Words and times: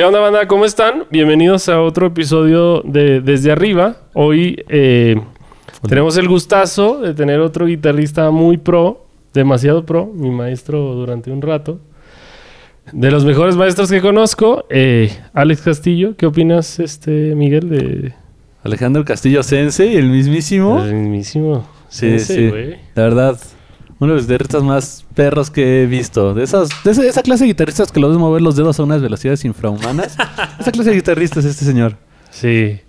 ¿Qué 0.00 0.04
onda, 0.06 0.18
banda? 0.18 0.48
¿Cómo 0.48 0.64
están? 0.64 1.04
Bienvenidos 1.10 1.68
a 1.68 1.82
otro 1.82 2.06
episodio 2.06 2.80
de 2.86 3.20
Desde 3.20 3.52
Arriba. 3.52 3.98
Hoy 4.14 4.64
eh, 4.70 5.20
tenemos 5.86 6.16
el 6.16 6.26
gustazo 6.26 7.02
de 7.02 7.12
tener 7.12 7.38
otro 7.40 7.66
guitarrista 7.66 8.30
muy 8.30 8.56
pro, 8.56 9.04
demasiado 9.34 9.84
pro, 9.84 10.06
mi 10.06 10.30
maestro 10.30 10.94
durante 10.94 11.30
un 11.30 11.42
rato. 11.42 11.80
De 12.92 13.10
los 13.10 13.26
mejores 13.26 13.56
maestros 13.56 13.90
que 13.90 14.00
conozco, 14.00 14.64
eh, 14.70 15.12
Alex 15.34 15.60
Castillo. 15.60 16.16
¿Qué 16.16 16.24
opinas, 16.24 16.78
este 16.80 17.34
Miguel, 17.34 17.68
de 17.68 18.14
Alejandro 18.62 19.04
Castillo 19.04 19.42
Sense, 19.42 19.98
el 19.98 20.08
mismísimo. 20.08 20.82
el 20.82 20.94
mismísimo? 20.94 21.68
Sí, 21.90 22.08
Sensei, 22.08 22.36
sí. 22.36 22.48
güey? 22.48 22.76
La 22.94 23.02
verdad, 23.02 23.38
uno 24.00 24.12
de 24.12 24.16
los 24.16 24.26
guitarristas 24.26 24.62
más 24.64 25.06
perros 25.14 25.50
que 25.50 25.82
he 25.82 25.86
visto. 25.86 26.34
De, 26.34 26.42
esas, 26.42 26.70
de 26.84 26.90
esa, 26.90 27.06
esa 27.06 27.22
clase 27.22 27.44
de 27.44 27.48
guitarristas 27.48 27.92
que 27.92 28.00
los 28.00 28.10
ves 28.10 28.18
mover 28.18 28.42
los 28.42 28.56
dedos 28.56 28.80
a 28.80 28.82
unas 28.82 29.00
velocidades 29.02 29.44
infrahumanas. 29.44 30.16
esa 30.58 30.72
clase 30.72 30.90
de 30.90 30.96
guitarrista 30.96 31.38
es 31.40 31.46
este 31.46 31.64
señor. 31.64 31.96
Sí. 32.30 32.80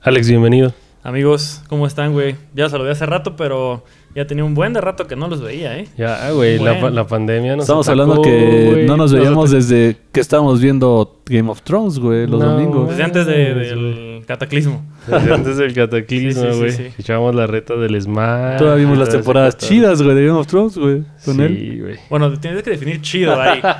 Alex, 0.00 0.28
bienvenido. 0.28 0.72
Amigos, 1.02 1.60
¿cómo 1.68 1.86
están, 1.86 2.12
güey? 2.14 2.36
Ya 2.54 2.64
los 2.64 2.72
saludé 2.72 2.90
hace 2.92 3.04
rato, 3.04 3.36
pero 3.36 3.84
ya 4.14 4.26
tenía 4.26 4.42
un 4.44 4.54
buen 4.54 4.72
de 4.72 4.80
rato 4.80 5.06
que 5.06 5.16
no 5.16 5.28
los 5.28 5.42
veía, 5.42 5.76
¿eh? 5.78 5.86
Ya, 5.98 6.30
güey, 6.30 6.56
la, 6.56 6.72
Bueno. 6.72 6.80
pa- 6.80 6.90
la 6.90 7.06
pandemia 7.06 7.56
nos 7.56 7.64
Estamos 7.64 7.86
atacó, 7.88 8.02
hablando 8.02 8.22
que 8.22 8.70
güey. 8.72 8.86
no 8.86 8.96
nos 8.96 9.12
veíamos 9.12 9.50
desde 9.50 9.98
que 10.12 10.20
estábamos 10.20 10.62
viendo 10.62 11.20
Game 11.26 11.50
of 11.50 11.60
Thrones, 11.60 11.98
güey, 11.98 12.26
los 12.26 12.40
No, 12.40 12.52
domingos. 12.52 12.88
Desde 12.88 13.02
antes 13.02 13.26
de- 13.26 14.13
Ah, 14.13 14.13
cataclismo. 14.26 14.84
Antes 15.10 15.56
del 15.56 15.72
cataclismo, 15.74 16.42
Sí, 16.42 16.46
sí, 16.48 16.52
sí, 16.54 16.58
güey. 16.58 16.72
sí. 16.72 16.86
Echábamos 16.98 17.34
la 17.34 17.46
reta 17.46 17.74
del 17.76 18.00
Smash. 18.00 18.58
Todavía 18.58 18.84
vimos 18.84 18.98
las 18.98 19.08
temporadas 19.10 19.56
chidas, 19.56 20.02
güey, 20.02 20.14
de 20.16 20.26
Game 20.26 20.38
of 20.38 20.46
Thrones, 20.46 20.76
güey, 20.78 21.02
con 21.24 21.40
él. 21.40 21.56
Sí, 21.56 21.80
güey. 21.80 21.96
Bueno, 22.10 22.32
tienes 22.38 22.62
que 22.62 22.70
definir 22.70 23.00
chido 23.00 23.40
ahí. 23.40 23.60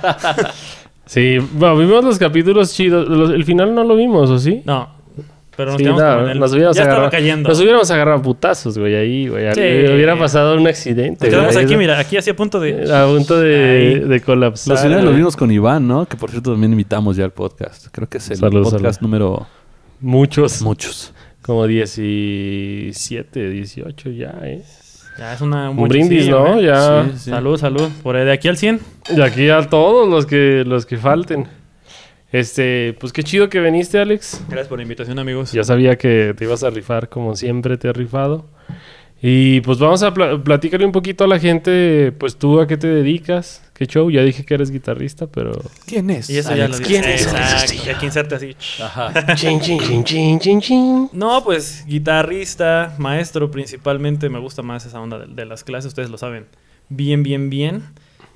Sí, 1.06 1.36
bueno, 1.52 1.76
vimos 1.76 2.02
los 2.02 2.18
capítulos 2.18 2.72
chidos. 2.72 3.06
Los- 3.08 3.30
el 3.30 3.44
final 3.44 3.74
no 3.74 3.84
lo 3.84 3.94
vimos, 3.94 4.30
¿o 4.30 4.38
sí? 4.38 4.62
No, 4.64 4.88
pero 5.54 5.72
nos 5.72 5.76
Sí, 5.78 5.84
quedamos 5.84 6.02
no, 6.02 6.08
como 6.14 6.24
en 6.24 6.30
el... 6.30 6.38
nos 6.40 6.52
hubiéramos 6.52 6.76
ya 6.76 6.82
estaba 6.82 6.96
agarrado. 7.02 7.10
cayendo. 7.22 7.48
Nos 7.50 7.60
hubiéramos 7.60 7.90
agarrado 7.90 8.18
a 8.18 8.22
putazos, 8.22 8.78
güey, 8.78 8.94
ahí, 8.96 9.28
güey. 9.28 9.52
Sí. 9.52 9.60
Hubiera 9.60 10.18
pasado 10.18 10.56
un 10.56 10.66
accidente. 10.66 11.26
Nos 11.26 11.34
quedamos 11.34 11.52
güey. 11.54 11.64
aquí, 11.66 11.76
mira, 11.76 11.98
aquí 11.98 12.16
así 12.16 12.30
a 12.30 12.34
punto 12.36 12.58
de... 12.58 12.90
A 12.92 13.06
punto 13.06 13.38
de, 13.38 14.22
colapsar. 14.24 14.72
Los 14.72 14.80
finales 14.80 15.04
los 15.04 15.10
güey. 15.12 15.18
vimos 15.18 15.36
con 15.36 15.50
Iván, 15.50 15.86
¿no? 15.86 16.06
Que 16.06 16.16
por 16.16 16.30
cierto 16.30 16.52
también 16.52 16.72
invitamos 16.72 17.16
ya 17.16 17.24
al 17.26 17.32
podcast. 17.32 17.88
Creo 17.92 18.08
que 18.08 18.16
es 18.18 18.30
el 18.30 18.38
Salud, 18.38 18.62
podcast 18.62 18.82
salud. 18.96 18.98
número 19.02 19.46
Muchos. 20.04 20.60
muchos. 20.62 21.14
Como 21.42 21.66
17, 21.66 23.50
18 23.50 24.10
ya, 24.10 24.34
¿eh? 24.42 24.62
Ya 25.18 25.32
es 25.34 25.40
una... 25.40 25.70
Un 25.70 25.88
brindis, 25.88 26.28
¿no? 26.28 26.58
¿eh? 26.58 26.64
Ya. 26.64 27.04
Sí, 27.12 27.18
sí. 27.18 27.30
Salud, 27.30 27.56
salud. 27.58 27.88
Por 28.02 28.16
de 28.16 28.30
aquí 28.32 28.48
al 28.48 28.56
100. 28.56 28.80
Y 29.16 29.20
aquí 29.20 29.48
a 29.48 29.62
todos 29.68 30.08
los 30.08 30.26
que, 30.26 30.64
los 30.66 30.86
que 30.86 30.96
falten. 30.96 31.46
Este, 32.32 32.96
pues 32.98 33.12
qué 33.12 33.22
chido 33.22 33.48
que 33.48 33.60
viniste, 33.60 33.98
Alex. 33.98 34.42
Gracias 34.48 34.68
por 34.68 34.78
la 34.78 34.82
invitación, 34.82 35.18
amigos. 35.18 35.52
Ya 35.52 35.62
sabía 35.64 35.96
que 35.96 36.34
te 36.36 36.44
ibas 36.44 36.64
a 36.64 36.70
rifar 36.70 37.08
como 37.08 37.36
siempre 37.36 37.76
te 37.76 37.88
has 37.88 37.96
rifado. 37.96 38.46
Y 39.22 39.60
pues 39.62 39.78
vamos 39.78 40.02
a 40.02 40.12
pla- 40.12 40.42
platicarle 40.42 40.84
un 40.84 40.92
poquito 40.92 41.24
a 41.24 41.28
la 41.28 41.38
gente, 41.38 42.12
pues 42.18 42.36
tú 42.36 42.60
a 42.60 42.66
qué 42.66 42.76
te 42.76 42.88
dedicas, 42.88 43.63
qué 43.74 43.86
show. 43.86 44.10
Ya 44.10 44.22
dije 44.22 44.44
que 44.44 44.54
eres 44.54 44.70
guitarrista, 44.70 45.26
pero... 45.26 45.52
¿Quién 45.86 46.08
es? 46.10 46.30
Y 46.30 46.38
eso 46.38 46.54
ya 46.54 46.68
lo 46.68 46.78
¿quién 46.78 47.04
es 47.04 47.26
Alex 47.26 47.72
Exacto. 47.72 47.84
Ya 47.84 47.98
que 47.98 48.06
inserte 48.06 48.34
así. 48.34 48.56
Ajá. 48.80 49.12
Chin, 49.34 49.60
chin, 49.60 49.80
chin, 49.80 50.04
chin, 50.04 50.38
chin, 50.40 50.60
chin. 50.60 51.10
No, 51.12 51.44
pues 51.44 51.84
guitarrista, 51.86 52.94
maestro 52.98 53.50
principalmente, 53.50 54.28
me 54.28 54.38
gusta 54.38 54.62
más 54.62 54.86
esa 54.86 55.00
onda 55.00 55.18
de, 55.18 55.26
de 55.26 55.44
las 55.44 55.64
clases, 55.64 55.88
ustedes 55.88 56.08
lo 56.08 56.16
saben. 56.16 56.46
Bien, 56.88 57.22
bien, 57.22 57.50
bien. 57.50 57.82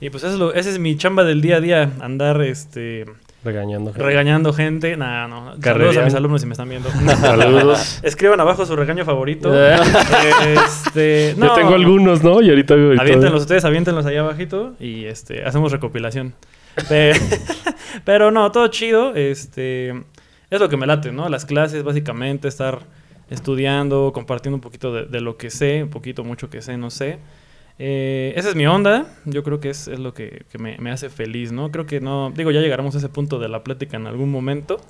Y 0.01 0.11
pues 0.11 0.23
eso 0.23 0.35
es 0.35 0.39
lo, 0.39 0.55
esa 0.55 0.71
es 0.71 0.79
mi 0.79 0.97
chamba 0.97 1.25
del 1.25 1.41
día 1.41 1.57
a 1.57 1.61
día, 1.61 1.93
andar 2.01 2.41
este 2.43 3.07
Regañando. 3.45 3.93
gente. 3.93 4.05
regañando 4.05 4.53
gente. 4.53 4.97
Nah, 4.97 5.29
no. 5.29 5.55
Saludos 5.63 5.97
a 5.97 6.03
mis 6.03 6.15
alumnos 6.15 6.41
si 6.41 6.47
me 6.47 6.53
están 6.53 6.69
viendo. 6.69 6.91
Saludos. 7.21 8.01
Escriban 8.03 8.41
abajo 8.41 8.67
su 8.67 8.75
regaño 8.77 9.05
favorito. 9.05 9.53
este, 10.45 11.35
Yo 11.37 11.45
no, 11.45 11.55
tengo 11.55 11.75
algunos, 11.75 12.23
¿no? 12.23 12.41
Y 12.43 12.49
ahorita... 12.51 12.75
ahorita- 12.75 13.03
Aviéntenlos 13.03 13.43
ustedes, 13.43 13.65
aviéntenlos 13.65 14.07
ahí 14.07 14.17
abajito 14.17 14.75
y 14.81 15.05
este 15.05 15.45
hacemos 15.45 15.71
recopilación. 15.73 16.35
Pe- 16.89 17.13
Pero 18.05 18.31
no, 18.31 18.51
todo 18.53 18.69
chido. 18.69 19.15
Este 19.15 19.91
es 20.51 20.61
lo 20.61 20.69
que 20.69 20.77
me 20.77 20.87
late, 20.87 21.13
¿no? 21.13 21.29
Las 21.29 21.45
clases, 21.45 21.83
básicamente, 21.85 22.49
estar 22.49 22.81
estudiando, 23.31 24.13
compartiendo 24.15 24.57
un 24.57 24.61
poquito 24.61 24.93
de, 24.93 25.05
de 25.07 25.21
lo 25.21 25.37
que 25.37 25.51
sé, 25.51 25.83
un 25.83 25.91
poquito, 25.91 26.25
mucho 26.25 26.49
que 26.51 26.63
sé, 26.63 26.77
no 26.77 26.91
sé. 26.91 27.19
Eh, 27.79 28.33
esa 28.37 28.49
es 28.49 28.55
mi 28.57 28.67
onda. 28.67 29.07
Yo 29.25 29.43
creo 29.45 29.61
que 29.61 29.71
es, 29.71 29.87
es 29.89 29.99
lo 29.99 30.13
que, 30.15 30.45
que 30.51 30.59
me, 30.59 30.77
me 30.79 30.91
hace 30.91 31.09
feliz, 31.11 31.53
¿no? 31.53 31.71
Creo 31.71 31.87
que 31.87 32.01
no. 32.01 32.33
Digo, 32.35 32.51
ya 32.51 32.61
llegaremos 32.61 32.95
a 32.95 32.99
ese 32.99 33.09
punto 33.09 33.39
de 33.39 33.49
la 33.49 33.63
plática 33.63 33.97
en 33.97 34.07
algún 34.07 34.31
momento. 34.31 34.81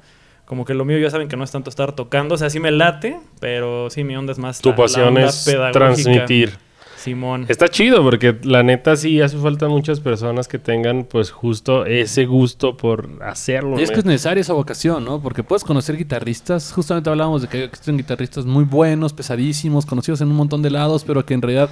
Como 0.47 0.65
que 0.65 0.72
lo 0.72 0.87
mío 0.87 0.97
ya 0.98 1.10
saben 1.10 1.28
que 1.28 1.37
no 1.37 1.44
es 1.44 1.50
tanto 1.50 1.69
estar 1.69 1.93
tocando. 1.94 2.34
O 2.37 2.38
sea, 2.38 2.48
sí 2.48 2.59
me 2.60 2.71
late, 2.71 3.19
pero 3.41 3.91
sí 3.91 4.04
mi 4.04 4.16
onda 4.16 4.32
es 4.32 4.38
más. 4.38 4.60
Tu 4.60 4.71
la- 4.71 4.75
la 4.77 4.82
pasión 4.82 5.09
onda 5.09 5.27
es 5.27 5.44
transmitir. 5.72 6.53
Simón. 6.97 7.47
Está 7.48 7.69
chido 7.69 8.03
porque 8.03 8.37
la 8.43 8.65
neta 8.65 8.97
sí 8.97 9.21
hace 9.21 9.37
falta 9.38 9.69
muchas 9.69 10.00
personas 10.00 10.48
que 10.48 10.59
tengan 10.59 11.04
pues 11.04 11.31
justo 11.31 11.87
ese 11.87 12.25
gusto 12.27 12.77
por 12.77 13.09
hacerlo. 13.22 13.78
Y 13.78 13.84
es 13.84 13.93
que 13.93 14.00
es 14.00 14.04
necesaria 14.04 14.41
esa 14.41 14.53
vocación, 14.54 15.04
¿no? 15.04 15.22
Porque 15.22 15.44
puedes 15.44 15.62
conocer 15.62 15.97
guitarristas. 15.97 16.72
Justamente 16.72 17.09
hablábamos 17.09 17.43
de 17.43 17.48
que 17.48 17.62
existen 17.65 17.97
guitarristas 17.98 18.47
muy 18.47 18.65
buenos, 18.65 19.12
pesadísimos, 19.12 19.87
conocidos 19.87 20.22
en 20.22 20.28
un 20.28 20.34
montón 20.37 20.60
de 20.60 20.71
lados, 20.71 21.04
pero 21.04 21.25
que 21.25 21.34
en 21.34 21.43
realidad 21.43 21.71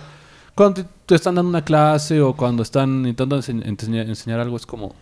cuando 0.57 0.83
te, 0.83 0.89
te 1.07 1.15
están 1.15 1.37
dando 1.37 1.49
una 1.51 1.63
clase 1.63 2.21
o 2.21 2.33
cuando 2.35 2.65
están 2.65 3.07
intentando 3.07 3.39
ense- 3.39 3.65
enseñar, 3.65 4.07
enseñar 4.07 4.41
algo 4.41 4.57
es 4.57 4.67
como... 4.67 4.93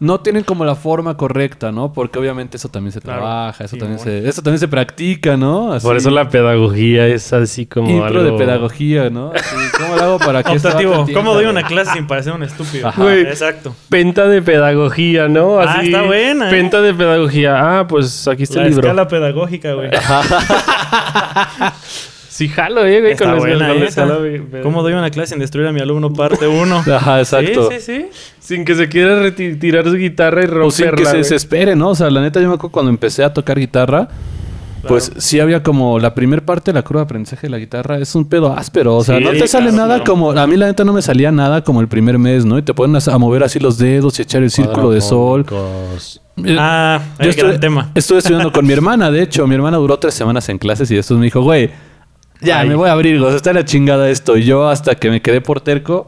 No 0.00 0.18
tienen 0.20 0.42
como 0.42 0.64
la 0.64 0.74
forma 0.74 1.16
correcta, 1.16 1.70
¿no? 1.70 1.92
Porque 1.92 2.18
obviamente 2.18 2.56
eso 2.56 2.68
también 2.68 2.90
se 2.92 3.00
Claro. 3.00 3.20
trabaja, 3.20 3.62
eso, 3.64 3.76
Sí, 3.76 3.78
también 3.80 3.98
bueno. 4.02 4.22
se, 4.22 4.28
eso 4.28 4.42
también 4.42 4.58
se 4.58 4.66
practica, 4.66 5.36
¿no? 5.36 5.72
Así, 5.72 5.86
Por 5.86 5.96
eso 5.96 6.10
la 6.10 6.28
pedagogía 6.28 7.06
es 7.06 7.32
así 7.32 7.64
como 7.66 7.88
Impro 7.88 8.06
algo... 8.06 8.22
de 8.24 8.32
pedagogía, 8.32 9.08
¿no? 9.08 9.30
Así, 9.32 9.54
¿Cómo 9.78 9.94
lo 9.94 10.02
hago 10.02 10.18
para 10.18 10.42
que 10.42 10.54
esto 10.54 10.66
Optativo. 10.68 11.06
¿Cómo 11.14 11.32
doy 11.34 11.44
una 11.46 11.62
clase 11.62 11.92
sin 11.92 12.08
parecer 12.08 12.32
un 12.32 12.42
estúpido? 12.42 12.88
Ajá. 12.88 13.14
Exacto. 13.14 13.72
Penta 13.88 14.26
de 14.26 14.42
pedagogía, 14.42 15.28
¿no? 15.28 15.60
Ah, 15.60 15.80
está 15.80 16.02
buena, 16.02 16.48
¿eh? 16.48 16.50
Penta 16.50 16.80
de 16.82 16.92
pedagogía. 16.92 17.78
Ah, 17.78 17.86
pues 17.86 18.26
aquí 18.26 18.42
está 18.42 18.56
La 18.58 18.62
el 18.64 18.70
libro. 18.70 18.88
escala 18.88 19.06
pedagógica, 19.06 19.74
güey. 19.74 19.90
Sí, 22.34 22.48
jalo, 22.48 22.84
eh, 22.84 23.00
güey, 23.00 23.16
con 23.16 23.28
la 23.28 23.34
buena 23.34 23.68
con 23.68 23.78
de- 24.24 24.40
de- 24.40 24.60
¿Cómo 24.62 24.82
doy 24.82 24.92
una 24.92 25.08
clase 25.10 25.30
sin 25.34 25.38
destruir 25.38 25.68
a 25.68 25.72
mi 25.72 25.78
alumno 25.78 26.12
parte 26.12 26.48
1? 26.48 26.82
Ajá, 26.96 27.20
exacto. 27.20 27.70
Sí, 27.70 27.76
sí, 27.78 27.92
sí. 28.00 28.06
Sin 28.40 28.64
que 28.64 28.74
se 28.74 28.88
quiera 28.88 29.22
reti- 29.22 29.56
tirar 29.56 29.84
su 29.84 29.94
guitarra 29.94 30.42
y 30.42 30.46
O 30.46 30.68
sin 30.72 30.86
romperla. 30.86 30.96
que 30.96 31.04
se 31.04 31.10
güey. 31.10 31.18
desespere, 31.22 31.76
¿no? 31.76 31.90
O 31.90 31.94
sea, 31.94 32.10
la 32.10 32.20
neta, 32.20 32.40
yo 32.40 32.48
me 32.48 32.54
acuerdo 32.54 32.72
cuando 32.72 32.90
empecé 32.90 33.22
a 33.22 33.32
tocar 33.32 33.56
guitarra, 33.56 34.08
pues 34.88 35.06
Claro. 35.10 35.20
sí 35.20 35.38
había 35.38 35.62
como 35.62 36.00
la 36.00 36.12
primer 36.12 36.44
parte 36.44 36.72
de 36.72 36.74
la 36.74 36.82
curva 36.82 37.02
de 37.02 37.04
aprendizaje 37.04 37.42
de 37.46 37.50
la 37.52 37.58
guitarra 37.58 37.98
es 37.98 38.12
un 38.16 38.28
pedo 38.28 38.52
áspero. 38.52 38.96
O 38.96 39.04
sea, 39.04 39.16
Sí, 39.18 39.22
no 39.22 39.30
te 39.30 39.46
sale 39.46 39.68
claro, 39.70 39.76
nada 39.76 39.94
claro. 39.98 40.10
como. 40.10 40.32
A 40.32 40.46
mí, 40.48 40.56
la 40.56 40.66
neta, 40.66 40.82
no 40.82 40.92
me 40.92 41.02
salía 41.02 41.30
nada 41.30 41.62
como 41.62 41.80
el 41.82 41.86
primer 41.86 42.18
mes, 42.18 42.44
¿no? 42.44 42.58
Y 42.58 42.62
te 42.62 42.74
ponen 42.74 43.00
a, 43.00 43.18
mover 43.18 43.44
así 43.44 43.60
los 43.60 43.78
dedos 43.78 44.18
y 44.18 44.22
echar 44.22 44.42
el 44.42 44.50
círculo 44.50 44.90
de 44.90 45.00
sol. 45.00 45.46
Eh, 46.44 46.56
Ah, 46.58 47.00
yo 47.20 47.30
estuve, 47.30 47.58
tema. 47.60 47.92
estuve 47.94 48.18
estudiando 48.18 48.50
con 48.50 48.66
mi 48.66 48.72
hermana, 48.78 49.12
de 49.12 49.22
hecho. 49.22 49.46
Mi 49.46 49.54
hermana 49.54 49.76
duró 49.76 50.00
tres 50.00 50.14
semanas 50.14 50.48
en 50.48 50.58
clases 50.58 50.90
y 50.90 50.96
después 50.96 51.16
me 51.16 51.26
dijo, 51.26 51.40
güey, 51.42 51.70
ya 52.44 52.60
Ay. 52.60 52.68
me 52.68 52.74
voy 52.74 52.88
a 52.88 52.92
abrir, 52.92 53.20
o 53.20 53.26
sea, 53.28 53.36
está 53.36 53.52
la 53.52 53.64
chingada 53.64 54.08
esto. 54.10 54.36
Y 54.36 54.44
yo, 54.44 54.68
hasta 54.68 54.94
que 54.94 55.10
me 55.10 55.20
quedé 55.22 55.40
por 55.40 55.60
terco, 55.60 56.06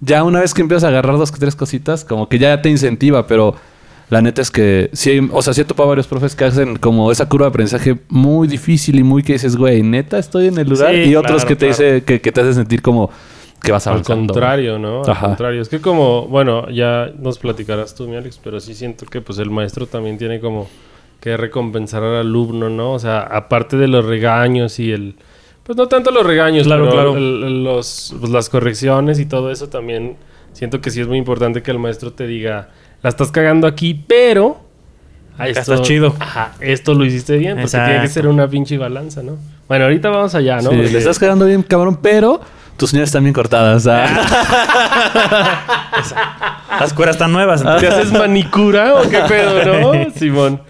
ya 0.00 0.24
una 0.24 0.40
vez 0.40 0.54
que 0.54 0.62
empiezas 0.62 0.84
a 0.84 0.88
agarrar 0.88 1.18
dos 1.18 1.30
que 1.30 1.38
tres 1.38 1.54
cositas, 1.54 2.04
como 2.04 2.28
que 2.28 2.38
ya 2.38 2.60
te 2.62 2.68
incentiva, 2.68 3.26
pero 3.26 3.54
la 4.08 4.22
neta 4.22 4.40
es 4.40 4.50
que 4.50 4.88
sí, 4.92 5.28
o 5.32 5.42
sea, 5.42 5.52
sí 5.52 5.62
he 5.62 5.64
topado 5.64 5.88
varios 5.88 6.06
profes 6.06 6.36
que 6.36 6.44
hacen 6.44 6.76
como 6.76 7.10
esa 7.10 7.28
curva 7.28 7.46
de 7.46 7.50
aprendizaje 7.50 7.98
muy 8.08 8.46
difícil 8.46 8.98
y 8.98 9.02
muy 9.02 9.22
que 9.22 9.34
dices, 9.34 9.56
güey, 9.56 9.82
neta 9.82 10.18
estoy 10.18 10.48
en 10.48 10.58
el 10.58 10.68
lugar. 10.68 10.92
Sí, 10.92 11.10
y 11.10 11.16
otros 11.16 11.44
claro, 11.44 11.48
que 11.48 11.56
te 11.56 11.66
claro. 11.68 11.82
dice, 11.82 12.04
que, 12.04 12.20
que 12.20 12.32
te 12.32 12.40
hacen 12.40 12.54
sentir 12.54 12.82
como 12.82 13.10
que 13.62 13.72
vas 13.72 13.86
Al 13.88 14.02
contrario, 14.02 14.78
¿no? 14.78 15.02
Al 15.02 15.10
Ajá. 15.10 15.26
contrario. 15.26 15.60
Es 15.60 15.68
que 15.68 15.80
como, 15.80 16.28
bueno, 16.28 16.68
ya 16.70 17.10
nos 17.18 17.38
platicarás 17.38 17.94
tú, 17.94 18.06
mi 18.06 18.14
Alex, 18.16 18.38
pero 18.42 18.60
sí 18.60 18.74
siento 18.74 19.06
que 19.06 19.20
pues 19.20 19.38
el 19.38 19.50
maestro 19.50 19.86
también 19.86 20.18
tiene 20.18 20.38
como 20.38 20.68
que 21.20 21.36
recompensar 21.36 22.04
al 22.04 22.16
alumno, 22.16 22.68
¿no? 22.68 22.92
O 22.92 22.98
sea, 23.00 23.20
aparte 23.22 23.76
de 23.76 23.88
los 23.88 24.04
regaños 24.04 24.78
y 24.78 24.92
el... 24.92 25.16
Pues 25.66 25.76
no 25.76 25.88
tanto 25.88 26.10
los 26.12 26.24
regaños, 26.24 26.66
Claro, 26.66 26.84
pero 26.84 26.94
claro. 26.94 27.16
el- 27.16 27.42
el- 27.44 27.64
los, 27.64 28.14
pues, 28.20 28.30
las 28.32 28.48
correcciones 28.48 29.18
y 29.18 29.26
todo 29.26 29.50
eso 29.50 29.68
también 29.68 30.16
siento 30.52 30.80
que 30.80 30.90
sí 30.90 31.00
es 31.00 31.08
muy 31.08 31.18
importante 31.18 31.62
que 31.62 31.70
el 31.72 31.78
maestro 31.78 32.12
te 32.12 32.26
diga, 32.26 32.68
la 33.02 33.10
estás 33.10 33.30
cagando 33.32 33.66
aquí, 33.66 33.94
pero... 34.06 34.60
Acá 35.38 35.48
estás 35.48 35.82
chido. 35.82 36.14
Ajá, 36.18 36.52
esto 36.60 36.94
lo 36.94 37.04
hiciste 37.04 37.36
bien, 37.36 37.56
porque 37.56 37.70
tiene 37.70 37.86
que 37.86 37.92
Exacto. 37.96 38.12
ser 38.14 38.26
una 38.28 38.48
pinche 38.48 38.78
balanza, 38.78 39.22
¿no? 39.22 39.36
Bueno, 39.68 39.84
ahorita 39.84 40.08
vamos 40.08 40.34
allá, 40.34 40.56
¿no? 40.62 40.70
Sí, 40.70 40.76
Porque- 40.76 40.90
le 40.92 40.98
estás 40.98 41.18
quedando 41.18 41.44
bien, 41.44 41.62
cabrón, 41.62 41.98
pero 42.00 42.40
tus 42.78 42.92
uñas 42.94 43.08
están 43.08 43.24
bien 43.24 43.34
cortadas. 43.34 43.86
¿ah? 43.86 44.06
Las 46.80 46.92
cueras 46.94 47.16
están 47.16 47.32
nuevas. 47.32 47.62
¿Te 47.62 47.86
haces 47.88 48.12
manicura 48.12 48.94
o 48.94 49.02
qué 49.08 49.18
pedo, 49.28 49.92
no? 49.92 50.10
Simón. 50.14 50.60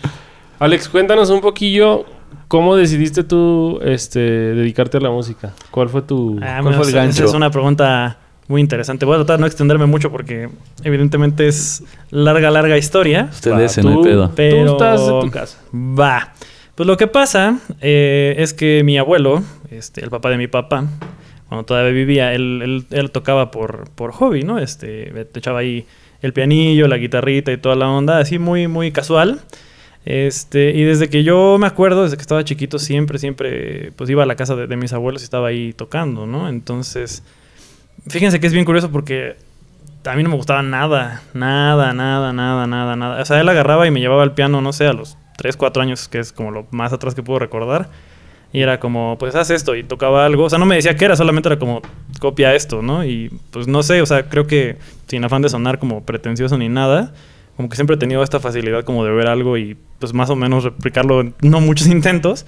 Alex, 0.58 0.88
cuéntanos 0.88 1.30
un 1.30 1.40
poquillo 1.40 2.04
cómo 2.48 2.76
decidiste 2.76 3.24
tú 3.24 3.78
este, 3.82 4.20
dedicarte 4.20 4.98
a 4.98 5.00
la 5.00 5.10
música. 5.10 5.52
¿Cuál 5.70 5.88
fue 5.88 6.02
tu...? 6.02 6.38
Ah, 6.42 6.58
¿Cuál 6.60 6.62
bueno, 6.62 6.76
fue 6.78 6.84
el 6.84 6.88
esa- 6.90 6.98
esa 6.98 7.06
gancho? 7.06 7.24
Es 7.24 7.34
una 7.34 7.50
pregunta 7.50 8.18
muy 8.48 8.60
interesante. 8.60 9.04
Voy 9.06 9.14
a 9.14 9.18
tratar 9.18 9.36
de 9.38 9.40
no 9.42 9.46
extenderme 9.46 9.86
mucho 9.86 10.10
porque 10.10 10.48
evidentemente 10.84 11.48
es 11.48 11.82
larga, 12.10 12.50
larga 12.50 12.76
historia. 12.78 13.28
Ustedes 13.32 13.78
Va, 13.78 13.80
en 13.80 13.88
el 13.88 13.94
tú- 13.94 14.02
pedo. 14.02 14.32
Pero... 14.34 14.66
Tú 14.66 14.72
estás 14.72 15.00
en 15.08 15.20
tu 15.20 15.30
casa. 15.30 15.58
Va. 15.74 16.32
Pues 16.74 16.86
lo 16.86 16.96
que 16.96 17.06
pasa 17.06 17.58
eh, 17.80 18.34
es 18.38 18.52
que 18.54 18.82
mi 18.84 18.98
abuelo, 18.98 19.42
este, 19.70 20.04
el 20.04 20.10
papá 20.10 20.28
de 20.30 20.36
mi 20.36 20.46
papá, 20.46 20.84
cuando 21.48 21.64
todavía 21.64 21.90
vivía, 21.92 22.34
él, 22.34 22.60
él- 22.62 22.86
él 22.90 23.10
tocaba 23.10 23.50
por, 23.50 23.88
por 23.94 24.12
hobby, 24.12 24.42
¿no? 24.42 24.58
Este, 24.58 25.24
te 25.32 25.38
echaba 25.38 25.60
ahí 25.60 25.86
el 26.22 26.32
pianillo, 26.32 26.86
la 26.86 26.98
guitarrita 26.98 27.50
y 27.52 27.56
toda 27.56 27.76
la 27.76 27.88
onda, 27.88 28.18
así 28.18 28.38
muy, 28.38 28.68
muy 28.68 28.92
casual. 28.92 29.40
Este, 30.06 30.70
y 30.70 30.84
desde 30.84 31.10
que 31.10 31.24
yo 31.24 31.58
me 31.58 31.66
acuerdo, 31.66 32.04
desde 32.04 32.16
que 32.16 32.20
estaba 32.20 32.44
chiquito, 32.44 32.78
siempre, 32.78 33.18
siempre, 33.18 33.90
pues 33.96 34.08
iba 34.08 34.22
a 34.22 34.26
la 34.26 34.36
casa 34.36 34.54
de, 34.54 34.76
mis 34.76 34.92
abuelos 34.92 35.22
y 35.22 35.24
estaba 35.24 35.48
ahí 35.48 35.72
tocando, 35.72 36.26
¿no? 36.26 36.48
Entonces, 36.48 37.24
fíjense 38.06 38.38
que 38.38 38.46
es 38.46 38.52
bien 38.52 38.64
curioso 38.64 38.92
porque 38.92 39.34
a 40.04 40.14
mí 40.14 40.22
no 40.22 40.28
me 40.28 40.36
gustaba 40.36 40.62
nada, 40.62 41.22
nada, 41.34 41.92
nada, 41.92 42.32
nada, 42.32 42.68
nada, 42.68 42.94
nada. 42.94 43.20
O 43.20 43.24
sea, 43.24 43.40
él 43.40 43.48
agarraba 43.48 43.84
y 43.88 43.90
me 43.90 43.98
llevaba 43.98 44.22
al 44.22 44.32
piano, 44.32 44.60
no 44.60 44.72
sé, 44.72 44.86
a 44.86 44.92
los 44.92 45.18
3, 45.38 45.56
4 45.56 45.82
años, 45.82 46.06
que 46.06 46.20
es 46.20 46.32
como 46.32 46.52
lo 46.52 46.68
más 46.70 46.92
atrás 46.92 47.16
que 47.16 47.24
puedo 47.24 47.40
recordar. 47.40 47.88
Y 48.52 48.60
era 48.60 48.78
como, 48.78 49.16
pues 49.18 49.34
haz 49.34 49.50
esto 49.50 49.74
y 49.74 49.82
tocaba 49.82 50.24
algo. 50.24 50.44
O 50.44 50.50
sea, 50.50 50.60
no 50.60 50.66
me 50.66 50.76
decía 50.76 50.94
qué 50.94 51.06
era, 51.06 51.16
solamente 51.16 51.48
era 51.48 51.58
como, 51.58 51.82
copia 52.20 52.54
esto, 52.54 52.80
¿no? 52.80 53.04
Y 53.04 53.32
pues 53.50 53.66
no 53.66 53.82
sé, 53.82 54.00
o 54.02 54.06
sea, 54.06 54.28
creo 54.28 54.46
que 54.46 54.76
sin 55.08 55.24
afán 55.24 55.42
de 55.42 55.48
sonar 55.48 55.80
como 55.80 56.04
pretencioso 56.04 56.56
ni 56.56 56.68
nada, 56.68 57.12
como 57.56 57.68
que 57.68 57.76
siempre 57.76 57.96
he 57.96 57.98
tenido 57.98 58.22
esta 58.22 58.38
facilidad 58.40 58.84
como 58.84 59.04
de 59.04 59.12
ver 59.12 59.28
algo 59.28 59.56
y 59.56 59.76
pues 59.98 60.12
más 60.12 60.28
o 60.28 60.36
menos 60.36 60.64
replicarlo 60.64 61.22
en 61.22 61.34
no 61.40 61.60
muchos 61.60 61.86
intentos. 61.88 62.46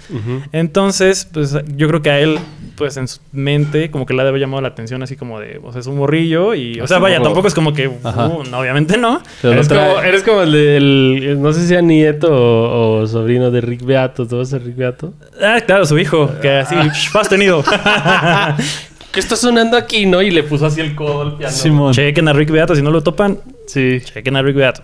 Entonces, 0.53 1.27
pues 1.33 1.57
yo 1.77 1.89
creo 1.89 2.03
que 2.03 2.11
a 2.11 2.21
él, 2.21 2.39
pues 2.77 2.97
en 2.97 3.09
su 3.09 3.21
mente, 3.33 3.91
como 3.91 4.05
que 4.05 4.15
le 4.15 4.23
debe 4.23 4.39
llamado 4.39 4.61
la 4.61 4.69
atención 4.69 5.03
así 5.03 5.17
como 5.17 5.41
de, 5.41 5.61
o 5.63 5.73
sea, 5.73 5.81
es 5.81 5.87
un 5.87 5.97
morrillo 5.97 6.55
y, 6.55 6.81
o 6.81 6.87
sea, 6.87 6.99
vaya, 6.99 7.23
tampoco 7.23 7.49
es 7.49 7.55
como 7.55 7.73
que, 7.73 7.89
uh, 7.89 8.45
no, 8.51 8.59
obviamente 8.59 8.99
no. 8.99 9.23
Eres 9.43 9.69
como, 9.69 10.01
eres 10.01 10.23
como 10.23 10.43
el 10.43 10.53
del, 10.53 11.39
no 11.41 11.53
sé 11.53 11.63
si 11.63 11.69
sea 11.69 11.81
nieto 11.81 12.29
o, 12.31 13.01
o 13.01 13.07
sobrino 13.07 13.51
de 13.51 13.61
Rick 13.63 13.85
Beato, 13.85 14.27
¿tú 14.27 14.39
vas 14.39 14.49
a 14.49 14.59
ser 14.59 14.67
Rick 14.67 14.77
Beato? 14.77 15.15
Ah, 15.43 15.61
claro, 15.65 15.87
su 15.87 15.99
hijo, 15.99 16.31
que 16.41 16.51
así, 16.51 16.75
has 17.15 17.29
tenido. 17.29 17.65
¿Qué 19.19 19.23
está 19.23 19.35
sonando 19.35 19.77
aquí, 19.77 20.07
no? 20.07 20.23
Y 20.23 20.31
le 20.31 20.45
puso 20.45 20.65
así 20.67 20.81
el 20.81 20.95
codo 20.95 21.23
al 21.23 21.37
piano. 21.37 21.53
Simón. 21.53 21.93
Chequen 21.93 22.29
a 22.29 22.33
Rick 22.33 22.51
Beato, 22.53 22.77
si 22.77 22.83
no 22.83 22.93
lo 22.93 23.03
topan, 23.03 23.41
Sí. 23.67 23.99
chequen 24.01 24.37
a 24.37 24.43
Rick 24.43 24.55
Beato. 24.55 24.83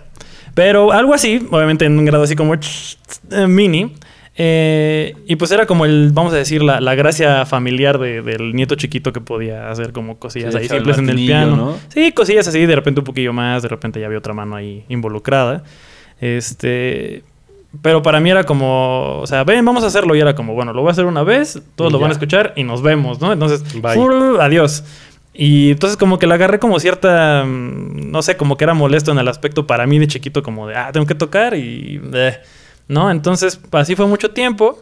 Pero 0.53 0.91
algo 0.91 1.13
así, 1.13 1.47
obviamente 1.51 1.85
en 1.85 1.97
un 1.97 2.03
grado 2.03 2.25
así 2.25 2.35
como 2.35 2.53
eh, 2.53 3.47
mini. 3.47 3.93
eh, 4.35 5.15
y 5.25 5.37
pues 5.37 5.51
era 5.51 5.65
como 5.65 5.85
el, 5.85 6.09
vamos 6.11 6.33
a 6.33 6.35
decir, 6.35 6.61
la, 6.61 6.81
la 6.81 6.95
gracia 6.95 7.45
familiar 7.45 7.97
de- 7.97 8.21
del 8.21 8.53
nieto 8.53 8.75
chiquito 8.75 9.13
que 9.13 9.21
podía 9.21 9.71
hacer 9.71 9.93
como 9.93 10.19
cosillas 10.19 10.53
Sí, 10.53 10.59
ahí 10.59 10.67
simples 10.67 10.97
en 10.97 11.09
el 11.09 11.15
piano. 11.15 11.55
¿no? 11.55 11.77
Sí, 11.87 12.11
cosillas 12.11 12.45
así, 12.45 12.65
de 12.65 12.75
repente 12.75 12.99
un 12.99 13.05
poquillo 13.05 13.31
más, 13.31 13.63
de 13.63 13.69
repente 13.69 14.01
ya 14.01 14.07
había 14.07 14.17
otra 14.17 14.33
mano 14.33 14.57
ahí 14.57 14.83
involucrada. 14.89 15.63
Este. 16.19 17.23
Pero 17.81 18.01
para 18.01 18.19
mí 18.19 18.29
era 18.29 18.43
como, 18.43 19.19
o 19.19 19.27
sea, 19.27 19.43
ven, 19.43 19.63
vamos 19.65 19.83
a 19.83 19.87
hacerlo. 19.87 20.15
Y 20.15 20.19
era 20.19 20.35
como, 20.35 20.53
bueno, 20.53 20.73
lo 20.73 20.81
voy 20.81 20.89
a 20.89 20.91
hacer 20.91 21.05
una 21.05 21.23
vez, 21.23 21.61
todos 21.75 21.89
Y 21.89 21.93
lo 21.93 21.99
van 21.99 22.11
a 22.11 22.13
escuchar 22.13 22.53
y 22.55 22.63
nos 22.63 22.81
vemos, 22.81 23.21
¿no? 23.21 23.33
Entonces, 23.33 23.63
adiós. 24.39 24.83
Y 25.37 25.71
entonces 25.71 25.97
como 25.97 26.17
que 26.17 26.27
le 26.27 26.33
agarré 26.33 26.59
como 26.59 26.79
cierta, 26.79 27.43
mm, 27.45 28.09
no 28.09 28.21
sé, 28.21 28.37
como 28.37 28.55
que 28.55 28.63
era 28.63 28.73
molesto 28.73 29.11
en 29.11 29.19
el 29.19 29.27
aspecto 29.27 29.67
para 29.67 29.85
mí 29.85 29.99
de 29.99 30.07
chiquito, 30.07 30.41
como 30.41 30.67
de, 30.67 30.75
ah, 30.75 30.91
tengo 30.93 31.05
que 31.05 31.15
tocar 31.15 31.55
y, 31.55 32.01
eh, 32.13 32.37
¿no? 32.87 33.11
Entonces, 33.11 33.59
así 33.71 33.95
fue 33.95 34.07
mucho 34.07 34.31
tiempo. 34.31 34.81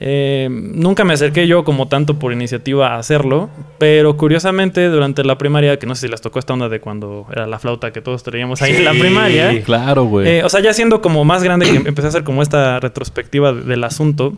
Eh, 0.00 0.48
nunca 0.50 1.02
me 1.04 1.12
acerqué 1.14 1.48
yo 1.48 1.64
como 1.64 1.88
tanto 1.88 2.20
por 2.20 2.32
iniciativa 2.32 2.94
a 2.94 2.98
hacerlo, 2.98 3.50
pero 3.78 4.16
curiosamente 4.16 4.86
durante 4.88 5.24
la 5.24 5.38
primaria, 5.38 5.76
que 5.78 5.86
no 5.86 5.96
sé 5.96 6.02
si 6.02 6.08
les 6.08 6.20
tocó 6.20 6.38
esta 6.38 6.52
onda 6.52 6.68
de 6.68 6.78
cuando 6.80 7.26
era 7.32 7.48
la 7.48 7.58
flauta 7.58 7.92
que 7.92 8.00
todos 8.00 8.22
traíamos 8.22 8.62
ahí 8.62 8.76
en 8.76 8.84
la 8.84 8.92
Sí. 8.92 9.00
primaria, 9.00 9.62
Claro, 9.64 10.04
güey. 10.04 10.28
eh, 10.28 10.44
o 10.44 10.48
sea, 10.48 10.60
ya 10.60 10.72
siendo 10.72 11.00
como 11.00 11.24
más 11.24 11.42
grande 11.42 11.66
que 11.66 11.76
empecé 11.88 12.06
a 12.06 12.10
hacer 12.10 12.22
como 12.24 12.42
esta 12.42 12.78
retrospectiva 12.78 13.52
de- 13.52 13.62
del 13.62 13.82
asunto, 13.82 14.34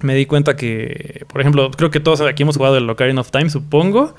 me 0.00 0.14
di 0.14 0.24
cuenta 0.24 0.56
que, 0.56 1.24
por 1.30 1.42
ejemplo, 1.42 1.70
creo 1.70 1.90
que 1.90 2.00
todos 2.00 2.22
aquí 2.22 2.42
hemos 2.44 2.56
jugado 2.56 2.78
el 2.78 2.88
Ocarina 2.88 3.20
of 3.20 3.30
Time, 3.30 3.50
supongo. 3.50 4.14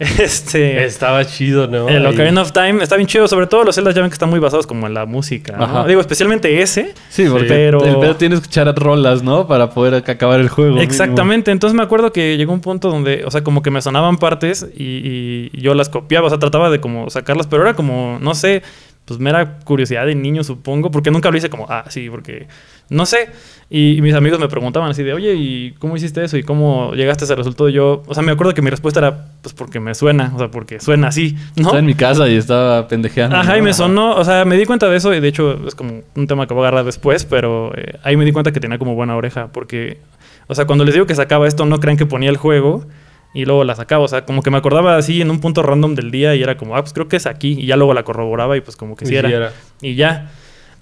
Este... 0.18 0.84
Estaba 0.84 1.24
chido, 1.26 1.66
¿no? 1.66 1.88
El. 1.88 2.06
Ocarina 2.06 2.40
of 2.42 2.52
Time 2.52 2.82
está 2.82 2.96
bien 2.96 3.06
chido, 3.06 3.28
sobre 3.28 3.46
todo 3.46 3.64
los 3.64 3.74
Zelda 3.74 3.90
ya 3.92 4.00
ven 4.00 4.10
que 4.10 4.14
están 4.14 4.30
muy 4.30 4.40
basados 4.40 4.66
como 4.66 4.86
en 4.86 4.94
la 4.94 5.04
música. 5.06 5.56
¿no? 5.56 5.64
Ajá. 5.64 5.86
Digo, 5.86 6.00
especialmente 6.00 6.62
ese. 6.62 6.94
sí, 7.10 7.26
porque 7.30 7.46
pero- 7.46 7.84
el 7.84 7.96
pedo 7.98 8.16
tiene 8.16 8.34
que 8.36 8.40
escuchar 8.42 8.74
rolas, 8.76 9.22
¿no? 9.22 9.46
Para 9.46 9.70
poder 9.70 10.02
ac- 10.02 10.08
acabar 10.08 10.40
el 10.40 10.48
juego. 10.48 10.70
mínimo. 10.72 10.90
Exactamente, 10.90 11.50
entonces 11.50 11.76
me 11.76 11.82
acuerdo 11.82 12.12
que 12.12 12.36
llegó 12.38 12.52
un 12.52 12.60
punto 12.60 12.88
donde, 12.90 13.24
o 13.26 13.30
sea, 13.30 13.44
como 13.44 13.62
que 13.62 13.70
me 13.70 13.82
sonaban 13.82 14.16
partes 14.16 14.66
y, 14.74 15.50
y 15.52 15.60
yo 15.60 15.74
las 15.74 15.88
copiaba, 15.90 16.26
o 16.26 16.30
sea, 16.30 16.38
trataba 16.38 16.70
de 16.70 16.80
como 16.80 17.10
sacarlas, 17.10 17.46
pero 17.46 17.62
era 17.62 17.74
como, 17.74 18.18
no 18.20 18.34
sé, 18.34 18.62
pues 19.10 19.18
mera 19.18 19.58
curiosidad 19.64 20.06
de 20.06 20.14
niño, 20.14 20.44
supongo, 20.44 20.92
porque 20.92 21.10
nunca 21.10 21.32
lo 21.32 21.36
hice 21.36 21.50
como, 21.50 21.66
ah, 21.68 21.82
sí, 21.88 22.08
porque, 22.08 22.46
no 22.90 23.06
sé. 23.06 23.28
Y, 23.68 23.96
y 23.96 24.02
mis 24.02 24.14
amigos 24.14 24.38
me 24.38 24.46
preguntaban 24.46 24.88
así 24.88 25.02
de, 25.02 25.12
oye, 25.12 25.34
¿y 25.34 25.72
cómo 25.80 25.96
hiciste 25.96 26.22
eso? 26.22 26.36
¿Y 26.36 26.44
cómo 26.44 26.92
llegaste 26.94 27.24
a 27.24 27.26
ese 27.26 27.34
resultado? 27.34 27.68
Y 27.68 27.72
yo, 27.72 28.04
o 28.06 28.14
sea, 28.14 28.22
me 28.22 28.30
acuerdo 28.30 28.54
que 28.54 28.62
mi 28.62 28.70
respuesta 28.70 29.00
era, 29.00 29.26
pues 29.42 29.52
porque 29.52 29.80
me 29.80 29.96
suena, 29.96 30.30
o 30.32 30.38
sea, 30.38 30.48
porque 30.52 30.78
suena 30.78 31.08
así, 31.08 31.34
¿no? 31.56 31.62
Estaba 31.62 31.80
en 31.80 31.86
mi 31.86 31.94
casa 31.94 32.28
y 32.28 32.36
estaba 32.36 32.86
pendejeando. 32.86 33.34
Ajá, 33.34 33.58
y 33.58 33.62
me 33.62 33.72
sonó, 33.72 34.14
o 34.14 34.22
sea, 34.22 34.44
me 34.44 34.56
di 34.56 34.64
cuenta 34.64 34.88
de 34.88 34.96
eso 34.96 35.12
y 35.12 35.18
de 35.18 35.26
hecho 35.26 35.58
es 35.66 35.74
como 35.74 36.02
un 36.14 36.26
tema 36.28 36.46
que 36.46 36.54
voy 36.54 36.62
a 36.62 36.68
agarrar 36.68 36.84
después, 36.84 37.24
pero 37.24 37.76
eh, 37.76 37.98
ahí 38.04 38.16
me 38.16 38.24
di 38.24 38.30
cuenta 38.30 38.52
que 38.52 38.60
tenía 38.60 38.78
como 38.78 38.94
buena 38.94 39.16
oreja, 39.16 39.48
porque, 39.48 39.98
o 40.46 40.54
sea, 40.54 40.66
cuando 40.66 40.84
les 40.84 40.94
digo 40.94 41.06
que 41.06 41.16
sacaba 41.16 41.48
esto, 41.48 41.66
no 41.66 41.80
crean 41.80 41.96
que 41.96 42.06
ponía 42.06 42.30
el 42.30 42.36
juego 42.36 42.86
y 43.34 43.44
luego 43.44 43.64
la 43.64 43.74
sacaba, 43.76 44.04
o 44.04 44.08
sea, 44.08 44.24
como 44.24 44.42
que 44.42 44.50
me 44.50 44.56
acordaba 44.58 44.96
así 44.96 45.20
en 45.20 45.30
un 45.30 45.40
punto 45.40 45.62
random 45.62 45.94
del 45.94 46.10
día 46.10 46.34
y 46.34 46.42
era 46.42 46.56
como, 46.56 46.76
ah, 46.76 46.80
pues 46.82 46.92
creo 46.92 47.08
que 47.08 47.16
es 47.16 47.26
aquí, 47.26 47.56
y 47.60 47.66
ya 47.66 47.76
luego 47.76 47.94
la 47.94 48.02
corroboraba 48.02 48.56
y 48.56 48.60
pues 48.60 48.76
como 48.76 48.96
que 48.96 49.06
sí 49.06 49.14
era, 49.16 49.28
era. 49.30 49.52
y 49.80 49.94
ya. 49.94 50.30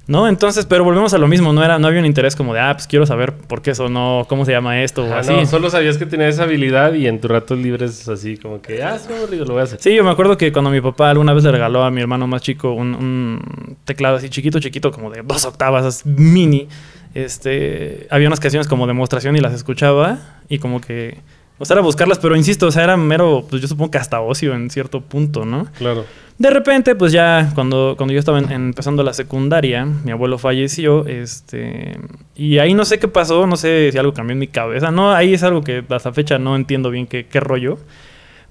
¿No? 0.07 0.27
Entonces, 0.27 0.65
pero 0.65 0.85
volvemos 0.85 1.13
a 1.13 1.19
lo 1.19 1.29
mismo, 1.29 1.53
no 1.53 1.63
era, 1.63 1.79
no 1.79 1.87
había 1.87 2.01
un 2.01 2.07
interés 2.07 2.35
como 2.35 2.55
de, 2.55 2.61
ah, 2.61 2.73
pues 2.73 2.87
quiero 2.87 3.05
saber 3.05 3.35
por 3.35 3.61
qué 3.61 3.75
sonó, 3.75 4.25
cómo 4.27 4.47
se 4.47 4.53
llama 4.53 4.83
esto, 4.83 5.05
o 5.05 5.13
Ah, 5.13 5.19
así. 5.19 5.35
no, 5.35 5.45
solo 5.45 5.69
sabías 5.69 5.99
que 5.99 6.07
tenías 6.07 6.33
esa 6.33 6.45
habilidad 6.45 6.95
y 6.95 7.07
en 7.07 7.21
tus 7.21 7.31
ratos 7.31 7.59
libres 7.59 8.09
así 8.09 8.39
como 8.39 8.63
que, 8.63 8.83
ah, 8.83 8.99
sí, 8.99 9.07
lo 9.37 9.45
voy 9.45 9.61
a 9.61 9.65
hacer. 9.65 9.79
Sí, 9.83 9.95
yo 9.95 10.03
me 10.05 10.11
acuerdo 10.11 10.39
que 10.39 10.51
cuando 10.51 10.71
mi 10.71 10.81
papá 10.81 11.11
alguna 11.11 11.35
vez 11.35 11.45
le 11.45 11.53
regaló 11.53 11.83
a 11.85 11.91
mi 11.91 12.01
hermano 12.01 12.27
más 12.27 12.41
chico 12.41 12.73
un, 12.73 12.95
un 12.95 13.77
teclado 13.85 14.17
así 14.17 14.31
chiquito, 14.31 14.59
chiquito, 14.61 14.91
como 14.93 15.11
de 15.11 15.21
dos 15.23 15.45
octavas, 15.45 15.85
así, 15.85 16.09
mini, 16.09 16.69
este, 17.13 18.07
había 18.11 18.29
unas 18.29 18.41
canciones 18.41 18.67
como 18.67 18.87
demostración 18.87 19.37
y 19.37 19.41
las 19.41 19.53
escuchaba 19.53 20.19
y 20.49 20.59
como 20.59 20.81
que, 20.81 21.19
o 21.59 21.65
sea, 21.65 21.75
era 21.75 21.83
buscarlas, 21.83 22.19
pero 22.19 22.37
insisto, 22.37 22.67
o 22.67 22.71
sea, 22.71 22.85
era 22.85 22.97
mero, 22.97 23.45
pues 23.49 23.61
yo 23.63 23.69
supongo 23.69 23.91
que 23.91 23.99
hasta 23.99 24.21
ocio 24.21 24.55
en 24.55 24.71
cierto 24.71 25.01
punto, 25.01 25.45
¿no? 25.45 25.67
Claro. 25.79 26.05
De 26.39 26.51
repente, 26.51 26.95
pues 26.95 27.11
ya 27.11 27.51
cuando, 27.55 27.95
cuando 27.97 28.13
yo 28.15 28.21
estaba 28.21 28.39
en- 28.39 28.53
empezando 28.53 29.03
la 29.03 29.13
secundaria, 29.13 29.85
mi 29.85 30.13
abuelo 30.13 30.39
falleció, 30.39 31.05
este, 31.07 31.99
y 32.37 32.59
ahí 32.59 32.75
no 32.75 32.85
sé 32.85 33.01
qué 33.01 33.09
pasó, 33.09 33.47
no 33.49 33.57
sé 33.57 33.91
si 33.91 33.99
algo 33.99 34.13
cambió 34.15 34.35
en 34.35 34.39
mi 34.39 34.47
cabeza, 34.47 34.93
no, 34.93 35.13
ahí 35.13 35.35
es 35.35 35.43
algo 35.43 35.63
que 35.63 35.83
hasta 35.89 36.13
fecha 36.13 36.39
no 36.39 36.55
entiendo 36.55 36.91
bien 36.91 37.09
qué, 37.09 37.27
qué 37.27 37.41
rollo, 37.41 37.79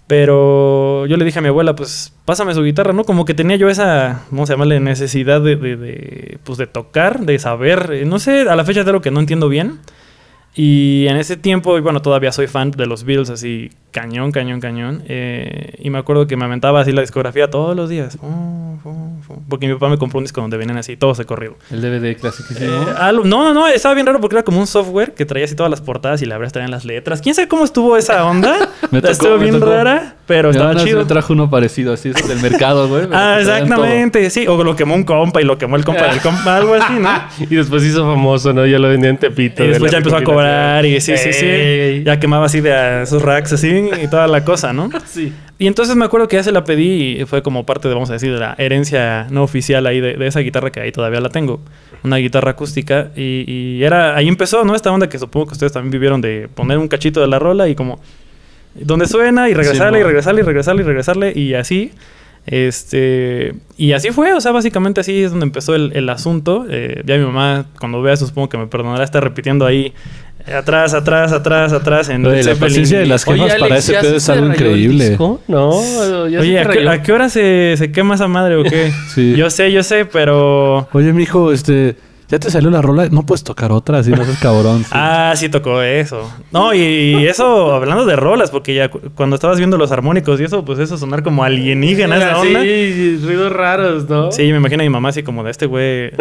pero 0.07 1.05
yo 1.05 1.17
le 1.17 1.25
dije 1.25 1.39
a 1.39 1.41
mi 1.41 1.49
abuela, 1.49 1.75
pues 1.75 2.13
pásame 2.25 2.53
su 2.53 2.63
guitarra, 2.63 2.93
¿no? 2.93 3.03
Como 3.03 3.25
que 3.25 3.33
tenía 3.33 3.57
yo 3.57 3.69
esa, 3.69 4.23
vamos 4.31 4.49
a 4.49 4.53
llamarle, 4.53 4.79
necesidad 4.79 5.41
de, 5.41 5.55
de, 5.57 5.75
de, 5.75 6.37
pues, 6.43 6.57
de 6.57 6.67
tocar, 6.67 7.19
de 7.21 7.37
saber, 7.39 7.89
eh, 7.93 8.05
no 8.05 8.17
sé, 8.19 8.41
a 8.49 8.55
la 8.55 8.63
fecha 8.63 8.81
es 8.81 8.87
algo 8.87 9.01
que 9.01 9.11
no 9.11 9.19
entiendo 9.19 9.49
bien. 9.49 9.79
Y 10.59 11.05
en 11.07 11.17
ese 11.17 11.37
tiempo, 11.37 11.77
y 11.77 11.81
bueno, 11.81 12.01
todavía 12.01 12.31
soy 12.31 12.47
fan 12.47 12.71
de 12.71 12.87
los 12.87 13.03
Beatles, 13.03 13.29
así 13.29 13.69
cañón, 13.91 14.31
cañón, 14.31 14.59
cañón. 14.59 15.03
eh, 15.07 15.73
y 15.79 15.89
me 15.91 15.97
acuerdo 15.99 16.25
que 16.27 16.35
me 16.35 16.45
aventaba 16.45 16.81
así 16.81 16.91
la 16.91 17.01
discografía 17.01 17.49
todos 17.49 17.75
los 17.75 17.89
días. 17.89 18.17
Porque 19.49 19.67
mi 19.67 19.73
papá 19.73 19.89
me 19.89 19.97
compró 19.97 20.17
un 20.19 20.23
disco 20.23 20.41
donde 20.41 20.57
venían 20.57 20.77
así, 20.77 20.97
todos 20.97 21.17
de 21.17 21.25
corrido. 21.25 21.55
El 21.71 21.81
DVD 21.81 22.15
clasiquísimo. 22.19 22.69
Eh, 22.71 23.13
no, 23.23 23.23
no, 23.23 23.53
no, 23.53 23.67
estaba 23.67 23.93
bien 23.95 24.05
raro 24.07 24.19
porque 24.19 24.35
era 24.35 24.43
como 24.43 24.59
un 24.59 24.67
software 24.67 25.13
que 25.13 25.25
traía 25.25 25.45
así 25.45 25.55
todas 25.55 25.69
las 25.69 25.81
portadas 25.81 26.21
y 26.21 26.25
le 26.25 26.33
abrías 26.33 26.53
también 26.53 26.71
las 26.71 26.85
letras. 26.85 27.21
¿Quién 27.21 27.35
sabe 27.35 27.47
cómo 27.47 27.63
estuvo 27.63 27.97
esa 27.97 28.25
onda? 28.25 28.69
Me 28.91 29.01
tocó, 29.01 29.11
Estuvo 29.11 29.37
me 29.37 29.43
bien 29.43 29.59
tocó. 29.59 29.71
rara, 29.71 30.15
pero 30.25 30.49
estaba 30.51 30.75
chido. 30.75 30.99
me 30.99 31.05
trajo 31.05 31.33
uno 31.33 31.49
parecido, 31.49 31.93
así, 31.93 32.09
es 32.09 32.27
del 32.27 32.39
mercado, 32.41 32.87
güey. 32.87 33.03
Ah, 33.11 33.37
traían 33.41 33.41
exactamente, 33.41 34.29
sí. 34.29 34.47
O 34.47 34.63
lo 34.63 34.75
quemó 34.75 34.95
un 34.95 35.03
compa 35.03 35.41
y 35.41 35.45
lo 35.45 35.57
quemó 35.57 35.75
el 35.75 35.83
compa 35.83 36.07
del 36.07 36.21
compa, 36.21 36.55
algo 36.57 36.73
así, 36.75 36.93
¿no? 36.99 37.09
Y 37.49 37.55
después 37.55 37.83
hizo 37.83 38.05
famoso, 38.05 38.53
¿no? 38.53 38.65
Ya 38.65 38.79
lo 38.79 38.87
vendía 38.89 39.09
en 39.09 39.17
Tepito. 39.17 39.63
Y 39.63 39.67
de 39.67 39.71
después 39.73 39.91
la 39.91 39.97
ya 39.97 39.97
empezó 39.99 40.17
a 40.17 40.23
cobrar 40.23 40.46
y 40.85 40.99
sí, 41.01 41.17
sí, 41.17 41.33
sí. 41.33 42.03
Ya 42.03 42.19
quemaba 42.19 42.45
así 42.45 42.61
de 42.61 43.03
esos 43.03 43.21
racks 43.21 43.53
así 43.53 43.89
y 44.01 44.07
toda 44.07 44.27
la 44.27 44.43
cosa, 44.43 44.73
¿no? 44.73 44.89
Sí. 45.07 45.33
Y 45.59 45.65
entonces 45.65 45.95
me 45.95 46.05
acuerdo 46.05 46.27
que 46.27 46.35
ya 46.35 46.43
se 46.43 46.51
la 46.51 46.63
pedí 46.63 47.19
y 47.19 47.25
fue 47.25 47.41
como 47.41 47.65
parte 47.65 47.87
de, 47.87 47.93
vamos 47.95 48.11
a 48.11 48.13
decir, 48.13 48.31
de 48.31 48.39
la 48.39 48.53
herencia 48.59 49.25
no 49.31 49.41
oficial 49.43 49.87
ahí 49.87 49.99
de, 49.99 50.15
de 50.15 50.27
esa 50.27 50.41
guitarra 50.41 50.71
que 50.71 50.79
ahí 50.79 50.91
todavía 50.91 51.19
la 51.19 51.29
tengo. 51.29 51.59
Una 52.03 52.17
guitarra 52.17 52.51
acústica. 52.51 53.09
Y, 53.15 53.43
y 53.47 53.83
era, 53.83 54.15
ahí 54.15 54.27
empezó, 54.27 54.63
¿no? 54.65 54.75
Esta 54.75 54.91
onda 54.91 55.09
que 55.09 55.17
supongo 55.17 55.47
que 55.47 55.53
ustedes 55.53 55.71
también 55.71 55.91
vivieron 55.91 56.21
de 56.21 56.47
poner 56.53 56.77
un 56.77 56.87
cachito 56.87 57.21
de 57.21 57.27
la 57.27 57.39
rola 57.39 57.67
y 57.67 57.75
como 57.75 57.99
donde 58.75 59.07
suena 59.07 59.49
y 59.49 59.53
regresarle 59.53 59.99
y 59.99 60.03
regresarle 60.03 60.41
y 60.41 60.43
regresarle 60.43 60.81
y 60.81 60.85
regresarle 60.85 61.33
y 61.35 61.53
así. 61.55 61.91
Este, 62.45 63.55
y 63.75 63.91
así 63.91 64.11
fue, 64.11 64.33
o 64.33 64.39
sea, 64.39 64.53
básicamente 64.53 65.01
así 65.01 65.21
es 65.21 65.31
donde 65.31 65.45
empezó 65.45 65.75
el, 65.75 65.91
el 65.93 66.07
asunto. 66.09 66.65
Eh, 66.69 67.03
ya 67.05 67.17
mi 67.17 67.25
mamá, 67.25 67.65
cuando 67.79 68.01
vea 68.01 68.15
supongo 68.15 68.47
que 68.47 68.57
me 68.57 68.67
perdonará 68.67 69.03
estar 69.03 69.21
repitiendo 69.21 69.65
ahí 69.65 69.93
Atrás, 70.55 70.93
atrás, 70.93 71.33
atrás, 71.33 71.73
atrás. 71.73 72.09
En 72.09 72.25
Oye, 72.25 72.43
la 72.43 72.55
paciencia 72.55 72.99
de 72.99 73.05
las 73.05 73.25
jefas 73.25 73.51
Alex, 73.51 73.59
para 73.59 73.77
ese 73.77 73.91
¿ya 73.93 74.01
pedo 74.01 74.15
es 74.15 74.29
algo 74.29 74.45
el 74.45 74.51
increíble. 74.53 75.17
No, 75.47 76.27
ya 76.27 76.39
Oye, 76.39 76.53
se 76.53 76.59
¿a 76.59 76.69
te 76.69 76.77
qué, 76.79 76.89
a 76.89 77.01
qué 77.01 77.11
hora 77.11 77.29
se, 77.29 77.75
se 77.77 77.91
quema 77.91 78.15
esa 78.15 78.27
madre 78.27 78.55
o 78.55 78.63
qué? 78.63 78.91
Sí. 79.13 79.35
Yo 79.35 79.49
sé, 79.49 79.71
yo 79.71 79.83
sé, 79.83 80.05
pero... 80.05 80.87
Oye, 80.93 81.11
mijo, 81.11 81.51
este... 81.51 81.95
¿Ya 82.29 82.39
te 82.39 82.51
salió 82.51 82.69
la 82.69 82.81
rola? 82.81 83.07
No 83.09 83.25
puedes 83.25 83.43
tocar 83.43 83.71
otra, 83.71 83.99
así 83.99 84.11
no 84.11 84.25
seas 84.25 84.37
cabrón. 84.39 84.79
sí. 84.83 84.89
Ah, 84.93 85.33
sí 85.35 85.47
tocó 85.49 85.81
eso. 85.81 86.29
No, 86.51 86.73
y, 86.73 86.79
y 86.81 87.27
eso 87.27 87.73
hablando 87.73 88.05
de 88.05 88.15
rolas, 88.17 88.51
porque 88.51 88.73
ya 88.75 88.89
cu- 88.89 88.99
cuando 89.15 89.35
estabas 89.35 89.57
viendo 89.57 89.77
los 89.77 89.91
armónicos 89.91 90.39
y 90.41 90.43
eso, 90.43 90.65
pues 90.65 90.79
eso 90.79 90.97
sonar 90.97 91.23
como 91.23 91.43
alienígena 91.45 92.17
esa 92.17 92.37
onda. 92.39 92.61
Sí, 92.61 93.19
ruidos 93.23 93.51
raros, 93.53 94.09
¿no? 94.09 94.31
Sí, 94.31 94.43
me 94.51 94.57
imagino 94.57 94.81
a 94.81 94.85
mi 94.85 94.89
mamá 94.89 95.09
así 95.09 95.23
como 95.23 95.43
de 95.43 95.51
este 95.51 95.65
güey 95.67 96.11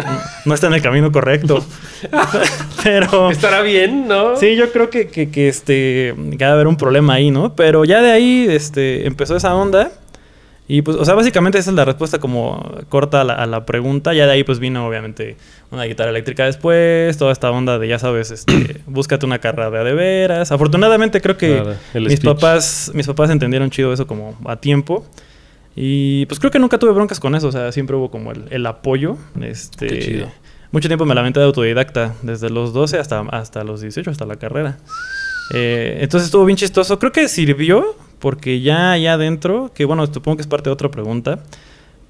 no 0.45 0.53
está 0.53 0.67
en 0.67 0.73
el 0.75 0.81
camino 0.81 1.11
correcto. 1.11 1.63
Pero 2.83 3.31
Estará 3.31 3.61
bien, 3.61 4.07
¿no? 4.07 4.35
sí, 4.37 4.55
yo 4.55 4.71
creo 4.71 4.89
que, 4.89 5.07
que, 5.07 5.29
que, 5.29 5.47
este 5.49 6.15
que 6.37 6.45
va 6.45 6.51
a 6.51 6.53
haber 6.53 6.67
un 6.67 6.77
problema 6.77 7.13
ahí, 7.15 7.31
¿no? 7.31 7.53
Pero 7.55 7.83
ya 7.85 8.01
de 8.01 8.11
ahí 8.11 8.45
este 8.49 9.07
empezó 9.07 9.35
esa 9.35 9.55
onda. 9.55 9.91
Y 10.69 10.81
pues, 10.81 10.97
o 10.97 11.05
sea, 11.05 11.13
básicamente 11.13 11.57
esa 11.57 11.69
es 11.69 11.75
la 11.75 11.85
respuesta 11.85 12.19
como 12.19 12.75
corta 12.89 13.21
a 13.21 13.23
la, 13.23 13.33
a 13.33 13.45
la 13.45 13.65
pregunta. 13.65 14.13
Ya 14.13 14.25
de 14.25 14.33
ahí 14.33 14.43
pues 14.43 14.59
vino 14.59 14.85
obviamente 14.85 15.37
una 15.71 15.85
guitarra 15.85 16.09
eléctrica 16.09 16.45
después, 16.45 17.17
toda 17.17 17.31
esta 17.31 17.49
onda 17.51 17.79
de 17.79 17.87
ya 17.87 17.99
sabes, 17.99 18.31
este, 18.31 18.81
búscate 18.87 19.25
una 19.25 19.39
carrera 19.39 19.83
de 19.83 19.93
veras. 19.93 20.51
Afortunadamente 20.51 21.21
creo 21.21 21.37
que 21.37 21.63
mis 21.93 22.17
speech. 22.17 22.23
papás, 22.23 22.91
mis 22.93 23.07
papás 23.07 23.29
entendieron 23.29 23.69
chido 23.69 23.93
eso 23.93 24.07
como 24.07 24.37
a 24.45 24.57
tiempo. 24.57 25.05
Y 25.73 26.25
pues 26.25 26.39
creo 26.39 26.51
que 26.51 26.59
nunca 26.59 26.79
tuve 26.79 26.91
broncas 26.91 27.19
con 27.19 27.35
eso, 27.35 27.47
o 27.49 27.51
sea, 27.51 27.71
siempre 27.71 27.95
hubo 27.95 28.09
como 28.09 28.31
el, 28.31 28.45
el 28.49 28.65
apoyo. 28.65 29.15
Este, 29.39 29.87
Qué 29.87 29.99
chido. 29.99 30.27
Mucho 30.71 30.89
tiempo 30.89 31.05
me 31.05 31.15
la 31.15 31.21
aventé 31.21 31.39
de 31.39 31.45
autodidacta, 31.45 32.15
desde 32.23 32.49
los 32.49 32.73
12 32.73 32.97
hasta, 32.97 33.21
hasta 33.31 33.63
los 33.63 33.79
18, 33.79 34.09
hasta 34.11 34.25
la 34.25 34.35
carrera. 34.35 34.79
Eh, 35.53 35.99
entonces 36.01 36.27
estuvo 36.27 36.45
bien 36.45 36.57
chistoso. 36.57 36.99
Creo 36.99 37.11
que 37.11 37.27
sirvió, 37.27 37.95
porque 38.19 38.61
ya 38.61 38.91
allá 38.91 39.13
adentro, 39.13 39.71
que 39.73 39.85
bueno, 39.85 40.05
supongo 40.07 40.37
que 40.37 40.41
es 40.41 40.47
parte 40.47 40.69
de 40.69 40.73
otra 40.73 40.89
pregunta, 40.89 41.39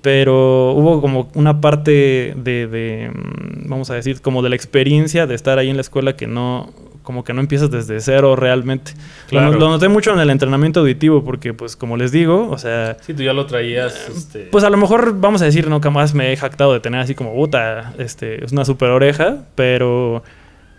pero 0.02 0.72
hubo 0.74 1.02
como 1.02 1.30
una 1.34 1.60
parte 1.60 2.34
de, 2.36 2.68
de, 2.68 3.12
mm, 3.14 3.70
vamos 3.70 3.90
a 3.90 3.96
decir, 3.96 4.22
como 4.22 4.42
de 4.42 4.50
la 4.50 4.56
experiencia 4.56 5.28
de 5.28 5.36
estar 5.36 5.60
ahí 5.60 5.70
en 5.70 5.76
la 5.76 5.82
escuela 5.82 6.16
que 6.16 6.28
no, 6.28 6.72
como 7.04 7.24
que 7.24 7.34
no 7.34 7.42
empiezas 7.42 7.72
desde 7.72 8.00
cero 8.00 8.36
realmente. 8.36 8.94
Lo- 9.32 9.52
noté 9.52 9.88
mucho 9.90 10.14
en 10.14 10.20
el 10.20 10.30
entrenamiento 10.30 10.80
auditivo, 10.82 11.24
porque 11.24 11.54
pues 11.54 11.76
como 11.76 11.98
les 11.98 12.12
digo, 12.12 12.50
o 12.50 12.58
sea, 12.58 12.98
Sí, 13.02 13.14
tú 13.14 13.24
ya 13.24 13.34
lo 13.34 13.46
traías, 13.48 14.10
este... 14.10 14.48
pues 14.52 14.64
a 14.64 14.70
lo 14.70 14.78
mejor 14.78 15.20
vamos 15.20 15.42
a 15.42 15.46
decir, 15.46 15.68
no, 15.68 15.82
jamás 15.82 16.14
me 16.14 16.32
he 16.32 16.38
jactado 16.38 16.74
de 16.74 16.80
tener 16.80 17.00
así 17.02 17.16
como, 17.16 17.34
puta, 17.34 17.94
este, 17.98 18.44
es 18.46 18.52
una 18.52 18.66
super 18.66 18.90
oreja, 18.92 19.40
pero 19.56 20.24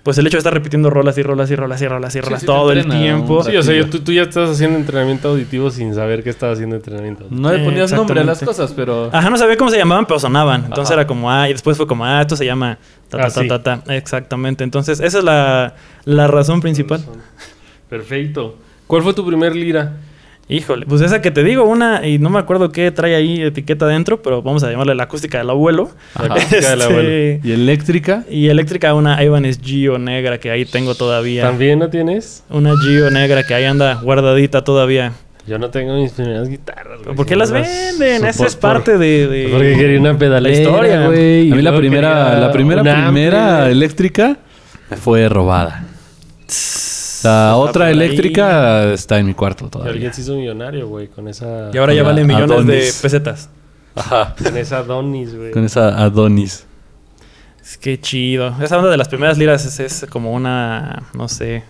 pues 0.02 0.16
el 0.16 0.26
hecho 0.26 0.36
de 0.36 0.38
estar 0.38 0.54
repitiendo 0.54 0.88
rolas 0.90 1.18
y 1.18 1.22
rolas 1.22 1.50
y 1.50 1.56
rolas 1.56 1.82
y 1.82 1.86
rolas 1.86 2.14
y 2.16 2.20
rolas 2.20 2.40
sí 2.40 2.46
todo 2.46 2.72
el 2.72 2.88
tiempo. 2.88 3.44
Sí, 3.44 3.56
o 3.56 3.62
sea, 3.62 3.74
yo- 3.76 3.90
tú, 3.90 4.00
tú 4.00 4.12
ya 4.12 4.22
estás 4.22 4.48
haciendo 4.50 4.78
entrenamiento 4.78 5.28
auditivo 5.28 5.70
sin 5.70 5.94
saber 5.94 6.22
que 6.22 6.30
estabas 6.30 6.54
haciendo 6.56 6.76
entrenamiento 6.76 7.24
auditivo. 7.24 7.42
No 7.48 7.52
le 7.54 7.62
ponías 7.64 7.92
nombre 7.92 8.20
a 8.20 8.24
las 8.24 8.40
cosas, 8.42 8.72
pero... 8.74 9.10
Ajá, 9.12 9.28
no 9.28 9.36
sabía 9.36 9.56
cómo 9.56 9.70
se 9.70 9.76
llamaban, 9.76 10.06
pero 10.06 10.18
sonaban. 10.18 10.64
Entonces 10.64 10.86
Ajá. 10.86 10.94
era 11.00 11.06
como, 11.06 11.30
ah, 11.30 11.48
y 11.48 11.52
después 11.52 11.76
fue 11.76 11.86
como, 11.86 12.04
ah, 12.06 12.22
esto 12.22 12.36
se 12.36 12.46
llama 12.46 12.78
ta 13.10 13.18
ta 13.18 13.24
Ah, 13.24 13.30
ta 13.30 13.40
sí. 13.42 13.48
ta 13.48 13.62
ta. 13.62 13.82
Exactamente. 13.94 14.64
Entonces, 14.64 15.00
esa 15.00 15.18
es 15.18 15.24
la, 15.24 15.74
la 16.04 16.26
razón 16.26 16.60
principal. 16.60 17.04
Perfecto. 17.88 18.56
¿Cuál 18.86 19.02
fue 19.02 19.14
tu 19.14 19.26
primer 19.26 19.54
lira? 19.54 19.92
Híjole, 20.50 20.86
pues 20.86 21.02
esa 21.02 21.20
que 21.20 21.30
te 21.30 21.44
digo, 21.44 21.64
una, 21.64 22.06
y 22.06 22.18
no 22.18 22.30
me 22.30 22.38
acuerdo 22.38 22.72
qué 22.72 22.90
trae 22.90 23.14
ahí 23.14 23.42
etiqueta 23.42 23.84
adentro, 23.84 24.22
pero 24.22 24.40
vamos 24.40 24.64
a 24.64 24.70
llamarle 24.70 24.94
la 24.94 25.02
acústica 25.02 25.36
del 25.38 25.50
abuelo. 25.50 25.90
Ajá. 26.14 26.24
acústica 26.32 26.70
del 26.70 26.80
abuelo. 26.82 27.08
Este, 27.10 27.40
Y 27.46 27.52
eléctrica. 27.52 28.24
y 28.30 28.48
eléctrica, 28.48 28.94
una 28.94 29.22
Ibanez 29.22 29.60
Gio 29.62 29.98
negra 29.98 30.38
que 30.38 30.50
ahí 30.50 30.64
tengo 30.64 30.94
todavía. 30.94 31.42
¿También 31.42 31.78
no 31.78 31.90
tienes? 31.90 32.44
Una 32.48 32.72
Gio 32.82 33.10
negra 33.10 33.42
que 33.46 33.52
ahí 33.54 33.64
anda 33.64 33.96
guardadita 34.02 34.64
todavía. 34.64 35.12
Yo 35.46 35.58
no 35.58 35.68
tengo 35.70 35.94
mis 36.00 36.12
primeras 36.12 36.48
guitarras. 36.48 37.02
güey. 37.02 37.14
¿Por 37.16 37.26
qué 37.26 37.36
las 37.36 37.50
venden? 37.50 38.24
Esa 38.26 38.46
es 38.46 38.54
por- 38.56 38.60
parte 38.70 38.96
de, 38.98 39.26
de- 39.28 39.48
Porque 39.50 39.76
quería 39.76 40.00
una 40.00 40.16
pedalera, 40.16 40.54
La 40.54 40.62
historia. 40.62 41.06
güey. 41.06 41.52
A 41.52 41.54
mí 41.56 41.62
la 41.62 41.76
primera, 41.76 42.38
la 42.38 42.52
primera, 42.52 42.82
primera 42.82 43.70
eléctrica 43.70 44.38
me 44.90 44.96
fue 44.96 45.28
robada. 45.28 45.84
La 47.24 47.56
otra 47.56 47.86
ahí. 47.86 47.92
eléctrica 47.92 48.92
está 48.92 49.18
en 49.18 49.26
mi 49.26 49.34
cuarto 49.34 49.66
Y 49.66 49.70
todavía. 49.70 49.92
alguien 49.92 50.14
se 50.14 50.20
hizo 50.20 50.34
millonario, 50.34 50.88
güey, 50.88 51.08
con 51.08 51.28
esa... 51.28 51.70
Y 51.72 51.78
ahora 51.78 51.94
ya 51.94 52.02
valen 52.02 52.26
millones 52.26 52.48
de 52.48 52.54
Adonis. 52.54 52.98
pesetas. 53.02 53.50
Ajá. 53.94 54.34
Con 54.42 54.56
esa 54.56 54.82
Donis, 54.82 55.34
güey. 55.34 55.50
Con 55.50 55.64
esa 55.64 56.02
Adonis. 56.02 56.64
Es 57.62 57.76
que 57.76 58.00
chido. 58.00 58.54
Esa 58.62 58.78
onda 58.78 58.90
de 58.90 58.96
las 58.96 59.08
primeras 59.08 59.36
liras 59.36 59.64
es, 59.66 59.80
es 59.80 60.06
como 60.10 60.32
una, 60.32 61.02
no 61.14 61.28
sé, 61.28 61.64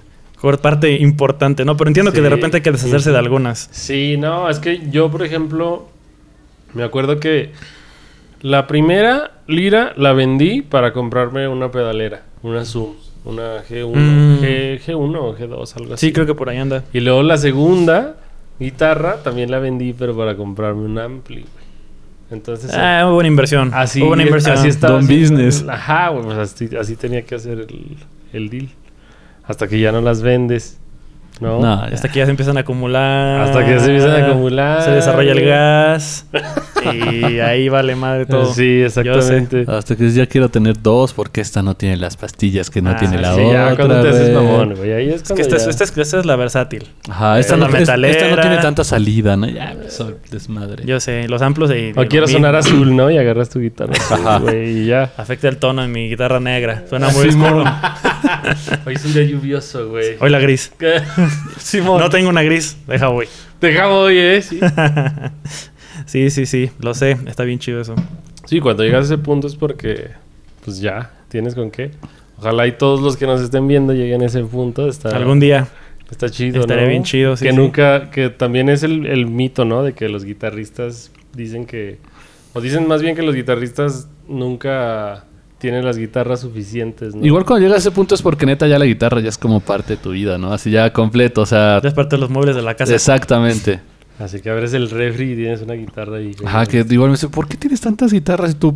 parte 0.62 0.92
importante, 0.92 1.64
¿no? 1.64 1.76
Pero 1.76 1.88
entiendo 1.88 2.12
que 2.12 2.20
de 2.20 2.28
repente 2.28 2.58
hay 2.58 2.62
que 2.62 2.70
deshacerse 2.70 3.06
sí. 3.06 3.12
de 3.12 3.18
algunas. 3.18 3.68
Sí, 3.72 4.16
no, 4.16 4.48
es 4.48 4.58
que 4.58 4.88
yo, 4.90 5.10
por 5.10 5.22
ejemplo, 5.24 5.88
me 6.74 6.84
acuerdo 6.84 7.18
que 7.18 7.52
la 8.40 8.66
primera 8.66 9.32
lira 9.46 9.92
la 9.96 10.12
vendí 10.12 10.62
para 10.62 10.92
comprarme 10.92 11.48
una 11.48 11.70
pedalera, 11.70 12.22
una 12.42 12.64
Zoom, 12.64 12.94
una 13.28 13.62
G1, 13.62 13.94
Mm. 13.94 14.40
G, 14.42 14.80
G1 14.86 15.16
o 15.16 15.36
G2, 15.36 15.76
algo 15.76 15.94
así. 15.94 16.06
Sí, 16.06 16.12
creo 16.12 16.26
que 16.26 16.34
por 16.34 16.48
ahí 16.48 16.58
anda. 16.58 16.84
Y 16.92 17.00
luego 17.00 17.22
la 17.22 17.36
segunda 17.36 18.16
guitarra 18.58 19.16
también 19.22 19.50
la 19.50 19.58
vendí, 19.58 19.92
pero 19.92 20.16
para 20.16 20.34
comprarme 20.36 20.84
un 20.86 20.98
ampli, 20.98 21.42
güey. 21.42 21.68
Entonces, 22.30 22.70
Ah, 22.74 23.02
muy 23.04 23.14
buena 23.14 23.28
inversión. 23.28 23.70
así, 23.74 24.00
buena 24.02 24.22
inversión. 24.22 24.54
así 24.58 24.68
estaba 24.68 24.94
Don 24.94 25.06
business. 25.06 25.64
ajá, 25.68 26.08
güey, 26.08 26.24
pues 26.24 26.36
así, 26.38 26.68
así 26.78 26.96
tenía 26.96 27.22
que 27.22 27.34
hacer 27.36 27.60
el, 27.60 27.96
el 28.32 28.50
deal. 28.50 28.68
Hasta 29.44 29.66
que 29.66 29.80
ya 29.80 29.92
no 29.92 30.00
las 30.02 30.20
vendes, 30.20 30.78
¿no? 31.40 31.58
No, 31.60 31.88
ya. 31.88 31.94
Hasta 31.94 32.10
que 32.10 32.18
ya 32.18 32.24
se 32.26 32.30
empiezan 32.32 32.56
a 32.58 32.60
acumular. 32.60 33.40
Hasta 33.40 33.64
que 33.64 33.78
se 33.80 33.86
empiezan 33.94 34.10
a 34.22 34.26
acumular. 34.26 34.82
Se 34.82 34.90
desarrolla 34.90 35.32
el 35.32 35.44
gas. 35.46 36.26
y 36.84 37.40
ahí 37.40 37.68
vale 37.68 37.94
madre 37.96 38.26
todo. 38.26 38.52
Sí, 38.52 38.82
exactamente. 38.82 39.64
Hasta 39.68 39.96
que 39.96 40.10
ya 40.10 40.26
quiero 40.26 40.48
tener 40.48 40.80
dos 40.80 41.12
porque 41.12 41.40
esta 41.40 41.62
no 41.62 41.74
tiene 41.74 41.96
las 41.96 42.16
pastillas 42.16 42.70
que 42.70 42.80
no 42.82 42.90
Ah, 42.90 42.96
tiene 42.96 43.18
la 43.20 43.34
Sí, 43.34 43.40
otra. 43.40 43.70
ya 43.70 43.76
cuando 43.76 44.00
te 44.02 44.08
haces 44.08 44.32
güey. 44.32 44.44
mamón, 44.44 44.74
güey. 44.74 44.92
Ahí 44.92 45.08
es 45.10 45.22
Es 45.22 45.32
que 45.32 45.42
esta 45.42 45.56
es, 45.56 45.64
ya- 45.64 45.70
esta, 45.70 45.84
es, 45.84 45.96
esta 45.98 46.18
es 46.20 46.26
la 46.26 46.36
versátil. 46.36 46.86
Ajá, 47.08 47.38
esta 47.38 47.54
Esta 47.54 47.56
no, 47.68 47.76
es 47.76 47.82
esta 47.82 47.96
no 48.36 48.40
tiene 48.40 48.58
tanta 48.58 48.84
salida, 48.84 49.36
¿no? 49.36 49.48
Ya, 49.48 49.74
eso, 49.86 50.14
desmadre. 50.30 50.84
Yo 50.86 51.00
sé, 51.00 51.28
los 51.28 51.42
amplos 51.42 51.70
y... 51.70 51.92
O 51.96 52.06
quiero 52.06 52.26
sonar 52.26 52.54
azul, 52.56 52.94
¿no? 52.96 53.10
Y 53.10 53.18
agarras 53.18 53.48
tu 53.50 53.60
guitarra 53.60 53.92
Ajá. 54.10 54.38
güey, 54.38 54.82
y 54.82 54.86
ya. 54.86 55.10
Afecta 55.16 55.48
el 55.48 55.56
tono 55.58 55.82
en 55.84 55.92
mi 55.92 56.08
guitarra 56.08 56.40
negra. 56.40 56.84
Suena 56.88 57.08
muy 57.10 57.28
oscuro. 57.28 57.64
Hoy 58.86 58.94
es 58.94 59.04
un 59.04 59.12
día 59.14 59.22
lluvioso, 59.24 59.88
güey. 59.88 60.16
Hoy 60.20 60.30
la 60.30 60.38
gris. 60.38 60.72
Simón. 61.58 62.00
No 62.00 62.10
tengo 62.10 62.28
una 62.30 62.42
gris. 62.42 62.76
Deja 62.86 63.08
voy. 63.08 63.26
Dejamos 63.60 64.04
hoy, 64.04 64.18
¿eh? 64.18 64.42
Sí. 64.42 64.60
Sí, 66.08 66.30
sí, 66.30 66.46
sí. 66.46 66.70
Lo 66.80 66.94
sé. 66.94 67.18
Está 67.26 67.44
bien 67.44 67.58
chido 67.58 67.80
eso. 67.82 67.94
sí, 68.46 68.60
cuando 68.60 68.82
llegas 68.82 69.02
a 69.02 69.14
ese 69.14 69.18
punto 69.18 69.46
es 69.46 69.54
porque, 69.56 70.08
pues 70.64 70.80
ya, 70.80 71.12
tienes 71.28 71.54
con 71.54 71.70
qué. 71.70 71.90
Ojalá 72.38 72.66
y 72.66 72.72
todos 72.72 73.00
los 73.00 73.16
que 73.18 73.26
nos 73.26 73.42
estén 73.42 73.68
viendo 73.68 73.92
lleguen 73.92 74.22
a 74.22 74.26
ese 74.26 74.42
punto. 74.42 74.88
Está, 74.88 75.10
Algún 75.10 75.38
día. 75.38 75.68
está 76.10 76.30
chido, 76.30 76.60
Estaría 76.62 76.84
¿no? 76.84 76.88
bien 76.90 77.02
chido, 77.04 77.36
sí, 77.36 77.44
Que 77.44 77.50
sí. 77.50 77.56
nunca, 77.56 78.10
que 78.10 78.30
también 78.30 78.68
es 78.70 78.82
el, 78.82 79.04
el 79.06 79.26
mito, 79.26 79.64
¿no? 79.66 79.82
De 79.82 79.92
que 79.92 80.08
los 80.08 80.24
guitarristas 80.24 81.10
dicen 81.34 81.66
que, 81.66 81.98
o 82.54 82.60
dicen 82.62 82.88
más 82.88 83.02
bien 83.02 83.14
que 83.14 83.22
los 83.22 83.34
guitarristas 83.34 84.08
nunca 84.26 85.24
tienen 85.58 85.84
las 85.84 85.98
guitarras 85.98 86.40
suficientes, 86.40 87.14
¿no? 87.14 87.26
Igual 87.26 87.44
cuando 87.44 87.66
llegas 87.66 87.84
a 87.84 87.88
ese 87.88 87.90
punto 87.90 88.14
es 88.14 88.22
porque 88.22 88.46
neta 88.46 88.66
ya 88.66 88.78
la 88.78 88.86
guitarra 88.86 89.20
ya 89.20 89.28
es 89.28 89.36
como 89.36 89.60
parte 89.60 89.96
de 89.96 90.02
tu 90.02 90.12
vida, 90.12 90.38
¿no? 90.38 90.52
Así 90.52 90.70
ya 90.70 90.92
completo, 90.92 91.42
o 91.42 91.46
sea... 91.46 91.80
Ya 91.82 91.88
es 91.88 91.94
parte 91.94 92.16
de 92.16 92.20
los 92.20 92.30
muebles 92.30 92.54
de 92.56 92.62
la 92.62 92.74
casa. 92.74 92.94
Exactamente. 92.94 93.80
Así 94.18 94.40
que 94.40 94.50
abres 94.50 94.72
el 94.74 94.90
refri 94.90 95.32
y 95.32 95.36
tienes 95.36 95.62
una 95.62 95.74
guitarra 95.74 96.16
ahí. 96.16 96.34
Ajá, 96.44 96.66
que 96.66 96.84
igual 96.90 97.10
me 97.10 97.14
dice, 97.14 97.28
¿por 97.28 97.46
qué 97.48 97.56
tienes 97.56 97.80
tantas 97.80 98.12
guitarras? 98.12 98.50
Y 98.50 98.54
tú, 98.54 98.74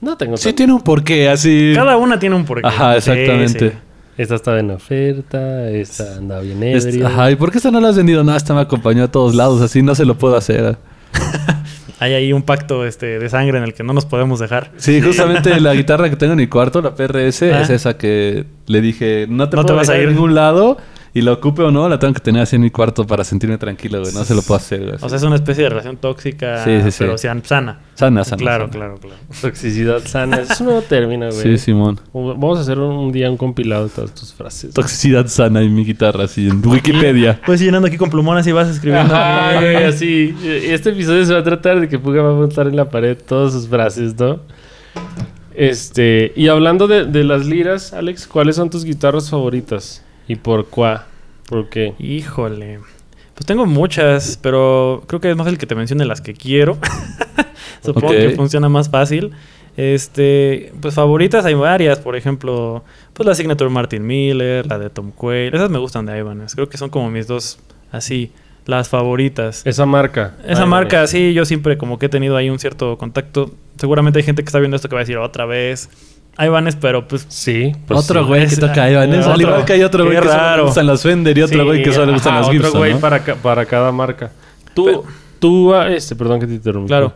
No 0.00 0.16
tengo 0.16 0.36
sí 0.36 0.44
tanto. 0.44 0.56
tiene 0.56 0.72
un 0.74 0.82
porqué, 0.82 1.28
así... 1.28 1.72
Cada 1.74 1.96
una 1.96 2.18
tiene 2.18 2.36
un 2.36 2.44
porqué. 2.44 2.66
Ajá, 2.66 2.96
exactamente. 2.96 3.70
sí. 3.70 3.76
Esta 4.18 4.34
estaba 4.36 4.58
en 4.60 4.70
oferta, 4.70 5.68
esta 5.70 6.16
andaba 6.16 6.40
bien 6.40 6.62
ebrio. 6.62 7.06
Ajá, 7.06 7.30
¿y 7.30 7.36
por 7.36 7.50
qué 7.50 7.58
esta 7.58 7.70
no 7.70 7.80
la 7.80 7.88
has 7.90 7.96
vendido? 7.96 8.24
No, 8.24 8.34
esta 8.34 8.54
me 8.54 8.60
acompañó 8.62 9.04
a 9.04 9.08
todos 9.12 9.34
lados, 9.34 9.60
así 9.60 9.82
no 9.82 9.94
se 9.94 10.06
lo 10.06 10.16
puedo 10.16 10.36
hacer. 10.36 10.76
Hay 11.98 12.12
ahí 12.12 12.32
un 12.32 12.42
pacto 12.42 12.84
este, 12.86 13.18
de 13.18 13.28
sangre 13.30 13.56
en 13.58 13.64
el 13.64 13.72
que 13.74 13.82
no 13.82 13.92
nos 13.94 14.04
podemos 14.04 14.38
dejar. 14.38 14.70
Sí, 14.76 15.00
justamente 15.00 15.58
la 15.60 15.72
guitarra 15.74 16.10
que 16.10 16.16
tengo 16.16 16.32
en 16.34 16.38
mi 16.38 16.46
cuarto, 16.46 16.82
la 16.82 16.94
PRS, 16.94 17.42
Ah. 17.52 17.62
es 17.62 17.70
esa 17.70 17.96
que 17.96 18.44
le 18.66 18.80
dije, 18.82 19.26
no 19.28 19.48
te 19.48 19.56
No 19.56 19.62
puedo 19.62 19.74
te 19.76 19.78
vas 19.80 19.88
a 19.88 19.98
ir. 19.98 20.06
a 20.08 20.10
ningún 20.10 20.34
lado 20.34 20.76
y 21.16 21.22
la 21.22 21.32
ocupe 21.32 21.62
o 21.62 21.70
no, 21.70 21.88
la 21.88 21.98
tengo 21.98 22.12
que 22.12 22.20
tener 22.20 22.42
así 22.42 22.56
en 22.56 22.62
mi 22.62 22.70
cuarto 22.70 23.06
para 23.06 23.24
sentirme 23.24 23.56
tranquilo, 23.56 24.02
güey. 24.02 24.12
No 24.12 24.22
se 24.22 24.34
lo 24.34 24.42
puedo 24.42 24.58
hacer, 24.58 24.82
güey. 24.82 24.96
O 25.00 25.08
sea, 25.08 25.16
es 25.16 25.22
una 25.22 25.36
especie 25.36 25.64
de 25.64 25.70
relación 25.70 25.96
tóxica, 25.96 26.62
Sí, 26.62 26.82
sí, 26.82 26.90
sí. 26.90 26.96
pero 26.98 27.16
sean 27.16 27.42
sana. 27.42 27.80
sana, 27.94 28.22
sana. 28.22 28.36
claro, 28.36 28.64
sana. 28.66 28.72
claro, 28.72 28.98
claro. 28.98 29.16
Toxicidad 29.40 30.04
sana. 30.04 30.40
Es 30.40 30.60
un 30.60 30.66
nuevo 30.66 30.82
término, 30.82 31.30
güey. 31.30 31.40
Sí, 31.40 31.56
Simón. 31.56 31.98
Vamos 32.12 32.58
a 32.58 32.60
hacer 32.60 32.78
un, 32.78 33.10
día 33.12 33.30
un 33.30 33.38
compilado 33.38 33.84
de 33.84 33.94
todas 33.94 34.14
tus 34.14 34.34
frases. 34.34 34.74
Toxicidad 34.74 35.26
sana 35.28 35.62
en 35.62 35.74
mi 35.74 35.86
guitarra, 35.86 36.24
así 36.24 36.48
en 36.48 36.60
Wikipedia. 36.66 37.40
Pues 37.46 37.60
llenando 37.60 37.88
aquí 37.88 37.96
con 37.96 38.10
plumones 38.10 38.46
y 38.46 38.52
vas 38.52 38.68
escribiendo. 38.68 39.14
Ajá, 39.14 39.58
güey, 39.58 39.84
así. 39.84 40.36
Este 40.44 40.90
episodio 40.90 41.24
se 41.24 41.32
va 41.32 41.40
a 41.40 41.44
tratar 41.44 41.80
de 41.80 41.88
que 41.88 41.98
Puga 41.98 42.20
va 42.20 42.32
a 42.32 42.34
montar 42.34 42.66
en 42.66 42.76
la 42.76 42.90
pared 42.90 43.16
todas 43.26 43.54
sus 43.54 43.66
frases, 43.66 44.14
¿no? 44.18 44.40
Este, 45.54 46.34
y 46.36 46.48
hablando 46.48 46.86
de, 46.86 47.06
de 47.06 47.24
las 47.24 47.46
liras, 47.46 47.94
Alex, 47.94 48.26
¿cuáles 48.26 48.56
son 48.56 48.68
tus 48.68 48.84
guitarras 48.84 49.30
favoritas? 49.30 50.02
¿Y 50.28 50.36
por 50.36 50.66
cuál? 50.66 51.04
¿Por 51.48 51.68
qué? 51.68 51.94
Híjole. 51.98 52.80
Pues 53.34 53.46
tengo 53.46 53.66
muchas, 53.66 54.38
pero 54.40 55.04
creo 55.06 55.20
que 55.20 55.30
es 55.30 55.36
más 55.36 55.46
el 55.46 55.58
que 55.58 55.66
te 55.66 55.74
mencione 55.74 56.04
las 56.04 56.20
que 56.20 56.34
quiero. 56.34 56.78
Supongo 57.82 58.08
que 58.08 58.30
funciona 58.30 58.68
más 58.68 58.88
fácil. 58.88 59.32
Este, 59.76 60.72
pues 60.80 60.94
favoritas 60.94 61.44
hay 61.44 61.52
varias, 61.52 61.98
por 61.98 62.16
ejemplo, 62.16 62.82
pues 63.12 63.26
la 63.26 63.34
Signature 63.34 63.68
Martin 63.68 64.06
Miller, 64.06 64.66
la 64.66 64.78
de 64.78 64.88
Tom 64.88 65.12
Quayle, 65.12 65.54
esas 65.54 65.68
me 65.68 65.78
gustan 65.78 66.06
de 66.06 66.18
Ibanez, 66.18 66.54
creo 66.54 66.70
que 66.70 66.78
son 66.78 66.88
como 66.88 67.10
mis 67.10 67.26
dos 67.26 67.58
así 67.92 68.32
las 68.64 68.88
favoritas. 68.88 69.62
Esa 69.66 69.86
marca. 69.86 70.34
Esa 70.46 70.62
Ay, 70.62 70.68
marca, 70.68 71.06
sí, 71.06 71.34
yo 71.34 71.44
siempre 71.44 71.78
como 71.78 71.98
que 71.98 72.06
he 72.06 72.08
tenido 72.08 72.36
ahí 72.36 72.50
un 72.50 72.58
cierto 72.58 72.98
contacto. 72.98 73.52
Seguramente 73.78 74.18
hay 74.18 74.24
gente 74.24 74.42
que 74.42 74.48
está 74.48 74.58
viendo 74.58 74.76
esto 74.76 74.88
que 74.88 74.94
va 74.94 75.02
a 75.02 75.04
decir 75.04 75.18
otra 75.18 75.46
vez. 75.46 75.90
Ibanez, 76.38 76.76
pero 76.80 77.06
pues 77.08 77.24
Sí. 77.28 77.72
pues 77.86 78.00
otro 78.00 78.22
sí. 78.22 78.26
güey 78.28 78.46
que 78.46 78.56
toca 78.56 78.90
Ibanez. 78.90 79.20
otro. 79.20 79.32
Al 79.32 79.40
igual 79.40 79.64
que 79.64 79.72
hay 79.72 79.82
otro 79.82 80.04
güey 80.04 80.18
que 80.20 80.28
solo 80.28 80.56
le 80.56 80.62
gustan 80.62 80.86
las 80.86 81.02
Fender 81.02 81.38
y 81.38 81.42
otro 81.42 81.58
Sí, 81.60 81.64
güey 81.64 81.82
que 81.82 81.92
solo 81.92 82.06
le 82.06 82.12
gustan 82.12 82.32
ajá, 82.34 82.40
las 82.40 82.48
otro 82.48 82.60
Gibson, 82.62 82.78
güey 82.80 82.92
¿no? 82.94 83.00
para, 83.00 83.24
ca- 83.24 83.34
para 83.36 83.64
cada 83.64 83.90
marca. 83.92 84.30
Tú, 84.74 84.84
Pero- 84.84 85.04
tú, 85.38 85.74
ah, 85.74 85.88
este, 85.88 86.14
perdón 86.16 86.40
que 86.40 86.46
te 86.46 86.54
interrumpí. 86.54 86.88
Claro. 86.88 87.14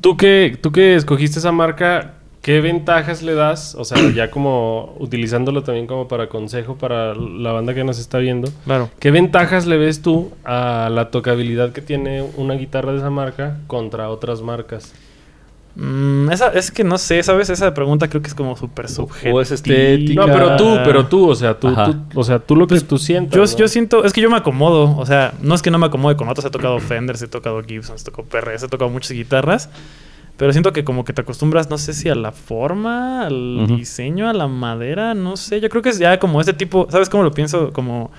Tú 0.00 0.16
que, 0.16 0.58
tú 0.60 0.70
que 0.72 0.94
escogiste 0.96 1.38
esa 1.38 1.50
marca, 1.52 2.14
¿qué 2.42 2.60
ventajas 2.60 3.22
le 3.22 3.32
das? 3.32 3.74
O 3.74 3.84
sea, 3.84 3.96
ya 4.14 4.30
como 4.30 4.94
utilizándolo 4.98 5.62
también 5.62 5.86
como 5.86 6.06
para 6.08 6.28
consejo 6.28 6.76
para 6.76 7.14
la 7.14 7.52
banda 7.52 7.72
que 7.72 7.84
nos 7.84 7.98
está 7.98 8.18
viendo. 8.18 8.50
claro. 8.66 8.90
¿Qué 8.98 9.10
ventajas 9.10 9.64
le 9.66 9.78
ves 9.78 10.02
tú 10.02 10.32
a 10.44 10.90
la 10.92 11.10
tocabilidad 11.10 11.72
que 11.72 11.80
tiene 11.80 12.22
una 12.36 12.52
guitarra 12.54 12.92
de 12.92 12.98
esa 12.98 13.08
marca 13.10 13.56
contra 13.66 14.10
otras 14.10 14.42
marcas? 14.42 14.92
Mm, 15.76 16.30
esa, 16.30 16.48
es 16.48 16.70
que 16.70 16.84
no 16.84 16.98
sé, 16.98 17.22
¿sabes? 17.24 17.50
Esa 17.50 17.74
pregunta 17.74 18.08
creo 18.08 18.22
que 18.22 18.28
es 18.28 18.34
como 18.34 18.56
súper 18.56 18.88
subjetiva. 18.88 19.34
O 19.34 19.40
es 19.40 19.50
estética. 19.50 20.26
No, 20.26 20.32
pero 20.32 20.56
tú, 20.56 20.78
pero 20.84 21.06
tú, 21.06 21.28
o 21.28 21.34
sea, 21.34 21.58
tú, 21.58 21.74
o 22.14 22.24
sea, 22.24 22.38
tú 22.38 22.54
lo 22.54 22.66
que 22.66 22.80
tú 22.80 22.96
sientas. 22.96 23.34
Yo, 23.34 23.44
¿no? 23.44 23.58
yo 23.58 23.68
siento, 23.68 24.04
es 24.04 24.12
que 24.12 24.20
yo 24.20 24.30
me 24.30 24.36
acomodo, 24.36 24.96
o 24.96 25.04
sea, 25.04 25.34
no 25.42 25.54
es 25.54 25.62
que 25.62 25.72
no 25.72 25.78
me 25.78 25.86
acomode 25.86 26.16
con 26.16 26.28
otras, 26.28 26.46
he 26.46 26.50
tocado 26.50 26.78
Fender, 26.78 27.16
he 27.20 27.26
tocado 27.26 27.60
Gibson, 27.62 27.96
he 27.98 28.04
tocado 28.04 28.28
PRS, 28.28 28.64
he 28.64 28.68
tocado 28.68 28.88
muchas 28.88 29.10
guitarras, 29.10 29.68
pero 30.36 30.52
siento 30.52 30.72
que 30.72 30.84
como 30.84 31.04
que 31.04 31.12
te 31.12 31.22
acostumbras, 31.22 31.68
no 31.68 31.78
sé 31.78 31.92
si 31.92 32.08
a 32.08 32.14
la 32.14 32.30
forma, 32.30 33.26
al 33.26 33.66
diseño, 33.66 34.28
a 34.28 34.32
la 34.32 34.46
madera, 34.46 35.14
no 35.14 35.36
sé, 35.36 35.60
yo 35.60 35.68
creo 35.68 35.82
que 35.82 35.90
es 35.90 35.98
ya 35.98 36.20
como 36.20 36.40
este 36.40 36.52
tipo, 36.52 36.86
¿sabes 36.88 37.08
cómo 37.08 37.24
lo 37.24 37.32
pienso? 37.32 37.72
Como 37.72 38.12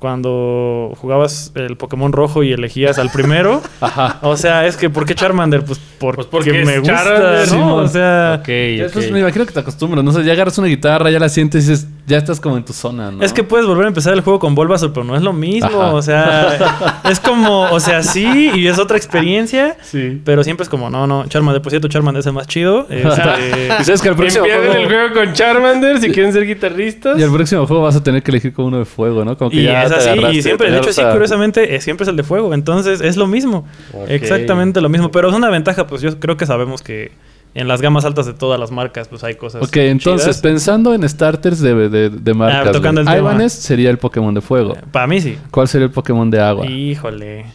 cuando 0.00 0.92
jugabas 0.96 1.52
el 1.54 1.76
Pokémon 1.76 2.12
rojo 2.12 2.42
y 2.42 2.52
elegías 2.52 2.98
al 2.98 3.10
primero. 3.10 3.62
Ajá. 3.80 4.18
O 4.22 4.36
sea, 4.36 4.66
es 4.66 4.76
que 4.76 4.90
¿por 4.90 5.04
qué 5.06 5.14
Charmander? 5.14 5.64
Pues, 5.64 5.78
por- 5.98 6.16
Pues 6.16 6.26
porque 6.26 6.52
me 6.64 6.78
gusta, 6.80 7.04
Charmander, 7.04 7.52
¿no? 7.52 7.74
O 7.76 7.86
sea, 7.86 8.38
Ok, 8.40 8.48
Ya 8.48 8.52
ok. 8.52 8.80
después 8.84 9.10
me 9.12 9.20
imagino 9.20 9.46
que 9.46 9.52
te 9.52 9.60
acostumbras, 9.60 10.02
no 10.02 10.10
sé, 10.12 10.24
ya 10.24 10.32
agarras 10.32 10.58
una 10.58 10.66
guitarra, 10.68 11.10
ya 11.10 11.18
la 11.20 11.28
sientes 11.28 11.66
y 11.66 11.70
dices, 11.70 11.86
ya 12.10 12.18
estás 12.18 12.40
como 12.40 12.56
en 12.56 12.64
tu 12.64 12.72
zona, 12.72 13.10
¿no? 13.10 13.22
Es 13.22 13.32
que 13.32 13.42
puedes 13.42 13.66
volver 13.66 13.86
a 13.86 13.88
empezar 13.88 14.12
el 14.12 14.20
juego 14.20 14.38
con 14.38 14.54
Bulbasaur, 14.54 14.92
pero 14.92 15.04
no 15.04 15.16
es 15.16 15.22
lo 15.22 15.32
mismo. 15.32 15.68
Ajá. 15.80 15.94
O 15.94 16.02
sea, 16.02 17.00
es 17.08 17.18
como, 17.20 17.62
o 17.70 17.80
sea, 17.80 18.02
sí, 18.02 18.50
y 18.54 18.66
es 18.66 18.78
otra 18.78 18.96
experiencia. 18.96 19.76
Sí. 19.80 20.20
Pero 20.24 20.44
siempre 20.44 20.64
es 20.64 20.68
como, 20.68 20.90
no, 20.90 21.06
no, 21.06 21.26
Charmander, 21.26 21.62
por 21.62 21.70
cierto, 21.70 21.88
Charmander 21.88 22.20
es 22.20 22.26
el 22.26 22.32
más 22.32 22.46
chido. 22.46 22.86
Este, 23.00 23.68
Y 23.80 23.84
sabes 23.84 24.02
que 24.02 24.08
al 24.08 24.16
próximo 24.16 24.44
Empiecen 24.44 24.72
juego, 24.72 24.82
el 24.82 24.88
juego 24.88 25.14
con 25.14 25.32
Charmander 25.32 26.00
si 26.00 26.10
quieren 26.10 26.32
ser 26.32 26.46
guitarristas. 26.46 27.18
y 27.18 27.22
al 27.22 27.30
próximo 27.32 27.66
juego 27.66 27.82
vas 27.82 27.96
a 27.96 28.02
tener 28.02 28.22
que 28.22 28.30
elegir 28.30 28.52
con 28.52 28.66
uno 28.66 28.78
de 28.78 28.84
fuego, 28.84 29.24
¿no? 29.24 29.36
Como 29.38 29.50
que 29.50 29.56
y 29.56 29.62
ya 29.64 29.84
es 29.84 29.92
así, 29.92 30.10
y 30.32 30.42
siempre, 30.42 30.70
de 30.70 30.78
hecho, 30.78 30.92
sí, 30.92 31.02
curiosamente, 31.10 31.74
eh, 31.74 31.80
siempre 31.80 32.04
es 32.04 32.08
el 32.08 32.16
de 32.16 32.24
fuego. 32.24 32.52
Entonces, 32.52 33.00
es 33.00 33.16
lo 33.16 33.26
mismo. 33.26 33.66
Ok. 33.92 34.08
Exactamente 34.08 34.80
lo 34.80 34.88
mismo. 34.88 35.10
Pero 35.10 35.28
es 35.30 35.34
una 35.34 35.48
ventaja, 35.50 35.86
pues 35.86 36.02
yo 36.02 36.18
creo 36.18 36.36
que 36.36 36.46
sabemos 36.46 36.82
que 36.82 37.12
en 37.54 37.66
las 37.68 37.80
gamas 37.82 38.04
altas 38.04 38.26
de 38.26 38.32
todas 38.32 38.58
las 38.60 38.70
marcas, 38.70 39.08
pues 39.08 39.24
hay 39.24 39.34
cosas. 39.34 39.62
Ok, 39.62 39.76
entonces, 39.76 40.26
chidas. 40.26 40.40
pensando 40.42 40.94
en 40.94 41.08
starters 41.08 41.60
de, 41.60 41.88
de, 41.88 42.10
de 42.10 42.34
marcas, 42.34 42.68
Ah, 42.68 42.72
tocando 42.72 43.02
güey, 43.02 43.12
el 43.12 43.18
tema. 43.20 43.30
Ibanez 43.32 43.52
sería 43.52 43.90
el 43.90 43.98
Pokémon 43.98 44.32
de 44.34 44.40
fuego. 44.40 44.76
Para 44.92 45.06
mí 45.06 45.20
sí. 45.20 45.36
¿Cuál 45.50 45.66
sería 45.68 45.86
el 45.86 45.92
Pokémon 45.92 46.30
de 46.30 46.40
agua? 46.40 46.66
Híjole. 46.66 47.46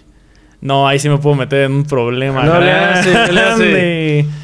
No, 0.62 0.88
ahí 0.88 0.99
sí 0.99 1.10
me 1.10 1.17
puedo 1.17 1.36
meter 1.36 1.63
en 1.63 1.73
un 1.73 1.84
problema. 1.86 2.43
No 2.43 2.60
le 2.60 2.71
hace, 2.71 3.31
le 3.31 3.39
hace. 3.41 4.25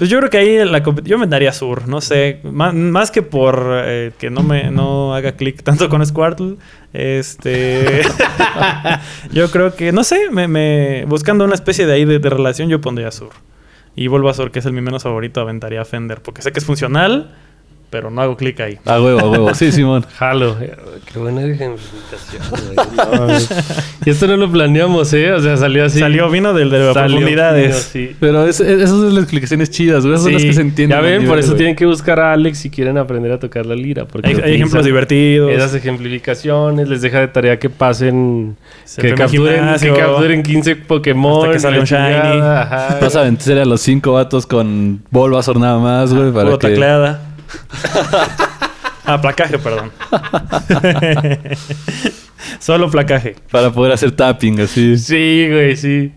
Pues 0.00 0.08
yo 0.08 0.16
creo 0.16 0.30
que 0.30 0.38
ahí 0.38 0.64
la 0.64 0.82
yo 1.04 1.18
me 1.18 1.26
daría 1.26 1.52
Sur, 1.52 1.86
no 1.86 2.00
sé, 2.00 2.40
más, 2.42 2.72
más 2.72 3.10
que 3.10 3.20
por 3.20 3.66
eh, 3.84 4.12
que 4.18 4.30
no 4.30 4.42
me 4.42 4.70
no 4.70 5.14
haga 5.14 5.32
clic 5.32 5.62
tanto 5.62 5.90
con 5.90 6.06
Squirtle, 6.06 6.56
este 6.94 8.00
yo 9.30 9.50
creo 9.50 9.74
que 9.74 9.92
no 9.92 10.02
sé, 10.02 10.30
me, 10.30 10.48
me- 10.48 11.04
buscando 11.06 11.44
una 11.44 11.54
especie 11.54 11.84
de 11.84 11.92
ahí 11.92 12.06
de, 12.06 12.18
de 12.18 12.30
relación 12.30 12.70
yo 12.70 12.80
pondría 12.80 13.10
Sur. 13.10 13.28
Y 14.00 14.06
vuelvo 14.06 14.30
a 14.30 14.32
Sur, 14.32 14.50
que 14.50 14.60
es 14.60 14.64
el 14.64 14.72
mi 14.72 14.80
menos 14.80 15.02
favorito, 15.02 15.42
aventaría 15.42 15.84
Fender, 15.84 16.22
porque 16.22 16.40
sé 16.40 16.52
que 16.52 16.58
es 16.58 16.64
funcional, 16.64 17.34
pero 17.90 18.10
no 18.10 18.22
hago 18.22 18.36
clic 18.36 18.58
ahí. 18.60 18.78
A 18.86 19.00
huevo, 19.00 19.20
a 19.20 19.28
huevo. 19.30 19.54
Sí, 19.54 19.72
Simón. 19.72 20.06
Jalo. 20.16 20.56
Qué 21.12 21.18
buena 21.18 21.42
ejemplificación. 21.42 22.40
No, 23.00 23.26
y 24.06 24.10
esto 24.10 24.26
no 24.26 24.36
lo 24.36 24.50
planeamos, 24.50 25.12
¿eh? 25.12 25.32
O 25.32 25.40
sea, 25.40 25.56
salió 25.56 25.84
así. 25.84 25.98
Salió 25.98 26.30
vino 26.30 26.52
del 26.54 26.70
de 26.70 26.78
las 26.78 26.94
Salió 26.94 27.16
profundidades. 27.16 27.86
fino, 27.92 28.06
sí. 28.10 28.16
Pero 28.20 28.46
es- 28.46 28.60
es- 28.60 28.68
esas 28.78 28.90
son 28.90 29.14
las 29.14 29.22
explicaciones 29.24 29.70
chidas, 29.70 30.02
güey. 30.04 30.14
Esas 30.14 30.24
son 30.24 30.32
las 30.34 30.42
Sí, 30.42 30.48
que 30.48 30.54
se 30.54 30.60
entienden. 30.60 30.98
Ya 30.98 31.02
ven, 31.02 31.16
por 31.18 31.22
nivel, 31.24 31.38
eso 31.40 31.48
güey. 31.48 31.56
tienen 31.58 31.76
que 31.76 31.86
buscar 31.86 32.20
a 32.20 32.32
Alex 32.32 32.58
si 32.58 32.70
quieren 32.70 32.98
aprender 32.98 33.32
a 33.32 33.38
tocar 33.38 33.66
la 33.66 33.74
lira. 33.74 34.04
Porque 34.06 34.28
Hay, 34.28 34.36
hay 34.42 34.54
ejemplos 34.54 34.84
divertidos. 34.84 35.50
Esas 35.52 35.74
ejemplificaciones 35.74 36.88
les 36.88 37.02
deja 37.02 37.20
de 37.20 37.28
tarea 37.28 37.58
que 37.58 37.70
pasen, 37.70 38.56
Se 38.84 39.02
que 39.02 39.14
capturen, 39.14 39.52
que 39.54 39.58
gimnasio. 39.60 39.96
capturen 39.96 40.42
15 40.42 40.76
Pokémon. 40.76 41.40
Hasta 41.50 41.52
que 41.52 41.58
salga 41.60 41.76
la 41.76 41.82
un 41.82 41.86
shiny. 42.96 43.00
Vas 43.00 43.16
a 43.16 43.22
vencer 43.22 43.58
a 43.58 43.64
los 43.64 43.80
cinco 43.80 44.12
vatos 44.12 44.46
con 44.46 45.02
Bulbasaur 45.10 45.58
nada 45.58 45.78
más, 45.78 46.12
güey, 46.14 46.30
para 46.32 46.44
Puro 46.46 46.58
que... 46.58 46.68
tacleada. 46.68 47.29
Ah, 49.06 49.20
placaje, 49.20 49.58
perdón. 49.58 49.90
Solo 52.58 52.90
placaje. 52.90 53.36
Para 53.50 53.70
poder 53.72 53.92
hacer 53.92 54.12
tapping, 54.12 54.60
así. 54.60 54.96
Sí, 54.98 55.46
güey, 55.50 55.76
sí. 55.76 56.12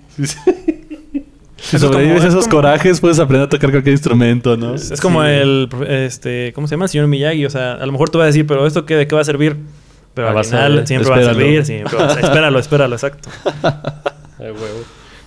Si 1.58 1.80
sobrevives 1.80 2.16
como- 2.16 2.24
a 2.24 2.28
es 2.28 2.34
esos 2.34 2.46
como- 2.48 2.58
corajes, 2.58 3.00
puedes 3.00 3.20
aprender 3.20 3.48
a 3.48 3.50
tocar 3.50 3.72
cualquier 3.72 3.94
instrumento, 3.94 4.58
¿no? 4.58 4.76
Es, 4.76 4.92
es 4.92 5.00
como 5.02 5.22
Sí. 5.24 5.30
el, 5.30 5.70
este, 5.88 6.52
¿cómo 6.54 6.68
se 6.68 6.72
llama? 6.76 6.86
El 6.86 6.90
señor 6.90 7.08
Miyagi. 7.08 7.46
O 7.46 7.50
sea, 7.50 7.74
a 7.74 7.86
lo 7.86 7.92
mejor 7.92 8.10
tú 8.10 8.18
vas 8.18 8.26
a 8.26 8.28
decir, 8.28 8.46
pero 8.48 8.66
¿esto 8.68 8.86
qué, 8.86 8.96
de 8.96 9.08
qué 9.08 9.16
va 9.16 9.22
a 9.22 9.26
servir? 9.26 9.58
Pero 10.14 10.28
Ah, 10.28 10.32
al 10.32 10.38
a 10.40 10.44
final 10.44 10.88
siempre 10.88 11.10
va 11.10 11.18
a 11.18 11.24
servir. 11.24 11.66
Siempre 11.66 11.98
va 11.98 12.06
a- 12.14 12.20
espéralo, 12.20 12.60
espéralo, 12.60 12.96
exacto. 12.96 13.30
Ay, 14.40 14.48
huevo. 14.52 14.84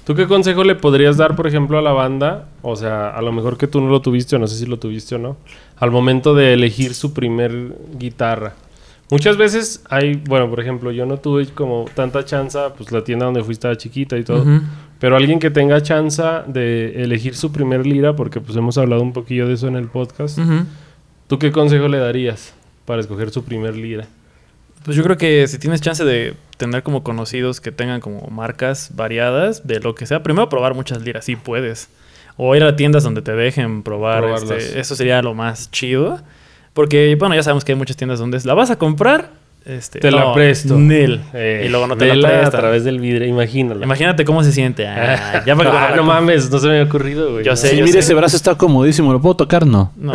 ¿Tú 0.07 0.15
qué 0.15 0.29
consejo 0.29 0.63
le 0.63 0.77
podrías 0.77 1.17
dar, 1.17 1.35
por 1.35 1.49
ejemplo, 1.49 1.79
a 1.79 1.83
la 1.83 1.91
banda? 1.91 2.47
O 2.63 2.77
sea, 2.77 3.11
a 3.11 3.21
lo 3.23 3.33
mejor 3.33 3.59
que 3.59 3.67
tú 3.67 3.81
no 3.81 3.89
lo 3.89 4.01
tuviste 4.01 4.37
o 4.37 4.39
no 4.39 4.47
sé 4.47 4.55
si 4.55 4.65
lo 4.65 4.79
tuviste 4.79 5.17
o 5.17 5.19
no. 5.19 5.37
Al 5.79 5.91
momento 5.91 6.33
de 6.33 6.53
elegir 6.53 6.95
su 6.95 7.13
primer 7.13 7.75
guitarra. 7.99 8.55
Muchas 9.11 9.37
veces 9.37 9.83
hay, 9.91 10.15
bueno, 10.15 10.49
por 10.49 10.61
ejemplo, 10.61 10.93
yo 10.93 11.07
no 11.07 11.17
tuve 11.17 11.47
como 11.47 11.87
tanta 11.93 12.25
chance, 12.25 12.57
pues 12.77 12.93
la 12.93 13.03
tienda 13.03 13.25
donde 13.25 13.43
fui 13.43 13.55
estaba 13.55 13.77
chiquita 13.77 14.17
y 14.17 14.23
todo. 14.23 14.45
Pero 15.01 15.17
alguien 15.17 15.41
que 15.41 15.51
tenga 15.51 15.83
chance 15.83 16.23
de 16.47 17.03
elegir 17.03 17.35
su 17.35 17.51
primer 17.51 17.85
lira, 17.85 18.15
porque 18.15 18.41
pues 18.41 18.57
hemos 18.57 18.79
hablado 18.79 19.03
un 19.03 19.13
poquillo 19.13 19.49
de 19.49 19.55
eso 19.55 19.67
en 19.67 19.75
el 19.75 19.89
podcast. 19.89 20.39
¿Tú 21.27 21.41
qué 21.41 21.51
consejo 21.51 21.89
le 21.89 21.99
darías 21.99 22.55
para 22.85 23.01
escoger 23.01 23.31
su 23.31 23.43
primer 23.43 23.77
lira? 23.77 24.07
Pues 24.87 24.97
yo 24.97 25.03
creo 25.03 25.19
que 25.19 25.47
si 25.49 25.59
tienes 25.59 25.81
chance 25.83 26.03
de 26.05 26.35
tener 26.57 26.83
como 26.83 27.03
conocidos 27.03 27.61
que 27.61 27.73
tengan 27.73 28.01
como 28.01 28.29
marcas 28.31 28.91
variadas 28.95 29.67
de 29.67 29.81
lo 29.81 29.95
que 29.95 30.07
sea, 30.07 30.23
primero 30.23 30.49
probar 30.49 30.73
muchas 30.75 31.03
liras, 31.03 31.25
sí 31.27 31.37
puedes. 31.37 31.89
O 32.39 32.55
ir 32.57 32.63
a 32.65 32.77
tiendas 32.77 33.03
donde 33.05 33.21
te 33.21 33.33
dejen 33.33 33.83
probar. 33.83 34.21
Probarlas. 34.23 34.51
este, 34.63 34.81
eso 34.81 34.95
sería 34.97 35.21
lo 35.23 35.35
más 35.35 35.71
chido. 35.73 36.21
Porque, 36.73 37.15
bueno, 37.19 37.35
ya 37.35 37.43
sabemos 37.43 37.65
que 37.65 37.73
hay 37.73 37.77
muchas 37.79 37.97
tiendas 37.97 38.19
donde 38.19 38.37
es, 38.37 38.45
la 38.45 38.55
vas 38.55 38.71
a 38.71 38.77
comprar, 38.77 39.31
este, 39.65 39.99
Te 39.99 40.11
la 40.13 40.21
no, 40.21 40.35
presto. 40.35 40.75
nil. 40.77 41.21
Eh, 41.35 41.65
y 41.67 41.69
luego 41.69 41.87
no 41.89 41.97
te 41.97 42.15
la 42.15 42.29
a 42.29 42.31
prestan. 42.41 42.61
través 42.61 42.85
del 42.85 43.01
vidrio, 43.01 43.27
imagínala. 43.27 43.85
Imagínate 43.85 44.25
cómo 44.25 44.45
se 44.45 44.53
siente. 44.53 44.87
Ah, 44.87 45.43
ya 45.45 45.57
para 45.57 45.71
que 45.73 45.77
Ah, 45.81 45.93
no 45.97 46.05
mames, 46.05 46.49
no 46.51 46.59
se 46.61 46.67
me 46.69 46.75
había 46.79 46.85
ocurrido, 46.85 47.33
güey. 47.33 47.45
Yo 47.45 47.53
No. 47.53 47.57
sé, 47.57 47.71
Sí, 47.71 47.77
yo 47.79 47.85
mire, 47.85 47.95
sé. 47.95 47.99
ese 48.01 48.15
brazo 48.15 48.37
está 48.37 48.55
comodísimo. 48.55 49.13
¿Lo 49.13 49.21
puedo 49.21 49.35
tocar? 49.35 49.67
No. 49.67 49.91
No. 49.97 50.13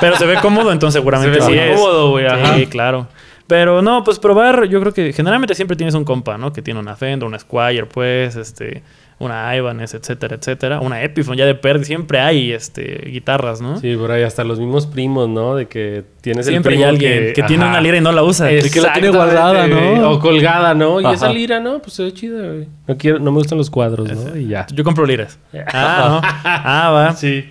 Pero 0.00 0.16
se 0.16 0.26
ve 0.26 0.36
cómodo, 0.40 0.70
entonces 0.70 1.00
seguramente 1.00 1.40
Se 1.40 1.50
ve 1.50 1.68
sí 1.70 1.74
cómodo, 1.74 2.10
güey, 2.10 2.26
ajá. 2.26 2.54
Sí, 2.56 2.66
claro. 2.66 3.08
Pero 3.52 3.82
no, 3.82 4.02
pues 4.02 4.18
probar, 4.18 4.64
yo 4.64 4.80
creo 4.80 4.94
que 4.94 5.12
generalmente 5.12 5.54
siempre 5.54 5.76
tienes 5.76 5.94
un 5.94 6.04
compa, 6.04 6.38
¿no? 6.38 6.54
Que 6.54 6.62
tiene 6.62 6.80
una 6.80 6.96
Fender, 6.96 7.28
una 7.28 7.38
Squire, 7.38 7.84
pues, 7.84 8.34
este, 8.34 8.82
una 9.18 9.54
Ibanez, 9.54 9.92
etcétera, 9.92 10.36
etcétera. 10.36 10.80
Una 10.80 11.02
Epiphone, 11.02 11.36
ya 11.36 11.44
de 11.44 11.54
perdi, 11.54 11.84
siempre 11.84 12.18
hay, 12.18 12.50
este, 12.50 13.10
guitarras, 13.10 13.60
¿no? 13.60 13.78
Sí, 13.78 13.94
por 13.94 14.10
ahí 14.10 14.22
hasta 14.22 14.42
los 14.42 14.58
mismos 14.58 14.86
primos, 14.86 15.28
¿no? 15.28 15.54
De 15.54 15.66
que 15.66 16.02
tienes 16.22 16.46
siempre 16.46 16.76
el 16.76 16.78
hay 16.78 16.96
primo 16.96 17.08
alguien 17.08 17.34
que, 17.34 17.42
tiene 17.42 17.66
una 17.66 17.78
lira 17.82 17.98
y 17.98 18.00
no 18.00 18.10
la 18.10 18.22
usa. 18.22 18.50
Es- 18.50 18.72
que 18.72 18.80
la 18.80 18.94
tiene 18.94 19.10
guardada, 19.10 19.66
¿no? 19.66 19.76
Güey. 19.76 20.00
O 20.02 20.18
colgada, 20.18 20.72
¿no? 20.72 20.98
Y 21.02 21.04
Ajá. 21.04 21.14
esa 21.14 21.30
lira, 21.30 21.60
¿no? 21.60 21.80
Pues 21.80 21.92
se 21.92 22.04
ve 22.04 22.14
chida, 22.14 22.46
güey. 22.46 22.68
No, 22.88 22.96
quiero, 22.96 23.18
no 23.18 23.32
me 23.32 23.36
gustan 23.36 23.58
los 23.58 23.68
cuadros, 23.68 24.10
¿no? 24.10 24.34
Y 24.34 24.48
ya. 24.48 24.66
Yo 24.72 24.82
compro 24.82 25.04
liras. 25.04 25.38
Ah, 25.74 26.06
no. 26.08 26.20
Ah, 26.42 26.90
va. 26.90 27.12
Sí. 27.16 27.50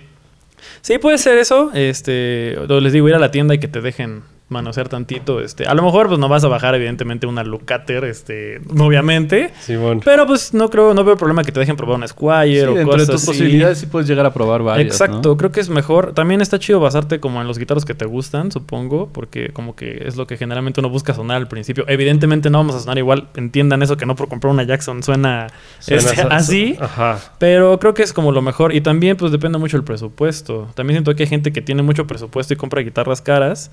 Sí, 0.80 0.98
puede 0.98 1.18
ser 1.18 1.38
eso. 1.38 1.70
Este, 1.74 2.56
les 2.68 2.92
digo, 2.92 3.08
ir 3.08 3.14
a 3.14 3.20
la 3.20 3.30
tienda 3.30 3.54
y 3.54 3.58
que 3.58 3.68
te 3.68 3.80
dejen 3.80 4.22
manosear 4.52 4.88
tantito, 4.88 5.40
este, 5.40 5.66
a 5.66 5.74
lo 5.74 5.82
mejor 5.82 6.06
pues 6.08 6.18
no 6.20 6.28
vas 6.28 6.44
a 6.44 6.48
bajar 6.48 6.74
evidentemente 6.74 7.26
una 7.26 7.42
Lucater, 7.42 8.04
este, 8.04 8.60
obviamente, 8.78 9.50
Simón. 9.60 10.00
pero 10.04 10.26
pues 10.26 10.54
no 10.54 10.70
creo, 10.70 10.94
no 10.94 11.02
veo 11.04 11.16
problema 11.16 11.42
que 11.42 11.50
te 11.52 11.58
dejen 11.60 11.76
probar 11.76 11.96
una 11.96 12.06
Squire 12.08 12.60
Sí, 12.60 12.66
o 12.66 12.74
dentro 12.74 12.92
cosas 12.92 13.06
de 13.08 13.12
tus 13.14 13.22
así. 13.22 13.26
posibilidades 13.26 13.78
sí 13.78 13.86
puedes 13.86 14.08
llegar 14.08 14.26
a 14.26 14.32
probar 14.32 14.62
varias, 14.62 14.86
Exacto, 14.86 15.30
¿no? 15.30 15.36
creo 15.36 15.50
que 15.50 15.60
es 15.60 15.68
mejor. 15.68 16.12
También 16.12 16.40
está 16.40 16.58
chido 16.58 16.78
basarte 16.80 17.18
como 17.20 17.40
en 17.40 17.48
los 17.48 17.58
guitarros 17.58 17.84
que 17.84 17.94
te 17.94 18.04
gustan, 18.06 18.52
supongo, 18.52 19.08
porque 19.12 19.48
como 19.52 19.74
que 19.74 20.04
es 20.06 20.16
lo 20.16 20.26
que 20.26 20.36
generalmente 20.36 20.80
uno 20.80 20.88
busca 20.90 21.14
sonar 21.14 21.38
al 21.38 21.48
principio. 21.48 21.84
Evidentemente 21.88 22.50
no 22.50 22.58
vamos 22.58 22.76
a 22.76 22.80
sonar 22.80 22.98
igual, 22.98 23.28
entiendan 23.34 23.82
eso 23.82 23.96
que 23.96 24.06
no 24.06 24.14
por 24.14 24.28
comprar 24.28 24.52
una 24.52 24.62
Jackson 24.64 25.02
suena, 25.02 25.46
Suena 25.78 26.10
este, 26.10 26.22
así. 26.30 26.76
Ajá. 26.80 27.18
Pero 27.38 27.78
creo 27.78 27.94
que 27.94 28.02
es 28.02 28.12
como 28.12 28.32
lo 28.32 28.42
mejor. 28.42 28.74
Y 28.74 28.80
también, 28.80 29.16
pues 29.16 29.32
depende 29.32 29.58
mucho 29.58 29.76
del 29.76 29.84
presupuesto. 29.84 30.68
También 30.74 30.96
siento 30.96 31.14
que 31.14 31.22
hay 31.24 31.28
gente 31.28 31.52
que 31.52 31.62
tiene 31.62 31.82
mucho 31.82 32.06
presupuesto 32.06 32.54
y 32.54 32.56
compra 32.56 32.82
guitarras 32.82 33.20
caras. 33.22 33.70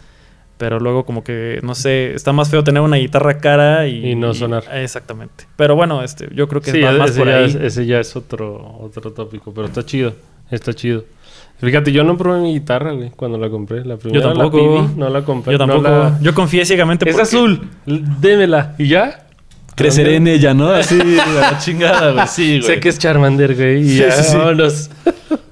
Pero 0.59 0.77
luego, 0.79 1.05
como 1.05 1.23
que, 1.23 1.59
no 1.63 1.73
sé, 1.73 2.13
está 2.13 2.33
más 2.33 2.51
feo 2.51 2.63
tener 2.65 2.81
una 2.83 2.97
guitarra 2.97 3.37
cara 3.39 3.87
y, 3.87 4.11
Y 4.11 4.15
no 4.15 4.33
sonar. 4.33 4.65
exactamente. 4.73 5.45
Pero 5.55 5.75
bueno, 5.75 6.03
este, 6.03 6.27
yo 6.35 6.47
creo 6.49 6.61
que 6.61 6.71
Sí, 6.71 6.81
va 6.81 6.91
más 6.91 7.11
ese 7.11 7.19
por 7.19 7.29
ya, 7.29 7.37
ahí. 7.37 7.45
es, 7.45 7.55
ese 7.55 7.85
ya 7.85 7.99
es 8.01 8.13
otro, 8.17 8.77
otro 8.81 9.13
tópico, 9.13 9.53
pero 9.53 9.67
está 9.67 9.85
chido, 9.85 10.13
está 10.51 10.73
chido. 10.73 11.05
Fíjate, 11.59 11.91
yo 11.93 12.03
no 12.03 12.17
probé 12.17 12.41
mi 12.41 12.53
guitarra, 12.53 12.91
güey, 12.91 13.09
cuando 13.11 13.37
la 13.37 13.49
compré. 13.49 13.85
La 13.85 13.95
primera 13.97 14.27
la 14.27 14.33
tampoco. 14.33 14.89
no 14.97 15.09
la 15.09 15.21
compré. 15.23 15.53
Yo 15.53 15.57
no 15.59 15.65
tampoco. 15.65 15.89
la- 15.89 16.19
Yo 16.21 16.33
confié 16.35 16.65
ciegamente 16.65 17.09
Es 17.09 17.15
porque- 17.15 17.23
azul, 17.23 17.67
démela. 17.85 18.75
¿Y 18.77 18.87
ya? 18.89 19.27
Creceré 19.79 20.15
en 20.17 20.27
ella, 20.27 20.53
¿no? 20.53 20.69
Así, 20.69 20.99
a 20.99 21.25
la 21.51 21.57
chingada, 21.59 22.11
güey. 22.11 22.27
Sí, 22.27 22.59
güey. 22.61 22.63
Sé 22.75 22.79
que 22.79 22.89
es 22.89 22.99
Charmander, 22.99 23.55
güey, 23.55 23.81
y 23.81 23.89
Sí, 23.89 23.97
ya, 23.97 24.11
sí, 24.11 24.31
sí. 24.31 24.37
vámonos. 24.37 24.89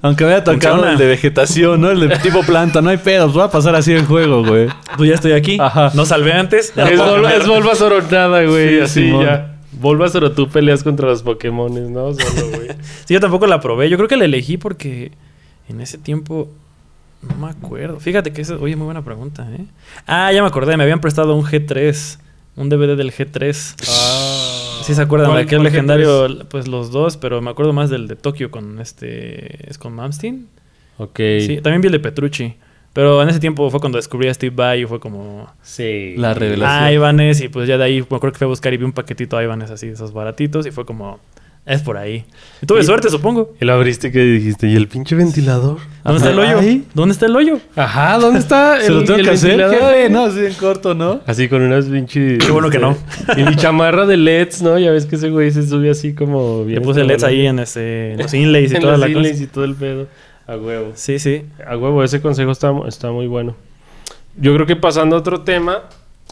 Aunque 0.00 0.24
me 0.24 0.32
haya 0.32 0.44
tocado 0.44 0.88
el 0.88 0.96
de 0.96 1.06
vegetación, 1.06 1.80
¿no? 1.80 1.90
El 1.90 2.00
de 2.08 2.16
tipo 2.18 2.42
planta, 2.42 2.80
no 2.80 2.90
hay 2.90 2.98
pedos. 2.98 3.36
Va 3.36 3.44
a 3.44 3.50
pasar 3.50 3.74
así 3.74 3.92
el 3.92 4.06
juego, 4.06 4.44
güey. 4.44 4.68
Pues 4.96 5.08
ya 5.08 5.14
estoy 5.16 5.32
aquí. 5.32 5.58
Ajá. 5.60 5.90
No 5.94 6.04
salvé 6.06 6.32
antes. 6.32 6.72
Es, 6.76 7.00
Vol- 7.00 7.28
es 7.30 7.80
o 7.80 8.00
nada, 8.10 8.44
güey, 8.44 8.68
Sí, 8.76 8.80
así 8.80 9.00
Simón. 9.06 9.24
ya. 9.26 9.54
Bulbasaur 9.72 10.24
o 10.24 10.32
tú 10.32 10.48
peleas 10.48 10.82
contra 10.82 11.06
los 11.08 11.22
Pokémones, 11.22 11.88
¿no? 11.90 12.12
Solo, 12.14 12.48
güey. 12.56 12.68
Sí, 13.04 13.14
yo 13.14 13.20
tampoco 13.20 13.46
la 13.46 13.60
probé. 13.60 13.88
Yo 13.90 13.96
creo 13.96 14.08
que 14.08 14.16
la 14.16 14.24
elegí 14.24 14.56
porque 14.56 15.12
en 15.68 15.80
ese 15.80 15.98
tiempo 15.98 16.48
no 17.22 17.46
me 17.46 17.50
acuerdo. 17.50 17.98
Fíjate 18.00 18.32
que 18.32 18.42
eso, 18.42 18.58
oye, 18.60 18.76
muy 18.76 18.84
buena 18.86 19.02
pregunta, 19.02 19.46
¿eh? 19.52 19.64
Ah, 20.06 20.30
ya 20.32 20.42
me 20.42 20.48
acordé, 20.48 20.76
me 20.76 20.82
habían 20.84 21.00
prestado 21.00 21.34
un 21.34 21.44
G3, 21.44 22.18
un 22.58 22.68
DVD 22.68 22.96
del 22.96 23.12
G3. 23.12 23.74
Ah. 23.88 24.80
Sí 24.84 24.94
se 24.94 25.02
acuerdan 25.02 25.28
de 25.28 25.32
¿Cuál- 25.34 25.44
aquel 25.44 25.62
legendario, 25.62 26.46
pues 26.48 26.66
los 26.68 26.90
dos, 26.90 27.16
pero 27.16 27.40
me 27.42 27.50
acuerdo 27.50 27.72
más 27.72 27.90
del 27.90 28.08
de 28.08 28.16
Tokio 28.16 28.50
con 28.50 28.80
este, 28.80 29.68
es 29.70 29.76
con 29.78 29.92
Malmsteen. 29.92 30.48
Ok. 30.98 31.18
Sí, 31.40 31.60
también 31.62 31.80
vi 31.80 31.86
el 31.86 31.92
de 31.92 32.00
Petrucci. 32.00 32.54
Pero 32.94 33.22
en 33.22 33.28
ese 33.28 33.38
tiempo 33.38 33.68
fue 33.70 33.78
cuando 33.80 33.96
descubrí 33.98 34.28
a 34.28 34.34
Steve 34.34 34.54
Vai 34.56 34.82
y 34.82 34.86
fue 34.86 34.98
como... 34.98 35.48
Sí. 35.62 36.14
La 36.16 36.34
revelación. 36.34 36.82
Ah, 36.84 36.90
Ibanez. 36.92 37.40
Y 37.42 37.48
pues 37.48 37.68
ya 37.68 37.78
de 37.78 37.84
ahí 37.84 38.00
me 38.00 38.16
acuerdo 38.16 38.32
que 38.32 38.38
fui 38.38 38.46
a 38.46 38.48
buscar 38.48 38.72
y 38.72 38.76
vi 38.76 38.84
un 38.84 38.92
paquetito 38.92 39.36
de 39.36 39.44
Ibanez 39.44 39.70
así, 39.70 39.86
esos 39.88 40.12
baratitos. 40.12 40.66
Y 40.66 40.70
fue 40.72 40.84
como... 40.84 41.20
Es 41.68 41.82
por 41.82 41.98
ahí. 41.98 42.24
Y 42.62 42.66
tuve 42.66 42.80
Y- 42.80 42.84
suerte, 42.84 43.10
supongo. 43.10 43.54
Y 43.60 43.64
lo 43.66 43.74
abriste 43.74 44.10
que 44.10 44.20
dijiste, 44.20 44.68
¿y 44.68 44.74
el 44.74 44.88
pinche 44.88 45.14
ventilador? 45.14 45.76
¿Dónde 46.02 46.16
está 46.18 46.30
el 46.30 46.38
hoyo? 46.38 46.58
Ahí. 46.60 46.84
¿Dónde 46.94 47.12
está 47.12 47.26
el 47.26 47.36
hoyo? 47.36 47.60
Ajá, 47.76 48.18
¿dónde 48.18 48.40
está 48.40 48.80
Se 48.80 48.90
lo 48.90 49.04
tengo 49.04 49.18
el 49.20 49.24
que 49.26 49.30
hacer, 49.32 49.60
jefe, 49.70 50.08
¿no? 50.08 50.24
Así 50.24 50.46
en 50.46 50.54
corto, 50.54 50.94
¿no? 50.94 51.20
Así 51.26 51.46
con 51.48 51.60
unas 51.60 51.84
pinches... 51.84 52.42
Qué 52.42 52.50
bueno 52.50 52.70
que 52.70 52.78
no. 52.78 52.96
Y 53.36 53.42
mi 53.42 53.54
chamarra 53.54 54.06
de 54.06 54.16
LEDs, 54.16 54.62
¿no? 54.62 54.78
Ya 54.78 54.90
ves 54.92 55.04
que 55.04 55.16
ese 55.16 55.28
güey 55.28 55.50
se 55.50 55.66
sube 55.68 55.90
así 55.90 56.14
como... 56.14 56.60
Le 56.60 56.64
bien 56.68 56.82
puse 56.82 57.04
LEDs 57.04 57.22
ahí 57.24 57.46
en, 57.46 57.58
ese, 57.58 58.12
en 58.12 58.18
los 58.22 58.32
inlays 58.32 58.72
y 58.72 58.76
En 58.76 58.80
toda 58.80 58.92
los 58.96 59.00
la 59.00 59.08
inlays 59.10 59.32
cosa. 59.32 59.44
y 59.44 59.46
todo 59.48 59.64
el 59.64 59.74
pedo. 59.74 60.06
A 60.46 60.56
huevo. 60.56 60.92
Sí, 60.94 61.18
sí. 61.18 61.44
A 61.66 61.76
huevo, 61.76 62.02
ese 62.02 62.22
consejo 62.22 62.50
está, 62.52 62.72
está 62.88 63.10
muy 63.12 63.26
bueno. 63.26 63.54
Yo 64.38 64.54
creo 64.54 64.66
que 64.66 64.76
pasando 64.76 65.16
a 65.16 65.18
otro 65.18 65.42
tema, 65.42 65.82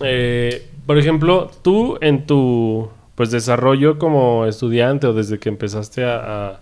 eh, 0.02 0.66
por 0.86 0.96
ejemplo, 0.96 1.50
tú 1.62 1.98
en 2.00 2.24
tu 2.26 2.88
pues 3.16 3.30
desarrollo 3.32 3.98
como 3.98 4.46
estudiante 4.46 5.08
o 5.08 5.12
desde 5.12 5.38
que 5.40 5.48
empezaste 5.48 6.04
a, 6.04 6.16
a- 6.50 6.60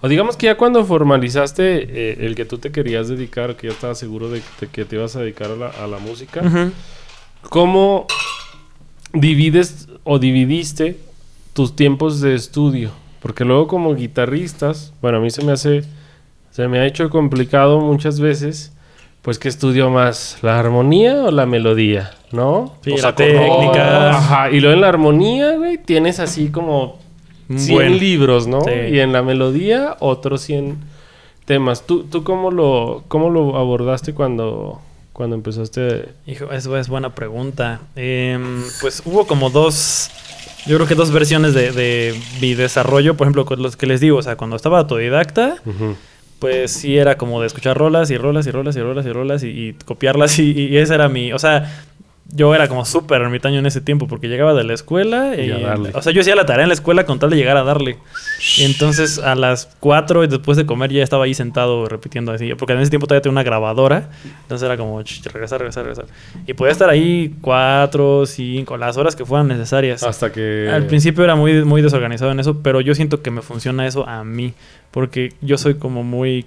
o 0.00 0.08
digamos 0.08 0.36
que 0.36 0.46
ya 0.46 0.56
cuando 0.56 0.84
formalizaste 0.84 1.82
eh, 2.12 2.26
el 2.26 2.34
que 2.34 2.44
tú 2.44 2.58
te 2.58 2.72
querías 2.72 3.06
dedicar, 3.08 3.54
que 3.56 3.68
ya 3.68 3.72
estabas 3.72 3.98
seguro 3.98 4.30
de, 4.30 4.42
de 4.60 4.66
que 4.66 4.84
te 4.84 4.96
ibas 4.96 5.14
a 5.14 5.20
dedicar 5.20 5.50
a 5.52 5.56
la, 5.56 5.68
a 5.68 5.86
la 5.86 5.98
música. 5.98 6.40
¿cómo 7.50 8.06
divides 9.12 9.88
o 10.04 10.18
dividiste 10.18 10.98
tus 11.52 11.76
tiempos 11.76 12.20
de 12.20 12.34
estudio? 12.34 12.90
Porque 13.20 13.44
luego 13.44 13.68
como 13.68 13.94
guitarristas, 13.94 14.92
bueno, 15.00 15.18
a 15.18 15.20
mí 15.20 15.30
se 15.30 15.44
me 15.44 15.52
hace, 15.52 15.82
se 16.50 16.66
me 16.68 16.80
ha 16.80 16.86
hecho 16.86 17.08
complicado 17.10 17.80
muchas 17.80 18.18
veces, 18.18 18.71
pues 19.22 19.38
que 19.38 19.48
estudio 19.48 19.88
más, 19.90 20.38
la 20.42 20.58
armonía 20.58 21.22
o 21.24 21.30
la 21.30 21.46
melodía, 21.46 22.10
¿no? 22.32 22.74
Sí, 22.82 22.92
O 22.92 23.14
técnica. 23.14 24.10
Ajá, 24.10 24.50
y 24.50 24.60
luego 24.60 24.74
en 24.74 24.80
la 24.80 24.88
armonía, 24.88 25.56
güey, 25.56 25.78
tienes 25.78 26.18
así 26.20 26.48
como 26.48 26.98
Un 27.48 27.58
100 27.58 27.74
buen- 27.76 27.98
libros, 27.98 28.46
¿no? 28.48 28.62
Sí. 28.62 28.70
Y 28.92 28.98
en 29.00 29.12
la 29.12 29.22
melodía 29.22 29.96
otros 30.00 30.40
100 30.42 30.76
temas. 31.44 31.86
¿Tú, 31.86 32.04
tú 32.04 32.24
cómo, 32.24 32.50
lo, 32.50 33.04
cómo 33.08 33.30
lo 33.30 33.56
abordaste 33.56 34.12
cuando, 34.12 34.80
cuando 35.12 35.36
empezaste? 35.36 36.08
Hijo, 36.26 36.50
eso 36.52 36.76
es 36.76 36.88
buena 36.88 37.14
pregunta. 37.14 37.80
Em, 37.96 38.62
pues 38.80 39.02
hubo 39.04 39.26
como 39.26 39.50
dos, 39.50 40.10
yo 40.66 40.76
creo 40.76 40.88
que 40.88 40.94
dos 40.96 41.10
versiones 41.12 41.54
de, 41.54 41.70
de 41.72 42.20
mi 42.40 42.54
desarrollo. 42.54 43.16
Por 43.16 43.26
ejemplo, 43.26 43.44
con 43.44 43.62
los 43.62 43.76
que 43.76 43.86
les 43.86 44.00
digo, 44.00 44.18
o 44.18 44.22
sea, 44.22 44.36
cuando 44.36 44.56
estaba 44.56 44.78
autodidacta, 44.80 45.56
Ujú. 45.66 45.94
Pues 46.42 46.72
sí 46.72 46.98
era 46.98 47.16
como 47.16 47.40
de 47.40 47.46
escuchar 47.46 47.78
rolas 47.78 48.10
y 48.10 48.18
rolas 48.18 48.48
y 48.48 48.50
rolas 48.50 48.74
y 48.74 48.80
rolas 48.80 49.06
y 49.06 49.12
rolas 49.12 49.44
y, 49.44 49.76
copiarlas 49.84 50.38
y, 50.40 50.50
y 50.50 50.76
ese 50.76 50.96
era 50.96 51.08
mi, 51.08 51.32
o 51.32 51.38
sea, 51.38 51.84
yo 52.34 52.54
era 52.54 52.68
como 52.68 52.84
súper 52.84 53.20
ermitaño 53.20 53.58
en 53.58 53.66
ese 53.66 53.80
tiempo 53.80 54.08
porque 54.08 54.28
llegaba 54.28 54.54
de 54.54 54.64
la 54.64 54.72
escuela 54.72 55.34
y, 55.36 55.48
Y 55.48 55.50
a 55.50 55.58
darle. 55.58 55.90
o 55.92 56.00
sea, 56.00 56.12
yo 56.12 56.22
hacía 56.22 56.34
la 56.34 56.46
tarea 56.46 56.62
en 56.62 56.68
la 56.68 56.74
escuela 56.74 57.04
con 57.04 57.18
tal 57.18 57.30
de 57.30 57.36
llegar 57.36 57.56
a 57.56 57.62
darle. 57.62 57.98
Y 58.56 58.64
entonces 58.64 59.18
a 59.18 59.34
las 59.34 59.68
4 59.80 60.24
y 60.24 60.28
después 60.28 60.56
de 60.56 60.64
comer 60.64 60.92
ya 60.92 61.02
estaba 61.02 61.24
ahí 61.24 61.34
sentado 61.34 61.86
repitiendo 61.86 62.32
así, 62.32 62.54
porque 62.54 62.72
en 62.72 62.80
ese 62.80 62.90
tiempo 62.90 63.06
todavía 63.06 63.22
tenía 63.22 63.32
una 63.32 63.42
grabadora, 63.42 64.10
entonces 64.42 64.64
era 64.64 64.76
como 64.76 65.02
regresar, 65.02 65.60
regresar, 65.60 65.84
regresar. 65.84 66.06
Y 66.46 66.54
podía 66.54 66.72
estar 66.72 66.88
ahí 66.88 67.34
4, 67.42 68.24
5, 68.24 68.76
las 68.78 68.96
horas 68.96 69.14
que 69.14 69.26
fueran 69.26 69.48
necesarias. 69.48 70.02
Hasta 70.02 70.32
que... 70.32 70.70
Al 70.72 70.86
principio 70.86 71.24
era 71.24 71.34
muy, 71.34 71.64
muy 71.64 71.82
desorganizado 71.82 72.30
en 72.30 72.40
eso, 72.40 72.62
pero 72.62 72.80
yo 72.80 72.94
siento 72.94 73.20
que 73.20 73.30
me 73.30 73.42
funciona 73.42 73.86
eso 73.86 74.08
a 74.08 74.24
mí, 74.24 74.54
porque 74.90 75.34
yo 75.42 75.58
soy 75.58 75.74
como 75.74 76.02
muy, 76.02 76.46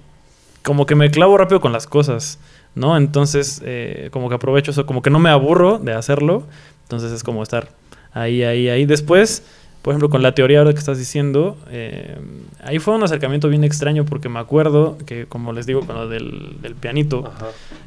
como 0.62 0.84
que 0.86 0.96
me 0.96 1.10
clavo 1.10 1.36
rápido 1.38 1.60
con 1.60 1.72
las 1.72 1.86
cosas, 1.86 2.40
¿no? 2.76 2.96
Entonces, 2.96 3.60
eh, 3.64 4.10
como 4.12 4.28
que 4.28 4.36
aprovecho 4.36 4.70
eso, 4.70 4.86
como 4.86 5.02
que 5.02 5.10
no 5.10 5.18
me 5.18 5.30
aburro 5.30 5.78
de 5.78 5.94
hacerlo, 5.94 6.44
entonces 6.84 7.10
es 7.10 7.24
como 7.24 7.42
estar 7.42 7.68
ahí, 8.12 8.44
ahí, 8.44 8.68
ahí. 8.68 8.84
Después, 8.84 9.42
por 9.82 9.92
ejemplo, 9.92 10.10
con 10.10 10.22
la 10.22 10.32
teoría 10.32 10.58
ahora 10.58 10.72
que 10.72 10.78
estás 10.78 10.98
diciendo, 10.98 11.56
eh, 11.70 12.16
ahí 12.62 12.78
fue 12.78 12.94
un 12.94 13.02
acercamiento 13.02 13.48
bien 13.48 13.64
extraño, 13.64 14.04
porque 14.04 14.28
me 14.28 14.38
acuerdo 14.38 14.98
que, 15.06 15.24
como 15.26 15.52
les 15.52 15.66
digo, 15.66 15.80
con 15.80 15.96
lo 15.96 16.08
del, 16.08 16.60
del 16.60 16.74
pianito, 16.74 17.32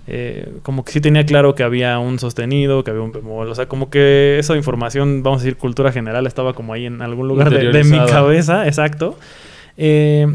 eh, 0.08 0.52
como 0.63 0.84
que 0.84 0.91
sí 0.91 1.02
tenía 1.02 1.23
claro 1.25 1.54
que 1.54 1.63
había 1.63 1.99
un 1.99 2.17
sostenido, 2.17 2.84
que 2.84 2.89
había 2.91 3.04
un 3.04 3.12
bemol, 3.12 3.47
o 3.47 3.56
sea, 3.56 3.67
como 3.67 3.91
que 3.91 4.39
esa 4.39 4.56
información, 4.56 5.21
vamos 5.21 5.41
a 5.41 5.43
decir, 5.43 5.58
cultura 5.58 5.91
general, 5.91 6.25
estaba 6.25 6.54
como 6.54 6.73
ahí 6.73 6.88
en 6.88 7.04
algún 7.04 7.28
lugar 7.28 7.52
de, 7.52 7.71
de 7.71 7.84
mi 7.84 7.97
cabeza, 8.06 8.65
exacto. 8.65 9.17
Eh, 9.78 10.25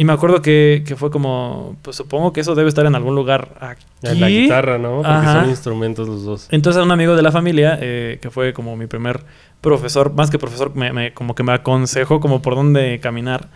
y 0.00 0.04
me 0.04 0.14
acuerdo 0.14 0.40
que, 0.40 0.82
que 0.86 0.96
fue 0.96 1.10
como, 1.10 1.76
pues 1.82 1.94
supongo 1.96 2.32
que 2.32 2.40
eso 2.40 2.54
debe 2.54 2.70
estar 2.70 2.86
en 2.86 2.94
algún 2.94 3.14
lugar 3.14 3.54
aquí. 3.60 3.84
En 4.02 4.18
la 4.18 4.30
guitarra, 4.30 4.78
¿no? 4.78 4.96
Porque 5.02 5.08
Ajá. 5.10 5.40
son 5.42 5.50
instrumentos 5.50 6.08
los 6.08 6.24
dos. 6.24 6.48
Entonces 6.50 6.82
un 6.82 6.90
amigo 6.90 7.16
de 7.16 7.22
la 7.22 7.30
familia, 7.30 7.78
eh, 7.82 8.18
que 8.22 8.30
fue 8.30 8.54
como 8.54 8.76
mi 8.76 8.86
primer 8.86 9.22
profesor, 9.60 10.12
más 10.14 10.30
que 10.30 10.38
profesor, 10.38 10.74
me, 10.74 10.92
me- 10.94 11.12
como 11.12 11.34
que 11.34 11.42
me 11.42 11.52
aconsejó 11.52 12.18
como 12.18 12.40
por 12.40 12.54
dónde 12.54 12.98
caminar. 13.00 13.48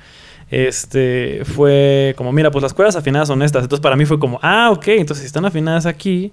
Este 0.51 1.43
fue 1.45 2.15
como, 2.17 2.31
mira, 2.31 2.51
pues 2.51 2.63
las 2.63 2.75
cuerdas 2.75 2.97
afinadas 2.97 3.29
son 3.29 3.43
estas. 3.43 3.63
Entonces 3.63 3.83
para 3.83 3.97
mí 3.97 4.05
fue 4.05 4.19
como, 4.19 4.39
ah, 4.43 4.71
ok, 4.71 4.89
entonces 4.89 5.23
si 5.23 5.27
están 5.27 5.47
afinadas 5.47 5.87
aquí, 5.87 6.31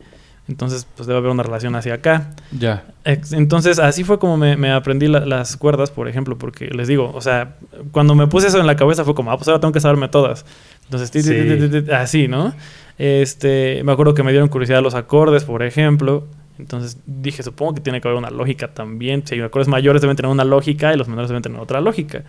entonces 0.52 0.86
pues 0.96 1.08
debe 1.08 1.18
haber 1.20 1.32
una 1.32 1.42
relación 1.44 1.76
hacia 1.76 1.96
acá. 1.96 2.30
Ya. 2.52 2.84
Entonces, 3.32 3.80
así 3.80 4.04
fue 4.04 4.20
como 4.20 4.38
me, 4.38 4.56
me 4.58 4.72
aprendí 4.72 5.08
la- 5.08 5.26
las 5.26 5.58
cuerdas, 5.58 5.90
por 5.90 6.08
ejemplo, 6.08 6.38
porque 6.38 6.66
les 6.68 6.88
digo, 6.88 7.12
o 7.14 7.22
sea, 7.22 7.56
cuando 7.92 8.14
me 8.16 8.28
puse 8.28 8.48
eso 8.48 8.60
en 8.60 8.68
la 8.68 8.76
cabeza 8.76 9.04
fue 9.04 9.16
como, 9.16 9.32
ah, 9.32 9.38
pues 9.38 9.48
ahora 9.48 9.60
tengo 9.60 9.72
que 9.74 9.80
saberme 9.80 10.08
todas. 10.10 10.46
Entonces, 10.86 11.10
ti, 11.10 11.20
ti, 11.24 11.30
Sí. 11.30 11.58
ti, 11.60 11.70
ti, 11.70 11.82
ti, 11.84 11.92
así, 11.92 12.28
¿no? 12.28 12.54
Este, 12.98 13.82
me 13.84 13.92
acuerdo 13.94 14.14
que 14.14 14.24
me 14.24 14.32
dieron 14.32 14.50
curiosidad 14.50 14.82
los 14.84 14.94
acordes, 14.94 15.44
por 15.44 15.64
ejemplo. 15.64 16.28
Entonces 16.60 16.98
dije, 17.08 17.42
supongo 17.42 17.74
que 17.74 17.82
tiene 17.82 18.00
que 18.02 18.08
haber 18.08 18.20
una 18.20 18.30
lógica 18.30 18.68
también. 18.68 19.26
Si 19.26 19.34
hay 19.36 19.42
acordes 19.42 19.68
mayores 19.68 20.02
deben 20.02 20.16
tener 20.16 20.32
una 20.32 20.44
lógica 20.44 20.94
y 20.94 20.98
los 20.98 21.08
menores 21.08 21.30
deben 21.30 21.42
tener 21.42 21.60
otra 21.60 21.82
lógica. 21.82 22.24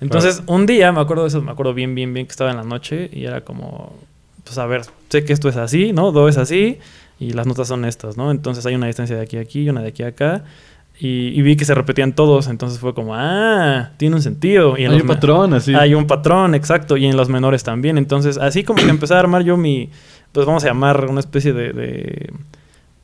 Entonces, 0.00 0.42
un 0.46 0.66
día, 0.66 0.90
me 0.92 1.00
acuerdo 1.00 1.22
de 1.22 1.28
eso, 1.28 1.40
me 1.42 1.52
acuerdo 1.52 1.72
bien, 1.72 1.94
bien, 1.94 2.12
bien 2.12 2.26
que 2.26 2.30
estaba 2.32 2.50
en 2.50 2.56
la 2.56 2.64
noche 2.64 3.08
y 3.12 3.24
era 3.26 3.42
como, 3.42 3.94
pues 4.44 4.58
a 4.58 4.66
ver, 4.66 4.82
sé 5.08 5.24
que 5.24 5.32
esto 5.32 5.48
es 5.48 5.56
así, 5.56 5.92
¿no? 5.92 6.10
Do 6.10 6.28
es 6.28 6.36
así 6.38 6.78
y 7.18 7.30
las 7.30 7.46
notas 7.46 7.68
son 7.68 7.84
estas, 7.84 8.16
¿no? 8.16 8.30
Entonces 8.30 8.64
hay 8.66 8.74
una 8.74 8.86
distancia 8.86 9.16
de 9.16 9.22
aquí 9.22 9.38
a 9.38 9.40
aquí 9.40 9.62
y 9.62 9.68
una 9.70 9.82
de 9.82 9.88
aquí 9.88 10.02
a 10.02 10.08
acá. 10.08 10.44
Y, 10.98 11.38
y 11.38 11.42
vi 11.42 11.56
que 11.56 11.66
se 11.66 11.74
repetían 11.74 12.14
todos, 12.14 12.48
entonces 12.48 12.78
fue 12.78 12.94
como, 12.94 13.14
ah, 13.14 13.90
tiene 13.98 14.16
un 14.16 14.22
sentido. 14.22 14.78
Y 14.78 14.84
en 14.84 14.92
Hay 14.92 15.00
un 15.02 15.06
patrón, 15.06 15.52
así. 15.52 15.74
Hay 15.74 15.94
un 15.94 16.06
patrón, 16.06 16.54
exacto, 16.54 16.96
y 16.96 17.04
en 17.04 17.16
los 17.18 17.28
menores 17.28 17.64
también. 17.64 17.98
Entonces, 17.98 18.38
así 18.38 18.64
como 18.64 18.82
que 18.82 18.88
empecé 18.88 19.12
a 19.12 19.18
armar 19.18 19.44
yo 19.44 19.58
mi, 19.58 19.90
pues 20.32 20.46
vamos 20.46 20.64
a 20.64 20.68
llamar 20.68 21.06
una 21.10 21.20
especie 21.20 21.52
de, 21.52 21.72
de, 21.74 22.32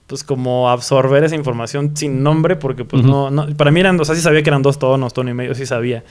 pues 0.07 0.25
como 0.25 0.69
absorber 0.69 1.25
esa 1.25 1.37
información 1.37 1.97
sin 1.97 2.23
nombre, 2.23 2.57
porque 2.57 2.85
pues 2.85 3.03
no, 3.03 3.31
no, 3.31 3.47
para 3.57 3.71
mí 3.71 3.81
eran, 3.81 3.99
o 3.99 4.05
sea, 4.05 4.15
sí 4.15 4.21
sabía 4.21 4.43
que 4.43 4.51
eran 4.51 4.61
dos 4.61 4.79
tonos, 4.79 5.15
tono 5.15 5.31
y 5.31 5.35
medio, 5.35 5.55
sí 5.55 5.65
sabía, 5.65 6.05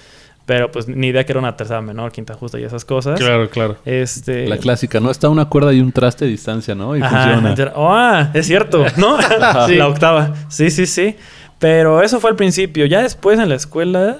pero 0.51 0.69
pues 0.69 0.85
ni 0.85 1.07
idea 1.07 1.25
que 1.25 1.31
era 1.31 1.39
una 1.39 1.55
tercera 1.55 1.79
menor, 1.81 2.11
quinta 2.11 2.33
justa 2.33 2.59
y 2.59 2.65
esas 2.65 2.83
cosas. 2.83 3.17
Claro, 3.17 3.49
claro. 3.49 3.77
Este... 3.85 4.49
La 4.49 4.57
clásica, 4.57 4.99
¿no? 4.99 5.09
Está 5.09 5.29
una 5.29 5.45
cuerda 5.45 5.71
y 5.71 5.79
un 5.79 5.93
traste 5.93 6.25
de 6.25 6.31
distancia, 6.31 6.75
¿no? 6.75 6.93
Y 6.97 7.01
Ajá, 7.01 7.39
funciona. 7.39 7.73
ah, 7.77 8.31
es 8.33 8.47
cierto, 8.47 8.83
¿no? 8.97 9.17
Sí. 9.67 9.75
La 9.77 9.87
octava. 9.87 10.33
Sí, 10.49 10.69
sí, 10.69 10.87
sí. 10.87 11.15
Pero 11.57 12.01
eso 12.01 12.19
fue 12.19 12.31
al 12.31 12.35
principio. 12.35 12.85
Ya 12.85 13.01
después 13.01 13.39
en 13.39 13.47
la 13.47 13.55
escuela, 13.55 14.17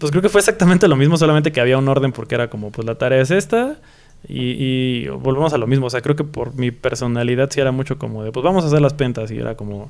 pues 0.00 0.10
creo 0.10 0.22
que 0.22 0.28
fue 0.28 0.40
exactamente 0.40 0.88
lo 0.88 0.96
mismo, 0.96 1.16
solamente 1.16 1.52
que 1.52 1.60
había 1.60 1.78
un 1.78 1.86
orden 1.86 2.10
porque 2.10 2.34
era 2.34 2.50
como, 2.50 2.72
pues 2.72 2.84
la 2.84 2.96
tarea 2.96 3.22
es 3.22 3.30
esta. 3.30 3.76
Y, 4.26 4.56
y 4.58 5.06
volvemos 5.06 5.52
a 5.52 5.58
lo 5.58 5.68
mismo. 5.68 5.86
O 5.86 5.90
sea, 5.90 6.00
creo 6.00 6.16
que 6.16 6.24
por 6.24 6.52
mi 6.56 6.72
personalidad 6.72 7.48
sí 7.52 7.60
era 7.60 7.70
mucho 7.70 7.96
como 7.96 8.24
de, 8.24 8.32
pues 8.32 8.42
vamos 8.42 8.64
a 8.64 8.66
hacer 8.66 8.82
las 8.82 8.94
pentas. 8.94 9.30
Y 9.30 9.38
era 9.38 9.54
como, 9.54 9.88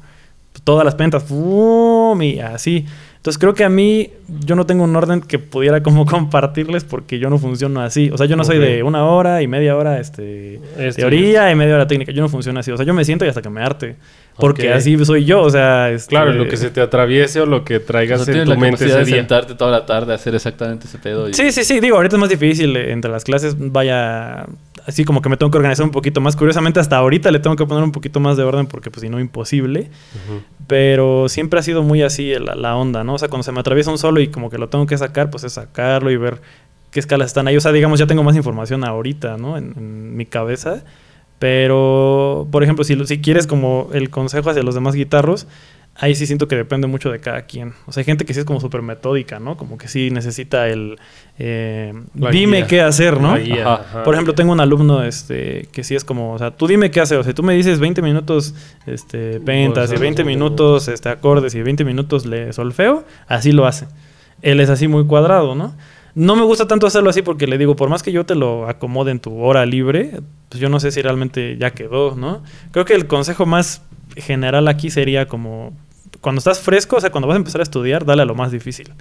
todas 0.62 0.85
las 0.85 0.95
pentas, 0.95 1.25
¡fum! 1.25 2.21
y 2.21 2.38
así. 2.40 2.85
Entonces 3.20 3.38
creo 3.38 3.52
que 3.52 3.64
a 3.64 3.68
mí, 3.68 4.12
yo 4.46 4.56
no 4.56 4.64
tengo 4.64 4.83
un 4.83 4.96
orden 4.96 5.20
que 5.20 5.38
pudiera 5.38 5.83
como 5.85 6.06
compartirles 6.06 6.85
porque 6.85 7.18
yo 7.18 7.28
no 7.28 7.37
funciono 7.37 7.83
así. 7.83 8.09
O 8.11 8.16
sea, 8.16 8.24
yo 8.26 8.35
no 8.35 8.44
soy 8.44 8.59
de 8.59 8.83
una 8.83 9.04
hora 9.04 9.42
y 9.42 9.46
media 9.46 9.76
hora, 9.76 10.00
este, 10.00 10.54
Esto 10.54 10.83
y 10.87 10.92
teoría 11.02 11.50
y 11.50 11.54
media 11.54 11.74
hora 11.74 11.87
técnica. 11.87 12.12
Yo 12.12 12.22
no 12.22 12.30
funciono 12.30 12.61
así. 12.61 12.70
O 12.70 12.78
sea, 12.78 12.87
yo 12.87 12.94
me 12.94 13.04
siento 13.04 13.26
y 13.26 13.28
hasta 13.28 13.42
que 13.42 13.50
me 13.50 13.62
arte. 13.62 13.96
Porque 14.37 14.73
así 14.73 15.03
soy 15.05 15.25
yo. 15.25 15.43
O 15.43 15.51
sea, 15.51 15.90
este, 15.90 16.11
Claro, 16.11 16.33
lo 16.33 16.49
que 16.49 16.57
se 16.57 16.71
te 16.71 16.81
atraviese 16.81 17.40
o 17.40 17.47
lo 17.47 17.64
que 17.64 17.77
O 17.77 17.81
traigas 17.83 18.25
sea, 18.25 18.35
en 18.35 18.45
tu 18.45 18.51
la 18.51 18.57
mente 18.57 18.85
ese 18.87 18.99
de 18.99 19.05
día. 19.05 19.16
sentarte 19.16 19.55
toda 19.55 19.71
la 19.71 19.85
tarde 19.87 20.12
a 20.12 20.16
hacer 20.16 20.35
exactamente 20.35 20.87
ese 20.87 20.99
pedo. 20.99 21.29
Y... 21.29 21.35
Sí, 21.35 21.53
sí, 21.53 21.64
sí. 21.64 21.81
Digo, 21.81 21.97
ahorita 21.97 22.16
es 22.16 22.21
más 22.21 22.31
difícil 22.31 22.75
eh, 22.77 22.93
entre 22.93 23.11
las 23.11 23.25
clases. 23.25 23.57
Vaya, 23.59 24.47
así 24.87 25.05
como 25.05 25.21
que 25.21 25.29
me 25.29 25.37
tengo 25.37 25.51
que 25.51 25.59
organizar 25.59 25.85
un 25.85 25.93
poquito 25.93 26.21
más. 26.21 26.37
Curiosamente, 26.37 26.81
hasta 26.81 26.97
ahorita 26.97 27.31
le 27.31 27.38
tengo 27.40 27.57
que 27.57 27.66
poner 27.66 27.85
un 27.85 27.93
poquito 27.93 28.19
más 28.21 28.37
de 28.37 28.45
orden 28.45 28.66
porque, 28.66 28.90
pues, 28.90 29.03
si 29.03 29.09
no, 29.11 29.21
imposible. 29.21 29.90
Pero 30.66 31.29
siempre 31.29 31.61
ha 31.61 31.62
sido 31.62 31.83
muy 31.83 32.03
así 32.03 32.33
la, 32.38 32.55
la 32.55 32.77
onda, 32.77 33.05
¿no? 33.05 33.14
O 33.14 33.19
sea, 33.19 33.29
cuando 33.29 33.43
se 33.43 33.53
me 33.53 33.61
atraviesa 33.61 33.90
un 33.90 33.99
solo 33.99 34.21
y 34.21 34.29
como 34.29 34.51
que 34.51 34.59
lo 34.59 34.69
tengo 34.69 34.87
que 34.87 34.97
sacar, 34.97 35.29
pues 35.31 35.45
es 35.45 35.55
sacarlo 35.55 36.11
y 36.11 36.16
ver 36.16 36.40
qué 36.93 37.01
escalas 37.01 37.27
están 37.27 37.49
ahí. 37.49 37.57
O 37.57 37.61
sea, 37.61 37.73
digamos, 37.73 37.99
ya 37.99 38.07
tengo 38.07 38.23
más 38.23 38.37
información 38.37 38.85
ahorita, 38.85 39.37
¿no? 39.37 39.59
En, 39.59 39.75
en 39.77 40.16
mi 40.16 40.27
cabeza. 40.27 40.83
Pero, 41.40 42.46
por 42.53 42.62
ejemplo, 42.62 42.85
si, 42.85 43.03
si 43.07 43.20
quieres 43.20 43.46
como 43.46 43.88
el 43.94 44.11
consejo 44.11 44.50
hacia 44.50 44.62
los 44.62 44.74
demás 44.74 44.94
guitarros, 44.94 45.46
ahí 45.96 46.14
sí 46.14 46.26
siento 46.26 46.48
que 46.48 46.55
depende 46.55 46.87
mucho 46.87 47.11
de 47.11 47.18
cada 47.18 47.46
quien. 47.46 47.72
O 47.87 47.92
sea, 47.92 48.03
hay 48.03 48.05
gente 48.05 48.26
que 48.26 48.35
sí 48.35 48.40
es 48.40 48.44
como 48.44 48.61
súper 48.61 48.83
metódica, 48.83 49.40
¿no? 49.40 49.57
Como 49.57 49.79
que 49.79 49.88
sí 49.88 50.11
necesita 50.11 50.68
el... 50.68 50.98
eh, 51.38 51.94
dime 52.12 52.59
guía. 52.59 52.66
qué 52.66 52.81
hacer, 52.83 53.22
¿no? 53.22 53.33
Ajá. 53.33 53.74
ajá. 53.74 54.03
Por 54.03 54.12
ejemplo, 54.12 54.35
tengo 54.35 54.53
un 54.53 54.61
alumno 54.61 55.03
este, 55.03 55.66
que 55.72 55.83
sí 55.83 55.94
es 55.94 56.05
como, 56.05 56.35
o 56.35 56.38
sea, 56.38 56.50
tú 56.50 56.66
dime 56.66 56.90
qué 56.90 57.00
hacer. 57.00 57.16
O 57.16 57.24
sea, 57.24 57.33
tú 57.33 57.42
me 57.42 57.55
dices 57.55 57.81
20 57.81 58.03
minutos 58.03 58.55
este, 58.87 59.40
pentas 59.40 59.88
y 59.88 59.92
Bolsa, 59.92 60.03
20 60.03 60.22
bolsa, 60.22 60.24
minutos 60.24 60.88
este, 60.88 61.09
acordes 61.09 61.55
y 61.55 61.62
20 61.62 61.85
minutos 61.87 62.26
le 62.26 62.53
solfeo, 62.53 63.07
así 63.29 63.53
lo 63.53 63.66
hace. 63.66 63.87
Él 64.42 64.61
es 64.61 64.68
así 64.68 64.88
muy 64.88 65.07
cuadrado, 65.07 65.55
¿no? 65.55 65.74
No 66.14 66.37
me 66.37 66.42
gusta 66.42 66.66
tanto 66.66 66.87
hacerlo 66.87 67.11
así 67.11 67.23
porque 67.23 67.46
le 67.46 67.59
digo, 67.59 67.77
por 67.77 67.88
más 67.88 68.03
que 68.03 68.12
yo 68.12 68.27
te 68.27 68.35
lo 68.35 68.68
acomode 68.68 69.11
en 69.11 69.20
tu 69.20 69.38
hora 69.40 69.64
libre, 69.66 70.20
pues 70.49 70.61
yo 70.61 70.68
no 70.68 70.81
sé 70.81 70.90
si 70.90 71.03
realmente 71.03 71.57
ya 71.59 71.70
quedó, 71.70 72.16
¿no? 72.16 72.42
Creo 72.73 72.85
que 72.85 72.94
el 72.94 73.07
consejo 73.07 73.46
más 73.46 73.83
general 74.16 74.68
aquí 74.68 74.90
sería 74.90 75.27
como, 75.27 75.73
cuando 76.20 76.40
estás 76.40 76.61
fresco, 76.61 76.96
o 76.96 77.01
sea, 77.01 77.11
cuando 77.11 77.29
vas 77.29 77.37
a 77.37 77.38
empezar 77.38 77.61
a 77.61 77.64
estudiar, 77.64 78.05
dale 78.05 78.23
a 78.23 78.25
lo 78.25 78.35
más 78.35 78.51
difícil 78.51 78.92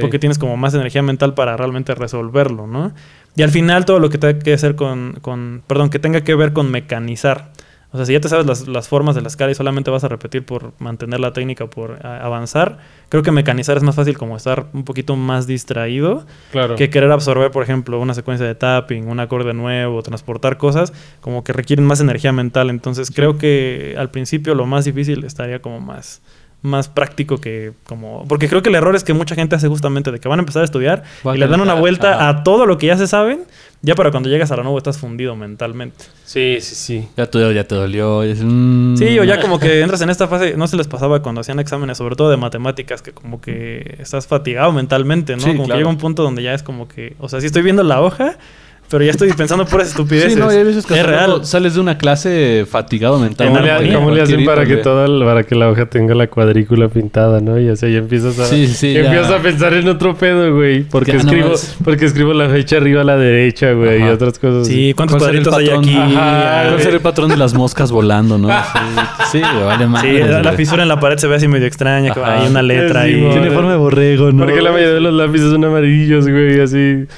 porque 0.00 0.18
tienes 0.18 0.38
como 0.38 0.56
más 0.56 0.74
energía 0.74 1.02
mental 1.02 1.34
para 1.34 1.56
realmente 1.56 1.94
resolverlo, 1.94 2.66
¿no? 2.66 2.92
Y 3.36 3.42
al 3.42 3.50
final 3.50 3.84
todo 3.84 3.98
lo 3.98 4.08
que 4.08 4.18
tenga 4.18 4.38
que 4.38 4.52
hacer 4.52 4.76
con, 4.76 5.18
con 5.20 5.62
perdón, 5.66 5.90
que 5.90 5.98
tenga 5.98 6.20
que 6.22 6.34
ver 6.36 6.52
con 6.52 6.70
mecanizar. 6.70 7.50
O 7.94 7.96
sea, 7.96 8.06
si 8.06 8.12
ya 8.12 8.18
te 8.20 8.28
sabes 8.28 8.44
las, 8.44 8.66
las 8.66 8.88
formas 8.88 9.14
de 9.14 9.20
la 9.22 9.28
escala 9.28 9.52
y 9.52 9.54
solamente 9.54 9.88
vas 9.88 10.02
a 10.02 10.08
repetir 10.08 10.44
por 10.44 10.72
mantener 10.80 11.20
la 11.20 11.32
técnica 11.32 11.68
por 11.68 12.04
a- 12.04 12.24
avanzar, 12.26 12.78
creo 13.08 13.22
que 13.22 13.30
mecanizar 13.30 13.76
es 13.76 13.84
más 13.84 13.94
fácil 13.94 14.18
como 14.18 14.36
estar 14.36 14.66
un 14.72 14.82
poquito 14.84 15.14
más 15.14 15.46
distraído 15.46 16.26
Claro. 16.50 16.74
que 16.74 16.90
querer 16.90 17.12
absorber, 17.12 17.52
por 17.52 17.62
ejemplo, 17.62 18.00
una 18.00 18.12
secuencia 18.14 18.44
de 18.44 18.56
tapping, 18.56 19.06
un 19.06 19.20
acorde 19.20 19.54
nuevo, 19.54 20.02
transportar 20.02 20.58
cosas, 20.58 20.92
como 21.20 21.44
que 21.44 21.52
requieren 21.52 21.86
más 21.86 22.00
energía 22.00 22.32
mental. 22.32 22.68
Entonces 22.68 23.12
creo 23.12 23.38
que 23.38 23.94
al 23.96 24.10
principio 24.10 24.56
lo 24.56 24.66
más 24.66 24.84
difícil 24.84 25.22
estaría 25.24 25.60
como 25.62 25.78
más, 25.78 26.20
más 26.64 26.88
práctico 26.88 27.38
que 27.38 27.72
como... 27.86 28.24
Porque 28.26 28.48
creo 28.48 28.62
que 28.62 28.70
el 28.70 28.74
error 28.74 28.96
es 28.96 29.04
que 29.04 29.12
mucha 29.12 29.34
gente 29.34 29.54
hace 29.54 29.68
justamente 29.68 30.10
de 30.10 30.18
que 30.18 30.28
van 30.28 30.38
a 30.38 30.42
empezar 30.42 30.62
a 30.62 30.64
estudiar 30.64 31.02
y 31.34 31.36
le 31.36 31.46
dan 31.46 31.60
una 31.60 31.74
vuelta 31.74 32.14
ajá. 32.14 32.28
a 32.30 32.42
todo 32.42 32.64
lo 32.64 32.78
que 32.78 32.86
ya 32.86 32.96
se 32.96 33.06
saben, 33.06 33.44
ya 33.82 33.94
para 33.94 34.10
cuando 34.10 34.30
llegas 34.30 34.50
a 34.50 34.56
la 34.56 34.62
nueva 34.62 34.78
estás 34.78 34.96
fundido 34.96 35.36
mentalmente. 35.36 36.06
Sí, 36.24 36.56
sí, 36.60 36.74
sí. 36.74 37.08
Ya 37.18 37.26
te, 37.26 37.54
ya 37.54 37.64
te 37.64 37.74
dolió. 37.74 38.22
es. 38.22 38.38
Sí, 38.38 39.18
o 39.18 39.24
ya 39.24 39.42
como 39.42 39.58
que 39.58 39.82
entras 39.82 40.00
en 40.00 40.08
esta 40.08 40.26
fase, 40.26 40.56
no 40.56 40.66
se 40.66 40.78
les 40.78 40.88
pasaba 40.88 41.20
cuando 41.20 41.42
hacían 41.42 41.60
exámenes, 41.60 41.98
sobre 41.98 42.16
todo 42.16 42.30
de 42.30 42.38
matemáticas, 42.38 43.02
que 43.02 43.12
como 43.12 43.42
que 43.42 43.96
estás 43.98 44.26
fatigado 44.26 44.72
mentalmente, 44.72 45.36
¿no? 45.36 45.42
Sí, 45.42 45.48
como 45.48 45.64
claro. 45.64 45.74
que 45.74 45.78
llega 45.80 45.90
un 45.90 45.98
punto 45.98 46.22
donde 46.22 46.42
ya 46.42 46.54
es 46.54 46.62
como 46.62 46.88
que, 46.88 47.14
o 47.18 47.28
sea, 47.28 47.40
sí 47.40 47.46
estoy 47.46 47.60
viendo 47.60 47.82
la 47.82 48.00
hoja, 48.00 48.38
pero 48.94 49.06
ya 49.06 49.10
estoy 49.10 49.32
pensando 49.32 49.66
puras 49.66 49.88
estupideces. 49.88 50.34
Sí, 50.34 50.38
no, 50.38 50.52
y 50.52 50.56
hay 50.56 50.62
veces 50.62 50.86
que 50.86 50.94
es 50.94 51.04
real. 51.04 51.44
sales 51.44 51.74
de 51.74 51.80
una 51.80 51.98
clase 51.98 52.64
fatigado 52.64 53.18
mental. 53.18 53.48
¿Cómo, 53.48 53.58
le, 53.58 53.68
armonía, 53.72 53.94
cómo 53.96 54.10
le 54.12 54.22
hacen 54.22 54.44
para 54.44 54.64
que, 54.64 54.74
el- 54.74 55.24
para 55.24 55.42
que 55.42 55.56
la 55.56 55.68
hoja 55.68 55.86
tenga 55.86 56.14
la 56.14 56.28
cuadrícula 56.28 56.86
pintada, 56.86 57.40
no? 57.40 57.58
Y 57.58 57.68
así 57.68 57.90
ya 57.90 57.98
empiezas 57.98 58.38
a... 58.38 58.44
Sí, 58.44 58.68
sí, 58.68 58.74
sí, 58.74 58.96
Empiezas 58.96 59.32
a 59.32 59.38
pensar 59.38 59.74
en 59.74 59.88
otro 59.88 60.14
pedo, 60.14 60.54
güey. 60.54 60.84
Porque 60.84 61.10
Ya 61.10 61.18
escribo, 61.18 61.54
porque 61.82 62.04
escribo 62.04 62.34
la 62.34 62.48
fecha 62.48 62.76
arriba 62.76 63.00
a 63.00 63.04
la 63.04 63.16
derecha, 63.16 63.72
güey. 63.72 64.00
Y 64.00 64.04
otras 64.04 64.38
cosas. 64.38 64.68
Sí. 64.68 64.94
¿cuántos 64.94 65.18
¿Cuál 65.18 65.30
será 65.32 65.42
el 65.42 65.48
cuadritos 65.48 65.74
hay 65.74 65.90
aquí? 65.90 66.16
Ajá, 66.16 66.68
¿Cuál 66.68 66.80
será 66.80 66.94
el 66.94 67.02
patrón 67.02 67.30
de 67.30 67.36
las 67.36 67.52
moscas 67.54 67.90
volando, 67.90 68.38
no? 68.38 68.48
Sí, 69.32 69.40
vale 69.40 69.88
más. 69.88 70.02
Sí, 70.02 70.20
la, 70.20 70.52
fisura 70.52 70.84
en 70.84 70.88
la 70.88 71.00
pared 71.00 71.18
se 71.18 71.26
ve 71.26 71.34
así 71.34 71.48
medio 71.48 71.66
extraña, 71.66 72.14
hay 72.24 72.46
una 72.46 72.62
letra 72.62 73.02
Sí, 73.02 73.14
ahí. 73.14 73.28
Tiene 73.32 73.50
forma 73.50 73.72
de 73.72 73.76
borrego, 73.76 74.30
¿no? 74.30 74.44
Porque 74.44 74.62
la 74.62 74.70
mayoría 74.70 74.94
de 74.94 75.00
los 75.00 75.14
lápices 75.14 75.50
son 75.50 75.64
amarillos, 75.64 76.28
güey. 76.28 76.60
Así... 76.60 77.08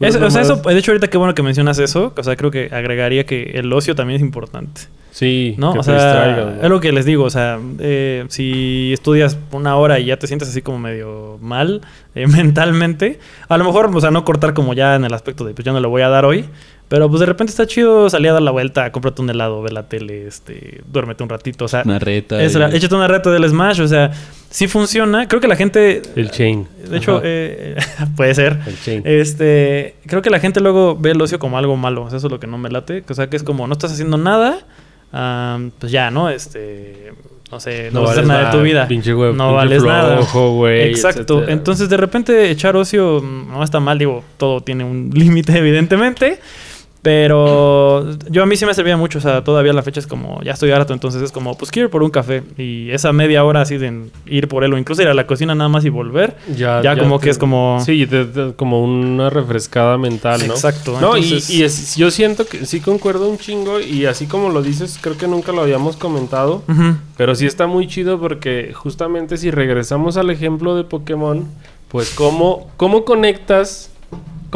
O 0.00 0.30
sea, 0.30 0.42
eso, 0.42 0.56
de 0.56 0.78
hecho, 0.78 0.92
ahorita 0.92 1.08
qué 1.08 1.18
bueno 1.18 1.34
que 1.34 1.42
mencionas 1.42 1.78
eso. 1.78 2.12
O 2.16 2.22
sea, 2.22 2.36
creo 2.36 2.50
que 2.50 2.68
agregaría 2.72 3.24
que 3.24 3.52
el 3.54 3.72
ocio 3.72 3.94
también 3.94 4.16
es 4.16 4.22
importante. 4.22 4.82
Sí, 5.16 5.54
¿No? 5.56 5.72
que 5.72 5.80
es 5.80 6.68
lo 6.68 6.80
que 6.80 6.92
les 6.92 7.06
digo. 7.06 7.24
O 7.24 7.30
sea, 7.30 7.58
eh, 7.78 8.26
si 8.28 8.92
estudias 8.92 9.38
una 9.50 9.76
hora 9.76 9.98
y 9.98 10.04
ya 10.04 10.18
te 10.18 10.26
sientes 10.26 10.50
así 10.50 10.60
como 10.60 10.78
medio 10.78 11.38
mal 11.40 11.80
eh, 12.14 12.26
mentalmente, 12.26 13.18
a 13.48 13.56
lo 13.56 13.64
mejor, 13.64 13.90
o 13.94 14.00
sea, 14.02 14.10
no 14.10 14.26
cortar 14.26 14.52
como 14.52 14.74
ya 14.74 14.94
en 14.94 15.06
el 15.06 15.14
aspecto 15.14 15.46
de, 15.46 15.54
pues 15.54 15.64
ya 15.64 15.72
no 15.72 15.80
le 15.80 15.88
voy 15.88 16.02
a 16.02 16.10
dar 16.10 16.26
hoy. 16.26 16.44
Pero 16.88 17.08
pues 17.08 17.18
de 17.18 17.26
repente 17.26 17.50
está 17.50 17.66
chido 17.66 18.08
salir 18.08 18.30
a 18.30 18.34
dar 18.34 18.42
la 18.42 18.52
vuelta, 18.52 18.92
cómprate 18.92 19.20
un 19.20 19.28
helado, 19.28 19.60
ve 19.60 19.72
la 19.72 19.88
tele, 19.88 20.26
este, 20.28 20.82
duérmete 20.86 21.24
un 21.24 21.28
ratito. 21.28 21.64
O 21.64 21.68
sea, 21.68 21.82
Una 21.84 21.98
reta. 21.98 22.40
es 22.40 22.54
échate 22.54 22.94
una 22.94 23.08
reta 23.08 23.30
del 23.30 23.48
Smash. 23.48 23.80
O 23.80 23.88
sea, 23.88 24.12
sí 24.50 24.68
funciona. 24.68 25.26
Creo 25.26 25.40
que 25.40 25.48
la 25.48 25.56
gente. 25.56 26.00
El 26.14 26.30
chain. 26.30 26.68
De 26.88 26.98
hecho, 26.98 27.20
eh, 27.24 27.76
puede 28.16 28.34
ser. 28.36 28.58
El 28.66 28.80
chain. 28.80 29.02
Este, 29.04 29.96
creo 30.06 30.22
que 30.22 30.30
la 30.30 30.38
gente 30.38 30.60
luego 30.60 30.96
ve 30.96 31.10
el 31.10 31.20
ocio 31.20 31.40
como 31.40 31.58
algo 31.58 31.76
malo. 31.76 32.04
O 32.04 32.08
sea, 32.08 32.18
eso 32.18 32.28
es 32.28 32.32
lo 32.32 32.38
que 32.38 32.46
no 32.46 32.56
me 32.56 32.70
late. 32.70 33.02
O 33.08 33.14
sea, 33.14 33.28
que 33.28 33.36
es 33.36 33.42
como 33.42 33.66
no 33.66 33.72
estás 33.72 33.90
haciendo 33.90 34.16
nada, 34.16 34.60
am, 35.10 35.72
pues 35.80 35.90
ya, 35.90 36.12
¿no? 36.12 36.30
Este, 36.30 37.12
no 37.50 37.58
sé, 37.58 37.90
no, 37.92 38.02
vas 38.02 38.10
a 38.10 38.12
hacer 38.12 38.26
nada 38.26 38.50
de 38.52 38.56
tu 38.56 38.62
vida. 38.62 38.86
Pinche 38.86 39.10
no 39.10 39.30
pinche 39.32 39.44
vales 39.54 39.82
nada. 39.82 40.20
güey. 40.32 40.82
Exacto. 40.82 41.38
etcétera. 41.38 41.52
Entonces, 41.52 41.88
de 41.88 41.96
repente, 41.96 42.48
echar 42.48 42.76
ocio 42.76 43.20
mm, 43.20 43.50
no 43.50 43.64
está 43.64 43.80
mal. 43.80 43.98
Digo, 43.98 44.22
todo 44.36 44.60
tiene 44.60 44.84
un 44.84 45.10
límite, 45.14 45.58
evidentemente. 45.58 46.38
Pero 47.06 48.04
yo 48.30 48.42
a 48.42 48.46
mí 48.46 48.56
sí 48.56 48.66
me 48.66 48.74
servía 48.74 48.96
mucho, 48.96 49.18
o 49.18 49.20
sea, 49.22 49.42
todavía 49.44 49.72
la 49.72 49.82
fecha 49.82 50.00
es 50.00 50.06
como, 50.06 50.42
ya 50.42 50.52
estoy 50.52 50.70
harto, 50.72 50.92
entonces 50.92 51.22
es 51.22 51.32
como, 51.32 51.56
pues 51.56 51.70
quiero 51.70 51.86
ir 51.86 51.90
por 51.90 52.02
un 52.02 52.10
café. 52.10 52.42
Y 52.58 52.90
esa 52.90 53.12
media 53.12 53.44
hora 53.44 53.62
así 53.62 53.78
de 53.78 54.02
ir 54.26 54.48
por 54.48 54.64
él, 54.64 54.72
o 54.74 54.78
incluso 54.78 55.02
ir 55.02 55.08
a 55.08 55.14
la 55.14 55.26
cocina 55.26 55.54
nada 55.54 55.68
más 55.68 55.84
y 55.84 55.88
volver, 55.88 56.36
Ya, 56.56 56.82
ya 56.82 56.96
como 56.98 57.18
que 57.20 57.30
es 57.30 57.38
como- 57.38 57.80
Sí, 57.84 58.06
te- 58.06 58.24
te- 58.24 58.52
como 58.54 58.82
una 58.82 59.30
refrescada 59.30 59.96
mental, 59.98 60.46
¿no? 60.46 60.54
Exacto, 60.54 60.92
No, 61.00 61.16
entonces- 61.16 61.48
y, 61.50 61.58
y 61.58 61.62
es- 61.62 61.96
yo 61.96 62.10
siento 62.10 62.46
que 62.46 62.66
sí 62.66 62.80
concuerdo 62.80 63.28
un 63.28 63.38
chingo 63.38 63.80
y 63.80 64.06
así 64.06 64.26
como 64.26 64.48
lo 64.50 64.62
dices, 64.62 64.98
creo 65.00 65.16
que 65.16 65.26
nunca 65.28 65.52
lo 65.52 65.62
habíamos 65.62 65.96
comentado, 65.96 66.62
pero 67.16 67.34
sí 67.34 67.46
está 67.46 67.66
muy 67.66 67.86
chido 67.86 68.20
porque 68.20 68.72
justamente 68.74 69.36
si 69.36 69.50
regresamos 69.50 70.16
al 70.16 70.30
ejemplo 70.30 70.74
de 70.76 70.84
Pokémon, 70.84 71.44
pues 71.88 72.10
cómo, 72.10 72.68
cómo 72.76 73.04
conectas, 73.04 73.90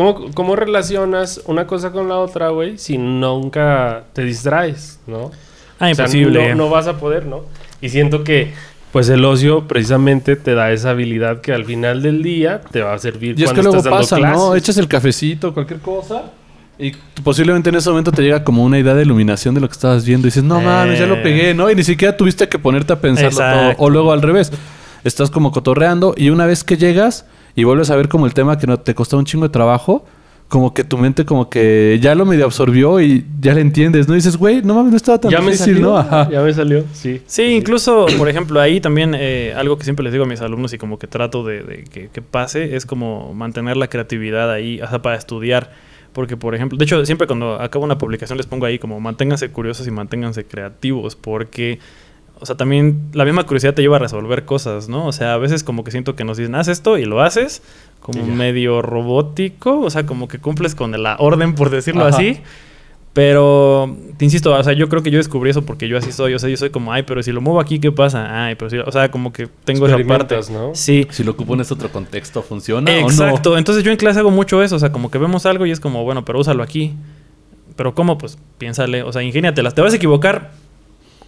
cómo, 0.00 0.30
cómo 0.34 0.56
relacionas 0.56 1.42
una 1.46 1.66
cosa 1.66 1.90
con 1.92 2.08
la 2.08 2.16
otra, 2.18 2.48
güey, 2.48 2.78
si 2.78 2.96
nunca 2.98 4.04
te 4.12 4.24
distraes, 4.24 4.98
¿no? 5.06 5.30
Ah, 5.78 5.90
O 5.90 5.94
sea, 5.94 6.04
imposible. 6.06 6.48
no, 6.50 6.54
no 6.64 6.70
vas 6.70 6.86
a 6.86 6.98
poder, 6.98 7.26
¿no? 7.26 7.42
Y 7.80 7.88
siento 7.90 8.24
que, 8.24 8.52
pues 8.92 9.08
el 9.08 9.24
ocio 9.24 9.66
precisamente 9.68 10.36
te 10.36 10.54
da 10.54 10.72
esa 10.72 10.90
habilidad 10.90 11.40
que 11.40 11.52
al 11.52 11.64
final 11.64 12.02
del 12.02 12.22
día 12.22 12.60
te 12.72 12.82
va 12.82 12.94
a 12.94 12.98
servir 12.98 13.38
Y 13.38 13.44
es 13.44 13.50
que 13.50 13.54
cuando 13.60 13.62
luego 13.62 13.76
estás 13.78 13.84
dando 13.84 14.00
pasa, 14.02 14.16
clases. 14.16 14.36
¿no? 14.38 14.56
Echas 14.56 14.76
el 14.78 14.88
cafecito, 14.88 15.54
cualquier 15.54 15.80
cosa. 15.80 16.22
Y 16.78 16.92
posiblemente 17.22 17.68
en 17.68 17.76
ese 17.76 17.90
momento 17.90 18.10
te 18.10 18.22
llega 18.22 18.42
como 18.42 18.64
una 18.64 18.78
idea 18.78 18.94
de 18.94 19.02
iluminación 19.02 19.54
de 19.54 19.60
lo 19.60 19.68
que 19.68 19.72
estabas 19.74 20.04
viendo. 20.04 20.26
Y 20.26 20.30
dices, 20.30 20.42
no 20.44 20.60
Eh. 20.60 20.64
mames, 20.64 20.98
ya 20.98 21.06
lo 21.06 21.22
pegué, 21.22 21.52
¿no? 21.54 21.70
Y 21.70 21.74
ni 21.74 21.84
siquiera 21.84 22.16
tuviste 22.16 22.48
que 22.48 22.58
ponerte 22.58 22.92
a 22.94 23.00
pensarlo 23.00 23.38
todo. 23.38 23.74
O 23.78 23.90
luego 23.90 24.12
al 24.12 24.22
revés. 24.22 24.50
Estás 25.04 25.30
como 25.30 25.50
cotorreando 25.52 26.14
y 26.16 26.30
una 26.30 26.46
vez 26.46 26.64
que 26.64 26.76
llegas 26.76 27.26
y 27.54 27.64
vuelves 27.64 27.90
a 27.90 27.96
ver 27.96 28.08
como 28.08 28.26
el 28.26 28.34
tema 28.34 28.58
que 28.58 28.66
no 28.66 28.78
te 28.78 28.94
costó 28.94 29.18
un 29.18 29.24
chingo 29.24 29.44
de 29.44 29.50
trabajo, 29.50 30.04
como 30.48 30.74
que 30.74 30.82
tu 30.82 30.98
mente 30.98 31.24
como 31.24 31.48
que 31.48 31.98
ya 32.02 32.14
lo 32.16 32.26
medio 32.26 32.44
absorbió 32.44 33.00
y 33.00 33.24
ya 33.40 33.54
le 33.54 33.60
entiendes, 33.60 34.08
¿no? 34.08 34.14
Y 34.14 34.16
dices, 34.16 34.36
güey, 34.36 34.62
no 34.62 34.74
mames, 34.74 34.90
no 34.90 34.96
estaba 34.96 35.18
tan 35.18 35.30
Ya 35.30 35.38
me 35.38 35.52
difícil, 35.52 35.74
salió. 35.74 35.90
¿no? 35.90 35.96
Ajá. 35.98 36.28
Ya 36.28 36.42
me 36.42 36.52
salió, 36.52 36.84
sí. 36.92 37.22
Sí, 37.26 37.42
incluso, 37.44 38.06
por 38.18 38.28
ejemplo, 38.28 38.60
ahí 38.60 38.80
también 38.80 39.14
eh, 39.16 39.54
algo 39.56 39.78
que 39.78 39.84
siempre 39.84 40.02
les 40.02 40.12
digo 40.12 40.24
a 40.24 40.26
mis 40.26 40.40
alumnos 40.40 40.72
y 40.72 40.78
como 40.78 40.98
que 40.98 41.06
trato 41.06 41.44
de, 41.44 41.62
de 41.62 41.84
que, 41.84 42.08
que 42.08 42.20
pase 42.20 42.74
es 42.74 42.84
como 42.84 43.32
mantener 43.32 43.76
la 43.76 43.86
creatividad 43.86 44.50
ahí, 44.50 44.80
o 44.82 44.88
sea, 44.88 45.00
para 45.00 45.16
estudiar. 45.16 45.70
Porque, 46.12 46.36
por 46.36 46.56
ejemplo, 46.56 46.76
de 46.76 46.84
hecho, 46.84 47.06
siempre 47.06 47.28
cuando 47.28 47.60
acabo 47.60 47.84
una 47.84 47.96
publicación 47.96 48.36
les 48.36 48.46
pongo 48.46 48.66
ahí 48.66 48.80
como 48.80 48.98
manténganse 48.98 49.50
curiosos 49.50 49.86
y 49.86 49.92
manténganse 49.92 50.44
creativos, 50.44 51.14
porque, 51.14 51.78
o 52.40 52.46
sea, 52.46 52.57
también 52.57 53.11
la 53.12 53.24
misma 53.24 53.44
curiosidad 53.44 53.74
te 53.74 53.83
lleva 53.83 53.96
a 53.96 54.00
resolver 54.00 54.44
cosas, 54.44 54.88
¿no? 54.88 55.07
O 55.07 55.12
sea, 55.12 55.35
a 55.35 55.38
veces 55.38 55.62
como 55.62 55.85
que 55.85 55.90
siento 55.90 56.16
que 56.16 56.24
nos 56.24 56.38
dicen, 56.38 56.55
haz 56.55 56.68
esto 56.68 56.98
y 56.98 57.05
lo 57.05 57.20
haces, 57.20 57.62
como 58.00 58.24
medio 58.26 58.83
robótico, 58.83 59.81
o 59.81 59.90
sea, 59.90 60.07
como 60.07 60.26
que 60.26 60.38
cumples 60.38 60.74
con 60.74 61.00
la 61.03 61.16
orden, 61.18 61.55
por 61.55 61.70
decirlo 61.70 62.07
Ajá. 62.07 62.16
así. 62.16 62.40
Pero, 63.12 63.96
te 64.18 64.24
insisto, 64.24 64.55
o 64.55 64.62
sea, 64.62 64.72
yo 64.72 64.88
creo 64.88 65.03
que 65.03 65.11
yo 65.11 65.18
descubrí 65.18 65.50
eso 65.50 65.62
porque 65.62 65.88
yo 65.88 65.98
así 65.98 66.12
soy. 66.12 66.33
O 66.35 66.38
sea, 66.38 66.48
yo 66.48 66.57
soy 66.57 66.70
como, 66.70 66.92
ay, 66.92 67.03
pero 67.03 67.22
si 67.24 67.33
lo 67.33 67.40
muevo 67.40 67.59
aquí, 67.59 67.81
¿qué 67.81 67.90
pasa? 67.90 68.46
Ay, 68.46 68.55
pero 68.55 68.70
si... 68.70 68.79
O 68.79 68.92
sea, 68.92 69.11
como 69.11 69.33
que 69.33 69.48
tengo 69.64 69.87
esa 69.88 69.98
parte. 70.07 70.38
¿no? 70.53 70.70
Sí. 70.74 71.09
Si 71.11 71.24
lo 71.24 71.33
ocupo 71.33 71.55
en 71.55 71.61
este 71.61 71.74
otro 71.74 71.90
contexto, 71.90 72.40
¿funciona 72.40 73.00
Exacto. 73.00 73.50
o 73.50 73.53
no? 73.55 73.59
Entonces 73.59 73.83
yo 73.83 73.90
en 73.90 73.96
clase 73.96 74.20
hago 74.20 74.31
mucho 74.31 74.62
eso. 74.62 74.76
O 74.76 74.79
sea, 74.79 74.92
como 74.92 75.11
que 75.11 75.18
vemos 75.18 75.44
algo 75.44 75.66
y 75.66 75.72
es 75.72 75.81
como, 75.81 76.05
bueno, 76.05 76.24
pero 76.24 76.38
úsalo 76.38 76.62
aquí. 76.62 76.94
Pero 77.74 77.96
¿cómo? 77.96 78.16
Pues 78.16 78.38
piénsale. 78.59 79.03
O 79.03 79.12
sea, 79.12 79.24
ingéniatelas. 79.24 79.74
Te 79.74 79.81
vas 79.83 79.92
a 79.92 79.96
equivocar, 79.96 80.53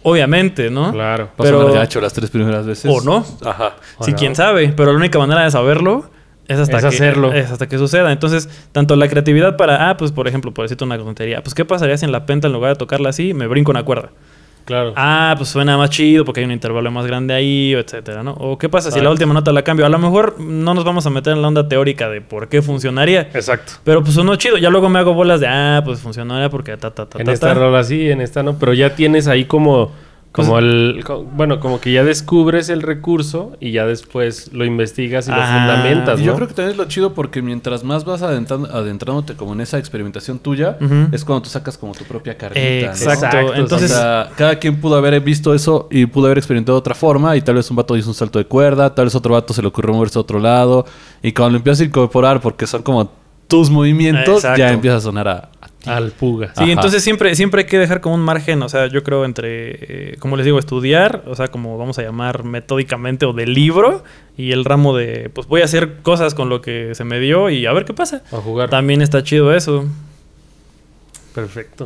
obviamente, 0.03 0.69
¿no? 0.69 0.91
Claro. 0.91 1.29
Pero- 1.37 1.61
sonar 1.61 1.73
gacho 1.81 1.99
las 2.01 2.13
tres 2.13 2.29
primeras 2.29 2.65
veces. 2.65 2.91
O 2.93 3.01
no. 3.01 3.25
Ajá. 3.45 3.73
Sí, 4.01 4.11
no. 4.11 4.17
quién 4.17 4.35
sabe. 4.35 4.69
Pero 4.75 4.91
la 4.91 4.97
única 4.97 5.17
manera 5.19 5.43
de 5.43 5.51
saberlo 5.51 6.09
es 6.47 6.59
hasta, 6.59 6.77
Es 6.77 6.83
que, 6.83 6.87
hacerlo. 6.89 7.33
es 7.33 7.49
hasta 7.51 7.67
que 7.67 7.77
suceda. 7.77 8.11
Entonces, 8.11 8.49
tanto 8.71 8.95
la 8.95 9.07
creatividad 9.07 9.55
para, 9.57 9.89
ah, 9.89 9.97
pues 9.97 10.11
por 10.11 10.27
ejemplo, 10.27 10.53
por 10.53 10.65
decirte 10.65 10.83
una 10.83 10.97
tontería, 10.97 11.41
pues 11.41 11.53
¿qué 11.55 11.65
pasaría 11.65 11.97
si 11.97 12.05
en 12.05 12.11
la 12.11 12.25
penta 12.25 12.47
en 12.47 12.53
lugar 12.53 12.71
de 12.73 12.75
tocarla 12.77 13.09
así, 13.09 13.33
me 13.33 13.47
brinco 13.47 13.71
una 13.71 13.83
cuerda? 13.83 14.09
Claro. 14.65 14.93
Ah, 14.95 15.33
pues 15.37 15.49
suena 15.49 15.77
más 15.77 15.89
chido 15.89 16.23
porque 16.23 16.39
hay 16.39 16.45
un 16.45 16.51
intervalo 16.51 16.89
más 16.89 17.05
grande 17.05 17.33
ahí, 17.33 17.75
o 17.75 17.79
etcétera, 17.79 18.23
¿no? 18.23 18.31
O 18.33 18.57
qué 18.57 18.69
pasa 18.69 18.89
si 18.91 18.95
la 18.95 19.03
Exacto. 19.03 19.11
última 19.11 19.33
nota 19.33 19.51
la 19.51 19.61
cambio. 19.63 19.85
A 19.85 19.89
lo 19.89 19.99
mejor 19.99 20.39
no 20.39 20.73
nos 20.73 20.83
vamos 20.85 21.05
a 21.05 21.09
meter 21.09 21.33
en 21.33 21.41
la 21.41 21.47
onda 21.49 21.67
teórica 21.67 22.09
de 22.09 22.21
por 22.21 22.47
qué 22.47 22.61
funcionaría. 22.61 23.29
Exacto. 23.33 23.73
Pero 23.83 24.01
pues 24.01 24.15
sonó 24.15 24.35
chido. 24.37 24.57
Ya 24.57 24.69
luego 24.69 24.87
me 24.89 24.99
hago 24.99 25.13
bolas 25.13 25.39
de, 25.41 25.47
ah, 25.47 25.81
pues 25.83 25.99
funcionaría 25.99 26.49
porque 26.49 26.77
ta, 26.77 26.91
ta, 26.91 27.05
ta, 27.05 27.19
En 27.19 27.25
ta, 27.25 27.33
esta 27.33 27.47
ta. 27.49 27.53
rola 27.55 27.83
sí, 27.83 28.09
en 28.09 28.21
esta 28.21 28.41
no, 28.43 28.57
pero 28.57 28.73
ya 28.73 28.95
tienes 28.95 29.27
ahí 29.27 29.45
como, 29.45 29.91
como 30.33 30.53
Pues- 30.53 30.63
el, 30.63 31.03
co- 31.05 31.23
bueno, 31.23 31.59
como 31.61 31.79
que 31.79 31.93
ya 31.93 32.03
descubres 32.03 32.67
el 32.69 32.81
recurso 32.81 33.55
y 33.59 33.71
ya 33.71 33.85
después 33.85 34.51
lo 34.51 34.65
investigas 34.65 35.27
y 35.27 35.31
lo 35.31 35.37
Ah, 35.39 35.45
fundamentas, 35.59 36.19
yo 36.19 36.35
creo 36.35 36.47
que 36.47 36.55
también 36.55 36.71
es 36.71 36.77
lo 36.77 36.85
chido 36.85 37.13
porque 37.13 37.41
mientras 37.43 37.83
más 37.83 38.03
vas 38.03 38.23
adentrando- 38.23 38.67
adentrándote 38.73 39.35
como 39.35 39.53
en 39.53 39.61
esa 39.61 39.77
experimentación 39.77 40.39
tuya, 40.39 40.77
es 41.11 41.23
cuando 41.23 41.43
tú 41.43 41.49
sacas 41.49 41.77
como 41.77 41.93
tu 41.93 42.03
propia 42.03 42.35
carnita. 42.35 42.87
¿no? 42.87 42.91
Exacto. 42.93 43.53
Entonces, 43.53 43.91
o 43.91 43.95
sea, 43.95 44.29
cada 44.35 44.57
quien 44.57 44.81
pudo 44.81 44.95
haber 44.95 45.19
visto 45.21 45.53
eso 45.53 45.87
y 45.91 46.07
pudo 46.07 46.25
haber 46.25 46.39
experimentado 46.39 46.77
de 46.77 46.79
otra 46.79 46.95
forma. 46.95 47.37
Y 47.37 47.41
tal 47.41 47.53
vez 47.55 47.69
un 47.69 47.77
vato 47.77 47.95
hizo 47.95 48.09
un 48.09 48.15
salto 48.15 48.39
de 48.39 48.45
cuerda, 48.45 48.93
tal 48.95 49.05
vez 49.05 49.13
otro 49.15 49.33
vato 49.35 49.53
se 49.53 49.61
le 49.61 49.67
ocurrió 49.67 49.93
moverse 49.93 50.17
a 50.17 50.21
otro 50.21 50.39
lado. 50.39 50.85
Y 51.21 51.31
cuando 51.31 51.51
lo 51.51 51.57
empiezas 51.57 51.81
a 51.81 51.83
incorporar, 51.85 52.41
porque 52.41 52.65
son 52.65 52.81
como 52.81 53.11
tus 53.47 53.69
movimientos, 53.69 54.37
Exacto. 54.37 54.57
ya 54.57 54.71
empieza 54.71 54.97
a 54.97 55.01
sonar 55.01 55.27
a. 55.27 55.49
Al 55.85 56.11
puga. 56.11 56.47
Sí, 56.55 56.63
Ajá. 56.63 56.71
entonces 56.71 57.03
siempre, 57.03 57.35
siempre 57.35 57.61
hay 57.61 57.67
que 57.67 57.77
dejar 57.77 57.99
como 58.01 58.15
un 58.15 58.21
margen, 58.21 58.61
o 58.63 58.69
sea, 58.69 58.87
yo 58.87 59.03
creo 59.03 59.25
entre, 59.25 60.11
eh, 60.13 60.15
como 60.19 60.37
les 60.37 60.45
digo, 60.45 60.57
estudiar, 60.59 61.23
o 61.27 61.35
sea, 61.35 61.49
como 61.49 61.77
vamos 61.77 61.99
a 61.99 62.03
llamar 62.03 62.43
metódicamente 62.43 63.25
o 63.25 63.33
de 63.33 63.45
libro, 63.47 64.03
y 64.37 64.51
el 64.51 64.63
ramo 64.65 64.95
de, 64.95 65.29
pues 65.33 65.47
voy 65.47 65.61
a 65.61 65.65
hacer 65.65 65.97
cosas 66.01 66.33
con 66.35 66.49
lo 66.49 66.61
que 66.61 66.95
se 66.95 67.03
me 67.03 67.19
dio 67.19 67.49
y 67.49 67.65
a 67.65 67.73
ver 67.73 67.85
qué 67.85 67.93
pasa. 67.93 68.23
A 68.31 68.37
jugar. 68.37 68.69
También 68.69 69.01
está 69.01 69.23
chido 69.23 69.53
eso. 69.53 69.85
Perfecto. 71.33 71.85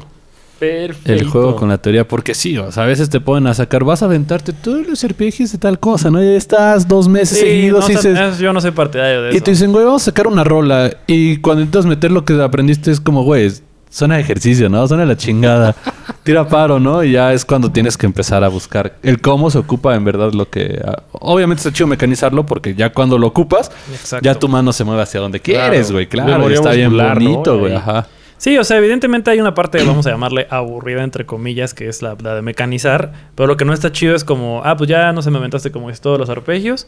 Perfecto. 0.59 1.11
El 1.13 1.27
juego 1.29 1.55
con 1.55 1.69
la 1.69 1.77
teoría, 1.77 2.07
porque 2.07 2.33
sí, 2.33 2.57
o 2.57 2.71
sea, 2.71 2.83
a 2.83 2.87
veces 2.87 3.11
te 3.11 3.19
ponen 3.19 3.45
a 3.45 3.53
sacar, 3.53 3.83
vas 3.83 4.01
a 4.01 4.05
aventarte 4.05 4.53
todos 4.53 4.87
los 4.87 5.03
RPGs 5.07 5.51
de 5.51 5.57
tal 5.59 5.79
cosa, 5.79 6.09
¿no? 6.09 6.23
Y 6.23 6.29
estás 6.35 6.87
dos 6.87 7.07
meses 7.07 7.37
seguidos 7.39 7.85
no, 7.85 7.91
y 7.91 7.95
dices, 7.95 8.17
es- 8.19 8.39
yo 8.39 8.51
no 8.53 8.59
soy 8.59 8.71
partidario 8.71 9.21
de 9.21 9.33
Y 9.33 9.35
eso. 9.35 9.43
te 9.43 9.51
dicen, 9.51 9.71
güey, 9.71 9.85
vamos 9.85 10.01
a 10.01 10.05
sacar 10.05 10.25
una 10.25 10.43
rola. 10.43 10.97
Y 11.05 11.37
cuando 11.37 11.61
intentas 11.61 11.85
meter 11.85 12.09
lo 12.11 12.25
que 12.25 12.41
aprendiste 12.41 12.89
es 12.89 12.99
como, 12.99 13.23
güey, 13.23 13.51
suena 13.89 14.15
a 14.15 14.19
ejercicio, 14.19 14.69
¿no? 14.69 14.87
Suena 14.87 15.03
a 15.03 15.05
la 15.05 15.17
chingada. 15.17 15.75
Tira 16.23 16.47
paro, 16.47 16.79
¿no? 16.79 17.03
Y 17.03 17.13
ya 17.13 17.33
es 17.33 17.45
cuando 17.45 17.71
tienes 17.71 17.97
que 17.97 18.05
empezar 18.05 18.43
a 18.43 18.47
buscar 18.49 18.95
el 19.03 19.21
cómo 19.21 19.49
se 19.49 19.57
ocupa 19.57 19.95
en 19.95 20.03
verdad 20.03 20.33
lo 20.33 20.49
que... 20.49 20.81
ah, 20.85 21.03
Obviamente 21.13 21.61
está 21.61 21.71
chido 21.71 21.87
mecanizarlo 21.87 22.45
porque 22.45 22.75
ya 22.75 22.91
cuando 22.91 23.17
lo 23.17 23.27
ocupas, 23.27 23.71
Exacto. 23.91 24.23
ya 24.23 24.35
tu 24.35 24.47
mano 24.49 24.73
se 24.73 24.83
mueve 24.83 25.01
hacia 25.03 25.19
donde 25.19 25.39
quieres, 25.39 25.91
güey. 25.91 26.07
Claro, 26.07 26.49
está 26.49 26.71
bien 26.71 26.95
bonito, 26.95 27.59
güey. 27.59 27.75
Ajá. 27.75 28.07
Sí, 28.37 28.55
o 28.57 28.63
sea, 28.63 28.77
evidentemente 28.77 29.31
hay 29.31 29.39
una 29.39 29.55
parte, 29.55 29.83
vamos 29.83 30.05
a 30.05 30.11
llamarle 30.11 30.45
aburrida, 30.51 31.03
entre 31.03 31.25
comillas, 31.25 31.73
que 31.73 31.87
es 31.87 32.03
la, 32.03 32.15
la 32.21 32.35
de 32.35 32.43
mecanizar. 32.43 33.11
Pero 33.33 33.47
lo 33.47 33.57
que 33.57 33.65
no 33.65 33.73
está 33.73 33.91
chido 33.91 34.13
es 34.15 34.23
como, 34.23 34.61
ah, 34.63 34.77
pues 34.77 34.87
ya 34.89 35.11
no 35.11 35.23
se 35.23 35.31
me 35.31 35.37
inventaste 35.37 35.71
como 35.71 35.89
es 35.89 36.01
todos 36.01 36.19
los 36.19 36.29
arpegios. 36.29 36.87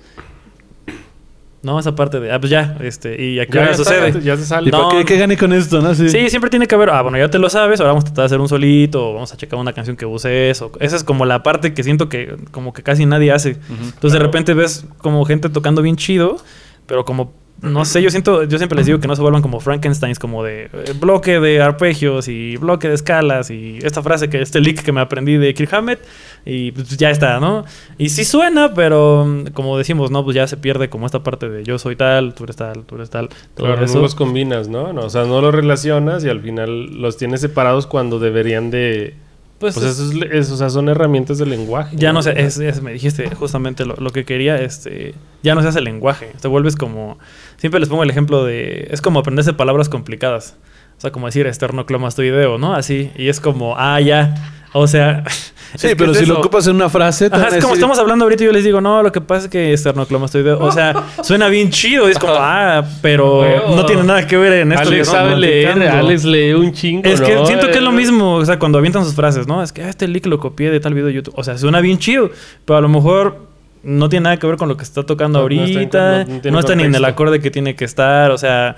No, 1.61 1.77
esa 1.77 1.93
parte 1.93 2.21
de, 2.21 2.31
ah, 2.31 2.39
pues 2.39 2.49
ya, 2.49 2.77
este, 2.79 3.21
y 3.21 3.37
aquí 3.39 3.51
Ya, 3.53 3.67
ya 3.71 3.73
sucede. 3.73 4.07
está, 4.07 4.19
ya 4.21 4.37
se 4.37 4.45
sale. 4.45 4.69
¿Y 4.69 4.71
No. 4.71 4.87
qué, 4.89 5.03
qué 5.03 5.17
gané 5.17 5.35
con 5.35 5.51
esto, 5.51 5.81
no? 5.81 5.93
Sí, 5.93 6.07
siempre 6.29 6.49
tiene 6.49 6.67
que 6.67 6.75
haber, 6.75 6.89
ah, 6.89 7.01
bueno, 7.01 7.17
ya 7.17 7.29
te 7.29 7.37
lo 7.37 7.49
sabes, 7.49 7.81
ahora 7.81 7.91
vamos 7.91 8.03
a 8.03 8.07
tratar 8.07 8.21
de 8.23 8.25
hacer 8.27 8.39
un 8.39 8.47
solito, 8.47 9.09
o 9.09 9.13
vamos 9.13 9.33
a 9.33 9.35
checar 9.37 9.59
una 9.59 9.73
canción 9.73 9.97
que 9.97 10.05
uses, 10.05 10.61
o 10.61 10.71
esa 10.79 10.95
es 10.95 11.03
como 11.03 11.25
la 11.25 11.43
parte 11.43 11.73
que 11.73 11.83
siento 11.83 12.07
que 12.07 12.37
como 12.51 12.71
que 12.71 12.81
casi 12.81 13.05
nadie 13.05 13.33
hace. 13.33 13.57
Entonces 13.69 14.13
de 14.13 14.19
repente 14.19 14.53
ves 14.53 14.85
como 14.99 15.25
gente 15.25 15.49
tocando 15.49 15.81
bien 15.81 15.97
chido, 15.97 16.37
pero 16.85 17.03
como 17.03 17.33
no 17.61 17.83
sé, 17.85 18.01
yo 18.01 18.09
siento, 18.09 18.43
yo 18.43 18.57
siempre 18.57 18.77
les 18.77 18.85
digo 18.85 18.99
que 18.99 19.07
no 19.07 19.15
se 19.15 19.21
vuelvan 19.21 19.41
como 19.41 19.59
Frankensteins, 19.59 20.17
como 20.19 20.43
de 20.43 20.65
eh, 20.65 20.93
bloque 20.99 21.39
de 21.39 21.61
arpegios 21.61 22.27
y 22.27 22.55
bloque 22.57 22.87
de 22.87 22.95
escalas 22.95 23.49
y 23.51 23.79
esta 23.81 24.01
frase 24.01 24.29
que 24.29 24.41
este 24.41 24.59
lick 24.61 24.81
que 24.81 24.91
me 24.91 25.01
aprendí 25.01 25.37
de 25.37 25.53
Kirk 25.53 25.73
Hammett 25.73 25.99
y 26.45 26.71
pues 26.71 26.95
ya 26.97 27.09
está, 27.09 27.39
¿no? 27.39 27.65
Y 27.97 28.09
sí 28.09 28.23
suena, 28.25 28.73
pero 28.73 29.25
mm, 29.25 29.47
como 29.53 29.77
decimos, 29.77 30.09
no, 30.11 30.23
pues 30.23 30.35
ya 30.35 30.47
se 30.47 30.57
pierde 30.57 30.89
como 30.89 31.05
esta 31.05 31.21
parte 31.23 31.49
de 31.49 31.63
yo 31.63 31.77
soy 31.79 31.95
tal, 31.95 32.33
tú 32.33 32.45
eres 32.45 32.55
tal, 32.55 32.85
tú 32.85 32.95
eres 32.95 33.09
tal, 33.09 33.29
todo 33.55 33.67
Claro, 33.67 33.83
eso. 33.85 33.95
no 33.95 34.01
los 34.01 34.15
combinas, 34.15 34.67
¿no? 34.67 34.93
No, 34.93 35.01
O 35.01 35.09
sea, 35.09 35.25
no 35.25 35.41
los 35.41 35.53
relacionas 35.53 36.23
y 36.23 36.29
al 36.29 36.41
final 36.41 37.01
los 37.01 37.17
tienes 37.17 37.41
separados 37.41 37.87
cuando 37.87 38.19
deberían 38.19 38.71
de... 38.71 39.15
Pues, 39.59 39.75
Pues, 39.75 39.99
eso 39.99 40.09
es, 40.31 40.49
o 40.51 40.55
sea, 40.55 40.69
son 40.69 40.87
herramientas 40.87 41.37
de 41.37 41.45
lenguaje. 41.45 41.93
Ya 41.97 42.13
no 42.13 42.21
sé, 42.23 42.31
es, 42.41 42.57
es- 42.59 42.81
me 42.81 42.93
dijiste 42.93 43.29
justamente 43.35 43.83
lo, 43.85 43.95
lo 43.97 44.11
que 44.11 44.23
quería, 44.23 44.55
este, 44.61 45.15
ya 45.43 45.53
no 45.53 45.61
se 45.61 45.67
hace 45.67 45.81
lenguaje, 45.81 46.31
te 46.41 46.47
vuelves 46.47 46.77
como, 46.77 47.19
siempre 47.59 47.79
les 47.79 47.87
pongo 47.89 48.03
el 48.03 48.09
ejemplo 48.09 48.43
de, 48.43 48.87
es 48.91 49.01
como 49.01 49.19
aprenderse 49.19 49.53
palabras 49.53 49.87
complicadas, 49.89 50.57
o 50.97 51.01
sea, 51.01 51.11
como 51.11 51.27
decir 51.27 51.45
esternoclamastoideo, 51.47 52.57
¿no? 52.57 52.73
Así, 52.73 53.11
y 53.15 53.29
es 53.29 53.39
como, 53.39 53.75
ah, 53.77 53.99
ya, 54.01 54.35
o 54.73 54.87
sea... 54.87 55.23
Sí, 55.75 55.89
pero 55.95 56.13
es 56.13 56.17
si 56.17 56.25
lo 56.25 56.39
ocupas 56.39 56.65
en 56.65 56.77
una 56.77 56.89
frase... 56.89 57.27
Ajá, 57.31 57.43
es 57.49 57.57
como 57.57 57.59
decir- 57.59 57.73
estamos 57.75 57.99
hablando 57.99 58.25
ahorita 58.25 58.41
y 58.41 58.47
yo 58.47 58.51
les 58.51 58.63
digo, 58.63 58.81
no, 58.81 59.03
lo 59.03 59.11
que 59.11 59.21
pasa 59.21 59.45
es 59.45 59.51
que 59.51 59.71
esternoclamastoideo, 59.71 60.57
o 60.59 60.71
sea, 60.71 60.95
suena 61.21 61.47
bien 61.47 61.69
chido, 61.69 62.07
y 62.07 62.11
es 62.13 62.17
como, 62.17 62.33
ah, 62.35 62.83
pero 63.03 63.43
no 63.75 63.85
tiene 63.85 64.01
nada 64.01 64.25
que 64.25 64.35
ver 64.35 64.53
en 64.53 64.71
esto. 64.71 64.87
Alex 64.89 64.97
que 65.07 65.15
sabe 65.15 65.35
leer. 65.37 65.87
Alex 65.87 66.23
lee 66.25 66.53
un 66.53 66.73
chingo, 66.73 67.07
Es 67.07 67.21
que 67.21 67.35
¿no? 67.35 67.45
siento 67.45 67.67
que 67.67 67.73
es 67.73 67.83
lo 67.83 67.91
Eh, 67.91 67.93
mismo, 67.93 68.33
o 68.37 68.45
sea, 68.47 68.57
cuando 68.57 68.79
avientan 68.79 69.05
sus 69.05 69.13
frases, 69.13 69.45
¿no? 69.45 69.61
Es 69.61 69.71
que 69.71 69.83
ah, 69.83 69.89
este 69.89 70.07
leak 70.07 70.25
lo 70.25 70.39
copié 70.39 70.71
de 70.71 70.79
tal 70.79 70.95
video 70.95 71.05
de 71.05 71.13
YouTube. 71.13 71.35
O 71.37 71.43
sea, 71.43 71.55
suena 71.59 71.81
bien 71.81 71.99
chido, 71.99 72.31
pero 72.65 72.77
a 72.77 72.81
lo 72.81 72.89
mejor 72.89 73.48
no 73.83 74.09
tiene 74.09 74.25
nada 74.25 74.37
que 74.37 74.47
ver 74.47 74.57
con 74.57 74.67
lo 74.69 74.77
que 74.77 74.83
está 74.83 75.03
tocando 75.03 75.39
No, 75.39 75.47
no 75.49 75.63
está 75.63 75.69
en- 75.71 75.75
ahorita, 75.77 75.99
no- 76.01 76.29
no, 76.29 76.33
no 76.35 76.41
tiene 76.41 76.59
está 76.59 76.75
ni 76.75 76.83
en 76.83 76.95
el 76.95 77.05
acorde 77.05 77.39
que 77.39 77.51
tiene 77.51 77.75
que 77.75 77.85
estar, 77.85 78.31
o 78.31 78.37
sea, 78.37 78.75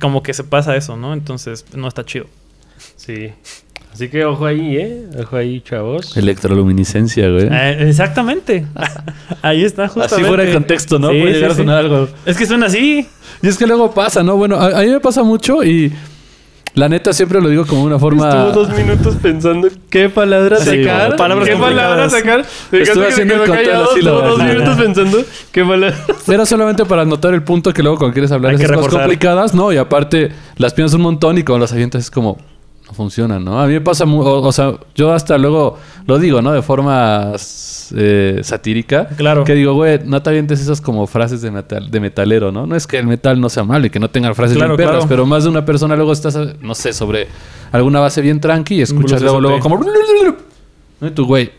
como 0.00 0.22
que 0.22 0.32
se 0.34 0.44
pasa 0.44 0.74
eso, 0.76 0.96
¿no? 0.96 1.12
Entonces, 1.12 1.64
no 1.74 1.88
está 1.88 2.04
chido. 2.04 2.26
Sí. 2.96 3.30
Así 3.92 4.08
que 4.08 4.24
ojo 4.24 4.46
ahí, 4.46 4.76
¿eh? 4.76 5.02
Ojo 5.20 5.36
ahí, 5.36 5.60
chavos. 5.60 6.16
Electroluminiscencia, 6.16 7.28
güey. 7.30 7.48
Eh, 7.50 7.88
exactamente. 7.88 8.64
Ahí 9.42 9.64
está, 9.64 9.88
justamente. 9.88 10.14
Así 10.14 10.24
fuera 10.24 10.44
de 10.44 10.52
contexto, 10.52 10.98
¿no? 10.98 11.10
Sí, 11.10 11.18
Puede 11.20 11.32
sí, 11.32 11.34
llegar 11.36 11.50
a 11.50 11.54
sí. 11.54 11.60
sonar 11.60 11.78
algo. 11.78 12.08
Es 12.24 12.36
que 12.36 12.46
suena 12.46 12.66
así. 12.66 13.08
Y 13.42 13.48
es 13.48 13.56
que 13.58 13.66
luego 13.66 13.92
pasa, 13.92 14.22
¿no? 14.22 14.36
Bueno, 14.36 14.56
a, 14.56 14.78
a 14.78 14.82
mí 14.82 14.90
me 14.90 15.00
pasa 15.00 15.22
mucho 15.24 15.64
y 15.64 15.92
la 16.78 16.88
neta 16.88 17.12
siempre 17.12 17.40
lo 17.40 17.48
digo 17.48 17.66
como 17.66 17.82
una 17.82 17.98
forma... 17.98 18.28
Estuvo 18.28 18.52
dos 18.64 18.70
minutos 18.70 19.16
pensando 19.20 19.68
qué 19.90 20.08
palabras 20.08 20.62
Sí, 20.62 20.84
sacar. 20.84 21.16
palabras 21.16 21.48
¿Qué 21.48 21.56
palabras 21.56 22.12
complicadas. 22.12 22.12
sacar? 22.12 22.80
Estuve 22.80 23.06
que 23.06 23.12
haciendo 23.12 23.34
se 23.34 23.40
el 23.42 23.48
conteo 23.48 23.94
de 23.94 24.02
las 24.02 24.14
dos 24.14 24.38
minutos 24.38 24.76
pensando 24.76 25.18
qué 25.52 25.64
palabras. 25.64 26.00
Era 26.28 26.46
solamente 26.46 26.84
para 26.84 27.02
anotar 27.02 27.34
el 27.34 27.42
punto 27.42 27.72
que 27.72 27.82
luego 27.82 27.98
cuando 27.98 28.12
quieres 28.14 28.30
hablar 28.32 28.52
Hay 28.52 28.58
que 28.58 28.64
esas 28.64 28.76
cosas 28.76 28.92
complicadas, 28.94 29.54
¿no? 29.54 29.72
Y 29.72 29.76
aparte 29.76 30.30
las 30.56 30.72
piensas 30.72 30.94
un 30.96 31.02
montón 31.02 31.36
y 31.38 31.42
cuando 31.42 31.64
las 31.64 31.72
avientas 31.72 32.04
es 32.04 32.10
como... 32.10 32.38
No 32.88 32.94
funcionan, 32.94 33.44
¿no? 33.44 33.60
A 33.60 33.66
mí 33.66 33.74
me 33.74 33.80
pasa... 33.82 34.04
mu- 34.06 34.22
o, 34.22 34.40
o 34.40 34.52
sea, 34.52 34.72
yo 34.94 35.12
hasta 35.12 35.36
luego 35.38 35.78
lo 36.06 36.18
digo, 36.18 36.40
¿no? 36.40 36.52
De 36.52 36.62
forma 36.62 37.34
eh, 37.94 38.40
satírica. 38.42 39.08
Claro. 39.16 39.44
Que 39.44 39.54
digo, 39.54 39.74
güey, 39.74 40.00
no 40.04 40.22
te 40.22 40.30
avientes 40.30 40.58
esas 40.60 40.80
como 40.80 41.06
frases 41.06 41.42
de, 41.42 41.50
metal, 41.50 41.90
de 41.90 42.00
metalero, 42.00 42.50
¿no? 42.50 42.66
No 42.66 42.74
es 42.76 42.86
que 42.86 42.98
el 42.98 43.06
metal 43.06 43.40
no 43.40 43.50
sea 43.50 43.64
malo 43.64 43.86
y 43.86 43.90
que 43.90 44.00
no 44.00 44.08
tenga 44.08 44.34
frases 44.34 44.56
Claro, 44.56 44.76
perras, 44.76 44.92
claro. 44.92 45.08
pero 45.08 45.26
más 45.26 45.44
de 45.44 45.50
una 45.50 45.64
persona 45.66 45.96
luego 45.96 46.12
estás, 46.12 46.38
no 46.62 46.74
sé, 46.74 46.92
sobre 46.94 47.28
alguna 47.72 48.00
base 48.00 48.22
bien 48.22 48.40
tranqui 48.40 48.76
y 48.76 48.80
escuchas 48.82 49.20
luego, 49.20 49.38
luego 49.40 49.60
como... 49.60 49.78
¿no? 51.00 51.06
Y 51.06 51.10
tú, 51.10 51.26
güey, 51.26 51.50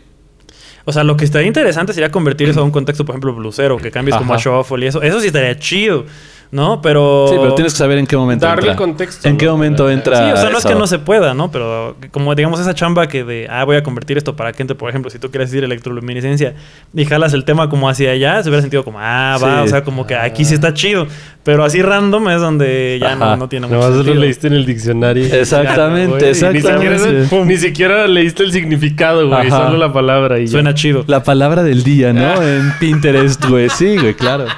O 0.84 0.92
sea, 0.92 1.04
lo 1.04 1.16
que 1.16 1.24
estaría 1.24 1.46
interesante 1.46 1.92
sería 1.92 2.10
convertir 2.10 2.48
eso 2.48 2.60
a 2.60 2.64
un 2.64 2.70
contexto, 2.72 3.04
por 3.04 3.14
ejemplo, 3.14 3.32
blusero, 3.34 3.76
que 3.76 3.90
cambies 3.92 4.16
como 4.16 4.34
a 4.34 4.36
shuffle 4.36 4.84
y 4.84 4.88
eso. 4.88 5.00
Eso 5.02 5.20
sí 5.20 5.28
estaría 5.28 5.56
chido. 5.58 6.04
¿No? 6.52 6.80
Pero... 6.82 7.26
Sí, 7.28 7.36
pero 7.40 7.54
tienes 7.54 7.72
que 7.74 7.78
saber 7.78 7.98
en 7.98 8.06
qué 8.06 8.16
momento 8.16 8.44
Darle 8.44 8.70
entra. 8.70 8.76
contexto, 8.76 9.28
¿En 9.28 9.36
qué 9.36 9.48
momento 9.48 9.88
entra 9.88 10.16
Sí, 10.16 10.32
o 10.32 10.36
sea, 10.36 10.50
no 10.50 10.58
es 10.58 10.64
que 10.66 10.74
no 10.74 10.86
se 10.86 10.98
pueda, 10.98 11.32
¿no? 11.32 11.50
Pero 11.52 11.96
como 12.10 12.34
digamos 12.34 12.58
esa 12.60 12.74
chamba 12.74 13.06
que 13.06 13.22
de, 13.24 13.46
ah, 13.48 13.64
voy 13.64 13.76
a 13.76 13.82
convertir 13.82 14.18
esto 14.18 14.34
para 14.34 14.52
que 14.52 14.62
entre, 14.62 14.74
por 14.76 14.88
ejemplo, 14.90 15.10
si 15.10 15.18
tú 15.18 15.30
quieres 15.30 15.50
decir 15.50 15.62
electroluminiscencia 15.62 16.54
y 16.94 17.04
jalas 17.04 17.32
el 17.34 17.44
tema 17.44 17.68
como 17.70 17.88
hacia 17.88 18.10
allá, 18.10 18.42
se 18.42 18.48
hubiera 18.48 18.62
sentido 18.62 18.84
como, 18.84 18.98
ah, 19.00 19.38
va, 19.42 19.62
Sí. 19.62 19.66
o 19.66 19.68
sea, 19.68 19.84
como 19.84 20.06
que 20.06 20.16
aquí 20.16 20.44
sí 20.44 20.54
está 20.54 20.74
chido. 20.74 21.06
Pero 21.42 21.64
así 21.64 21.80
random 21.80 22.28
es 22.28 22.40
donde 22.40 22.98
ya 23.00 23.14
no, 23.16 23.36
no 23.36 23.48
tiene 23.48 23.66
mucho 23.66 23.76
Nomás 23.78 23.90
lo 23.96 24.02
sentido. 24.04 24.20
leíste 24.22 24.46
en 24.48 24.52
el 24.54 24.66
diccionario. 24.66 25.24
Exactamente, 25.34 26.08
Güey, 26.18 26.28
Ni 26.30 26.34
siquiera, 26.34 26.96
exactamente. 26.96 27.44
ni 27.46 27.56
siquiera 27.56 28.06
leíste 28.06 28.42
el 28.42 28.52
significado, 28.52 29.26
güey. 29.26 29.46
Ajá. 29.46 29.66
Solo 29.66 29.78
la 29.78 29.92
palabra 29.92 30.38
y 30.38 30.46
ya. 30.46 30.52
Suena 30.52 30.74
chido. 30.74 31.04
La 31.06 31.22
palabra 31.22 31.62
del 31.62 31.82
día, 31.82 32.12
¿no? 32.12 32.42
En 32.42 32.72
Pinterest, 32.78 33.42
güey. 33.46 33.68
Sí, 33.70 33.96
güey, 33.96 34.14
claro. 34.14 34.44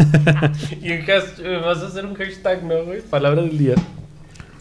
Y 0.82 0.92
un 0.92 1.02
hash- 1.06 1.38
eh, 1.42 1.60
vas 1.64 1.78
a 1.78 1.86
hacer 1.86 2.04
un 2.06 2.14
hashtag, 2.14 2.62
¿no, 2.64 2.84
güey? 2.84 3.00
Palabra 3.02 3.42
del 3.42 3.58
día. 3.58 3.74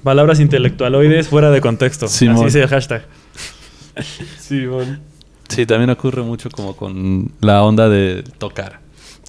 Palabras 0.03 0.39
intelectualoides 0.39 1.27
fuera 1.27 1.51
de 1.51 1.61
contexto. 1.61 2.07
Simón. 2.07 2.35
Así 2.37 2.45
dice 2.45 2.61
el 2.63 2.67
hashtag. 2.67 3.03
Sí, 4.39 4.65
bueno. 4.65 4.97
Sí, 5.49 5.65
también 5.65 5.89
ocurre 5.89 6.21
mucho 6.21 6.49
como 6.49 6.75
con 6.75 7.31
la 7.41 7.63
onda 7.63 7.89
de 7.89 8.23
tocar. 8.37 8.79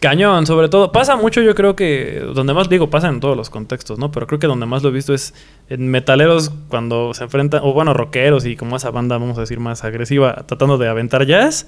Cañón, 0.00 0.46
sobre 0.46 0.68
todo. 0.68 0.92
Pasa 0.92 1.16
mucho, 1.16 1.42
yo 1.42 1.54
creo 1.54 1.74
que 1.76 2.22
donde 2.34 2.54
más 2.54 2.68
digo, 2.68 2.88
pasa 2.88 3.08
en 3.08 3.20
todos 3.20 3.36
los 3.36 3.50
contextos, 3.50 3.98
¿no? 3.98 4.12
Pero 4.12 4.26
creo 4.26 4.38
que 4.38 4.46
donde 4.46 4.66
más 4.66 4.82
lo 4.82 4.90
he 4.90 4.92
visto 4.92 5.12
es 5.12 5.34
en 5.68 5.88
metaleros 5.88 6.52
cuando 6.68 7.12
se 7.14 7.24
enfrentan, 7.24 7.60
o 7.64 7.72
bueno, 7.72 7.92
rockeros 7.94 8.46
y 8.46 8.54
como 8.56 8.76
esa 8.76 8.90
banda, 8.90 9.18
vamos 9.18 9.36
a 9.38 9.42
decir, 9.42 9.58
más 9.60 9.82
agresiva, 9.84 10.44
tratando 10.46 10.78
de 10.78 10.88
aventar 10.88 11.26
jazz. 11.26 11.66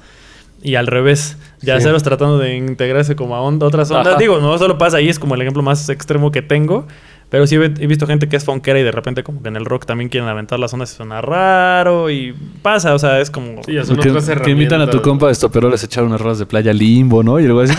Y 0.63 0.77
al 0.77 0.87
revés, 0.87 1.37
jazzeros 1.65 2.03
tratando 2.05 2.39
de 2.39 2.57
integrarse 2.57 3.17
como 3.17 3.35
a 3.35 3.41
onda, 3.41 3.67
otras 3.67 3.91
ondas. 3.91 4.07
Ajá. 4.07 4.19
Digo, 4.19 4.39
no 4.41 4.57
solo 4.59 4.79
pasa 4.79 4.99
ahí, 4.99 5.09
es 5.09 5.19
como 5.19 5.35
el 5.35 5.43
ejemplo 5.43 5.63
más 5.63 5.89
extremo 5.89 6.31
que 6.31 6.41
tengo. 6.43 6.87
Pero 7.31 7.47
sí 7.47 7.57
he, 7.57 7.65
he 7.65 7.87
visto 7.87 8.07
gente 8.07 8.29
que 8.29 8.37
es 8.37 8.45
funkera 8.45 8.79
y 8.79 8.83
de 8.83 8.93
repente 8.93 9.23
como 9.25 9.43
que 9.43 9.49
en 9.49 9.57
el 9.57 9.65
rock 9.65 9.87
también 9.87 10.11
quieren 10.11 10.29
aventar 10.29 10.59
las 10.59 10.73
ondas 10.75 10.93
y 10.93 10.97
suena 10.97 11.23
raro 11.23 12.11
y 12.11 12.35
pasa, 12.61 12.95
o 12.95 12.99
sea, 12.99 13.21
es 13.21 13.31
como... 13.31 13.63
Sí, 13.65 13.73
ya 13.73 13.85
son 13.87 13.97
que, 13.97 14.11
otras 14.11 14.29
que 14.43 14.51
invitan 14.51 14.83
a 14.83 14.91
tu 14.91 15.01
compa 15.01 15.27
de 15.27 15.33
estoperoles 15.33 15.83
a 15.83 15.87
echar 15.87 16.05
unas 16.05 16.21
rolas 16.21 16.39
de 16.39 16.45
playa 16.47 16.75
limbo, 16.75 17.23
¿no? 17.23 17.41
Y 17.41 17.45
luego 17.47 17.63
así, 17.63 17.75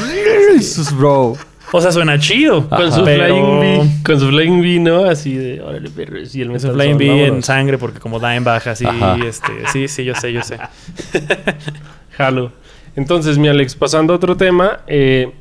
"Sus 0.63 0.91
bro. 0.97 1.37
O 1.71 1.81
sea, 1.81 1.91
suena 1.91 2.17
chido. 2.19 2.67
Con 2.67 2.91
su 2.91 3.03
Pero- 3.03 3.25
flying 3.25 3.59
bee. 3.59 3.89
Con 4.03 4.19
su 4.19 4.27
flying 4.29 4.61
bee, 4.61 4.79
¿no? 4.79 5.05
Así 5.05 5.35
de, 5.35 5.61
órale, 5.61 5.89
perros. 5.91 6.33
Y 6.35 6.41
el 6.41 6.49
metal 6.49 6.73
Flying 6.73 6.97
Bee 6.97 7.25
en 7.27 7.43
sangre 7.43 7.77
porque 7.77 7.99
como 7.99 8.19
da 8.19 8.35
en 8.35 8.43
baja, 8.43 8.71
así, 8.71 8.85
Ajá. 8.87 9.17
este, 9.25 9.51
sí, 9.71 9.87
sí, 9.87 10.03
yo 10.03 10.15
sé, 10.15 10.33
yo 10.33 10.41
sé. 10.41 10.57
Jalo. 12.17 12.51
Entonces, 12.95 13.37
mi 13.37 13.47
Alex, 13.47 13.75
pasando 13.75 14.13
a 14.13 14.15
otro 14.17 14.37
tema, 14.37 14.81
eh, 14.87 15.31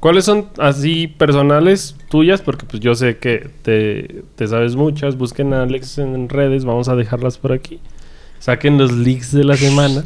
¿cuáles 0.00 0.24
son 0.26 0.48
así 0.58 1.06
personales 1.06 1.96
tuyas? 2.10 2.42
Porque 2.42 2.66
pues 2.66 2.80
yo 2.80 2.94
sé 2.94 3.16
que 3.18 3.48
te, 3.62 4.22
te 4.36 4.46
sabes 4.46 4.76
muchas. 4.76 5.16
Busquen 5.16 5.54
a 5.54 5.62
Alex 5.62 5.98
en 5.98 6.28
redes, 6.28 6.64
vamos 6.64 6.88
a 6.88 6.96
dejarlas 6.96 7.38
por 7.38 7.52
aquí. 7.52 7.80
Saquen 8.38 8.78
los 8.78 8.92
leaks 8.92 9.32
de 9.32 9.44
la 9.44 9.56
semana. 9.56 10.04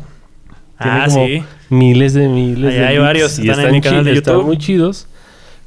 Tiene 0.81 0.99
Ah, 0.99 1.05
como 1.09 1.27
sí. 1.27 1.43
Miles 1.71 2.15
de 2.15 2.29
miles 2.29 2.73
Ahí 2.73 2.79
de 2.79 2.87
hay 2.87 2.95
leaks 2.95 3.03
varios, 3.07 3.39
y 3.39 3.49
están 3.51 3.67
en 3.67 3.73
mi 3.73 3.81
canal 3.81 4.05
de 4.05 4.13
chi- 4.13 4.19
están 4.19 4.43
muy 4.45 4.59
chidos. 4.59 5.07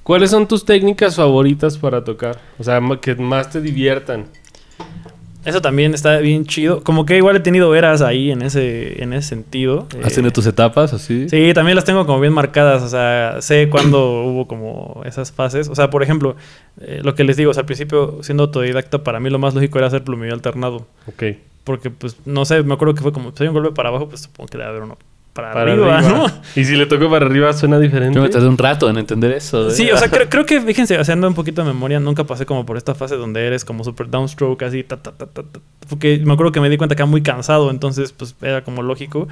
¿Cuáles 0.04 0.30
son 0.30 0.48
tus 0.48 0.66
técnicas 0.66 1.16
favoritas 1.16 1.78
para 1.78 2.04
tocar? 2.04 2.40
O 2.60 2.64
sea, 2.64 2.80
que 3.02 3.16
más 3.16 3.50
te 3.50 3.60
diviertan. 3.62 4.26
Eso 5.46 5.62
también 5.62 5.94
está 5.94 6.18
bien 6.18 6.46
chido. 6.46 6.84
Como 6.84 7.06
que 7.06 7.18
igual 7.18 7.36
he 7.36 7.40
tenido 7.40 7.74
eras 7.76 8.02
ahí 8.02 8.32
en 8.32 8.42
ese, 8.42 9.02
en 9.04 9.14
ese 9.14 9.30
sentido. 9.30 9.88
¿Has 10.04 10.12
Eh, 10.14 10.16
tenido 10.16 10.32
tus 10.34 10.48
etapas 10.48 10.92
así? 10.92 11.30
Sí, 11.30 11.52
también 11.54 11.76
las 11.76 11.86
tengo 11.86 12.06
como 12.06 12.20
bien 12.20 12.34
marcadas. 12.34 12.82
O 12.84 12.88
sea, 12.90 13.38
sé 13.42 13.70
cuándo 13.70 14.24
hubo 14.26 14.48
como 14.48 15.02
esas 15.06 15.32
fases. 15.32 15.70
O 15.70 15.76
sea, 15.76 15.90
por 15.90 16.02
ejemplo, 16.04 16.36
eh, 16.82 17.02
lo 17.04 17.14
que 17.16 17.24
les 17.24 17.38
digo, 17.38 17.52
o 17.52 17.54
sea, 17.54 17.62
al 17.62 17.68
principio 17.68 18.20
siendo 18.24 18.44
autodidacta, 18.44 19.04
para 19.04 19.20
mí 19.20 19.30
lo 19.30 19.40
más 19.40 19.54
lógico 19.54 19.78
era 19.78 19.88
hacer 19.88 20.04
plumillo 20.04 20.34
alternado. 20.34 20.88
Ok. 21.08 21.24
Porque, 21.64 21.90
pues, 21.90 22.18
no 22.26 22.46
sé, 22.46 22.62
me 22.64 22.74
acuerdo 22.74 22.94
que 22.96 23.02
fue 23.02 23.12
como, 23.14 23.32
si 23.36 23.44
hay 23.44 23.48
un 23.50 23.56
golpe 23.56 23.72
para 23.72 23.90
abajo, 23.90 24.08
pues 24.10 24.22
supongo 24.22 24.48
que 24.50 24.58
debe 24.58 24.70
haber 24.70 24.84
uno 24.84 24.98
para, 25.36 25.52
Para 25.52 25.74
arriba, 25.74 25.98
arriba. 25.98 26.18
¿no? 26.18 26.42
Y 26.56 26.64
si 26.64 26.78
le 26.78 26.86
toco 26.86 27.10
para 27.10 27.26
arriba, 27.26 27.52
suena 27.52 27.78
diferente. 27.78 28.16
Yo 28.16 28.22
me 28.22 28.30
tardé 28.30 28.48
un 28.48 28.58
rato 28.58 28.90
en 28.90 28.98
entender 28.98 29.34
eso. 29.34 29.68
¿eh? 29.68 29.72
Sí, 29.72 29.92
o 29.92 29.98
sea, 29.98 30.10
creo, 30.10 30.30
creo 30.30 30.46
que, 30.46 30.62
fíjense, 30.62 30.98
haciendo 30.98 31.28
un 31.28 31.34
poquito 31.34 31.62
de 31.62 31.68
memoria, 31.68 32.00
nunca 32.00 32.24
pasé 32.24 32.46
como 32.46 32.66
por 32.66 32.78
esta 32.78 32.96
fase 32.96 33.18
donde 33.18 33.46
eres 33.46 33.66
como 33.66 33.84
super 33.84 34.10
downstroke, 34.10 34.64
así, 34.64 34.84
ta, 34.84 34.96
ta, 34.96 35.12
ta, 35.12 35.26
ta, 35.26 35.44
ta. 35.44 35.60
Porque 35.90 36.22
me 36.24 36.32
acuerdo 36.32 36.54
que 36.54 36.62
me 36.62 36.70
di 36.70 36.78
cuenta 36.78 36.96
que 36.96 37.02
era 37.02 37.12
muy 37.12 37.22
cansado, 37.22 37.70
entonces, 37.70 38.14
pues, 38.14 38.34
era 38.42 38.64
como 38.64 38.82
lógico. 38.82 39.28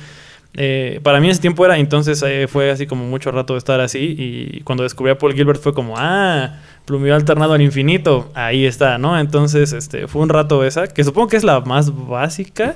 Eh, 0.56 1.00
para 1.04 1.22
mí 1.22 1.30
ese 1.30 1.40
tiempo 1.40 1.66
era, 1.66 1.78
entonces 1.78 2.22
eh, 2.28 2.48
fue 2.48 2.70
así 2.70 2.86
como 2.86 3.06
mucho 3.06 3.32
rato 3.32 3.54
de 3.54 3.58
estar 3.58 3.80
así 3.80 4.16
y 4.16 4.62
cuando 4.62 4.84
descubrí 4.84 5.12
a 5.12 5.18
Paul 5.18 5.34
Gilbert 5.34 5.60
fue 5.60 5.74
como, 5.74 5.96
ah, 5.98 6.60
plumillo 6.86 7.16
alternado 7.16 7.54
al 7.54 7.62
infinito, 7.62 8.30
ahí 8.36 8.66
está, 8.66 8.98
¿no? 8.98 9.18
Entonces, 9.18 9.72
este, 9.74 10.08
fue 10.08 10.22
un 10.22 10.30
rato 10.30 10.64
esa, 10.64 10.88
que 10.88 11.04
supongo 11.04 11.30
que 11.30 11.38
es 11.38 11.44
la 11.44 11.62
más 11.62 11.92
básica, 12.08 12.76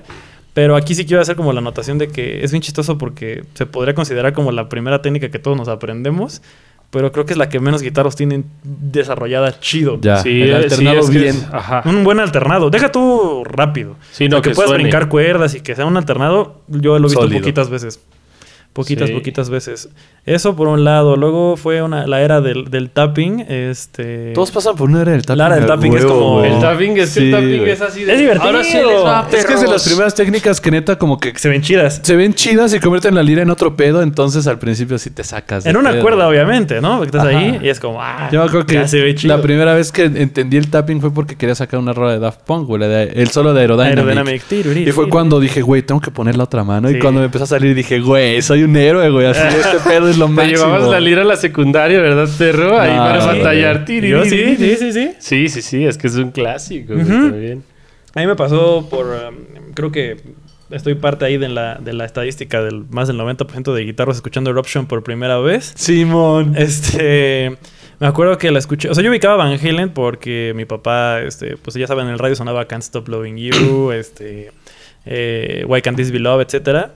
pero 0.57 0.75
aquí 0.75 0.95
sí 0.95 1.05
quiero 1.05 1.21
hacer 1.21 1.35
como 1.35 1.53
la 1.53 1.59
anotación 1.59 1.99
de 1.99 2.07
que 2.07 2.43
es 2.43 2.51
bien 2.51 2.63
chistoso 2.63 2.97
porque 2.97 3.43
se 3.53 3.67
podría 3.67 3.93
considerar 3.93 4.33
como 4.33 4.51
la 4.51 4.69
primera 4.69 5.03
técnica 5.03 5.29
que 5.29 5.37
todos 5.37 5.55
nos 5.55 5.67
aprendemos, 5.67 6.41
pero 6.89 7.11
creo 7.11 7.27
que 7.27 7.33
es 7.33 7.37
la 7.37 7.47
que 7.47 7.59
menos 7.59 7.83
guitarros 7.83 8.15
tienen 8.15 8.45
desarrollada 8.63 9.59
chido. 9.59 9.99
Ya, 10.01 10.17
Sí, 10.17 10.41
el 10.41 10.55
alternado 10.55 11.03
sí, 11.03 11.05
es 11.05 11.11
que 11.11 11.19
bien. 11.19 11.35
es- 11.35 11.47
ajá. 11.51 11.83
Un 11.85 12.03
buen 12.03 12.19
alternado. 12.19 12.71
Deja 12.71 12.91
tú 12.91 13.43
rápido. 13.45 13.97
Sí, 14.11 14.27
no, 14.29 14.37
O 14.37 14.39
sea, 14.39 14.41
que, 14.41 14.49
que 14.49 14.55
puedas 14.55 14.69
suene. 14.69 14.85
brincar 14.85 15.09
cuerdas 15.09 15.53
y 15.53 15.61
que 15.61 15.75
sea 15.75 15.85
un 15.85 15.95
alternado, 15.95 16.61
yo 16.67 16.97
lo 16.97 17.05
he 17.05 17.09
visto 17.09 17.21
Sólido. 17.21 17.39
poquitas 17.41 17.69
veces. 17.69 17.99
Poquitas, 18.77 19.07
Sí. 19.09 19.13
poquitas 19.15 19.49
veces. 19.49 19.89
Eso 20.23 20.55
por 20.55 20.67
un 20.67 20.83
lado. 20.83 21.15
Luego 21.15 21.57
fue 21.57 21.81
una, 21.81 22.05
la 22.05 22.21
era 22.21 22.41
del, 22.41 22.65
del 22.69 22.91
tapping. 22.91 23.39
Este... 23.49 24.33
Todos 24.33 24.51
pasan 24.51 24.75
por 24.75 24.87
una 24.89 25.01
era 25.01 25.13
del 25.13 25.23
tapping. 25.25 25.37
La 25.39 25.45
era 25.47 25.55
del 25.55 25.65
tapping 25.65 25.93
es 25.97 26.05
como-. 26.05 26.43
El 26.43 26.59
tapping 26.59 26.97
es 26.97 27.09
Sí, 27.09 27.25
el 27.25 27.31
tapping 27.31 27.67
es 27.67 27.81
así 27.81 28.03
de. 28.03 28.13
Es 28.13 28.19
divertido. 28.19 28.45
Ahora 28.45 28.63
sí 28.63 28.77
les 28.77 29.03
va, 29.03 29.27
Es 29.31 29.45
que 29.45 29.53
es 29.53 29.61
de 29.61 29.67
las 29.67 29.81
perros". 29.81 29.83
primeras 29.87 30.13
técnicas 30.15 30.61
que 30.61 30.69
neta 30.71 30.97
como 30.97 31.19
que 31.19 31.33
Se 31.37 31.49
ven 31.49 31.61
chidas. 31.61 32.01
se 32.03 32.15
ven 32.15 32.33
chidas 32.35 32.73
y 32.73 32.79
convierten 32.79 33.15
la 33.15 33.23
lira 33.23 33.41
en 33.41 33.49
otro 33.49 33.75
pedo, 33.75 34.01
entonces 34.03 34.45
al 34.47 34.59
principio 34.59 34.97
sí 34.99 35.09
te 35.09 35.23
sacas. 35.23 35.63
de 35.63 35.71
En 35.71 35.77
una 35.77 35.91
pedo. 35.91 36.01
cuerda, 36.03 36.27
obviamente, 36.27 36.79
¿no? 36.81 36.97
Porque 36.99 37.17
estás 37.17 37.27
Ajá. 37.27 37.37
ahí 37.39 37.59
y 37.63 37.69
es 37.69 37.79
como, 37.79 38.01
ah, 38.01 38.29
Yo 38.31 38.39
me 38.41 38.45
acuerdo 38.47 38.67
que 38.67 38.75
ya 38.75 38.87
se 38.87 39.01
ve 39.01 39.15
chido. 39.15 39.35
la 39.35 39.41
primera 39.41 39.73
vez 39.73 39.91
que 39.91 40.03
entendí 40.03 40.57
el 40.57 40.69
tapping 40.69 41.01
fue 41.01 41.11
porque 41.11 41.35
quería 41.35 41.55
sacar 41.55 41.79
una 41.79 41.93
rola 41.93 42.11
de 42.11 42.19
Daft 42.19 42.41
Punk, 42.41 42.67
güey, 42.67 42.77
el 42.83 43.29
solo 43.29 43.53
de 43.55 43.61
Aerodynamic. 43.61 43.97
Aerodynamic. 43.97 44.87
Y 44.87 44.91
fue 44.91 45.09
cuando 45.09 45.39
dije, 45.39 45.61
güey, 45.61 45.81
tengo 45.81 45.99
que 45.99 46.11
poner 46.11 46.35
la 46.37 46.43
otra 46.43 46.63
mano. 46.63 46.89
Sí. 46.89 46.95
Y 46.95 46.99
cuando 46.99 47.21
me 47.21 47.25
empezó 47.25 47.45
a 47.45 47.47
salir 47.47 47.73
dije, 47.73 47.99
güey, 47.99 48.41
soy 48.41 48.66
un 48.67 48.75
héroe, 48.75 49.09
güey. 49.09 49.25
Así 49.27 49.41
este 49.57 49.77
pedo 49.89 50.09
es 50.09 50.17
lo 50.17 50.25
Te 50.27 50.31
máximo. 50.33 50.57
llevabas 50.57 50.89
la 50.89 50.99
lira 50.99 51.21
a 51.21 51.25
la 51.25 51.35
secundaria, 51.35 51.99
¿verdad, 51.99 52.27
perro? 52.37 52.79
Ahí 52.79 52.95
para 52.95 53.21
sí. 53.21 53.27
batallar. 53.27 53.85
Yo 53.85 54.25
sí, 54.25 54.55
sí, 54.57 54.75
sí, 54.77 54.93
sí. 54.93 55.11
Sí, 55.19 55.49
sí, 55.49 55.61
sí, 55.61 55.85
es 55.85 55.97
que 55.97 56.07
es 56.07 56.15
un 56.15 56.31
clásico, 56.31 56.93
güey, 56.93 57.05
también. 57.05 57.63
A 58.15 58.19
mí 58.21 58.27
me 58.27 58.35
pasó 58.35 58.87
por. 58.89 59.05
um, 59.07 59.73
creo 59.73 59.91
que 59.91 60.17
estoy 60.71 60.95
parte 60.95 61.23
ahí 61.25 61.37
de 61.37 61.49
la, 61.49 61.75
de 61.75 61.93
la 61.93 62.03
estadística 62.05 62.61
del 62.61 62.83
más 62.89 63.07
del 63.07 63.17
90% 63.19 63.73
de 63.73 63.83
guitarros 63.83 64.15
escuchando 64.17 64.49
Eruption 64.49 64.85
por 64.87 65.03
primera 65.03 65.39
vez. 65.39 65.73
Simón. 65.75 66.55
Este. 66.57 67.57
Me 67.99 68.05
acuerdo 68.05 68.37
que 68.37 68.51
la 68.51 68.59
escuché. 68.59 68.89
O 68.89 68.93
sea, 68.95 69.03
yo 69.03 69.09
ubicaba 69.09 69.35
Van 69.37 69.53
Halen 69.59 69.89
porque 69.89 70.53
mi 70.55 70.65
papá, 70.65 71.21
este, 71.21 71.57
pues 71.57 71.75
ya 71.75 71.87
saben, 71.87 72.05
en 72.07 72.13
el 72.13 72.19
radio 72.19 72.35
sonaba 72.35 72.65
Can't 72.67 72.83
Stop 72.83 73.07
Loving 73.07 73.37
You, 73.37 73.91
este. 73.91 74.51
eh, 75.05 75.63
Why 75.67 75.81
Can't 75.81 75.97
This 75.97 76.11
Be 76.11 76.19
Love, 76.19 76.41
etcétera. 76.41 76.93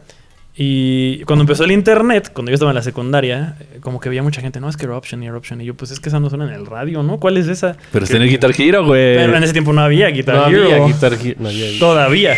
Y 0.63 1.23
cuando 1.23 1.41
empezó 1.41 1.63
el 1.63 1.71
internet, 1.71 2.29
cuando 2.31 2.51
yo 2.51 2.53
estaba 2.53 2.69
en 2.69 2.75
la 2.75 2.83
secundaria, 2.83 3.55
eh, 3.59 3.79
como 3.79 3.99
que 3.99 4.09
veía 4.09 4.21
mucha 4.21 4.41
gente, 4.41 4.59
no, 4.59 4.69
es 4.69 4.77
que 4.77 4.85
Eruption 4.85 5.23
y 5.23 5.25
Eruption. 5.25 5.59
Y 5.59 5.65
yo, 5.65 5.73
pues 5.73 5.89
es 5.89 5.99
que 5.99 6.09
esa 6.09 6.19
no 6.19 6.29
suena 6.29 6.45
en 6.47 6.53
el 6.53 6.67
radio, 6.67 7.01
¿no? 7.01 7.19
¿Cuál 7.19 7.37
es 7.37 7.47
esa? 7.47 7.75
Pero 7.91 8.05
está 8.05 8.17
en 8.17 8.23
el 8.23 8.29
Guitar 8.29 8.51
Hero, 8.55 8.85
güey. 8.85 9.15
Pero 9.15 9.35
en 9.35 9.43
ese 9.43 9.53
tiempo 9.53 9.73
no 9.73 9.81
había 9.81 10.09
Guitar 10.09 10.35
No 10.35 10.47
Hero. 10.47 10.63
había 10.75 10.85
Guitar 10.85 11.13
Hero. 11.13 11.35
No, 11.39 11.49
ya- 11.51 11.79
Todavía. 11.79 12.35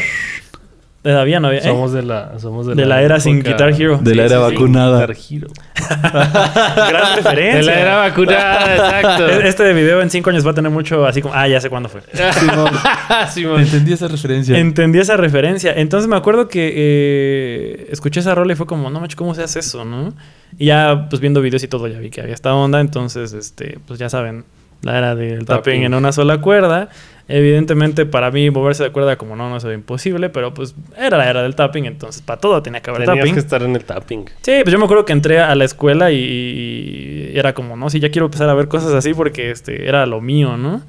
Todavía 1.04 1.42
no 1.42 1.50
había. 1.50 1.60
¿eh? 1.60 1.64
Somos 1.64 1.92
de 1.92 2.02
la, 2.02 2.40
somos 2.40 2.66
de 2.66 2.76
De 2.76 2.86
la 2.86 3.02
era 3.02 3.20
sin 3.20 3.44
Guitar 3.44 3.70
Hero. 3.70 4.00
De 4.02 4.16
la 4.16 4.24
era 4.24 4.40
vacunada. 4.40 5.06
Guitar 5.06 5.18
Hero. 5.30 5.48
Gran 6.90 7.16
referencia. 7.18 7.60
De 7.60 7.64
la 7.64 7.80
era 7.82 7.96
vacunada, 7.98 8.74
exacto. 8.74 9.28
Este 9.44 9.74
video 9.74 10.02
en 10.02 10.10
cinco 10.10 10.30
años 10.30 10.48
va 10.48 10.52
a 10.52 10.54
tener 10.54 10.72
mucho 10.72 11.06
así 11.06 11.22
como, 11.22 11.34
ah, 11.34 11.46
ya 11.46 11.60
sé 11.60 11.70
cuándo 11.70 11.90
fue. 11.90 12.02
Simón. 13.34 13.62
Entendí 13.62 13.92
esa 13.92 14.08
referencia. 14.08 14.58
Entendí 14.58 15.00
esa 15.00 15.18
referencia. 15.18 15.74
Entonces 15.76 16.08
me 16.08 16.16
acuerdo 16.16 16.48
que 16.48 16.72
eh, 16.74 17.88
escuché 17.92 18.22
esa 18.22 18.34
rola 18.34 18.54
y 18.54 18.56
fue 18.56 18.66
como, 18.66 18.90
no 18.90 19.02
manches, 19.02 19.18
¿cómo 19.18 19.36
se 19.36 19.44
hace 19.44 19.60
eso, 19.60 19.84
no? 19.84 20.14
Y 20.58 20.68
ya, 20.68 21.08
pues 21.10 21.20
viendo 21.20 21.42
videos 21.42 21.64
y 21.64 21.68
todo, 21.68 21.88
ya 21.90 22.00
vi 22.00 22.12
que 22.12 22.22
había 22.22 22.34
esta 22.34 22.56
onda. 22.56 22.80
Entonces, 22.80 23.34
este, 23.34 23.78
pues 23.86 24.00
ya 24.00 24.08
saben, 24.08 24.46
la 24.84 24.98
era 24.98 25.16
del 25.16 25.40
tapping, 25.46 25.46
Tapping. 25.46 25.84
en 25.84 25.94
una 25.94 26.12
sola 26.12 26.40
cuerda. 26.42 26.90
Evidentemente, 27.30 28.06
para 28.06 28.32
mí, 28.32 28.50
moverse 28.50 28.84
de 28.84 28.92
cuerda 28.92 29.16
como 29.18 29.38
no, 29.38 29.50
no 29.50 29.56
es 29.56 29.64
imposible, 29.64 30.30
pero 30.30 30.54
pues 30.54 30.76
era 30.98 31.18
la 31.18 31.30
era 31.30 31.42
del 31.42 31.56
tapping, 31.56 31.86
entonces 31.86 32.22
para 32.22 32.40
todo 32.40 32.62
tenía 32.62 32.82
que 32.82 32.90
haber 32.90 33.04
Tenías 33.06 33.20
tapping. 33.20 33.34
que 33.34 33.40
estar 33.40 33.64
en 33.64 33.76
el 33.78 33.86
tapping. 33.86 34.26
Sí, 34.42 34.52
pues 34.62 34.72
yo 34.74 34.78
me 34.78 34.84
acuerdo 34.84 35.06
que 35.06 35.14
entré 35.14 35.40
a 35.40 35.56
la 35.56 35.64
escuela 35.64 36.12
y, 36.12 36.18
y 36.18 37.32
era 37.40 37.54
como, 37.54 37.78
no, 37.78 37.90
sí, 37.90 38.02
ya 38.02 38.12
quiero 38.12 38.26
empezar 38.26 38.50
a 38.50 38.54
ver 38.54 38.68
cosas 38.68 38.94
así 38.94 39.14
porque 39.14 39.52
este 39.52 39.88
era 39.88 40.06
lo 40.06 40.20
mío, 40.20 40.58
¿no? 40.58 40.82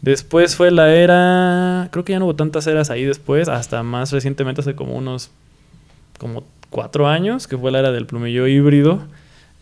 Después 0.00 0.56
fue 0.56 0.70
la 0.70 0.92
era, 0.94 1.88
creo 1.92 2.04
que 2.04 2.12
ya 2.12 2.18
no 2.18 2.24
hubo 2.24 2.36
tantas 2.36 2.66
eras 2.66 2.88
ahí 2.90 3.04
después, 3.04 3.48
hasta 3.48 3.82
más 3.82 4.10
recientemente, 4.12 4.62
hace 4.62 4.74
como 4.74 4.94
unos, 4.96 5.30
como 6.18 6.42
cuatro 6.70 7.06
años, 7.06 7.46
que 7.46 7.56
fue 7.58 7.70
la 7.70 7.80
era 7.80 7.92
del 7.92 8.06
plumillo 8.06 8.46
híbrido. 8.46 9.02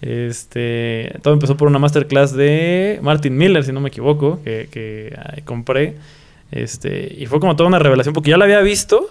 Este, 0.01 1.19
todo 1.23 1.35
empezó 1.35 1.57
por 1.57 1.69
una 1.69 1.79
masterclass 1.79 2.35
de 2.35 2.99
Martin 3.03 3.37
Miller, 3.37 3.65
si 3.65 3.73
no 3.73 3.81
me 3.81 3.89
equivoco, 3.89 4.41
que, 4.43 4.69
que 4.71 5.43
compré. 5.45 5.97
Este, 6.51 7.15
y 7.19 7.27
fue 7.27 7.39
como 7.39 7.57
toda 7.57 7.69
una 7.69 7.79
revelación, 7.79 8.13
porque 8.15 8.31
ya 8.31 8.37
la 8.37 8.45
había 8.45 8.61
visto, 8.61 9.09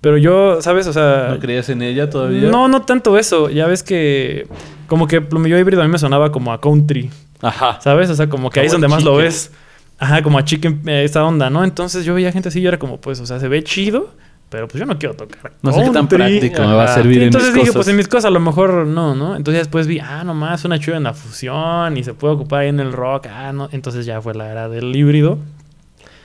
pero 0.00 0.16
yo, 0.16 0.60
¿sabes? 0.62 0.86
O 0.86 0.92
sea, 0.92 1.28
¿No 1.30 1.38
creías 1.38 1.68
en 1.68 1.82
ella 1.82 2.10
todavía? 2.10 2.50
no, 2.50 2.68
no 2.68 2.82
tanto 2.82 3.18
eso. 3.18 3.50
Ya 3.50 3.66
ves 3.66 3.82
que 3.82 4.46
como 4.88 5.06
que 5.06 5.20
Plumillo 5.20 5.58
Híbrido 5.58 5.82
a 5.82 5.84
mí 5.84 5.92
me 5.92 5.98
sonaba 5.98 6.32
como 6.32 6.52
a 6.52 6.60
country, 6.60 7.10
Ajá. 7.40 7.80
¿sabes? 7.80 8.10
O 8.10 8.14
sea, 8.14 8.28
como 8.28 8.50
que 8.50 8.60
ahí 8.60 8.66
es 8.66 8.72
donde 8.72 8.88
más 8.88 9.04
lo 9.04 9.16
ves. 9.16 9.52
Ajá, 9.98 10.20
como 10.22 10.38
a 10.38 10.44
chicken, 10.44 10.82
eh, 10.86 11.04
esta 11.04 11.24
onda, 11.24 11.48
¿no? 11.48 11.62
Entonces 11.62 12.04
yo 12.04 12.14
veía 12.14 12.32
gente 12.32 12.48
así 12.48 12.58
y 12.58 12.62
yo 12.62 12.68
era 12.70 12.78
como, 12.78 13.00
pues, 13.00 13.20
o 13.20 13.26
sea, 13.26 13.38
se 13.38 13.46
ve 13.46 13.62
chido, 13.62 14.12
pero 14.52 14.68
pues 14.68 14.78
yo 14.78 14.86
no 14.86 14.96
quiero 14.98 15.16
tocar. 15.16 15.52
No 15.62 15.72
sé 15.72 15.78
qué 15.80 15.84
tan 15.86 16.06
country. 16.06 16.16
práctico 16.18 16.60
me 16.62 16.74
va 16.74 16.84
a 16.84 16.94
servir 16.94 17.14
Sí, 17.16 17.20
en 17.22 17.26
entonces 17.26 17.48
mis 17.50 17.54
dije, 17.54 17.66
cosas. 17.68 17.74
pues 17.78 17.88
en 17.88 17.96
mis 17.96 18.06
cosas 18.08 18.24
a 18.26 18.30
lo 18.30 18.38
mejor 18.38 18.86
no, 18.86 19.16
¿no? 19.16 19.34
Entonces 19.34 19.62
después 19.62 19.88
vi, 19.88 19.98
ah, 19.98 20.22
nomás 20.24 20.64
una 20.64 20.78
chida 20.78 20.98
en 20.98 21.02
la 21.02 21.14
fusión 21.14 21.96
y 21.96 22.04
se 22.04 22.14
puede 22.14 22.34
ocupar 22.34 22.60
ahí 22.60 22.68
en 22.68 22.78
el 22.78 22.92
rock, 22.92 23.26
ah, 23.28 23.52
no. 23.52 23.68
Entonces 23.72 24.06
ya 24.06 24.20
fue 24.22 24.34
la 24.34 24.48
era 24.52 24.68
del 24.68 24.94
híbrido. 24.94 25.38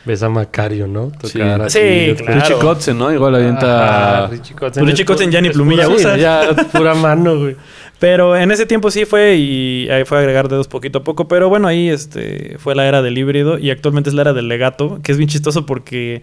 Ves 0.05 0.23
a 0.23 0.29
Macario, 0.29 0.87
¿no? 0.87 1.11
Sí. 1.23 1.39
Tocar 1.39 1.61
así, 1.63 1.79
Sí, 1.79 2.15
claro. 2.23 2.39
Richie 2.39 2.55
Kotzen, 2.59 2.97
¿no? 2.97 3.11
Igual 3.11 3.35
avienta... 3.35 4.19
Ajá, 4.23 4.27
Richie 4.27 4.55
Kotzen. 4.55 4.83
Pues 4.83 4.91
Richie 4.93 5.05
Kotzen 5.05 5.31
ya 5.31 5.41
ni 5.41 5.49
plumilla 5.49 5.83
pura- 5.85 5.95
usa. 5.97 6.15
sí, 6.15 6.21
ya 6.21 6.41
pura 6.71 6.93
mano, 6.95 7.37
güey. 7.37 7.55
Pero 7.99 8.37
en 8.37 8.51
ese 8.51 8.65
tiempo 8.67 8.89
sí 8.91 9.03
fue 9.05 9.35
y 9.35 9.89
ahí 9.89 10.05
fue 10.05 10.17
a 10.17 10.21
agregar 10.21 10.47
dedos 10.47 10.67
poquito 10.69 10.99
a 10.99 11.03
poco. 11.03 11.27
Pero 11.27 11.49
bueno, 11.49 11.67
ahí 11.67 11.89
este 11.89 12.55
fue 12.59 12.73
la 12.75 12.87
era 12.87 13.01
del 13.01 13.17
híbrido 13.17 13.57
y 13.57 13.69
actualmente 13.71 14.09
es 14.09 14.13
la 14.13 14.21
era 14.21 14.33
del 14.33 14.47
legato, 14.47 14.99
que 15.03 15.11
es 15.11 15.17
bien 15.17 15.27
chistoso 15.29 15.65
porque 15.65 16.21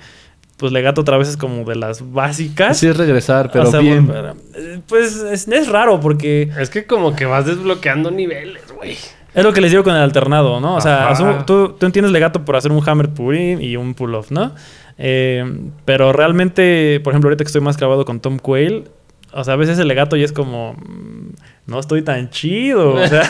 pues 0.56 0.72
legato 0.72 1.00
otra 1.00 1.16
vez 1.18 1.28
es 1.28 1.36
como 1.36 1.64
de 1.64 1.76
las 1.76 2.12
básicas. 2.12 2.72
Así 2.72 2.86
es 2.86 2.96
regresar, 2.96 3.50
pero 3.52 3.68
O 3.68 3.70
sea, 3.70 3.80
bien. 3.80 4.10
eh, 4.54 4.80
Pues 4.88 5.16
es, 5.16 5.48
es 5.48 5.68
raro 5.68 6.00
porque 6.00 6.50
Es 6.58 6.70
que 6.70 6.86
como 6.86 7.14
que 7.16 7.24
vas 7.26 7.46
desbloqueando 7.46 8.10
niveles, 8.10 8.62
güey. 8.74 8.92
es 9.34 9.42
lo 9.44 9.52
que 9.52 9.60
les 9.60 9.70
digo 9.72 9.82
con 9.82 9.94
el 9.96 10.02
alternado, 10.02 10.60
¿no? 10.60 10.76
O 10.76 10.80
sea, 10.80 11.10
asumo- 11.10 11.44
tú, 11.44 11.70
tú 11.78 11.86
entiendes 11.86 12.12
legato 12.12 12.44
por 12.44 12.54
hacer 12.56 12.70
un 12.72 12.88
hammer 12.88 13.08
pull 13.10 13.36
in 13.36 13.60
y 13.62 13.76
un 13.76 13.94
pull 13.94 14.14
off, 14.14 14.30
¿no? 14.30 14.54
Eh, 14.96 15.44
pero 15.84 16.12
realmente, 16.12 17.00
por 17.02 17.12
ejemplo, 17.12 17.28
ahorita 17.28 17.42
que 17.42 17.48
estoy 17.48 17.60
más 17.62 17.76
clavado 17.76 18.04
con 18.04 18.20
Tom 18.20 18.38
Quayle, 18.38 18.84
o 19.32 19.42
sea, 19.42 19.54
a 19.54 19.56
veces 19.56 19.78
el 19.80 19.88
legato 19.88 20.14
ya 20.16 20.24
es 20.24 20.32
como, 20.32 20.74
mm, 20.74 21.30
no 21.66 21.80
estoy 21.80 22.02
tan 22.02 22.28
chido. 22.28 22.94
O 22.94 23.06
sea, 23.06 23.22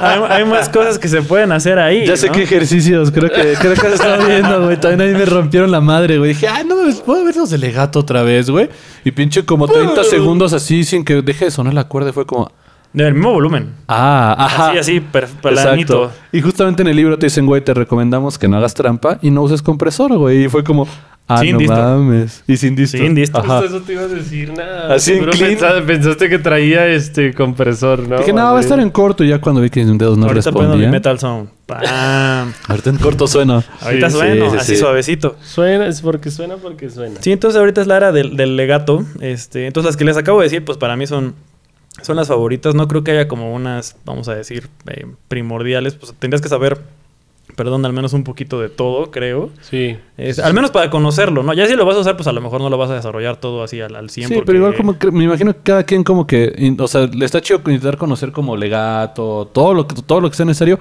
hay, 0.00 0.38
hay 0.38 0.44
más 0.44 0.68
cosas 0.68 0.98
que 0.98 1.06
se 1.08 1.22
pueden 1.22 1.52
hacer 1.52 1.78
ahí. 1.78 2.04
Ya 2.06 2.16
sé 2.16 2.26
¿no? 2.26 2.32
qué 2.32 2.42
ejercicios, 2.42 3.10
creo 3.12 3.30
que, 3.30 3.54
creo 3.60 3.74
que 3.74 3.80
se 3.80 3.94
estaba 3.94 4.24
viendo, 4.26 4.64
güey. 4.64 4.76
También 4.76 5.08
a 5.08 5.12
mí 5.12 5.18
me 5.18 5.24
rompieron 5.24 5.70
la 5.70 5.80
madre, 5.80 6.18
güey. 6.18 6.30
Dije, 6.34 6.48
ah, 6.48 6.64
no, 6.64 6.76
mames, 6.76 7.00
¿puedo 7.00 7.24
ver 7.24 7.36
los 7.36 7.50
de 7.50 7.58
legato 7.58 8.00
otra 8.00 8.22
vez, 8.22 8.50
güey? 8.50 8.68
Y 9.04 9.12
pinche 9.12 9.44
como 9.44 9.68
30 9.68 10.02
segundos 10.04 10.52
así 10.52 10.82
sin 10.82 11.04
que 11.04 11.22
deje 11.22 11.46
de 11.46 11.50
sonar 11.50 11.74
la 11.74 11.84
cuerda. 11.84 12.12
Fue 12.12 12.26
como, 12.26 12.50
Del 12.92 13.14
mismo 13.14 13.32
volumen. 13.32 13.74
ah, 13.86 14.34
ajá. 14.36 14.70
Así, 14.70 14.78
así, 14.78 15.00
planito. 15.00 16.10
Y 16.32 16.40
justamente 16.40 16.82
en 16.82 16.88
el 16.88 16.96
libro 16.96 17.16
te 17.18 17.26
dicen, 17.26 17.46
güey, 17.46 17.62
te 17.62 17.72
recomendamos 17.72 18.36
que 18.36 18.48
no 18.48 18.56
hagas 18.56 18.74
trampa 18.74 19.18
y 19.22 19.30
no 19.30 19.42
uses 19.42 19.62
compresor, 19.62 20.16
güey. 20.18 20.46
Y 20.46 20.48
fue 20.48 20.64
como, 20.64 20.88
ah, 21.28 21.38
Sin 21.38 21.52
no 21.52 21.58
disto. 21.58 21.74
mames. 21.74 22.44
Y 22.46 22.56
sin 22.56 22.76
disto. 22.76 22.98
Sin 22.98 23.14
disto. 23.14 23.38
Ajá. 23.38 23.64
Eso 23.64 23.80
te 23.82 23.92
iba 23.94 24.02
a 24.02 24.08
decir, 24.08 24.52
nada. 24.56 24.94
Así 24.94 25.10
en 25.12 25.16
Seguro 25.18 25.32
clean. 25.32 25.50
pensaste, 25.52 25.82
pensaste 25.82 26.28
que 26.28 26.38
traía 26.38 26.86
este 26.86 27.34
compresor, 27.34 28.08
¿no? 28.08 28.18
Dije, 28.18 28.32
no, 28.32 28.42
va 28.52 28.56
a 28.58 28.60
estar 28.60 28.78
en 28.80 28.90
corto. 28.90 29.24
Y 29.24 29.28
ya 29.28 29.40
cuando 29.40 29.60
vi 29.60 29.70
que 29.70 29.84
mis 29.84 29.98
dedos 29.98 30.16
no 30.18 30.26
Ahorita 30.26 30.42
prendo 30.52 30.76
mi 30.76 30.84
respondían. 30.84 30.90
metal 30.90 31.18
sound. 31.18 31.48
Pam. 31.66 32.52
Ahorita 32.68 32.90
en 32.90 32.96
corto 32.98 33.26
suena. 33.26 33.64
Ahorita 33.80 34.10
Sí, 34.10 34.16
sueno, 34.16 34.50
sí, 34.52 34.56
así 34.58 34.72
sí. 34.74 34.76
suavecito. 34.76 35.36
Suena, 35.42 35.86
es 35.86 36.00
porque 36.00 36.30
suena, 36.30 36.56
porque 36.56 36.90
suena. 36.90 37.20
Sí, 37.20 37.32
entonces 37.32 37.58
ahorita 37.58 37.80
es 37.80 37.86
la 37.88 37.96
era 37.96 38.12
del, 38.12 38.36
del 38.36 38.56
legato. 38.56 39.04
Este, 39.20 39.66
entonces 39.66 39.86
las 39.88 39.96
que 39.96 40.04
les 40.04 40.16
acabo 40.16 40.38
de 40.40 40.44
decir, 40.44 40.64
pues 40.64 40.78
para 40.78 40.96
mí 40.96 41.06
son, 41.08 41.34
son 42.02 42.14
las 42.14 42.28
favoritas. 42.28 42.76
No 42.76 42.86
creo 42.86 43.02
que 43.02 43.10
haya 43.10 43.26
como 43.26 43.52
unas, 43.52 43.96
vamos 44.04 44.28
a 44.28 44.34
decir, 44.36 44.68
eh, 44.86 45.06
primordiales. 45.26 45.94
Pues 45.96 46.14
tendrías 46.18 46.40
que 46.40 46.48
saber, 46.48 46.78
perdón, 47.56 47.84
al 47.86 47.92
menos 47.92 48.12
un 48.12 48.22
poquito 48.22 48.60
de 48.60 48.68
todo, 48.68 49.10
creo. 49.10 49.50
Sí. 49.62 49.96
Es- 50.16 50.38
al 50.38 50.54
menos 50.54 50.70
para 50.70 50.90
conocerlo, 50.90 51.42
¿no? 51.42 51.52
Ya 51.54 51.66
si 51.66 51.74
lo 51.74 51.84
vas 51.86 51.96
a 51.96 52.00
usar, 52.00 52.14
pues 52.16 52.26
a 52.28 52.32
lo 52.32 52.40
mejor 52.40 52.60
no 52.60 52.70
lo 52.70 52.76
vas 52.78 52.90
a 52.90 52.94
desarrollar 52.94 53.36
todo 53.38 53.64
así 53.64 53.80
al, 53.80 53.96
al 53.96 54.10
100. 54.10 54.28
Sí, 54.28 54.34
porque- 54.34 54.46
pero 54.46 54.58
igual 54.58 54.74
como 54.76 54.98
que 54.98 55.10
me 55.10 55.24
imagino 55.24 55.52
que 55.54 55.60
cada 55.64 55.82
quien 55.82 56.04
como 56.04 56.26
que, 56.26 56.74
o 56.78 56.86
sea, 56.86 57.06
le 57.06 57.24
está 57.24 57.40
chido 57.40 57.58
intentar 57.66 57.96
conocer 57.96 58.30
como 58.30 58.56
legato, 58.56 59.50
todo 59.52 59.74
lo 59.74 59.86
que 59.88 59.96
todo 60.02 60.20
lo 60.20 60.30
que 60.30 60.36
sea 60.36 60.46
necesario, 60.46 60.78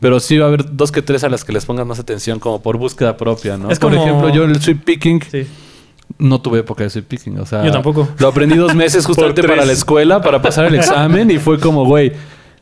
pero 0.00 0.20
sí 0.20 0.36
va 0.38 0.44
a 0.46 0.48
haber 0.48 0.76
dos 0.76 0.92
que 0.92 1.02
tres 1.02 1.24
a 1.24 1.28
las 1.28 1.44
que 1.44 1.52
les 1.52 1.64
pongan 1.64 1.86
más 1.88 1.98
atención 1.98 2.38
como 2.38 2.60
por 2.62 2.76
búsqueda 2.76 3.16
propia, 3.16 3.56
¿no? 3.56 3.70
Es 3.70 3.78
por 3.78 3.92
como- 3.92 4.02
ejemplo, 4.04 4.28
yo 4.30 4.44
el 4.44 4.60
sweep 4.60 4.84
picking 4.84 5.22
Sí. 5.30 5.46
no 6.18 6.40
tuve 6.40 6.60
época 6.60 6.82
de 6.84 6.90
sweep 6.90 7.06
picking, 7.06 7.38
o 7.38 7.46
sea, 7.46 7.64
Yo 7.64 7.70
tampoco. 7.70 8.08
Lo 8.18 8.28
aprendí 8.28 8.56
dos 8.56 8.74
meses 8.74 9.06
justamente 9.06 9.40
Por 9.42 9.50
para 9.50 9.64
la 9.64 9.72
escuela 9.72 10.20
para 10.20 10.42
pasar 10.42 10.64
el 10.66 10.74
examen 10.74 11.30
y 11.30 11.38
fue 11.38 11.60
como, 11.60 11.84
güey, 11.84 12.12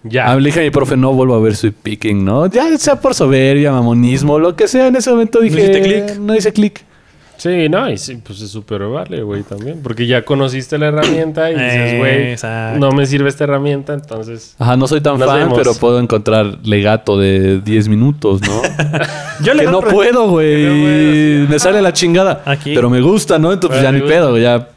Ya. 0.09 0.31
Ah, 0.31 0.37
le 0.37 0.47
dije 0.47 0.61
a 0.61 0.63
mi 0.63 0.71
profe, 0.71 0.97
no 0.97 1.13
vuelvo 1.13 1.35
a 1.35 1.41
ver 1.41 1.57
sweep 1.57 1.75
picking, 1.83 2.25
¿no? 2.25 2.47
Ya 2.47 2.77
sea 2.79 3.01
por 3.01 3.15
soberbia, 3.15 3.73
mamonismo, 3.73 4.39
lo 4.39 4.55
que 4.57 4.69
sea, 4.69 4.89
en 4.89 4.97
ese 4.97 5.11
momento 5.11 5.41
dije, 5.41 5.61
hiciste 5.61 5.83
clic? 5.83 6.19
no 6.19 6.35
hice 6.35 6.53
clic. 6.53 6.85
Sí, 7.37 7.69
no, 7.69 7.91
y 7.91 7.99
sí, 7.99 8.17
pues 8.25 8.41
es 8.41 8.51
súper 8.51 8.83
vale, 8.85 9.23
güey, 9.23 9.43
también. 9.43 9.81
Porque 9.83 10.07
ya 10.07 10.23
conociste 10.25 10.79
la 10.79 10.87
herramienta 10.87 11.51
y 11.51 11.55
dices, 11.55 11.99
güey, 11.99 12.33
Exacto. 12.33 12.79
no 12.79 12.93
me 12.93 13.05
sirve 13.05 13.29
esta 13.29 13.45
herramienta, 13.45 13.93
entonces... 13.93 14.55
Ajá, 14.59 14.77
no 14.77 14.89
soy 14.89 15.03
tan 15.03 15.19
fan, 15.19 15.41
vemos. 15.41 15.59
pero 15.59 15.75
puedo 15.75 16.01
encontrar 16.01 16.59
legato 16.65 17.19
de 17.19 17.61
10 17.61 17.89
minutos, 17.89 18.41
¿no? 18.41 18.63
Yo 19.45 19.53
le 19.53 19.65
que 19.65 19.71
no 19.71 19.81
puedo, 19.81 20.03
Que 20.03 20.13
no 20.13 20.27
güey. 20.29 21.47
Me 21.47 21.59
sale 21.59 21.83
la 21.83 21.93
chingada. 21.93 22.43
Aquí. 22.47 22.75
Pero 22.75 22.89
me 22.89 23.03
gusta, 23.03 23.39
¿no? 23.39 23.53
Entonces 23.53 23.81
pues, 23.81 23.83
ya 23.83 23.93
ni 23.93 24.01
pedo, 24.01 24.39
ya. 24.39 24.69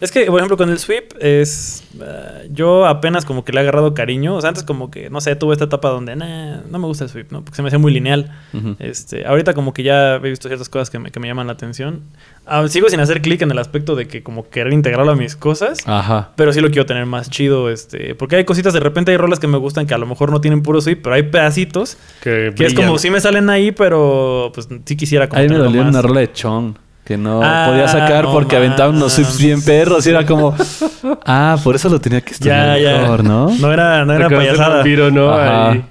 Es 0.00 0.12
que, 0.12 0.26
por 0.26 0.38
ejemplo, 0.38 0.56
con 0.58 0.68
el 0.68 0.78
sweep 0.78 1.14
es... 1.20 1.84
eh, 1.98 2.48
yo 2.50 2.86
apenas 2.86 3.24
como 3.24 3.44
que 3.44 3.52
le 3.52 3.58
he 3.58 3.62
agarrado 3.62 3.94
cariño. 3.94 4.34
O 4.36 4.40
sea, 4.42 4.48
antes 4.48 4.62
como 4.62 4.90
que, 4.90 5.08
no 5.08 5.20
sé, 5.22 5.36
tuve 5.36 5.54
esta 5.54 5.64
etapa 5.64 5.88
donde, 5.88 6.14
nah, 6.16 6.58
no 6.70 6.78
me 6.78 6.86
gusta 6.86 7.04
el 7.04 7.10
sweep, 7.10 7.32
¿no? 7.32 7.42
Porque 7.42 7.56
se 7.56 7.62
me 7.62 7.68
hacía 7.68 7.78
muy 7.78 7.92
lineal. 7.92 8.30
Este, 8.78 9.26
ahorita 9.26 9.54
como 9.54 9.72
que 9.72 9.82
ya 9.82 10.16
he 10.16 10.18
visto 10.18 10.48
ciertas 10.48 10.68
cosas 10.68 10.90
que 10.90 10.98
me, 10.98 11.10
que 11.10 11.18
me 11.18 11.28
llaman 11.28 11.46
la 11.46 11.54
atención. 11.54 12.02
Ah, 12.44 12.66
sigo 12.68 12.88
sin 12.90 13.00
hacer 13.00 13.22
clic 13.22 13.40
en 13.42 13.50
el 13.50 13.58
aspecto 13.58 13.96
de 13.96 14.06
que 14.06 14.22
como 14.22 14.48
querer 14.50 14.72
integrarlo 14.72 15.12
a 15.12 15.16
mis 15.16 15.34
cosas. 15.34 15.78
Ajá. 15.86 16.30
Pero 16.36 16.52
sí 16.52 16.60
lo 16.60 16.68
quiero 16.68 16.84
tener 16.86 17.06
más 17.06 17.30
chido, 17.30 17.70
este... 17.70 18.14
Porque 18.14 18.36
hay 18.36 18.44
cositas, 18.44 18.74
de 18.74 18.80
repente 18.80 19.12
hay 19.12 19.16
rolas 19.16 19.38
que 19.40 19.46
me 19.46 19.56
gustan 19.58 19.86
que 19.86 19.94
a 19.94 19.98
lo 19.98 20.06
mejor 20.06 20.30
no 20.30 20.40
tienen 20.42 20.62
puro 20.62 20.80
sweep, 20.80 21.02
pero 21.02 21.14
hay 21.14 21.22
pedacitos 21.24 21.96
Que, 22.22 22.52
que 22.54 22.66
es 22.66 22.74
como 22.74 22.98
si 22.98 23.08
me 23.10 23.20
salen 23.20 23.48
ahí, 23.50 23.72
pero 23.72 24.50
pues 24.54 24.68
sí 24.84 24.96
quisiera 24.96 25.28
como 25.28 25.40
Ahí 25.40 25.48
me 25.48 25.56
dolió 25.56 25.82
más. 25.82 25.90
una 25.90 26.02
rola 26.02 26.20
de 26.20 26.32
Chong. 26.32 26.74
Que 27.06 27.16
no 27.16 27.40
Ah, 27.42 27.66
podía 27.70 27.86
sacar 27.86 28.24
no 28.24 28.32
porque 28.32 28.56
aventaban 28.56 28.96
unos 28.96 29.16
mames. 29.18 29.38
bien 29.38 29.62
perros. 29.62 30.04
Y 30.06 30.10
era 30.10 30.26
como, 30.26 30.54
ah, 31.24 31.56
por 31.62 31.76
eso 31.76 31.88
lo 31.88 32.00
tenía 32.00 32.20
que 32.20 32.32
estudiar 32.32 32.78
ya. 32.80 32.98
mejor, 32.98 33.22
¿no? 33.24 33.48
No 33.58 33.72
era, 33.72 34.04
no 34.04 34.12
era 34.12 34.28
payasada. 34.28 34.74
vampiro, 34.76 35.10
¿no? 35.10 35.30
Ajá. 35.32 35.70
Ahí. 35.70 35.84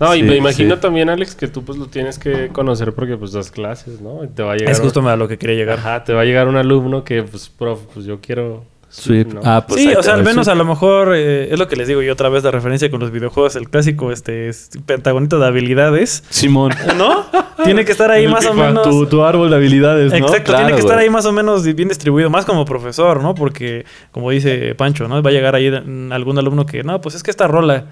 No, 0.00 0.14
y 0.14 0.22
me 0.22 0.36
imagino 0.36 0.74
sí. 0.74 0.80
también, 0.80 1.08
Alex, 1.08 1.34
que 1.34 1.48
tú 1.48 1.62
pues 1.64 1.78
lo 1.78 1.86
tienes 1.86 2.18
que 2.18 2.48
conocer 2.48 2.92
porque 2.94 3.16
pues 3.16 3.32
das 3.32 3.50
clases, 3.50 4.00
¿no? 4.00 4.24
Y 4.24 4.28
te 4.28 4.42
va 4.42 4.52
a 4.52 4.56
llegar... 4.56 4.72
Es 4.72 4.80
justo 4.80 5.06
a 5.06 5.16
lo 5.16 5.28
que 5.28 5.38
quería 5.38 5.56
llegar. 5.56 5.78
Ajá, 5.78 6.04
te 6.04 6.12
va 6.12 6.22
a 6.22 6.24
llegar 6.24 6.48
un 6.48 6.56
alumno 6.56 7.04
que, 7.04 7.22
pues, 7.22 7.48
prof, 7.48 7.80
pues 7.94 8.04
yo 8.06 8.20
quiero... 8.20 8.64
Sweep. 8.88 9.34
¿no? 9.34 9.40
Ah, 9.44 9.64
pues 9.66 9.82
sí, 9.82 9.92
o 9.94 10.02
sea, 10.02 10.14
al 10.14 10.22
menos 10.22 10.46
sweep. 10.46 10.54
a 10.54 10.54
lo 10.54 10.64
mejor 10.64 11.14
eh, 11.14 11.52
es 11.52 11.58
lo 11.58 11.68
que 11.68 11.76
les 11.76 11.88
digo 11.88 12.02
yo 12.02 12.12
otra 12.12 12.28
vez 12.28 12.44
la 12.44 12.50
referencia 12.50 12.90
con 12.90 13.00
los 13.00 13.10
videojuegos, 13.10 13.56
el 13.56 13.68
clásico 13.68 14.12
este 14.12 14.48
es 14.48 14.70
pentagonito 14.86 15.38
de 15.38 15.46
habilidades, 15.46 16.24
Simón. 16.30 16.72
¿no? 16.96 17.26
tiene 17.64 17.84
que 17.84 17.92
estar 17.92 18.10
ahí 18.10 18.24
El 18.24 18.30
más 18.30 18.46
o 18.46 18.54
menos 18.54 18.88
Tu, 18.88 19.06
tu 19.06 19.24
árbol 19.24 19.50
de 19.50 19.56
habilidades, 19.56 20.12
¿no? 20.12 20.18
Exacto, 20.18 20.44
Claro, 20.44 20.64
tiene 20.66 20.72
que 20.74 20.80
estar 20.80 20.98
ahí 20.98 21.10
más 21.10 21.26
o 21.26 21.32
menos 21.32 21.64
bien 21.74 21.88
distribuido, 21.88 22.30
más 22.30 22.44
como 22.44 22.64
profesor, 22.64 23.22
¿no? 23.22 23.34
Porque, 23.34 23.84
como 24.12 24.30
dice 24.30 24.74
Pancho, 24.74 25.08
¿no? 25.08 25.22
Va 25.22 25.30
a 25.30 25.32
llegar 25.32 25.54
ahí 25.54 25.70
mm, 25.70 26.12
algún 26.12 26.38
alumno 26.38 26.66
que, 26.66 26.82
no, 26.82 27.00
pues 27.00 27.14
es 27.14 27.22
que 27.22 27.30
esta 27.30 27.46
rola. 27.46 27.86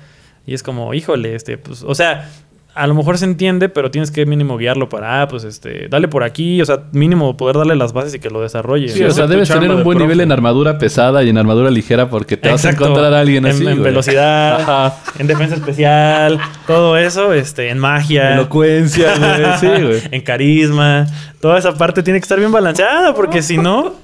Y 0.46 0.54
es 0.54 0.62
como, 0.62 0.92
híjole, 0.92 1.34
este, 1.34 1.56
pues, 1.56 1.82
o 1.82 1.94
sea, 1.94 2.30
a 2.74 2.86
lo 2.88 2.94
mejor 2.94 3.18
se 3.18 3.24
entiende, 3.24 3.68
pero 3.68 3.90
tienes 3.90 4.10
que 4.10 4.26
mínimo 4.26 4.56
guiarlo 4.56 4.88
para, 4.88 5.22
ah, 5.22 5.28
pues, 5.28 5.44
este, 5.44 5.88
dale 5.88 6.08
por 6.08 6.24
aquí, 6.24 6.60
o 6.60 6.66
sea, 6.66 6.80
mínimo 6.92 7.36
poder 7.36 7.56
darle 7.56 7.76
las 7.76 7.92
bases 7.92 8.14
y 8.14 8.18
que 8.18 8.30
lo 8.30 8.42
desarrolle. 8.42 8.88
Sí, 8.88 9.04
o 9.04 9.10
sea, 9.12 9.28
debes 9.28 9.48
tener 9.48 9.70
un 9.70 9.84
buen 9.84 9.96
profe. 9.96 10.08
nivel 10.08 10.20
en 10.20 10.32
armadura 10.32 10.76
pesada 10.76 11.22
y 11.22 11.28
en 11.28 11.38
armadura 11.38 11.70
ligera 11.70 12.10
porque 12.10 12.36
te 12.36 12.50
vas 12.50 12.64
a 12.64 12.70
encontrar 12.70 13.14
a 13.14 13.20
alguien 13.20 13.46
en, 13.46 13.52
así. 13.52 13.64
en 13.64 13.72
güey. 13.74 13.84
velocidad, 13.84 14.60
Ajá. 14.60 14.96
en 15.18 15.26
defensa 15.28 15.54
especial, 15.54 16.40
todo 16.66 16.96
eso, 16.96 17.32
este, 17.32 17.68
en 17.70 17.78
magia. 17.78 18.34
Elocuencia, 18.34 19.14
güey. 19.16 19.58
Sí, 19.60 19.82
güey. 19.82 20.02
en 20.10 20.22
carisma. 20.22 21.06
Toda 21.40 21.58
esa 21.58 21.74
parte 21.74 22.02
tiene 22.02 22.18
que 22.18 22.24
estar 22.24 22.38
bien 22.38 22.50
balanceada, 22.50 23.14
porque 23.14 23.42
si 23.42 23.58
no, 23.58 23.94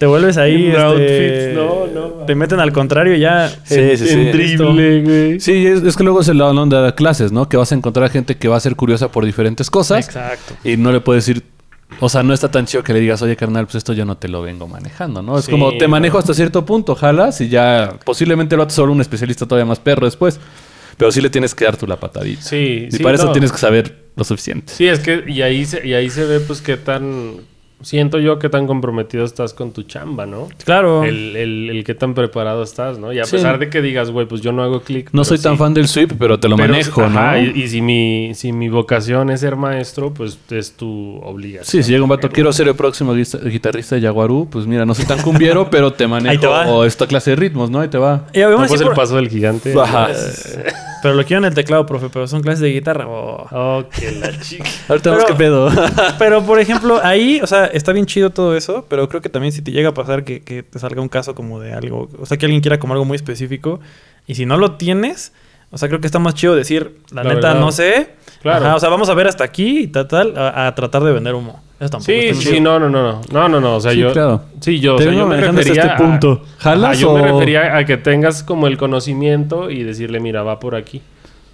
te 0.00 0.06
vuelves 0.06 0.38
ahí. 0.38 0.68
Este, 0.68 0.80
outfits, 0.80 1.54
no, 1.54 1.86
no. 1.86 2.24
Te 2.24 2.34
meten 2.34 2.58
al 2.58 2.72
contrario 2.72 3.14
y 3.14 3.20
ya. 3.20 3.50
Sí, 3.64 3.98
sí, 3.98 4.06
sí. 4.06 4.08
En 4.14 4.32
drible, 4.32 5.02
güey. 5.02 5.40
Sí, 5.40 5.66
es, 5.66 5.82
es 5.82 5.94
que 5.94 6.02
luego 6.04 6.22
es 6.22 6.28
la 6.28 6.48
onda 6.48 6.80
de 6.80 6.94
clases, 6.94 7.32
¿no? 7.32 7.50
Que 7.50 7.58
vas 7.58 7.70
a 7.70 7.74
encontrar 7.74 8.08
gente 8.08 8.38
que 8.38 8.48
va 8.48 8.56
a 8.56 8.60
ser 8.60 8.76
curiosa 8.76 9.12
por 9.12 9.26
diferentes 9.26 9.68
cosas 9.68 10.06
Exacto. 10.06 10.54
y 10.64 10.78
no 10.78 10.90
le 10.90 11.02
puedes 11.02 11.26
decir, 11.26 11.42
o 12.00 12.08
sea, 12.08 12.22
no 12.22 12.32
está 12.32 12.50
tan 12.50 12.64
chido 12.64 12.82
que 12.82 12.94
le 12.94 13.00
digas, 13.00 13.20
oye, 13.20 13.36
carnal, 13.36 13.66
pues 13.66 13.74
esto 13.74 13.92
yo 13.92 14.06
no 14.06 14.16
te 14.16 14.28
lo 14.28 14.40
vengo 14.40 14.66
manejando, 14.66 15.20
¿no? 15.20 15.38
Es 15.38 15.44
Sí, 15.44 15.50
como 15.50 15.76
te 15.76 15.86
manejo 15.86 16.16
hasta 16.16 16.32
cierto 16.32 16.64
punto, 16.64 16.94
jalas 16.94 17.42
y 17.42 17.50
ya 17.50 17.92
posiblemente 18.02 18.56
lo 18.56 18.62
haces 18.62 18.76
solo 18.76 18.92
un 18.92 19.02
especialista 19.02 19.44
todavía 19.46 19.66
más 19.66 19.80
perro 19.80 20.06
después, 20.06 20.40
pero 20.96 21.12
sí 21.12 21.20
le 21.20 21.28
tienes 21.28 21.54
que 21.54 21.66
dar 21.66 21.76
tú 21.76 21.86
la 21.86 22.00
patadita. 22.00 22.40
Sí, 22.40 22.86
y 22.88 22.90
sí, 22.90 23.02
para 23.02 23.16
eso 23.16 23.30
tienes 23.32 23.52
que 23.52 23.58
saber 23.58 24.06
lo 24.16 24.24
suficiente. 24.24 24.72
Sí, 24.74 24.86
es 24.88 25.00
que 25.00 25.24
y 25.26 25.42
ahí 25.42 25.66
se, 25.66 25.86
y 25.86 25.92
ahí 25.92 26.08
se 26.08 26.24
ve 26.24 26.40
pues 26.40 26.62
qué 26.62 26.78
tan 26.78 27.34
siento 27.82 28.18
yo 28.18 28.38
que 28.38 28.48
tan 28.48 28.66
comprometido 28.66 29.24
estás 29.24 29.54
con 29.54 29.72
tu 29.72 29.82
chamba, 29.84 30.26
¿no? 30.26 30.48
Claro. 30.64 31.04
El, 31.04 31.36
el, 31.36 31.70
el 31.70 31.84
qué 31.84 31.94
tan 31.94 32.14
preparado 32.14 32.62
estás, 32.62 32.98
¿no? 32.98 33.12
Y 33.12 33.18
a 33.20 33.24
Sí. 33.24 33.32
pesar 33.36 33.58
de 33.58 33.68
que 33.70 33.80
digas, 33.82 34.10
güey, 34.10 34.26
pues 34.26 34.40
yo 34.40 34.52
no 34.52 34.62
hago 34.62 34.80
clic. 34.82 35.10
No 35.12 35.24
soy 35.24 35.38
tan 35.38 35.56
fan 35.58 35.74
del 35.74 35.88
sweep, 35.88 36.12
pero 36.18 36.38
te 36.40 36.48
lo 36.48 36.56
Pero- 36.56 36.72
manejo, 36.72 37.02
ajá, 37.02 37.32
¿no? 37.32 37.42
Y, 37.42 37.62
y 37.62 37.68
si, 37.68 37.80
mi, 37.82 38.32
si 38.34 38.52
mi 38.52 38.68
vocación 38.68 39.30
es 39.30 39.40
ser 39.40 39.56
maestro, 39.56 40.12
pues 40.12 40.38
es 40.50 40.72
tu 40.72 41.18
obligación. 41.22 41.64
Sí, 41.66 41.82
si 41.82 41.92
llega 41.92 42.02
un 42.02 42.10
vato, 42.10 42.28
quiero 42.28 42.52
ser 42.52 42.68
el 42.68 42.74
próximo 42.74 43.14
guitarrista 43.14 43.94
de 43.94 44.00
Yaguarú, 44.02 44.48
pues 44.50 44.66
mira, 44.66 44.84
no 44.84 44.94
soy 44.94 45.04
tan 45.06 45.20
cumbiero, 45.22 45.68
pero 45.70 45.92
te 45.92 46.06
manejo 46.06 46.30
Ahí 46.30 46.38
te 46.38 46.46
va. 46.46 46.66
o 46.68 46.84
esta 46.84 47.06
clase 47.06 47.30
de 47.30 47.36
ritmos, 47.36 47.70
¿no? 47.70 47.80
Ahí 47.80 47.88
te 47.88 47.98
va. 47.98 48.26
Y 48.32 48.40
No, 48.40 48.56
pues 48.56 48.72
el 48.80 48.86
por- 48.88 48.96
paso 48.96 49.16
del 49.16 49.28
gigante. 49.28 49.72
Ajá. 49.78 50.08
Pero 51.02 51.14
lo 51.14 51.24
quiero 51.24 51.38
en 51.38 51.46
el 51.46 51.54
teclado, 51.54 51.86
profe, 51.86 52.08
pero 52.12 52.26
son 52.28 52.42
clases 52.42 52.60
de 52.60 52.70
guitarra. 52.72 53.06
Oh. 53.08 53.46
Oh, 53.50 53.84
que 53.88 54.12
la 54.12 54.38
chica. 54.40 54.64
Ahorita 54.88 55.10
vemos 55.10 55.24
qué 55.24 55.34
pedo. 55.34 55.70
Pero, 56.18 56.42
por 56.44 56.58
ejemplo, 56.60 57.00
ahí, 57.02 57.40
o 57.42 57.46
sea, 57.46 57.66
está 57.66 57.92
bien 57.92 58.06
chido 58.06 58.30
todo 58.30 58.54
eso, 58.56 58.84
pero 58.88 59.08
creo 59.08 59.20
que 59.22 59.28
también 59.28 59.52
si 59.52 59.62
te 59.62 59.72
llega 59.72 59.90
a 59.90 59.94
pasar 59.94 60.24
que, 60.24 60.42
que 60.42 60.62
te 60.62 60.78
salga 60.78 61.00
un 61.00 61.08
caso 61.08 61.34
como 61.34 61.58
de 61.60 61.72
algo, 61.72 62.08
o 62.18 62.26
sea, 62.26 62.36
que 62.36 62.46
alguien 62.46 62.60
quiera 62.60 62.78
como 62.78 62.92
algo 62.92 63.04
muy 63.04 63.16
específico, 63.16 63.80
y 64.26 64.34
si 64.34 64.44
no 64.46 64.56
lo 64.58 64.72
tienes, 64.76 65.32
o 65.70 65.78
sea, 65.78 65.88
creo 65.88 66.00
que 66.00 66.06
está 66.06 66.18
más 66.18 66.34
chido 66.34 66.54
decir, 66.54 66.98
la, 67.12 67.24
La 67.24 67.34
neta, 67.34 67.48
verdad. 67.48 67.60
no 67.60 67.72
sé. 67.72 68.10
Claro. 68.42 68.66
Ajá, 68.66 68.76
o 68.76 68.80
sea, 68.80 68.88
vamos 68.90 69.08
a 69.08 69.14
ver 69.14 69.28
hasta 69.28 69.44
aquí 69.44 69.80
y 69.80 69.86
tal, 69.88 70.08
tal, 70.08 70.36
a, 70.36 70.66
a 70.66 70.74
tratar 70.74 71.02
de 71.02 71.12
vender 71.12 71.34
humo. 71.34 71.62
Eso 71.80 71.88
tampoco 71.88 72.04
Sí, 72.12 72.18
está 72.26 72.50
sí, 72.50 72.60
no, 72.60 72.78
no, 72.78 72.90
no, 72.90 73.02
no, 73.02 73.20
no, 73.32 73.48
no, 73.48 73.60
no, 73.60 73.76
o 73.76 73.80
sea, 73.80 73.92
Sí, 73.92 73.98
yo, 73.98 74.12
claro. 74.12 74.42
sí, 74.60 74.78
yo, 74.80 74.94
o 74.94 74.96
Te 74.98 75.04
sea, 75.04 75.10
vengo 75.12 75.22
yo 75.24 75.28
me 75.28 75.34
manejando 75.36 75.60
hasta 75.60 75.72
refería 75.72 75.92
este 75.94 76.04
punto. 76.04 76.42
a, 76.58 76.62
¿Jalas 76.62 76.90
Ajá, 76.90 77.00
yo 77.00 77.14
me 77.14 77.20
o- 77.22 77.24
refería 77.24 77.76
a 77.76 77.84
que 77.86 77.96
tengas 77.96 78.42
como 78.42 78.66
el 78.66 78.76
conocimiento 78.76 79.70
y 79.70 79.82
decirle, 79.82 80.20
mira, 80.20 80.42
va 80.42 80.60
por 80.60 80.74
aquí, 80.74 81.00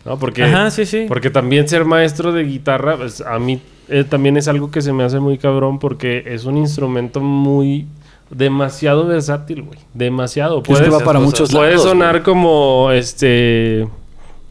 ¿no? 0.05 0.19
Porque, 0.19 0.43
Ajá, 0.45 0.71
sí, 0.73 0.85
sí. 0.85 1.05
porque 1.09 1.31
también 1.31 1.69
ser 1.69 1.85
maestro 1.85 2.33
de 2.33 2.43
guitarra, 2.45 2.97
pues, 2.97 3.21
a 3.21 3.39
mí 3.39 3.61
eh, 3.89 4.03
también 4.03 4.37
es 4.37 4.49
algo 4.49 4.69
que 4.71 4.83
se 4.83 4.93
me 4.93 5.05
hace 5.05 5.21
muy 5.21 5.39
cabrón 5.39 5.79
porque 5.79 6.25
es 6.27 6.45
un 6.45 6.57
instrumento 6.57 7.21
muy 7.21 7.87
demasiado 8.29 9.07
versátil, 9.07 9.63
güey, 9.63 9.79
demasiado. 9.95 10.61
Es 10.69 10.81
que 10.81 10.91
va 10.91 10.99
para 10.99 11.21
muchos 11.21 11.53
Puede 11.53 11.71
lados, 11.77 11.85
sonar 11.85 12.15
güey. 12.15 12.23
como 12.25 12.91
este. 12.91 13.87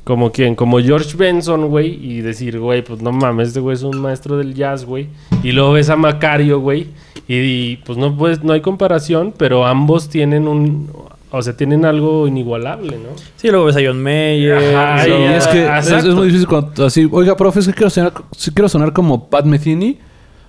Como 0.05 0.31
quien, 0.31 0.55
como 0.55 0.79
George 0.79 1.17
Benson, 1.17 1.67
güey, 1.67 1.99
y 2.01 2.21
decir, 2.21 2.59
güey, 2.59 2.83
pues 2.83 3.01
no 3.01 3.11
mames, 3.11 3.49
este 3.49 3.59
güey 3.59 3.75
es 3.75 3.83
un 3.83 3.99
maestro 3.99 4.37
del 4.37 4.53
jazz, 4.53 4.85
güey. 4.85 5.09
Y 5.43 5.51
luego 5.51 5.73
ves 5.73 5.89
a 5.89 5.97
Macario, 5.97 6.61
güey, 6.61 6.87
y, 7.27 7.35
y, 7.35 7.77
pues 7.77 7.97
no 7.97 8.15
puedes, 8.15 8.43
no 8.43 8.53
hay 8.53 8.61
comparación, 8.61 9.33
pero 9.35 9.65
ambos 9.65 10.07
tienen 10.07 10.47
un, 10.47 10.89
o 11.37 11.41
sea, 11.41 11.57
tienen 11.57 11.83
algo 11.83 12.27
inigualable, 12.27 12.97
¿no? 12.97 13.09
Sí, 13.35 13.49
luego 13.49 13.65
ves 13.65 13.75
a 13.75 13.79
John 13.85 14.01
Mayer. 14.01 14.75
Ajá, 14.75 15.07
y 15.07 15.11
es 15.11 15.47
que 15.47 15.65
es, 15.65 16.05
muy 16.05 16.27
difícil 16.27 16.47
cuando 16.47 16.85
así, 16.85 17.09
oiga, 17.11 17.35
profe, 17.35 17.59
es 17.59 17.67
que 17.67 17.73
quiero 17.73 17.89
sonar, 17.89 18.13
si 18.37 18.51
quiero 18.51 18.69
sonar 18.69 18.93
como 18.93 19.27
Pat 19.27 19.45
Metheny 19.45 19.99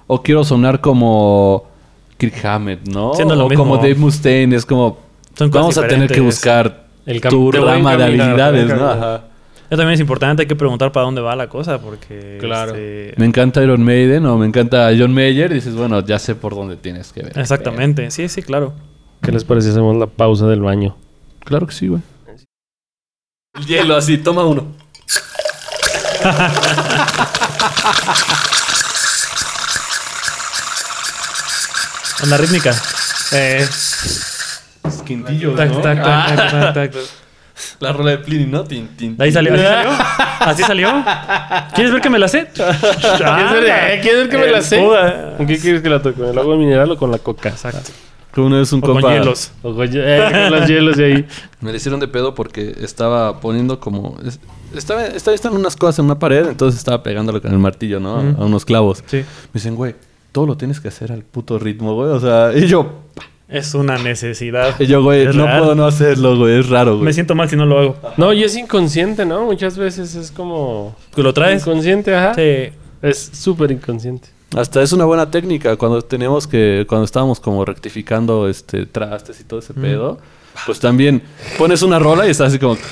o 0.07 0.23
quiero 0.23 0.45
sonar 0.45 0.81
como 0.81 1.65
Kirk 2.19 2.45
Hammett, 2.45 2.87
¿no? 2.89 3.15
Siendo 3.15 3.35
lo 3.35 3.47
o 3.47 3.49
mismo. 3.49 3.65
como 3.65 3.77
Dave 3.79 3.97
Mustaine, 3.97 4.55
es 4.55 4.65
como 4.65 4.99
Son 5.37 5.51
cosas 5.51 5.63
vamos 5.63 5.79
a 5.79 5.89
tener 5.89 6.13
que 6.13 6.21
buscar 6.21 6.87
El 7.05 7.21
tu 7.21 7.51
rama 7.51 7.97
de 7.97 8.05
habilidades, 8.05 8.69
¿no? 8.69 8.89
Ajá. 8.89 9.25
Eso 9.69 9.77
también 9.77 9.95
es 9.95 10.01
importante, 10.01 10.43
hay 10.43 10.47
que 10.47 10.55
preguntar 10.55 10.93
para 10.93 11.07
dónde 11.07 11.21
va 11.21 11.35
la 11.35 11.49
cosa, 11.49 11.81
porque... 11.81 12.39
Claro. 12.39 12.73
este, 12.75 13.15
Me 13.17 13.27
encanta 13.27 13.61
Iron 13.65 13.83
Maiden 13.83 14.25
o 14.27 14.39
me 14.39 14.47
encanta 14.47 14.91
John 14.97 15.13
Mayer, 15.13 15.51
y 15.51 15.57
dices, 15.57 15.75
bueno, 15.75 16.05
ya 16.05 16.21
sé 16.21 16.37
por 16.37 16.55
dónde 16.55 16.77
tienes 16.77 17.13
que 17.13 17.23
ver. 17.23 17.37
Exactamente, 17.37 18.13
sí, 18.13 18.29
sí, 18.29 18.43
claro. 18.43 18.75
¿Qué 19.23 19.33
les 19.33 19.43
parece 19.43 19.67
si 19.67 19.73
hacemos 19.73 19.97
la 19.97 20.07
pausa 20.07 20.47
del 20.47 20.61
baño? 20.61 20.97
Claro 21.41 21.67
que 21.67 21.73
sí, 21.75 21.89
güey. 21.89 22.01
El 23.55 23.67
hielo 23.67 23.97
así, 23.97 24.19
toma 24.19 24.45
uno. 24.45 24.69
Onda 32.23 32.37
rítmica. 32.37 32.75
Eh, 33.33 33.67
Quintillos, 35.05 35.57
Tac, 35.57 35.71
¿no? 35.71 35.81
tac, 35.81 36.03
tac, 36.03 36.37
tac, 36.37 36.51
tac, 36.51 36.93
tac. 36.93 36.95
La 37.81 37.93
rola 37.93 38.11
de 38.13 38.19
Pliny, 38.19 38.47
¿no? 38.47 38.65
Tin, 38.65 38.89
ahí 39.19 39.33
salió. 39.33 39.53
¿Así 39.55 39.63
salió? 39.63 39.91
¿Así 40.41 40.63
salió? 40.63 41.05
¿Quieres 41.75 41.93
ver 41.93 42.03
que 42.03 42.11
me 42.11 42.19
la 42.19 42.29
sé? 42.29 42.49
¿Quieres 42.55 43.51
ver, 43.53 43.65
eh, 43.65 43.99
¿quieres 44.03 44.21
ver 44.21 44.29
que 44.31 44.39
me 44.39 44.47
la 44.49 44.63
sé? 44.63 44.79
¿Con 45.37 45.47
qué 45.47 45.59
quieres 45.59 45.83
que 45.83 45.89
la 45.91 46.01
toque? 46.03 46.21
¿Con 46.21 46.29
el 46.31 46.39
agua 46.39 46.57
mineral 46.57 46.91
o 46.91 46.97
con 46.97 47.11
la 47.11 47.19
coca? 47.19 47.49
Exacto. 47.51 47.91
Que 48.35 48.41
uno 48.43 48.61
es 48.61 48.71
un 48.73 48.81
O 48.85 48.93
con 48.93 49.03
hielos. 49.03 49.53
O 49.63 49.75
con, 49.75 49.89
eh, 49.91 50.29
con 50.31 50.51
los 50.61 50.69
hielos 50.69 50.97
de 50.99 51.05
ahí. 51.07 51.27
Me 51.61 51.71
le 51.71 51.79
hicieron 51.79 51.99
de 52.01 52.09
pedo 52.09 52.35
porque 52.35 52.75
estaba 52.83 53.41
poniendo 53.41 53.81
como. 53.81 54.19
es- 54.27 54.39
Estaba, 54.75 55.07
estaba, 55.07 55.35
estaban 55.35 55.57
unas 55.59 55.75
cosas 55.77 56.01
en 56.01 56.05
una 56.07 56.19
pared, 56.19 56.47
entonces 56.49 56.79
estaba 56.79 57.03
pegándole 57.03 57.41
con 57.41 57.51
el 57.53 57.59
martillo, 57.59 57.99
¿no? 57.99 58.17
A 58.19 58.45
unos 58.45 58.65
clavos. 58.67 59.03
Sí. 59.07 59.19
Me 59.19 59.25
dicen, 59.55 59.75
güey, 59.75 59.95
todo 60.33 60.45
lo 60.45 60.57
tienes 60.59 60.81
que 60.81 60.89
hacer 60.89 61.13
al 61.13 61.23
puto 61.23 61.59
ritmo, 61.59 61.95
güey. 61.95 62.11
O 62.11 62.21
sea, 62.21 62.51
y 62.55 62.67
yo, 62.67 63.05
Es 63.49 63.75
una 63.75 63.97
necesidad. 63.99 64.75
y 64.81 64.87
yo, 64.87 65.03
güey, 65.03 65.27
no 65.27 65.45
puedo 65.45 65.75
no 65.77 65.87
hacerlo, 65.87 66.37
güey. 66.37 66.59
Es 66.59 66.69
raro, 66.69 66.95
Me 66.97 67.03
güey. 67.03 67.13
siento 67.15 67.35
mal 67.37 67.49
si 67.49 67.55
no 67.57 67.65
lo 67.65 67.79
hago. 67.79 67.97
No, 68.17 68.33
y 68.33 68.43
es 68.43 68.57
inconsciente, 68.57 69.25
¿no? 69.25 69.45
Muchas 69.45 69.79
veces 69.79 70.15
es 70.17 70.33
como... 70.33 70.97
¿Tú 71.15 71.23
lo 71.23 71.33
traes? 71.33 71.63
Inconsciente, 71.63 72.15
ajá. 72.15 72.35
Sí. 72.35 72.71
Es 73.03 73.31
súper 73.35 73.71
inconsciente. 73.71 74.29
Hasta 74.57 74.83
es 74.83 74.93
una 74.93 75.05
buena 75.05 75.31
técnica 75.31 75.77
cuando 75.77 76.03
tenemos 76.03 76.47
que, 76.47 76.87
cuando 76.89 77.05
estábamos 77.05 77.39
como 77.41 77.65
rectificando 77.65 78.49
este 78.49 78.87
trastes 78.87 79.41
y 79.41 79.45
todo 79.45 79.61
ese 79.61 79.75
pedo. 79.75 80.19
Pues 80.65 80.81
también 80.81 81.23
pones 81.59 81.83
una 81.83 81.99
rola 81.99 82.27
y 82.27 82.31
estás 82.31 82.49
así 82.49 82.59
como. 82.59 82.77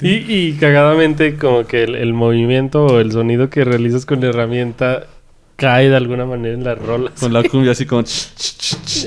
Y, 0.00 0.08
y 0.48 0.52
cagadamente 0.54 1.36
como 1.36 1.64
que 1.64 1.84
el, 1.84 1.94
el 1.94 2.12
movimiento 2.12 2.86
o 2.86 2.98
el 2.98 3.12
sonido 3.12 3.50
que 3.50 3.62
realizas 3.64 4.04
con 4.04 4.20
la 4.20 4.28
herramienta 4.30 5.06
cae 5.62 5.88
de 5.88 5.94
alguna 5.96 6.26
manera 6.26 6.54
en 6.54 6.64
las 6.64 6.76
rolas. 6.76 7.12
Con 7.20 7.32
la 7.32 7.42
cumbia 7.48 7.70
así 7.70 7.86
como. 7.86 8.02
Dices, 8.02 9.06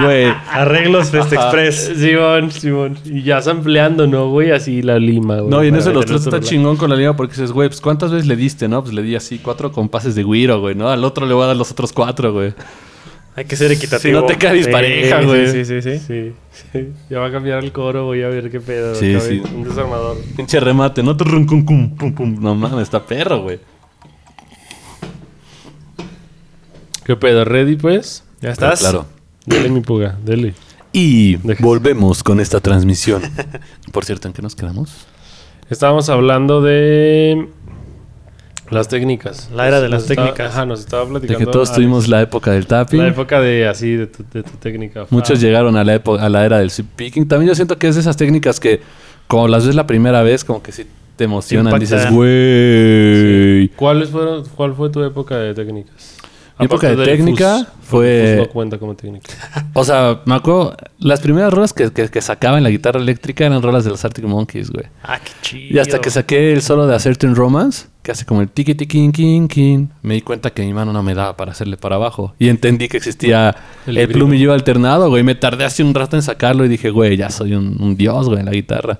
güey. 0.00 0.32
Arreglos 0.50 1.10
Fest 1.10 1.30
Express. 1.34 1.92
Simón, 1.94 2.50
Simón. 2.50 2.98
Y 3.04 3.22
ya 3.22 3.42
sampleando, 3.42 4.06
¿no, 4.06 4.30
güey? 4.30 4.52
Así 4.52 4.80
la 4.80 4.98
lima, 4.98 5.40
güey. 5.40 5.50
No, 5.50 5.62
y 5.62 5.68
en 5.68 5.76
eso 5.76 5.92
los 5.92 6.06
tres 6.06 6.22
está 6.22 6.40
chingón 6.40 6.78
con 6.78 6.88
la 6.88 6.96
lima 6.96 7.14
porque 7.14 7.34
dices, 7.34 7.52
güey, 7.52 7.68
pues 7.68 7.82
¿cuántas 7.82 8.10
veces 8.12 8.26
le 8.26 8.34
diste, 8.34 8.66
no? 8.66 8.82
Pues 8.82 8.94
le 8.94 9.02
di 9.02 9.14
así 9.14 9.38
cuatro 9.38 9.72
compases 9.72 10.14
de 10.14 10.22
güiro, 10.22 10.58
güey, 10.60 10.74
¿no? 10.74 10.88
Al 10.88 11.04
otro 11.04 11.26
le 11.26 11.34
voy 11.34 11.44
a 11.44 11.48
dar 11.48 11.56
los 11.56 11.70
otros 11.70 11.92
cuatro, 11.92 12.32
güey. 12.32 12.54
Hay 13.34 13.44
que 13.44 13.56
ser 13.56 13.70
equitativo. 13.70 14.00
Si 14.00 14.22
no 14.22 14.24
te 14.24 14.38
cae 14.38 14.54
dispareja, 14.54 15.20
Sí, 15.20 15.26
güey. 15.26 15.48
Sí, 15.48 15.66
sí, 15.66 15.82
sí. 15.82 15.98
sí. 15.98 16.32
Sí, 16.50 16.68
sí. 16.72 16.88
Ya 17.10 17.18
va 17.18 17.26
a 17.26 17.30
cambiar 17.30 17.62
el 17.62 17.72
coro, 17.72 18.04
voy 18.04 18.22
a 18.22 18.28
ver 18.28 18.50
qué 18.50 18.60
pedo. 18.60 18.94
Sí. 18.94 19.14
Un 19.54 19.64
desarmador. 19.64 20.16
Pinche 20.34 20.58
remate, 20.60 21.02
no 21.02 21.14
cum, 21.14 21.94
pum, 21.94 22.14
pum. 22.14 22.36
No 22.40 22.54
mames, 22.54 22.84
está 22.84 23.04
perro, 23.04 23.42
güey. 23.42 23.58
¿Qué 27.06 27.14
pedo? 27.16 27.44
¿Ready, 27.44 27.76
pues? 27.76 28.24
¿Ya 28.40 28.50
estás? 28.50 28.80
Claro. 28.80 29.06
Dele 29.46 29.68
mi 29.70 29.80
puga, 29.80 30.18
dele. 30.24 30.54
Y 30.92 31.36
Deja- 31.36 31.62
volvemos 31.62 32.22
con 32.24 32.40
esta 32.40 32.58
transmisión. 32.60 33.22
Por 33.92 34.04
cierto, 34.04 34.26
¿en 34.28 34.34
qué 34.34 34.42
nos 34.42 34.56
quedamos? 34.56 35.06
Estábamos 35.70 36.08
hablando 36.08 36.60
de 36.62 37.48
las 38.70 38.88
técnicas. 38.88 39.50
La 39.54 39.68
era 39.68 39.80
de 39.80 39.88
las 39.88 40.02
Nos 40.02 40.10
estaba- 40.10 40.28
técnicas. 40.28 40.52
Ajá, 40.52 40.66
nos 40.66 40.80
estaba 40.80 41.04
De 41.04 41.10
platicando. 41.10 41.38
que 41.38 41.46
todos 41.46 41.68
Alex. 41.68 41.76
tuvimos 41.76 42.08
la 42.08 42.22
época 42.22 42.50
del 42.50 42.66
tapping. 42.66 42.98
La 43.00 43.08
época 43.08 43.40
de 43.40 43.68
así, 43.68 43.92
de 43.94 44.06
tu, 44.08 44.24
de 44.32 44.42
tu 44.42 44.50
técnica. 44.58 45.06
Muchos 45.10 45.38
Ah. 45.38 45.42
llegaron 45.42 45.76
a 45.76 45.84
la, 45.84 45.94
época, 45.94 46.24
a 46.24 46.28
la 46.28 46.44
era 46.44 46.58
del 46.58 46.70
sweep 46.70 46.88
picking. 46.96 47.28
También 47.28 47.48
yo 47.50 47.54
siento 47.54 47.78
que 47.78 47.86
es 47.86 47.94
de 47.94 48.00
esas 48.00 48.16
técnicas 48.16 48.58
que, 48.58 48.80
como 49.28 49.46
las 49.46 49.64
ves 49.64 49.76
la 49.76 49.86
primera 49.86 50.22
vez, 50.24 50.44
como 50.44 50.60
que 50.62 50.72
sí 50.72 50.84
te 51.16 51.24
emocionan. 51.24 51.72
Impacta. 51.72 51.96
Dices, 51.96 52.10
güey. 52.12 53.68
¿Cuáles 53.76 54.08
fueron, 54.10 54.44
¿Cuál 54.56 54.74
fue 54.74 54.90
tu 54.90 55.02
época 55.04 55.36
de 55.36 55.54
técnicas? 55.54 56.15
Mi 56.58 56.66
época 56.66 56.88
de 56.94 57.04
técnica 57.04 57.58
fuzz, 57.58 57.66
fue- 57.82 58.36
no 58.38 58.48
cuenta 58.48 58.78
como 58.78 58.94
técnica. 58.94 59.30
O 59.74 59.84
sea, 59.84 60.22
me 60.24 60.34
acuerdo, 60.36 60.74
las 60.98 61.20
primeras 61.20 61.52
rolas 61.52 61.72
que, 61.74 61.90
que, 61.92 62.08
que 62.08 62.20
sacaba 62.22 62.56
en 62.56 62.62
la 62.64 62.70
guitarra 62.70 62.98
eléctrica 62.98 63.44
eran 63.44 63.60
rolas 63.62 63.84
de 63.84 63.90
los 63.90 64.02
Arctic 64.04 64.24
Monkeys, 64.24 64.70
güey. 64.70 64.86
Ah, 65.02 65.18
qué 65.22 65.32
chido. 65.42 65.76
Y 65.76 65.78
hasta 65.78 66.00
que 66.00 66.10
saqué 66.10 66.52
el 66.54 66.62
solo 66.62 66.86
de 66.86 66.94
A 66.94 66.98
Certain 66.98 67.34
Romance, 67.36 67.88
que 68.02 68.12
hace 68.12 68.24
como 68.24 68.40
el 68.40 68.48
tiki 68.48 68.74
tiki 68.74 69.10
kin 69.12 69.48
kin, 69.48 69.90
me 70.02 70.14
di 70.14 70.22
cuenta 70.22 70.50
que 70.50 70.62
mi 70.64 70.72
mano 70.72 70.92
no 70.94 71.02
me 71.02 71.14
daba 71.14 71.36
para 71.36 71.52
hacerle 71.52 71.76
para 71.76 71.96
abajo. 71.96 72.34
Y 72.38 72.48
entendí 72.48 72.88
que 72.88 72.96
existía 72.96 73.54
El 73.86 73.98
el, 73.98 74.08
plumillo 74.08 74.54
alternado, 74.54 75.10
güey. 75.10 75.22
Me 75.22 75.34
tardé 75.34 75.64
así 75.64 75.82
un 75.82 75.92
rato 75.92 76.16
en 76.16 76.22
sacarlo 76.22 76.64
y 76.64 76.68
dije, 76.68 76.88
güey, 76.88 77.16
ya 77.18 77.28
soy 77.28 77.52
un, 77.54 77.76
un 77.82 77.96
dios, 77.96 78.28
güey, 78.28 78.40
en 78.40 78.46
la 78.46 78.52
guitarra. 78.52 78.98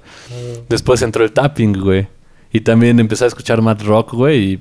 Después 0.68 1.00
entró 1.02 1.24
el 1.24 1.32
tapping, 1.32 1.72
güey. 1.80 2.08
Y 2.52 2.60
también 2.60 3.00
empecé 3.00 3.24
a 3.24 3.28
escuchar 3.28 3.62
Mad 3.62 3.82
Rock, 3.82 4.12
güey. 4.12 4.52
Y 4.52 4.60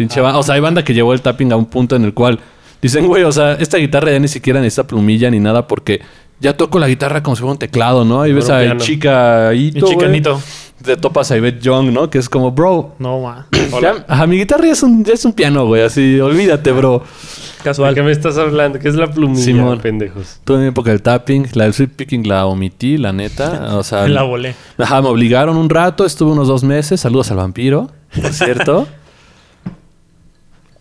pinche 0.00 0.20
O 0.20 0.42
sea, 0.42 0.54
hay 0.54 0.60
banda 0.60 0.82
que 0.84 0.94
llevó 0.94 1.12
el 1.12 1.20
tapping 1.20 1.52
a 1.52 1.56
un 1.56 1.66
punto 1.66 1.94
en 1.96 2.04
el 2.04 2.14
cual 2.14 2.38
dicen, 2.80 3.06
güey, 3.06 3.24
o 3.24 3.32
sea, 3.32 3.52
esta 3.54 3.76
guitarra 3.76 4.10
ya 4.12 4.18
ni 4.18 4.28
siquiera 4.28 4.60
necesita 4.60 4.86
plumilla 4.86 5.30
ni 5.30 5.38
nada 5.40 5.66
porque 5.66 6.00
ya 6.40 6.56
toco 6.56 6.78
la 6.78 6.88
guitarra 6.88 7.22
como 7.22 7.36
si 7.36 7.40
fuera 7.40 7.52
un 7.52 7.58
teclado, 7.58 8.04
¿no? 8.04 8.24
Y 8.26 8.30
Como 8.30 8.40
ves 8.40 8.50
a 8.50 8.60
piano. 8.60 8.80
Chica 8.80 9.50
Mi 9.52 9.66
Ito, 9.66 9.80
güey. 9.86 9.92
chicanito. 9.92 10.40
Te 10.82 10.96
topas 10.96 11.30
a 11.30 11.36
Ivette 11.36 11.60
Young, 11.60 11.92
¿no? 11.92 12.08
Que 12.08 12.16
es 12.16 12.30
como, 12.30 12.52
bro. 12.52 12.94
No, 12.98 13.20
ma. 13.20 13.46
ya- 13.82 14.02
ajá, 14.08 14.26
mi 14.26 14.38
guitarra 14.38 14.64
ya 14.64 14.72
es, 14.72 14.82
un, 14.82 15.04
ya 15.04 15.12
es 15.12 15.22
un 15.26 15.34
piano, 15.34 15.66
güey. 15.66 15.82
Así, 15.82 16.18
olvídate, 16.18 16.72
bro. 16.72 17.00
¿De 17.00 17.64
Casual. 17.64 17.94
qué 17.94 18.02
me 18.02 18.10
estás 18.10 18.38
hablando? 18.38 18.78
¿Qué 18.78 18.88
es 18.88 18.94
la 18.94 19.08
plumilla, 19.08 19.44
Simón. 19.44 19.78
pendejos? 19.80 20.40
Tuve 20.44 20.56
mi 20.60 20.66
época 20.68 20.88
del 20.92 21.02
tapping. 21.02 21.48
La 21.52 21.64
del 21.64 21.74
sweep 21.74 21.94
picking 21.96 22.26
la 22.26 22.46
omití, 22.46 22.96
la 22.96 23.12
neta. 23.12 23.76
O 23.76 23.82
sea, 23.82 24.08
La 24.08 24.22
volé. 24.22 24.54
ajá, 24.78 25.02
me 25.02 25.08
obligaron 25.08 25.58
un 25.58 25.68
rato. 25.68 26.06
Estuve 26.06 26.32
unos 26.32 26.48
dos 26.48 26.64
meses. 26.64 26.98
Saludos 27.02 27.30
al 27.30 27.36
vampiro, 27.36 27.90
por 28.18 28.32
cierto. 28.32 28.88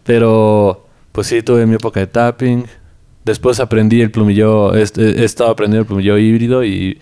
Pero, 0.10 0.88
pues 1.12 1.28
sí, 1.28 1.43
tuve 1.43 1.68
mi 1.68 1.76
época 1.76 1.99
de 1.99 2.07
tapping. 2.07 2.66
Después 3.24 3.60
aprendí 3.60 4.01
el 4.01 4.10
plumillo, 4.10 4.76
he, 4.76 4.84
he 4.97 5.24
estado 5.24 5.51
aprendiendo 5.51 5.82
el 5.82 5.86
plumillo 5.86 6.18
híbrido 6.18 6.64
y 6.64 6.97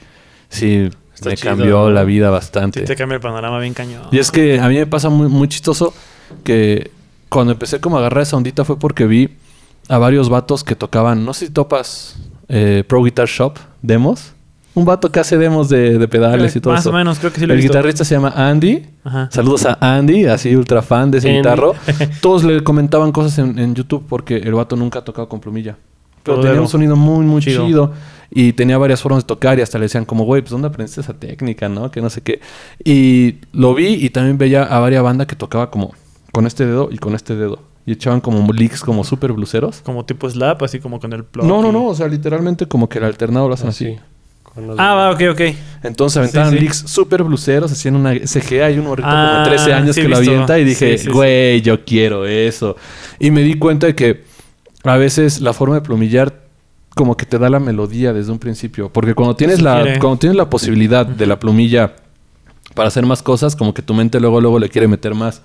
sí, 0.50 0.90
Está 1.16 1.30
me 1.30 1.38
chido, 1.38 1.52
cambió 1.52 1.80
¿no? 1.86 1.90
la 1.92 2.04
vida 2.04 2.28
Sí, 2.28 2.32
bastante. 2.34 2.82
te 2.82 2.96
cambia 2.98 3.16
el 3.16 3.22
panorama 3.22 3.60
bien 3.60 3.74
cañón. 3.74 4.02
Y 4.12 4.18
es 4.20 4.30
que 4.30 4.60
a 4.60 4.68
mí 4.68 4.76
me 4.76 4.88
pasa 4.88 5.08
muy, 5.08 5.30
muy 5.30 5.48
chistoso 5.48 5.94
que 6.44 6.92
cuando 7.30 7.54
empecé 7.54 7.80
como 7.80 7.96
a 7.96 8.00
agarrar 8.00 8.24
esa 8.24 8.36
ondita 8.36 8.66
fue 8.66 8.78
porque 8.78 9.06
vi 9.08 9.30
a 9.88 9.98
varios 9.98 10.28
vatos 10.28 10.66
que 10.66 10.76
tocaban, 10.76 11.24
no 11.24 11.34
sé 11.34 11.46
si 11.46 11.54
topas 11.54 12.18
eh, 12.50 12.84
Pro 12.86 13.02
Guitar 13.04 13.30
Shop, 13.30 13.58
demos. 13.82 14.34
Un 14.78 14.86
vato 14.86 15.12
que 15.12 15.20
hace 15.20 15.38
demos 15.38 15.70
de, 15.70 15.98
de 15.98 16.08
pedales 16.08 16.56
y 16.56 16.62
todo 16.62 16.74
Más 16.74 16.82
eso. 16.82 16.92
o 16.92 16.94
menos, 16.94 17.18
creo 17.18 17.32
que 17.34 17.40
sí 17.40 17.46
lo 17.48 17.54
he 17.54 17.56
El 17.56 17.62
visto. 17.62 17.74
guitarrista 17.74 18.06
se 18.06 18.14
llama 18.14 18.32
Andy. 18.36 18.86
Ajá. 19.04 19.28
Saludos 19.32 19.66
a 19.66 19.78
Andy, 19.82 20.26
así 20.26 20.56
ultra 20.56 20.82
fan 20.84 21.10
de 21.10 21.18
ese 21.18 21.30
Andy. 21.30 21.40
guitarro. 21.40 21.74
Todos 22.22 22.44
le 22.44 22.64
comentaban 22.64 23.12
cosas 23.12 23.40
en, 23.40 23.58
en 23.58 23.74
YouTube 23.74 24.06
porque 24.08 24.38
el 24.38 24.54
vato 24.54 24.76
nunca 24.76 25.00
ha 25.00 25.04
tocado 25.04 25.28
con 25.28 25.40
plumilla. 25.40 25.78
Pero 26.24 26.36
Todo 26.38 26.46
tenía 26.46 26.62
un 26.62 26.68
sonido 26.68 26.96
muy, 26.96 27.26
muy 27.26 27.42
Chido. 27.42 27.66
chido. 27.66 27.94
Y 28.30 28.54
tenía 28.54 28.78
varias 28.78 29.02
formas 29.02 29.24
de 29.24 29.28
tocar 29.28 29.58
y 29.58 29.62
hasta 29.62 29.78
le 29.80 29.86
decían 29.86 30.06
como, 30.06 30.26
güey, 30.26 30.42
pues 30.42 30.52
¿dónde 30.52 30.68
aprendiste 30.68 31.02
esa 31.02 31.14
técnica, 31.14 31.70
no? 31.70 31.90
Que 31.90 32.02
no 32.02 32.10
sé 32.10 32.22
qué. 32.22 32.42
Y 32.84 33.38
lo 33.54 33.74
vi 33.74 33.88
y 33.94 34.10
también 34.12 34.38
veía 34.38 34.64
a 34.64 34.80
varias 34.80 35.02
bandas 35.02 35.26
que 35.28 35.36
tocaba 35.36 35.72
como 35.72 35.94
con 36.34 36.46
este 36.46 36.66
dedo 36.68 36.90
y 36.92 36.98
con 36.98 37.16
este 37.16 37.36
dedo. 37.36 37.60
Y 37.86 37.94
echaban 37.94 38.20
como 38.22 38.52
licks 38.52 38.82
como 38.82 39.04
súper 39.06 39.32
bluseros. 39.34 39.82
Como 39.84 40.06
tipo 40.06 40.30
slap, 40.30 40.62
así 40.62 40.80
como 40.80 41.00
con 41.00 41.14
el 41.14 41.24
plug. 41.24 41.46
No, 41.48 41.62
no, 41.62 41.70
y- 41.70 41.72
no. 41.72 41.86
O 41.88 41.96
sea, 41.96 42.08
literalmente 42.10 42.68
como 42.68 42.90
que 42.90 43.00
el 43.00 43.06
alternado 43.06 43.48
lo 43.48 43.54
hacen 43.54 43.70
Así. 43.70 43.86
así. 43.88 44.00
Ah, 44.78 44.94
va, 44.96 45.12
ok, 45.12 45.22
ok. 45.32 45.42
Entonces 45.84 46.18
aventaban 46.18 46.52
Sí, 46.52 46.58
sí. 46.58 46.64
licks 46.64 46.78
súper 46.88 47.24
bluseros, 47.24 47.72
hacían 47.72 47.96
una 47.96 48.14
CG, 48.26 48.64
hay 48.64 48.78
un 48.80 48.86
morrito 48.86 49.08
Ah, 49.10 49.44
como 49.44 49.56
13 49.56 49.74
años 49.74 49.96
sí, 49.96 50.02
que 50.02 50.08
lo 50.08 50.18
avienta 50.18 50.58
y 50.60 50.64
dije, 50.64 50.94
Sí, 50.94 50.98
sí, 50.98 51.04
sí. 51.06 51.12
güey, 51.12 51.62
yo 51.62 51.86
quiero 51.86 52.26
eso. 52.26 52.76
Y 53.20 53.32
me 53.32 53.42
di 53.42 53.54
cuenta 53.56 53.88
de 53.88 53.96
que 53.96 54.24
a 54.84 54.98
veces 54.98 55.42
la 55.42 55.54
forma 55.54 55.76
de 55.76 55.82
plumillar 55.82 56.42
como 56.96 57.16
que 57.16 57.26
te 57.28 57.38
da 57.38 57.50
la 57.50 57.60
melodía 57.60 58.12
desde 58.14 58.32
un 58.32 58.40
principio. 58.40 58.90
Porque 58.92 59.14
cuando 59.14 59.36
tienes, 59.36 59.62
la, 59.62 60.00
cuando 60.00 60.18
tienes 60.18 60.36
la 60.36 60.50
posibilidad 60.50 61.06
de 61.06 61.28
la 61.28 61.38
plumilla 61.40 61.94
para 62.74 62.88
hacer 62.88 63.06
más 63.06 63.22
cosas, 63.22 63.56
como 63.56 63.74
que 63.74 63.82
tu 63.84 63.94
mente 63.94 64.20
luego, 64.20 64.42
luego 64.42 64.58
le 64.60 64.70
quiere 64.70 64.88
meter 64.88 65.14
más. 65.14 65.42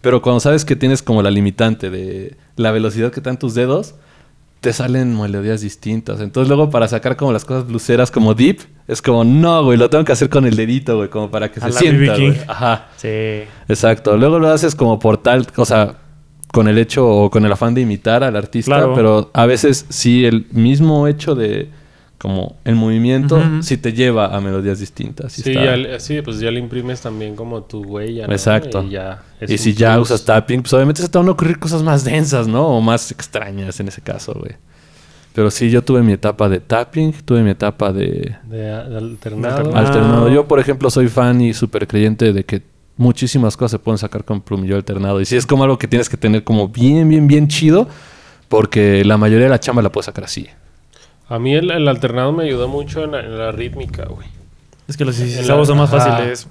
Pero 0.00 0.22
cuando 0.22 0.40
sabes 0.40 0.64
que 0.64 0.74
tienes 0.76 1.02
como 1.02 1.22
la 1.22 1.30
limitante 1.30 1.90
de 1.90 2.36
la 2.56 2.70
velocidad 2.72 3.12
que 3.12 3.20
te 3.20 3.30
dan 3.30 3.38
tus 3.38 3.54
dedos, 3.54 3.94
te 4.60 4.72
salen 4.72 5.20
melodías 5.20 5.60
distintas. 5.60 6.20
Entonces 6.20 6.48
luego 6.48 6.70
para 6.70 6.88
sacar 6.88 7.16
como 7.16 7.32
las 7.32 7.44
cosas 7.44 7.66
bluseras 7.66 8.10
como 8.10 8.34
deep, 8.34 8.58
es 8.88 9.00
como, 9.02 9.22
no, 9.24 9.62
güey, 9.64 9.78
lo 9.78 9.88
tengo 9.90 10.04
que 10.04 10.12
hacer 10.12 10.28
con 10.28 10.46
el 10.46 10.56
dedito, 10.56 10.96
güey, 10.96 11.08
como 11.10 11.30
para 11.30 11.50
que 11.52 11.60
A 11.60 11.70
se 11.70 11.78
sienta, 11.78 12.14
güey. 12.16 12.36
Ajá, 12.48 12.88
Sí. 12.96 13.08
exacto. 13.68 14.16
Luego 14.16 14.38
lo 14.38 14.48
haces 14.48 14.74
como 14.74 14.98
por 14.98 15.18
tal, 15.18 15.46
o 15.56 15.64
sea, 15.64 15.96
con 16.52 16.66
el 16.68 16.78
hecho 16.78 17.06
o 17.06 17.30
con 17.30 17.44
el 17.44 17.52
afán 17.52 17.74
de 17.74 17.82
imitar 17.82 18.24
al 18.24 18.34
artista, 18.34 18.76
Claro. 18.76 18.94
pero 18.94 19.30
a 19.34 19.46
veces 19.46 19.84
sí 19.90 20.24
el 20.24 20.46
mismo 20.52 21.06
hecho 21.06 21.34
de 21.34 21.70
como 22.18 22.56
el 22.64 22.74
movimiento 22.74 23.36
Ujú. 23.36 23.62
sí 23.62 23.76
te 23.76 23.92
lleva 23.92 24.34
a 24.36 24.40
melodías 24.40 24.80
distintas. 24.80 25.32
Sí, 25.32 25.42
está- 25.50 25.64
ya 25.64 25.76
le- 25.76 26.00
sí, 26.00 26.20
pues 26.22 26.40
ya 26.40 26.50
le 26.50 26.58
imprimes 26.58 27.00
también 27.00 27.36
como 27.36 27.62
tu 27.62 27.82
huella. 27.82 28.26
¿no? 28.26 28.32
Exacto. 28.32 28.82
Y, 28.82 28.90
ya 28.90 29.22
Y 29.46 29.56
si 29.58 29.72
ya 29.72 29.98
usas 30.00 30.24
tapping, 30.24 30.62
pues 30.62 30.72
obviamente 30.74 31.00
se 31.00 31.08
te 31.08 31.16
van 31.16 31.28
a 31.28 31.30
ocurrir 31.30 31.58
cosas 31.60 31.82
más 31.84 32.02
densas, 32.04 32.48
¿no? 32.48 32.66
O 32.66 32.80
más 32.80 33.12
extrañas 33.12 33.78
en 33.78 33.86
ese 33.88 34.00
caso, 34.00 34.34
güey. 34.34 34.52
Pero 35.32 35.50
sí, 35.52 35.70
yo 35.70 35.82
tuve 35.84 36.02
mi 36.02 36.12
etapa 36.12 36.48
de 36.48 36.58
tapping, 36.58 37.12
tuve 37.24 37.42
mi 37.44 37.50
etapa 37.50 37.92
de 37.92 38.34
De, 38.44 38.56
de 38.58 38.96
alternado. 38.98 39.70
Ah. 39.72 39.78
alternado. 39.80 40.28
Yo, 40.28 40.48
por 40.48 40.58
ejemplo, 40.58 40.90
soy 40.90 41.06
fan 41.06 41.40
y 41.40 41.54
súper 41.54 41.86
creyente 41.86 42.32
de 42.32 42.44
que 42.44 42.62
muchísimas 42.96 43.56
cosas 43.56 43.70
se 43.72 43.78
pueden 43.78 43.98
sacar 43.98 44.24
con 44.24 44.40
plumillo 44.40 44.74
alternado. 44.74 45.20
Y 45.20 45.24
sí 45.24 45.36
es 45.36 45.46
como 45.46 45.62
algo 45.62 45.78
que 45.78 45.86
tienes 45.86 46.08
que 46.08 46.16
tener 46.16 46.42
como 46.42 46.66
bien, 46.68 47.08
bien, 47.08 47.28
bien 47.28 47.46
chido, 47.46 47.86
porque 48.48 49.04
la 49.04 49.16
mayoría 49.16 49.44
de 49.44 49.50
la 49.50 49.60
chamba 49.60 49.82
la 49.82 49.92
puedes 49.92 50.06
sacar 50.06 50.24
así. 50.24 50.48
A 51.28 51.38
mí 51.38 51.54
el, 51.54 51.70
el 51.70 51.86
alternado 51.88 52.32
me 52.32 52.44
ayudó 52.44 52.68
mucho 52.68 53.04
en 53.04 53.12
la, 53.12 53.20
en 53.20 53.36
la 53.38 53.52
rítmica, 53.52 54.06
güey. 54.06 54.26
Es 54.86 54.96
que 54.96 55.04
los 55.04 55.18
En 55.18 55.26
16 55.26 55.48
la- 55.48 55.64
son 55.64 55.78
más 55.78 55.92
ajá. 55.92 56.10
fáciles. 56.16 56.48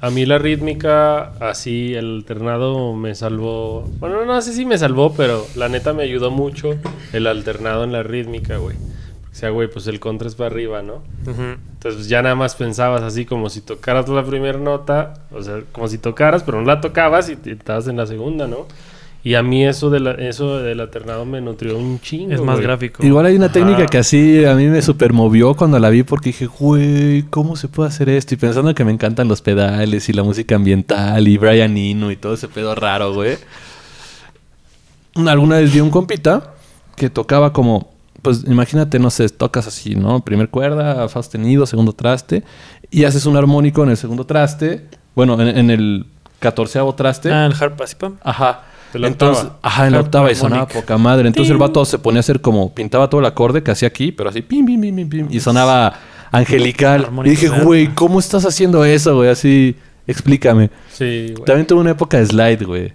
A- 0.00 0.10
mí 0.10 0.26
la 0.26 0.38
rítmica, 0.38 1.30
así, 1.38 1.94
el 1.94 2.16
alternado 2.16 2.94
me 2.94 3.14
salvó. 3.14 3.88
Bueno, 4.00 4.24
no 4.24 4.42
sé 4.42 4.52
si 4.52 4.64
me 4.66 4.76
salvó, 4.78 5.14
pero 5.14 5.46
la 5.54 5.68
neta 5.68 5.92
me 5.92 6.02
ayudó 6.02 6.32
mucho 6.32 6.74
el 7.12 7.26
alternado 7.28 7.84
en 7.84 7.92
la 7.92 8.02
rítmica, 8.02 8.56
güey. 8.56 8.74
O 8.76 9.38
sea, 9.38 9.50
güey, 9.50 9.68
pues 9.70 9.86
el 9.86 10.00
contra 10.00 10.26
es 10.26 10.34
para 10.34 10.50
arriba, 10.50 10.82
¿no? 10.82 11.02
Entonces 11.26 11.94
pues, 11.94 12.08
ya 12.08 12.22
nada 12.22 12.34
más 12.34 12.56
pensabas 12.56 13.02
así 13.02 13.26
como 13.26 13.48
si 13.50 13.60
tocaras 13.60 14.08
la 14.08 14.24
primera 14.24 14.58
nota, 14.58 15.12
o 15.30 15.42
sea, 15.42 15.60
como 15.72 15.86
si 15.88 15.98
tocaras, 15.98 16.42
pero 16.42 16.58
no 16.58 16.64
la 16.66 16.80
tocabas 16.80 17.28
y 17.28 17.38
estabas 17.50 17.86
en 17.86 17.98
la 17.98 18.06
segunda, 18.06 18.46
¿no? 18.48 18.66
Y 19.26 19.34
a 19.34 19.42
mí 19.42 19.66
eso, 19.66 19.90
de 19.90 19.98
la, 19.98 20.12
eso 20.12 20.58
del 20.58 20.78
alternado 20.78 21.24
me 21.24 21.40
nutrió 21.40 21.76
un 21.76 21.98
chingo. 22.00 22.32
Es 22.32 22.40
más 22.40 22.58
güey. 22.58 22.66
gráfico. 22.68 23.04
Igual 23.04 23.26
hay 23.26 23.34
una 23.34 23.46
Ajá. 23.46 23.54
técnica 23.54 23.86
que 23.86 23.98
así 23.98 24.44
a 24.44 24.54
mí 24.54 24.66
me 24.68 24.80
super 24.82 25.12
movió 25.12 25.56
cuando 25.56 25.80
la 25.80 25.90
vi 25.90 26.04
porque 26.04 26.28
dije, 26.28 26.46
güey, 26.46 27.22
¿cómo 27.22 27.56
se 27.56 27.66
puede 27.66 27.88
hacer 27.88 28.08
esto? 28.08 28.34
Y 28.34 28.36
pensando 28.36 28.72
que 28.72 28.84
me 28.84 28.92
encantan 28.92 29.26
los 29.26 29.42
pedales 29.42 30.08
y 30.08 30.12
la 30.12 30.22
música 30.22 30.54
ambiental 30.54 31.26
y 31.26 31.38
Brian 31.38 31.76
Eno 31.76 32.12
y 32.12 32.16
todo 32.16 32.34
ese 32.34 32.46
pedo 32.46 32.76
raro, 32.76 33.14
güey. 33.14 33.36
Alguna 35.16 35.56
vez 35.56 35.72
vi 35.72 35.80
un 35.80 35.90
compita 35.90 36.54
que 36.94 37.10
tocaba 37.10 37.52
como, 37.52 37.90
pues 38.22 38.44
imagínate, 38.46 39.00
no 39.00 39.10
sé, 39.10 39.28
tocas 39.28 39.66
así, 39.66 39.96
¿no? 39.96 40.20
Primer 40.20 40.50
cuerda, 40.50 41.08
fa 41.08 41.20
sostenido, 41.20 41.66
segundo 41.66 41.94
traste, 41.94 42.44
y 42.92 43.02
haces 43.02 43.26
un 43.26 43.36
armónico 43.36 43.82
en 43.82 43.88
el 43.90 43.96
segundo 43.96 44.24
traste, 44.24 44.86
bueno, 45.16 45.40
en, 45.42 45.48
en 45.48 45.70
el 45.72 46.06
catorceavo 46.38 46.94
traste. 46.94 47.32
Ah, 47.32 47.46
el 47.46 47.54
harp 47.60 47.80
así, 47.80 47.96
pam. 47.96 48.18
Ajá. 48.22 48.62
De 48.92 48.98
la 48.98 49.08
Entonces, 49.08 49.44
octava. 49.44 49.58
ajá, 49.62 49.86
en 49.86 49.92
la 49.92 50.00
octava 50.00 50.30
y 50.30 50.34
sonaba 50.34 50.66
poca 50.68 50.96
madre. 50.98 51.28
Entonces 51.28 51.50
el 51.50 51.58
vato 51.58 51.84
se 51.84 51.98
ponía 51.98 52.18
a 52.18 52.20
hacer 52.20 52.40
como, 52.40 52.74
pintaba 52.74 53.08
todo 53.10 53.20
el 53.20 53.26
acorde 53.26 53.62
que 53.62 53.70
hacía 53.70 53.88
aquí, 53.88 54.12
pero 54.12 54.30
así, 54.30 54.42
pim, 54.42 54.64
pim, 54.64 54.80
pim, 54.80 54.94
pim, 54.96 55.08
pim, 55.08 55.26
y 55.30 55.40
sonaba 55.40 55.94
angelical. 56.32 57.08
Y 57.24 57.30
dije, 57.30 57.48
güey, 57.48 57.88
¿cómo 57.94 58.18
estás 58.18 58.44
haciendo 58.44 58.84
eso, 58.84 59.16
güey? 59.16 59.30
Así, 59.30 59.76
explícame. 60.06 60.70
Sí, 60.92 61.32
güey. 61.34 61.44
También 61.44 61.66
tuve 61.66 61.80
una 61.80 61.90
época 61.90 62.18
de 62.18 62.26
slide, 62.26 62.64
güey. 62.64 62.92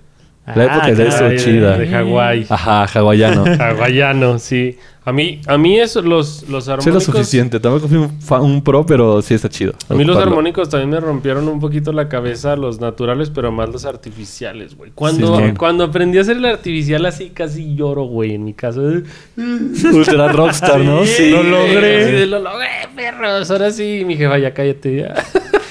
La 0.56 0.66
época 0.66 0.92
de 0.92 1.08
estuvo 1.08 1.28
Ay, 1.30 1.36
de- 1.36 1.44
chida. 1.44 1.78
De 1.78 1.88
Hawái. 1.88 2.46
Ajá, 2.50 2.84
hawaiano. 2.86 3.46
Hawaiano, 3.60 4.40
sí. 4.40 4.78
A 5.04 5.12
mí, 5.12 5.40
a 5.48 5.58
mí 5.58 5.80
eso, 5.80 6.02
los, 6.02 6.48
los 6.50 6.66
Sí, 6.66 6.72
armónicos... 6.72 7.02
es 7.04 7.08
lo 7.08 7.14
suficiente. 7.14 7.60
Tampoco 7.60 7.88
fui 7.88 7.98
un, 8.40 8.62
pro, 8.64 8.86
pero 8.86 9.22
sí 9.22 9.34
está 9.34 9.50
chido. 9.50 9.74
A 9.90 9.94
mí 9.96 10.04
los 10.04 10.18
armónicos 10.18 10.70
también 10.70 10.90
me 10.92 11.00
rompieron 11.00 11.48
un 11.48 11.60
poquito 11.60 11.92
la 11.92 12.08
cabeza, 12.10 12.56
los 12.56 12.80
naturales, 12.80 13.30
pero 13.32 13.52
más 13.52 13.70
los 13.70 13.86
artificiales, 13.86 14.76
güey. 14.76 14.92
Cuando, 14.94 15.38
Sí, 15.40 15.44
sí. 15.48 15.54
cuando 15.58 15.86
aprendí 15.86 16.18
a 16.20 16.22
hacer 16.22 16.38
el 16.38 16.46
artificial 16.46 17.06
así, 17.06 17.30
casi 17.30 17.76
lloro, 17.76 18.04
güey, 18.04 18.36
en 18.36 18.44
mi 18.44 18.54
caso. 18.54 18.82
Ultra 19.94 20.28
rockstar, 20.30 20.80
¿no? 20.80 21.04
Sí, 21.06 21.14
Sí. 21.16 21.30
lo 21.32 21.44
logré. 21.44 22.06
De, 22.12 22.26
lo 22.28 22.40
logré, 22.40 22.68
perros. 22.96 23.50
Ahora 23.52 23.72
sí, 23.72 24.04
mi 24.06 24.16
jefa, 24.18 24.38
ya 24.38 24.54
cállate. 24.54 24.98
Ya. 24.98 25.14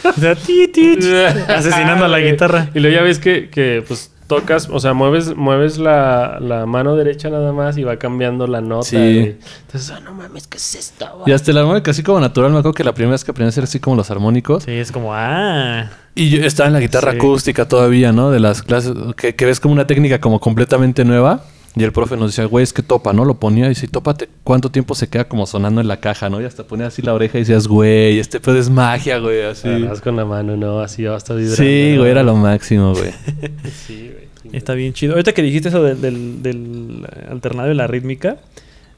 O 0.03 0.13
sea, 0.21 0.35
ti, 0.35 0.67
ti, 0.69 0.97
ti. 0.99 1.07
Asesinando 1.47 2.07
a 2.07 2.09
la 2.09 2.19
guitarra. 2.21 2.71
Y 2.75 2.81
luego 2.81 2.97
ya 2.97 3.03
ves 3.03 3.19
que, 3.19 3.49
que 3.51 3.85
pues 3.87 4.10
tocas, 4.31 4.69
o 4.71 4.79
sea, 4.81 4.95
mueves, 4.95 5.37
mueves 5.37 5.77
la, 5.77 6.39
la 6.41 6.65
mano 6.65 6.95
derecha 6.97 7.29
nada 7.31 7.53
más 7.53 7.77
y 7.77 7.83
va 7.85 7.97
cambiando 7.97 8.47
la 8.47 8.61
nota. 8.61 8.85
Sí. 8.87 9.37
Entonces, 9.67 9.91
ah, 9.91 10.01
no 10.01 10.15
mames, 10.15 10.47
¿qué 10.47 10.57
es 10.57 10.75
esto? 10.77 11.07
güey? 11.17 11.31
Y 11.31 11.33
hasta 11.33 11.51
el 11.51 11.59
armónico 11.59 11.91
así 11.91 12.03
como 12.03 12.21
natural, 12.21 12.53
me 12.53 12.59
acuerdo 12.61 12.75
que 12.75 12.85
la 12.85 12.95
primera 12.95 13.13
vez 13.13 13.25
que 13.25 13.33
aprendí 13.33 13.49
a 13.49 13.51
hacer 13.51 13.65
así 13.65 13.81
como 13.81 13.97
los 13.97 14.11
armónicos. 14.11 14.63
Sí, 14.63 14.71
es 14.71 14.93
como, 14.93 15.11
ah. 15.13 15.91
Y 16.15 16.31
yo 16.31 16.45
estaba 16.45 16.69
en 16.69 16.73
la 16.75 16.81
guitarra 16.81 17.11
Sí. 17.11 17.19
acústica 17.19 17.67
todavía, 17.69 18.13
¿no? 18.13 18.31
De 18.31 18.41
las 18.41 18.63
clases, 18.63 18.95
que, 19.17 19.35
que 19.35 19.45
ves 19.45 19.61
como 19.61 19.75
una 19.75 19.87
técnica 19.87 20.21
como 20.21 20.41
completamente 20.41 21.05
nueva. 21.05 21.43
Y 21.77 21.85
el 21.85 21.93
profe 21.93 22.17
nos 22.17 22.33
decía, 22.33 22.47
güey, 22.47 22.65
es 22.65 22.73
que 22.73 22.83
topa, 22.83 23.13
¿no? 23.13 23.25
Lo 23.25 23.35
ponía 23.35 23.67
y 23.67 23.71
dice, 23.71 23.87
tópate, 23.87 24.29
¿cuánto 24.43 24.71
tiempo 24.71 24.97
se 24.97 25.09
queda 25.09 25.25
como 25.29 25.47
sonando 25.47 25.81
en 25.81 25.87
la 25.87 26.01
caja, 26.01 26.29
¿no? 26.29 26.41
Y 26.41 26.45
hasta 26.45 26.65
ponía 26.65 26.89
así 26.89 27.01
la 27.01 27.15
oreja 27.15 27.39
y 27.39 27.43
decías, 27.43 27.69
güey, 27.69 28.19
este 28.19 28.41
pedo 28.41 28.59
es 28.59 28.69
magia, 28.69 29.19
güey, 29.19 29.43
así. 29.43 29.69
Agarras 29.69 30.01
con 30.01 30.17
la 30.17 30.25
mano, 30.25 30.57
¿no? 30.57 30.81
Así 30.81 31.07
hasta 31.07 31.35
vibrando. 31.35 31.57
Sí, 31.57 31.95
güey, 31.97 32.11
era 32.11 32.23
lo 32.25 32.35
máximo, 32.35 32.93
güey. 32.93 33.13
Sí, 33.87 34.11
güey. 34.13 34.31
Está 34.53 34.75
bien 34.75 34.93
chido. 34.95 35.13
Ahorita 35.13 35.33
que 35.33 35.43
dijiste 35.43 35.69
eso 35.69 35.83
del, 35.83 36.01
del, 36.01 36.43
del 36.43 37.07
alternado 37.31 37.71
y 37.71 37.75
la 37.75 37.87
rítmica, 37.87 38.39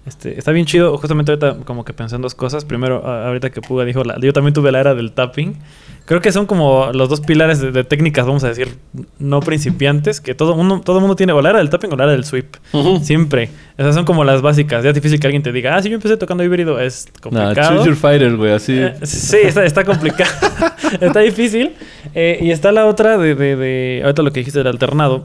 este, 0.06 0.38
está 0.38 0.50
bien 0.52 0.66
chido. 0.66 0.96
Justamente 0.98 1.32
ahorita 1.32 1.64
como 1.64 1.84
que 1.84 1.92
pensé 1.92 2.16
en 2.16 2.22
dos 2.22 2.34
cosas. 2.34 2.64
Primero, 2.64 3.06
ahorita 3.06 3.50
que 3.50 3.60
Puga 3.60 3.84
dijo, 3.84 4.02
la, 4.04 4.18
yo 4.20 4.32
también 4.32 4.54
tuve 4.54 4.72
la 4.72 4.80
era 4.80 4.94
del 4.94 5.12
tapping. 5.12 5.56
Creo 6.04 6.20
que 6.20 6.32
son 6.32 6.46
como 6.46 6.90
los 6.92 7.08
dos 7.08 7.20
pilares 7.20 7.60
de, 7.60 7.70
de 7.70 7.84
técnicas, 7.84 8.26
vamos 8.26 8.42
a 8.42 8.48
decir, 8.48 8.76
no 9.20 9.38
principiantes, 9.38 10.20
que 10.20 10.34
todo 10.34 10.56
mundo, 10.56 10.80
todo 10.84 10.98
mundo 11.00 11.14
tiene 11.14 11.32
o 11.32 11.40
la 11.40 11.50
era 11.50 11.58
del 11.60 11.70
tapping 11.70 11.92
o 11.92 11.96
la 11.96 12.02
era 12.04 12.12
del 12.12 12.24
sweep. 12.24 12.56
Siempre. 13.02 13.50
Esas 13.78 13.94
son 13.94 14.04
como 14.04 14.24
las 14.24 14.42
básicas. 14.42 14.82
Ya 14.82 14.90
es 14.90 14.94
difícil 14.96 15.20
que 15.20 15.28
alguien 15.28 15.44
te 15.44 15.52
diga, 15.52 15.76
ah, 15.76 15.80
sí, 15.82 15.88
yo 15.88 15.94
empecé 15.94 16.16
tocando 16.16 16.42
híbrido. 16.42 16.80
Es 16.80 17.06
Nah, 17.06 17.20
complicado. 17.20 17.76
choose 17.76 17.88
your 17.88 17.96
fighter, 17.96 18.36
güey, 18.36 18.52
así. 18.52 18.72
Eh, 18.76 18.94
sí, 19.02 19.36
está, 19.44 19.64
está 19.64 19.84
complicado. 19.84 20.30
está 21.00 21.20
difícil. 21.20 21.72
Eh, 22.14 22.38
y 22.42 22.50
está 22.50 22.72
la 22.72 22.86
otra 22.86 23.16
de, 23.16 23.36
de, 23.36 23.54
de- 23.56 24.00
Ahorita 24.02 24.22
lo 24.22 24.32
que 24.32 24.40
dijiste 24.40 24.58
del 24.58 24.66
alternado. 24.66 25.24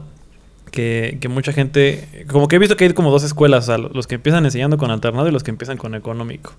Que, 0.82 1.28
mucha 1.28 1.52
gente. 1.52 2.06
Como 2.30 2.46
que 2.46 2.56
he 2.56 2.58
visto 2.60 2.76
que 2.76 2.84
hay 2.84 2.92
como 2.92 3.10
dos 3.10 3.24
escuelas. 3.24 3.64
O 3.64 3.66
sea, 3.66 3.78
los 3.78 4.06
que 4.06 4.14
empiezan 4.14 4.44
enseñando 4.44 4.78
con 4.78 4.90
alternado 4.92 5.26
y 5.28 5.32
los 5.32 5.42
que 5.42 5.50
empiezan 5.50 5.76
con 5.76 5.94
económico. 5.96 6.52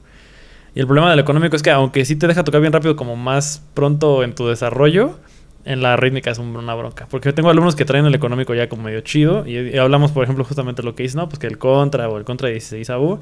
Y 0.76 0.82
el 0.82 0.86
problema 0.88 1.09
del 1.09 1.20
económico 1.20 1.55
es 1.55 1.63
que, 1.63 1.72
aunque 1.72 2.03
sí 2.03 2.15
te 2.17 2.28
deja 2.28 2.43
tocar 2.43 2.59
bien 2.61 2.74
rápido, 2.74 2.95
como 2.97 3.15
más 3.15 3.63
pronto 3.74 4.24
en 4.24 4.36
tu 4.36 4.47
desarrollo, 4.47 5.17
en 5.65 5.82
la 5.82 5.95
rítmica 5.95 6.32
es 6.32 6.38
un- 6.38 6.55
una 6.55 6.74
bronca. 6.76 7.07
Porque 7.09 7.32
tengo 7.34 7.49
alumnos 7.49 7.76
que 7.76 7.86
traen 7.86 8.05
el 8.05 8.13
económico 8.15 8.53
ya 8.53 8.67
como 8.67 8.84
medio 8.84 8.99
chido. 9.01 9.47
Y, 9.47 9.57
y 9.57 9.78
hablamos, 9.78 10.11
por 10.11 10.24
ejemplo, 10.26 10.43
justamente 10.43 10.84
lo 10.84 10.95
que 10.95 11.03
dice, 11.03 11.15
¿no? 11.17 11.30
Pues 11.30 11.39
que 11.39 11.47
el 11.47 11.57
contra 11.57 12.09
o 12.09 12.17
el 12.17 12.26
contra 12.26 12.47
de 12.47 12.53
16 12.55 12.89
AU. 12.89 13.20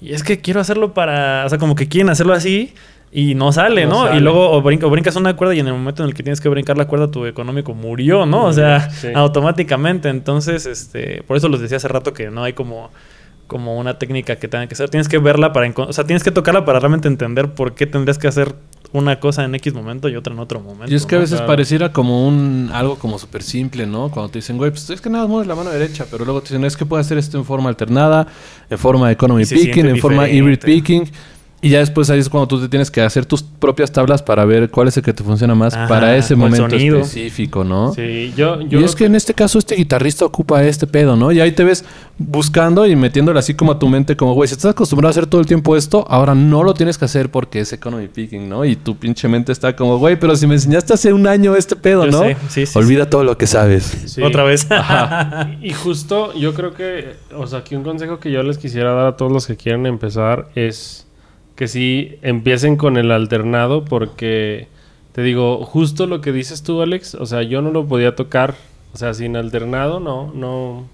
Y 0.00 0.12
es 0.12 0.24
que 0.24 0.40
quiero 0.40 0.60
hacerlo 0.60 0.92
para. 0.92 1.44
O 1.46 1.48
sea, 1.48 1.58
como 1.58 1.76
que 1.76 1.86
quieren 1.88 2.10
hacerlo 2.10 2.32
así. 2.34 2.74
Y 3.14 3.34
no 3.34 3.52
sale, 3.52 3.84
No 3.84 3.90
¿no? 3.90 4.04
sale. 4.06 4.16
Y 4.16 4.20
luego 4.20 4.50
o, 4.50 4.62
brinca- 4.62 4.86
o 4.86 4.90
brincas 4.90 5.16
una 5.16 5.36
cuerda 5.36 5.54
y 5.54 5.60
en 5.60 5.66
el 5.66 5.74
momento 5.74 6.02
en 6.02 6.08
el 6.08 6.14
que 6.14 6.22
tienes 6.22 6.40
que 6.40 6.48
brincar 6.48 6.78
la 6.78 6.86
cuerda, 6.86 7.10
tu 7.10 7.26
económico 7.26 7.74
murió, 7.74 8.24
¿no? 8.24 8.46
O 8.46 8.52
sea, 8.54 8.88
Sí. 8.90 9.08
automáticamente. 9.14 10.08
Entonces, 10.08 10.64
este, 10.66 11.22
por 11.26 11.36
eso 11.36 11.48
les 11.50 11.60
decía 11.60 11.76
hace 11.76 11.88
rato 11.88 12.14
que 12.14 12.30
no 12.30 12.42
hay 12.42 12.54
como, 12.54 12.90
como 13.46 13.76
una 13.78 13.98
técnica 13.98 14.36
que 14.36 14.48
tenga 14.48 14.66
que 14.66 14.74
ser. 14.74 14.88
Tienes 14.88 15.08
que 15.08 15.18
verla 15.18 15.52
para, 15.52 15.70
o 15.76 15.92
sea, 15.92 16.04
tienes 16.04 16.24
que 16.24 16.30
tocarla 16.30 16.64
para 16.64 16.80
realmente 16.80 17.06
entender 17.06 17.50
por 17.52 17.74
qué 17.74 17.86
tendrías 17.86 18.16
que 18.16 18.28
hacer 18.28 18.54
una 18.92 19.20
cosa 19.20 19.44
en 19.44 19.54
X 19.56 19.74
momento 19.74 20.08
y 20.08 20.16
otra 20.16 20.32
en 20.32 20.38
otro 20.38 20.60
momento. 20.60 20.90
Y 20.90 20.96
es 20.96 21.04
que 21.04 21.16
a 21.16 21.18
veces 21.18 21.36
Claro. 21.36 21.46
pareciera 21.48 21.92
como 21.92 22.26
un 22.26 22.70
algo 22.72 22.96
como 22.98 23.18
súper 23.18 23.42
simple, 23.42 23.86
¿no? 23.86 24.10
Cuando 24.10 24.30
te 24.32 24.38
dicen, 24.38 24.56
güey, 24.56 24.70
pues 24.70 24.88
es 24.88 25.02
que 25.02 25.10
nada 25.10 25.24
más 25.24 25.30
mueves 25.30 25.48
la 25.48 25.54
mano 25.54 25.68
derecha, 25.70 26.06
pero 26.10 26.24
luego 26.24 26.40
te 26.40 26.48
dicen, 26.48 26.64
es 26.64 26.78
que 26.78 26.86
puedes 26.86 27.06
hacer 27.06 27.18
esto 27.18 27.36
en 27.36 27.44
forma 27.44 27.68
alternada, 27.68 28.26
en 28.70 28.78
forma 28.78 29.08
de 29.08 29.12
economy 29.14 29.44
picking, 29.44 29.84
en 29.86 29.98
forma 29.98 30.26
hybrid 30.28 30.58
diferente. 30.60 30.66
picking. 30.66 31.12
Y 31.64 31.68
ya 31.68 31.78
después 31.78 32.10
ahí 32.10 32.18
es 32.18 32.28
cuando 32.28 32.48
tú 32.48 32.60
te 32.60 32.68
tienes 32.68 32.90
que 32.90 33.00
hacer 33.02 33.24
tus 33.24 33.44
propias 33.44 33.92
tablas 33.92 34.20
para 34.20 34.44
ver 34.44 34.68
cuál 34.68 34.88
es 34.88 34.96
el 34.96 35.04
que 35.04 35.12
te 35.12 35.22
funciona 35.22 35.54
más 35.54 35.72
Ajá, 35.74 35.86
para 35.86 36.16
ese 36.16 36.34
momento 36.34 36.68
sonido. 36.68 36.98
específico, 36.98 37.62
¿no? 37.62 37.94
Sí, 37.94 38.32
yo, 38.36 38.60
yo 38.62 38.80
y 38.80 38.84
es 38.84 38.96
que 38.96 39.04
en 39.04 39.14
este 39.14 39.32
caso 39.32 39.60
este 39.60 39.76
guitarrista 39.76 40.24
ocupa 40.24 40.64
este 40.64 40.88
pedo, 40.88 41.14
¿no? 41.14 41.30
Y 41.30 41.38
ahí 41.40 41.52
te 41.52 41.62
ves 41.62 41.84
buscando 42.18 42.84
y 42.84 42.96
metiéndole 42.96 43.38
así 43.38 43.54
como 43.54 43.70
a 43.70 43.78
tu 43.78 43.88
mente, 43.88 44.16
como, 44.16 44.34
güey, 44.34 44.48
si 44.48 44.54
estás 44.54 44.72
acostumbrado 44.72 45.10
a 45.10 45.12
hacer 45.12 45.26
todo 45.26 45.40
el 45.40 45.46
tiempo 45.46 45.76
esto, 45.76 46.04
ahora 46.08 46.34
no 46.34 46.64
lo 46.64 46.74
tienes 46.74 46.98
que 46.98 47.04
hacer 47.04 47.30
porque 47.30 47.60
es 47.60 47.72
economy 47.72 48.08
picking, 48.08 48.48
¿no? 48.48 48.64
Y 48.64 48.74
tu 48.74 48.96
pinche 48.96 49.28
mente 49.28 49.52
está 49.52 49.76
como, 49.76 49.98
güey, 49.98 50.18
pero 50.18 50.34
si 50.34 50.48
me 50.48 50.54
enseñaste 50.54 50.94
hace 50.94 51.12
un 51.12 51.28
año 51.28 51.54
este 51.54 51.76
pedo, 51.76 52.06
Yo 52.06 52.10
¿no? 52.10 52.18
sé, 52.22 52.36
sí, 52.48 52.66
sí, 52.66 52.76
Olvida 52.76 53.08
todo 53.08 53.22
lo 53.22 53.38
que 53.38 53.46
sabes. 53.46 53.84
Sí. 54.06 54.20
Otra 54.20 54.42
vez. 54.42 54.66
Y 55.62 55.72
justo 55.74 56.34
yo 56.34 56.54
creo 56.54 56.74
que, 56.74 57.14
o 57.36 57.46
sea, 57.46 57.60
aquí 57.60 57.76
un 57.76 57.84
consejo 57.84 58.18
que 58.18 58.32
yo 58.32 58.42
les 58.42 58.58
quisiera 58.58 58.94
dar 58.94 59.06
a 59.06 59.16
todos 59.16 59.30
los 59.30 59.46
que 59.46 59.56
quieren 59.56 59.86
empezar 59.86 60.48
es 60.56 61.06
que 61.62 61.68
sí 61.68 62.16
empiecen 62.22 62.74
con 62.76 62.96
el 62.96 63.12
alternado 63.12 63.84
porque, 63.84 64.66
te 65.12 65.22
digo, 65.22 65.64
justo 65.64 66.08
lo 66.08 66.20
que 66.20 66.32
dices 66.32 66.64
tú, 66.64 66.82
Alex, 66.82 67.14
o 67.14 67.24
sea, 67.24 67.42
yo 67.44 67.62
no 67.62 67.70
lo 67.70 67.86
podía 67.86 68.16
tocar, 68.16 68.56
o 68.92 68.96
sea, 68.96 69.14
sin 69.14 69.36
alternado, 69.36 70.00
no, 70.00 70.32
no. 70.34 70.88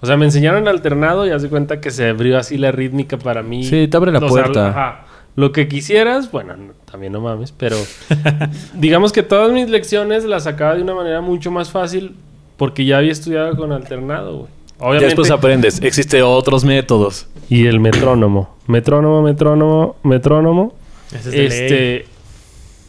O 0.00 0.06
sea, 0.06 0.16
me 0.16 0.24
enseñaron 0.24 0.68
alternado 0.68 1.26
y 1.26 1.30
haz 1.30 1.42
de 1.42 1.48
cuenta 1.48 1.80
que 1.80 1.90
se 1.90 2.08
abrió 2.10 2.38
así 2.38 2.56
la 2.56 2.70
rítmica 2.70 3.16
para 3.18 3.42
mí. 3.42 3.64
Sí, 3.64 3.88
te 3.88 3.96
abre 3.96 4.12
la 4.12 4.18
O 4.18 4.20
sea, 4.20 4.28
puerta. 4.28 4.68
ajá. 4.68 5.06
Lo 5.34 5.50
que 5.50 5.66
quisieras, 5.66 6.30
bueno, 6.30 6.56
no- 6.56 6.72
también 6.88 7.12
no 7.12 7.20
mames, 7.20 7.50
pero 7.50 7.74
digamos 8.74 9.10
que 9.12 9.24
todas 9.24 9.50
mis 9.50 9.68
lecciones 9.68 10.22
las 10.24 10.44
sacaba 10.44 10.76
de 10.76 10.82
una 10.82 10.94
manera 10.94 11.20
mucho 11.20 11.50
más 11.50 11.68
fácil 11.72 12.14
porque 12.56 12.84
ya 12.84 12.98
había 12.98 13.10
estudiado 13.10 13.56
con 13.56 13.72
alternado, 13.72 14.36
güey. 14.38 14.50
Obviamente. 14.82 15.32
aprendes, 15.32 15.80
existen 15.82 16.22
otros 16.22 16.64
métodos. 16.64 17.26
Y 17.48 17.66
el 17.66 17.80
metrónomo. 17.80 18.56
Metrónomo, 18.66 19.22
metrónomo, 19.22 19.96
metrónomo. 20.02 20.74
Ese 21.14 21.16
es 21.16 21.24
de 21.24 21.30
ley. 21.30 21.46
Este. 21.46 22.06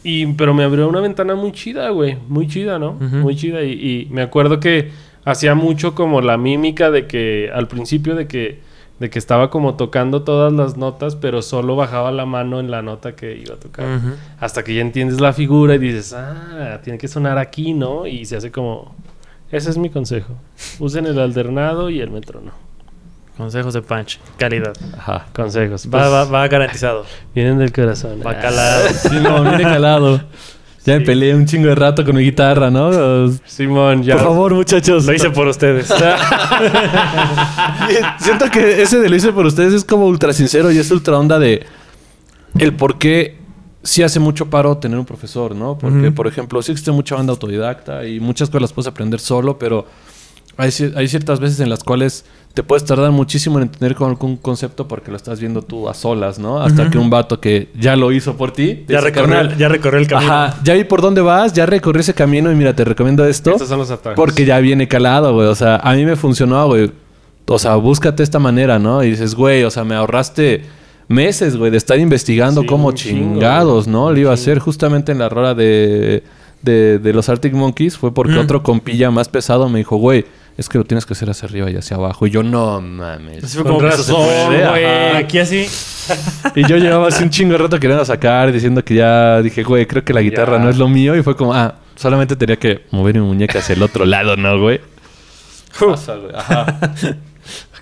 Y, 0.02 0.26
pero 0.34 0.52
me 0.52 0.64
abrió 0.64 0.88
una 0.88 1.00
ventana 1.00 1.34
muy 1.34 1.52
chida, 1.52 1.88
güey. 1.90 2.18
Muy 2.28 2.46
chida, 2.46 2.78
¿no? 2.78 2.92
Muy 2.92 3.36
chida. 3.36 3.62
Y, 3.62 3.72
y 3.72 4.08
me 4.10 4.22
acuerdo 4.22 4.60
que 4.60 4.90
hacía 5.24 5.54
mucho 5.54 5.94
como 5.94 6.20
la 6.20 6.36
mímica 6.36 6.90
de 6.90 7.06
que 7.06 7.50
al 7.52 7.68
principio 7.68 8.14
de 8.14 8.26
que, 8.26 8.60
de 9.00 9.10
que 9.10 9.18
estaba 9.18 9.50
como 9.50 9.74
tocando 9.74 10.22
todas 10.22 10.52
las 10.52 10.76
notas, 10.76 11.16
pero 11.16 11.42
solo 11.42 11.76
bajaba 11.76 12.12
la 12.12 12.26
mano 12.26 12.60
en 12.60 12.70
la 12.70 12.82
nota 12.82 13.16
que 13.16 13.36
iba 13.36 13.54
a 13.54 13.58
tocar. 13.58 13.86
Hasta 14.38 14.62
que 14.62 14.74
ya 14.74 14.82
entiendes 14.82 15.20
la 15.20 15.32
figura 15.32 15.74
y 15.74 15.78
dices, 15.78 16.12
ah, 16.12 16.80
tiene 16.82 16.98
que 16.98 17.08
sonar 17.08 17.38
aquí, 17.38 17.72
¿no? 17.72 18.06
Y 18.06 18.24
se 18.24 18.36
hace 18.36 18.50
como. 18.50 18.94
Ese 19.54 19.70
es 19.70 19.78
mi 19.78 19.88
consejo. 19.88 20.34
Usen 20.80 21.06
el 21.06 21.18
alternado 21.18 21.88
y 21.90 22.00
el 22.00 22.10
metrónomo. 22.10 22.52
Consejos 23.36 23.72
de 23.74 23.82
Punch. 23.82 24.18
Calidad. 24.36 24.74
Ajá. 24.98 25.26
Consejos. 25.32 25.86
Va, 25.86 25.90
pues, 26.00 26.12
va, 26.12 26.24
va 26.24 26.48
garantizado. 26.48 27.04
Vienen 27.34 27.58
del 27.58 27.72
corazón. 27.72 28.20
Va 28.26 28.32
Ah. 28.32 28.38
calado. 28.40 28.88
Sí, 29.02 29.16
no, 29.22 29.42
viene 29.42 29.62
calado. 29.62 30.20
Ya 30.84 30.94
me 30.94 31.00
Sí. 31.00 31.06
peleé 31.06 31.34
un 31.34 31.46
chingo 31.46 31.68
de 31.68 31.74
rato 31.76 32.04
con 32.04 32.14
mi 32.16 32.22
guitarra, 32.22 32.70
¿no? 32.70 32.90
Simón, 33.46 34.02
ya. 34.02 34.14
Por 34.16 34.24
favor, 34.24 34.54
muchachos. 34.54 35.04
Lo 35.06 35.12
hice 35.14 35.30
por 35.30 35.46
ustedes. 35.48 35.86
Siento 38.18 38.50
que 38.50 38.82
ese 38.82 38.98
de 38.98 39.08
lo 39.08 39.16
hice 39.16 39.32
por 39.32 39.46
ustedes 39.46 39.72
es 39.72 39.84
como 39.84 40.06
ultra 40.06 40.32
sincero 40.32 40.70
y 40.70 40.78
es 40.78 40.90
ultra 40.90 41.18
onda 41.18 41.38
de 41.38 41.64
el 42.58 42.74
por 42.74 42.98
qué 42.98 43.38
sí 43.84 44.02
hace 44.02 44.18
mucho 44.18 44.50
paro 44.50 44.76
tener 44.78 44.98
un 44.98 45.04
profesor, 45.04 45.54
¿no? 45.54 45.78
Porque, 45.78 46.10
por 46.10 46.26
ejemplo, 46.26 46.60
sí 46.62 46.72
existe 46.72 46.90
mucha 46.90 47.14
banda 47.14 47.32
autodidacta 47.32 48.04
y 48.06 48.18
muchas 48.18 48.48
cosas 48.48 48.62
las 48.62 48.72
puedes 48.72 48.88
aprender 48.88 49.20
solo, 49.20 49.58
pero 49.58 49.86
hay, 50.56 50.70
cier- 50.70 50.96
hay 50.96 51.06
ciertas 51.08 51.38
veces 51.38 51.60
en 51.60 51.68
las 51.68 51.84
cuales 51.84 52.24
te 52.54 52.62
puedes 52.62 52.84
tardar 52.84 53.10
muchísimo 53.10 53.58
en 53.58 53.64
entender 53.64 53.94
con 53.96 54.08
algún 54.10 54.36
concepto 54.36 54.86
porque 54.88 55.10
lo 55.10 55.16
estás 55.16 55.40
viendo 55.40 55.60
tú 55.62 55.88
a 55.88 55.94
solas, 55.94 56.38
¿no? 56.38 56.60
Hasta 56.62 56.88
que 56.90 56.98
un 56.98 57.10
vato 57.10 57.40
que 57.40 57.68
ya 57.78 57.96
lo 57.96 58.10
hizo 58.12 58.36
por 58.36 58.52
ti, 58.52 58.84
ya, 58.88 59.00
recorrió, 59.00 59.34
"Carnal, 59.36 59.58
ya 59.58 59.68
recorrió 59.68 59.98
el 60.00 60.06
camino. 60.06 60.32
Ajá, 60.32 60.60
ya 60.62 60.74
vi 60.74 60.84
por 60.84 61.02
dónde 61.02 61.20
vas, 61.20 61.52
ya 61.52 61.66
recorrí 61.66 62.00
ese 62.00 62.14
camino 62.14 62.50
y 62.52 62.54
mira, 62.54 62.74
te 62.74 62.84
recomiendo 62.84 63.24
esto. 63.26 63.50
Estos 63.50 63.68
son 63.68 63.78
los 63.80 63.90
ataques. 63.90 64.16
Porque 64.16 64.44
ya 64.44 64.58
viene 64.60 64.86
calado, 64.88 65.34
güey. 65.34 65.48
O 65.48 65.54
sea, 65.56 65.76
a 65.76 65.94
mí 65.94 66.04
me 66.04 66.14
funcionó, 66.16 66.66
güey. 66.68 66.90
O 67.46 67.58
sea, 67.58 67.74
búscate 67.74 68.22
esta 68.22 68.38
manera, 68.38 68.78
¿no? 68.78 69.02
Y 69.02 69.10
dices, 69.10 69.34
güey, 69.34 69.64
o 69.64 69.70
sea, 69.70 69.84
me 69.84 69.96
ahorraste 69.96 70.62
meses, 71.08 71.56
güey, 71.56 71.70
de 71.70 71.76
estar 71.76 71.98
investigando 71.98 72.62
Sí, 72.62 72.66
cómo 72.66 72.92
chingo, 72.92 73.34
chingados. 73.34 73.86
¿no? 73.86 74.10
Lo 74.12 74.18
iba 74.18 74.30
a 74.30 74.34
hacer 74.34 74.58
justamente 74.58 75.12
en 75.12 75.18
la 75.18 75.28
rola 75.28 75.54
de, 75.54 76.22
de, 76.62 76.98
de 76.98 77.12
los 77.12 77.28
Arctic 77.28 77.52
Monkeys. 77.54 77.96
Fue 77.98 78.12
porque 78.14 78.32
Mm. 78.34 78.38
otro 78.38 78.62
compilla 78.62 79.10
más 79.10 79.28
pesado 79.28 79.68
me 79.68 79.78
dijo, 79.78 79.96
güey, 79.96 80.24
es 80.56 80.68
que 80.68 80.78
lo 80.78 80.84
tienes 80.84 81.04
que 81.04 81.14
hacer 81.14 81.28
hacia 81.30 81.48
arriba 81.48 81.70
y 81.70 81.76
hacia 81.76 81.96
abajo. 81.96 82.26
Y 82.26 82.30
yo, 82.30 82.42
no 82.44 82.80
mames. 82.80 83.42
Así 83.42 83.54
fue 83.56 83.64
Con 83.64 83.74
como 83.76 83.88
razón, 83.88 84.26
güey. 84.46 84.84
Aquí 85.16 85.38
así. 85.40 85.66
Y 86.54 86.66
yo 86.68 86.76
llevaba 86.76 87.08
así 87.08 87.22
un 87.24 87.30
chingo 87.30 87.52
de 87.52 87.58
rato 87.58 87.80
queriendo 87.80 88.04
sacar, 88.04 88.52
diciendo 88.52 88.84
que 88.84 88.94
ya 88.94 89.42
dije, 89.42 89.62
güey, 89.64 89.86
creo 89.86 90.04
que 90.04 90.12
la 90.12 90.20
guitarra 90.22 90.58
Ya. 90.58 90.62
no 90.64 90.70
es 90.70 90.76
lo 90.78 90.88
mío. 90.88 91.16
Y 91.16 91.22
fue 91.22 91.34
como, 91.36 91.52
ah, 91.54 91.74
solamente 91.96 92.36
tenía 92.36 92.56
que 92.56 92.82
mover 92.92 93.14
mi 93.16 93.22
muñeca 93.26 93.58
hacia 93.58 93.74
el 93.74 93.82
otro 93.82 94.04
lado, 94.04 94.36
¿no, 94.36 94.60
güey? 94.60 94.80
Pasa, 95.78 96.14
güey. 96.16 96.32
Ajá. 96.36 96.78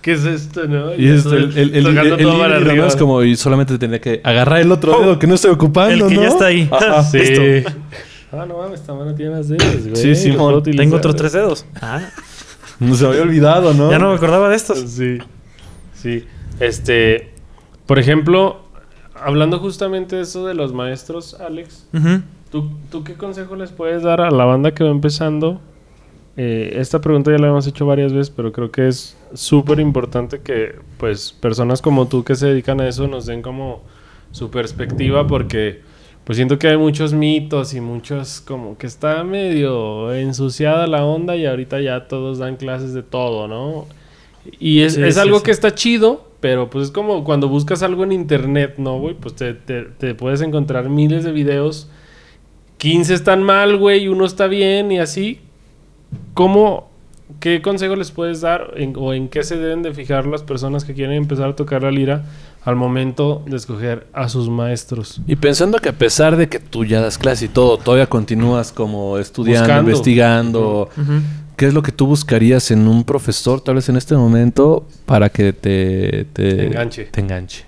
¿Qué 0.03 0.13
es 0.13 0.25
esto, 0.25 0.67
no? 0.67 0.95
Y 0.97 1.09
es 1.09 1.25
el, 1.27 1.57
el, 1.57 1.75
el, 1.77 1.85
tocando 1.85 2.17
el-. 2.17 2.81
Es 2.81 2.97
como, 2.97 3.23
y 3.23 3.37
solamente 3.37 3.79
tenía 3.79 4.01
que 4.01 4.21
agarrar 4.25 4.61
el 4.61 4.73
otro 4.73 4.99
dedo 5.01 5.19
que 5.19 5.27
no 5.29 5.35
estoy 5.37 5.53
ocupando, 5.53 6.07
El 6.07 6.11
que 6.11 6.17
¿no? 6.17 6.23
ya 6.23 6.29
está 6.29 6.47
ahí. 6.47 6.69
Ajá. 6.71 7.03
Sí. 7.11 7.19
Listo. 7.19 7.71
Ah, 8.33 8.45
no 8.47 8.59
mames, 8.59 8.81
esta 8.81 8.95
mano 8.95 9.15
tiene 9.15 9.31
más 9.33 9.49
dedos, 9.49 9.87
güey. 9.89 10.15
Sí, 10.15 10.31
utilizar. 10.33 10.63
Tengo 10.85 10.97
otros 10.97 11.15
tres 11.17 11.33
dedos. 11.33 11.67
Ah, 11.81 12.01
No 12.81 12.95
se 12.95 13.05
me 13.05 13.11
había 13.11 13.23
olvidado, 13.23 13.75
¿no? 13.75 13.91
ya 13.91 13.99
no 13.99 14.09
me 14.11 14.17
acordaba 14.17 14.49
de 14.49 14.57
estos. 14.57 14.79
Sí. 14.91 15.19
Sí. 15.95 16.25
Este, 16.59 17.31
por 17.87 17.99
ejemplo, 17.99 18.63
hablando 19.15 19.59
justamente 19.59 20.17
de 20.17 20.23
eso 20.23 20.47
de 20.47 20.55
los 20.55 20.73
maestros, 20.73 21.35
Alex, 21.35 21.87
Ujú. 21.93 22.23
¿tú, 22.51 22.71
tú 22.91 23.05
qué 23.05 23.15
consejo 23.15 23.55
les 23.55 23.71
puedes 23.71 24.03
dar 24.03 24.21
a 24.21 24.31
la 24.31 24.45
banda 24.47 24.73
que 24.73 24.83
va 24.83 24.91
empezando? 24.91 25.61
Eh, 26.37 26.75
esta 26.79 27.01
pregunta 27.01 27.31
ya 27.31 27.39
la 27.39 27.49
hemos 27.49 27.67
hecho 27.67 27.85
varias 27.87 28.13
veces, 28.13 28.31
pero 28.31 28.53
creo 28.53 28.71
que 28.71 28.89
es 28.89 29.19
súper 29.35 29.81
importante 29.81 30.41
que, 30.41 30.77
pues, 30.99 31.33
personas 31.33 31.83
como 31.83 32.09
tú 32.09 32.25
que 32.25 32.35
se 32.37 32.47
dedican 32.49 32.81
a 32.81 32.89
eso 32.89 33.07
nos 33.07 33.27
den 33.27 33.43
como 33.43 33.83
su 34.31 34.51
perspectiva, 34.51 35.27
porque, 35.27 35.81
pues, 36.25 36.37
siento 36.37 36.59
que 36.59 36.69
hay 36.69 36.79
muchos 36.79 37.13
mitos 37.13 37.75
y 37.75 37.81
muchos, 37.83 38.41
como 38.41 38.79
que 38.79 38.87
está 38.87 39.23
medio 39.25 40.15
ensuciada 40.15 40.87
la 40.87 41.05
onda 41.05 41.37
y 41.37 41.45
ahorita 41.45 41.81
ya 41.81 42.09
todos 42.09 42.39
dan 42.39 42.57
clases 42.57 42.95
de 42.95 43.03
todo, 43.03 43.47
¿no? 43.47 43.87
Y 44.59 44.81
es, 44.83 44.95
Sí, 44.95 45.03
es 45.03 45.17
sí, 45.17 45.21
algo 45.21 45.39
sí. 45.39 45.45
que 45.45 45.51
está 45.51 45.75
chido, 45.75 46.27
pero 46.41 46.71
pues 46.71 46.87
es 46.87 46.91
como 46.91 47.25
cuando 47.25 47.49
buscas 47.49 47.83
algo 47.83 48.05
en 48.05 48.13
internet, 48.13 48.75
¿no, 48.79 48.99
güey? 48.99 49.15
Pues 49.15 49.35
te, 49.37 49.55
te- 49.55 49.83
te 49.85 50.15
puedes 50.15 50.41
encontrar 50.41 50.89
miles 50.89 51.25
de 51.25 51.33
videos. 51.33 51.91
15 52.79 53.15
están 53.15 53.43
mal, 53.43 53.77
güey, 53.79 54.05
y 54.05 54.09
uno 54.09 54.25
está 54.25 54.47
bien 54.49 54.91
y 54.93 54.99
así. 54.99 55.41
¿Cómo, 56.35 56.91
qué 57.41 57.61
consejo 57.63 57.97
les 57.97 58.11
puedes 58.11 58.41
dar 58.41 58.73
en- 58.77 58.95
o 58.97 59.13
en 59.15 59.29
qué 59.29 59.43
se 59.43 59.57
deben 59.57 59.83
de 59.83 59.93
fijar 59.93 60.27
las 60.27 60.43
personas 60.43 60.85
que 60.85 60.95
quieren 60.95 61.15
empezar 61.17 61.49
a 61.51 61.57
tocar 61.57 61.83
la 61.83 61.91
lira 61.91 62.25
al 62.65 62.77
momento 62.77 63.43
de 63.47 63.57
escoger 63.57 64.07
a 64.13 64.29
sus 64.29 64.49
maestros? 64.49 65.21
Y 65.27 65.37
pensando 65.37 65.79
que 65.79 65.89
a 65.91 65.93
pesar 65.93 66.37
de 66.37 66.49
que 66.49 66.59
tú 66.59 66.85
ya 66.85 67.01
das 67.01 67.19
clase 67.19 67.47
y 67.47 67.49
todo, 67.49 67.77
todavía 67.79 68.07
continúas 68.07 68.73
como 68.73 69.19
estudiando, 69.19 69.61
Buscando. 69.63 69.91
investigando. 69.91 70.89
¿Qué 71.57 71.67
es 71.67 71.75
lo 71.75 71.83
que 71.83 71.93
tú 71.93 72.07
buscarías 72.07 72.71
en 72.71 72.89
un 72.89 73.05
profesor, 73.05 73.61
tal 73.61 73.77
vez 73.77 73.89
en 73.89 73.97
este 73.97 74.17
momento, 74.17 74.87
para 75.07 75.29
que 75.29 75.53
te, 75.53 76.27
te, 76.33 76.55
Te 76.55 76.67
enganche. 76.67 77.05
te 77.05 77.21
enganche? 77.21 77.65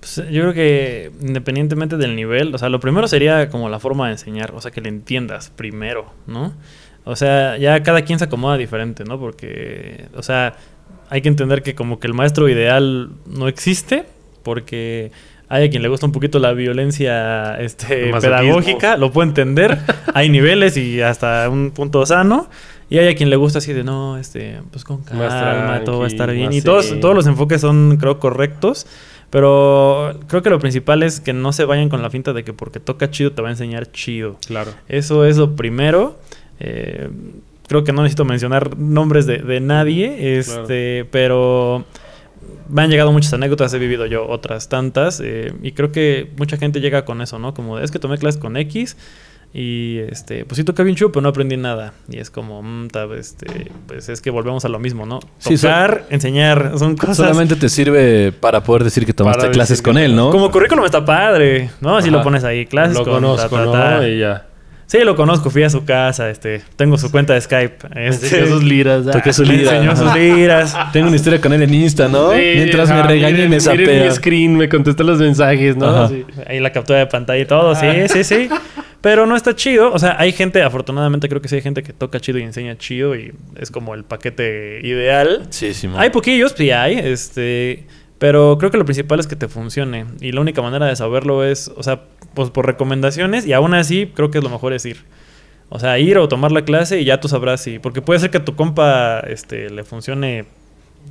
Pues, 0.00 0.16
yo 0.30 0.42
creo 0.42 0.54
que 0.54 1.10
independientemente 1.20 1.96
del 1.96 2.14
nivel, 2.16 2.54
o 2.54 2.58
sea, 2.58 2.68
lo 2.68 2.78
primero 2.80 3.08
sería 3.08 3.50
como 3.50 3.68
la 3.68 3.80
forma 3.80 4.06
de 4.06 4.12
enseñar, 4.12 4.52
o 4.54 4.60
sea, 4.60 4.70
que 4.70 4.80
le 4.80 4.88
entiendas 4.88 5.50
primero, 5.54 6.06
¿no? 6.26 6.54
O 7.08 7.16
sea, 7.16 7.56
ya 7.56 7.82
cada 7.82 8.02
quien 8.02 8.18
se 8.18 8.26
acomoda 8.26 8.58
diferente, 8.58 9.02
¿no? 9.02 9.18
Porque, 9.18 10.08
o 10.14 10.22
sea, 10.22 10.56
hay 11.08 11.22
que 11.22 11.28
entender 11.30 11.62
que 11.62 11.74
como 11.74 11.98
que 11.98 12.06
el 12.06 12.12
maestro 12.12 12.50
ideal 12.50 13.08
no 13.26 13.48
existe, 13.48 14.04
porque 14.42 15.10
Hay 15.48 15.64
a 15.64 15.70
quien 15.70 15.80
le 15.80 15.88
gusta 15.88 16.04
un 16.04 16.12
poquito 16.12 16.38
la 16.38 16.52
violencia 16.52 17.58
este, 17.58 18.12
pedagógica, 18.12 18.98
lo 18.98 19.10
puedo 19.10 19.26
entender. 19.26 19.78
hay 20.14 20.28
niveles 20.28 20.76
y 20.76 21.00
hasta 21.00 21.48
un 21.48 21.70
punto 21.70 22.04
sano. 22.04 22.50
Y 22.90 22.98
hay 22.98 23.08
a 23.08 23.16
quien 23.16 23.30
le 23.30 23.36
gusta 23.36 23.56
así 23.60 23.72
de 23.72 23.84
no, 23.84 24.18
este, 24.18 24.60
pues 24.70 24.84
con 24.84 25.02
calma, 25.02 25.80
todo 25.86 26.00
va 26.00 26.04
a 26.04 26.08
estar 26.08 26.30
bien. 26.30 26.52
Y 26.52 26.60
todos, 26.60 27.00
todos 27.00 27.14
los 27.14 27.26
enfoques 27.26 27.62
son, 27.62 27.96
creo, 27.96 28.18
correctos. 28.18 28.86
Pero 29.30 30.18
creo 30.26 30.42
que 30.42 30.50
lo 30.50 30.58
principal 30.58 31.02
es 31.02 31.20
que 31.20 31.32
no 31.32 31.54
se 31.54 31.64
vayan 31.64 31.88
con 31.88 32.02
la 32.02 32.10
finta 32.10 32.34
de 32.34 32.44
que 32.44 32.52
porque 32.52 32.80
toca 32.80 33.10
chido 33.10 33.32
te 33.32 33.40
va 33.40 33.48
a 33.48 33.52
enseñar 33.52 33.90
chido. 33.92 34.36
Claro. 34.46 34.72
Eso 34.88 35.24
es 35.24 35.38
lo 35.38 35.56
primero. 35.56 36.18
Eh, 36.60 37.08
creo 37.66 37.84
que 37.84 37.92
no 37.92 38.02
necesito 38.02 38.24
mencionar 38.24 38.76
nombres 38.78 39.26
de, 39.26 39.38
de 39.38 39.60
nadie, 39.60 40.38
este, 40.38 41.06
pero 41.10 41.84
me 42.68 42.82
han 42.82 42.90
llegado 42.90 43.12
muchas 43.12 43.32
anécdotas, 43.34 43.72
he 43.74 43.78
vivido 43.78 44.06
yo 44.06 44.26
otras 44.28 44.68
tantas, 44.68 45.20
eh, 45.24 45.52
y 45.62 45.72
creo 45.72 45.92
que 45.92 46.30
mucha 46.36 46.56
gente 46.56 46.80
llega 46.80 47.04
con 47.04 47.20
eso, 47.22 47.38
¿no? 47.38 47.54
Como, 47.54 47.78
es 47.78 47.90
que 47.90 47.98
tomé 47.98 48.18
clases 48.18 48.40
con 48.40 48.56
X 48.56 48.96
y, 49.54 49.98
este, 50.10 50.44
pues 50.44 50.56
sí 50.56 50.64
toca 50.64 50.82
bien 50.82 50.94
chido, 50.94 51.10
pero 51.10 51.22
no 51.22 51.30
aprendí 51.30 51.56
nada. 51.56 51.94
Y 52.10 52.18
es 52.18 52.28
como, 52.30 52.62
mm, 52.62 52.88
ta- 52.88 53.06
este, 53.18 53.70
pues 53.86 54.08
es 54.10 54.20
que 54.20 54.30
volvemos 54.30 54.64
a 54.66 54.68
lo 54.68 54.78
mismo, 54.78 55.06
¿no? 55.06 55.20
Sí, 55.38 55.56
Tocar, 55.56 56.04
enseñar, 56.10 56.72
son 56.78 56.96
cosas... 56.96 57.16
Solamente 57.18 57.56
te 57.56 57.68
sirve 57.70 58.30
para 58.32 58.62
poder 58.62 58.84
decir 58.84 59.06
que 59.06 59.14
tomaste 59.14 59.48
clases 59.50 59.80
con 59.80 59.96
él, 59.96 60.14
¿no? 60.14 60.30
Como 60.30 60.50
currículum 60.50 60.84
está 60.84 61.02
padre, 61.04 61.70
¿no? 61.80 61.96
Así 61.96 62.08
Ajá. 62.08 62.18
lo 62.18 62.22
pones 62.24 62.44
ahí, 62.44 62.66
clases 62.66 62.98
Lo 62.98 63.04
con 63.04 63.14
conozco, 63.14 63.48
ta, 63.56 63.56
ta, 63.56 63.64
¿no? 63.64 63.72
ta. 64.00 64.08
Y 64.08 64.18
ya. 64.18 64.44
Sí, 64.88 64.98
lo 65.04 65.14
conozco, 65.16 65.50
fui 65.50 65.62
a 65.64 65.68
su 65.70 65.84
casa, 65.84 66.30
este, 66.30 66.62
tengo 66.76 66.96
su 66.96 67.10
cuenta 67.10 67.34
de 67.34 67.42
Skype. 67.42 67.76
Este, 67.94 68.26
Enseñó 68.40 68.46
sus 68.46 68.64
liras. 68.64 69.06
ah. 69.06 69.10
Toqué 69.12 69.32
su 69.34 69.42
me 69.44 69.48
lira. 69.58 69.74
enseñó 69.76 69.94
sus 69.94 70.14
liras. 70.14 70.74
Tengo 70.94 71.08
una 71.08 71.16
historia 71.16 71.40
con 71.42 71.52
él 71.52 71.62
en 71.62 71.74
Insta, 71.74 72.08
¿no? 72.08 72.32
Sí, 72.32 72.40
Mientras 72.54 72.88
me 72.88 73.02
regaña 73.02 73.28
y 73.28 73.32
miren- 73.32 73.50
me 73.50 73.56
miren 73.58 73.60
sapea. 73.60 74.04
mi 74.04 74.10
screen, 74.10 74.56
me 74.56 74.68
contesta 74.68 75.04
los 75.04 75.18
mensajes, 75.18 75.76
¿no? 75.76 76.08
Sí. 76.08 76.24
Ahí 76.46 76.58
la 76.58 76.72
captura 76.72 77.00
de 77.00 77.06
pantalla 77.06 77.40
y 77.42 77.44
todo, 77.46 77.74
sí, 77.74 77.84
Ah. 77.86 78.08
sí, 78.08 78.24
sí. 78.24 78.48
Pero 79.02 79.26
no 79.26 79.36
está 79.36 79.54
chido. 79.54 79.92
O 79.92 79.98
sea, 79.98 80.16
hay 80.18 80.32
gente, 80.32 80.62
afortunadamente 80.62 81.28
creo 81.28 81.42
que 81.42 81.48
sí 81.48 81.56
hay 81.56 81.62
gente 81.62 81.82
que 81.82 81.92
toca 81.92 82.18
chido 82.18 82.38
y 82.38 82.42
enseña 82.42 82.76
chido 82.78 83.14
y 83.14 83.32
es 83.60 83.70
como 83.70 83.94
el 83.94 84.04
paquete 84.04 84.80
ideal. 84.82 85.46
Sí, 85.50 85.74
sí, 85.74 85.86
man. 85.86 86.00
Hay 86.00 86.08
poquillos, 86.10 86.54
sí 86.56 86.70
hay, 86.70 86.94
este... 86.98 87.84
Pero 88.18 88.56
creo 88.58 88.70
que 88.70 88.78
lo 88.78 88.84
principal 88.84 89.20
es 89.20 89.26
que 89.26 89.36
te 89.36 89.48
funcione. 89.48 90.06
Y 90.20 90.32
la 90.32 90.40
única 90.40 90.60
manera 90.62 90.86
de 90.86 90.96
saberlo 90.96 91.44
es, 91.44 91.70
o 91.76 91.82
sea, 91.82 92.02
pues 92.34 92.50
por 92.50 92.66
recomendaciones. 92.66 93.46
Y 93.46 93.52
aún 93.52 93.74
así, 93.74 94.10
creo 94.14 94.30
que 94.30 94.40
lo 94.40 94.48
mejor 94.48 94.72
es 94.72 94.84
ir. 94.86 95.04
O 95.68 95.78
sea, 95.78 95.98
ir 95.98 96.18
o 96.18 96.28
tomar 96.28 96.50
la 96.50 96.64
clase 96.64 97.00
y 97.00 97.04
ya 97.04 97.20
tú 97.20 97.28
sabrás 97.28 97.60
si... 97.62 97.78
Porque 97.78 98.00
puede 98.02 98.18
ser 98.20 98.30
que 98.30 98.38
a 98.38 98.44
tu 98.44 98.56
compa 98.56 99.20
este, 99.20 99.70
le 99.70 99.84
funcione 99.84 100.46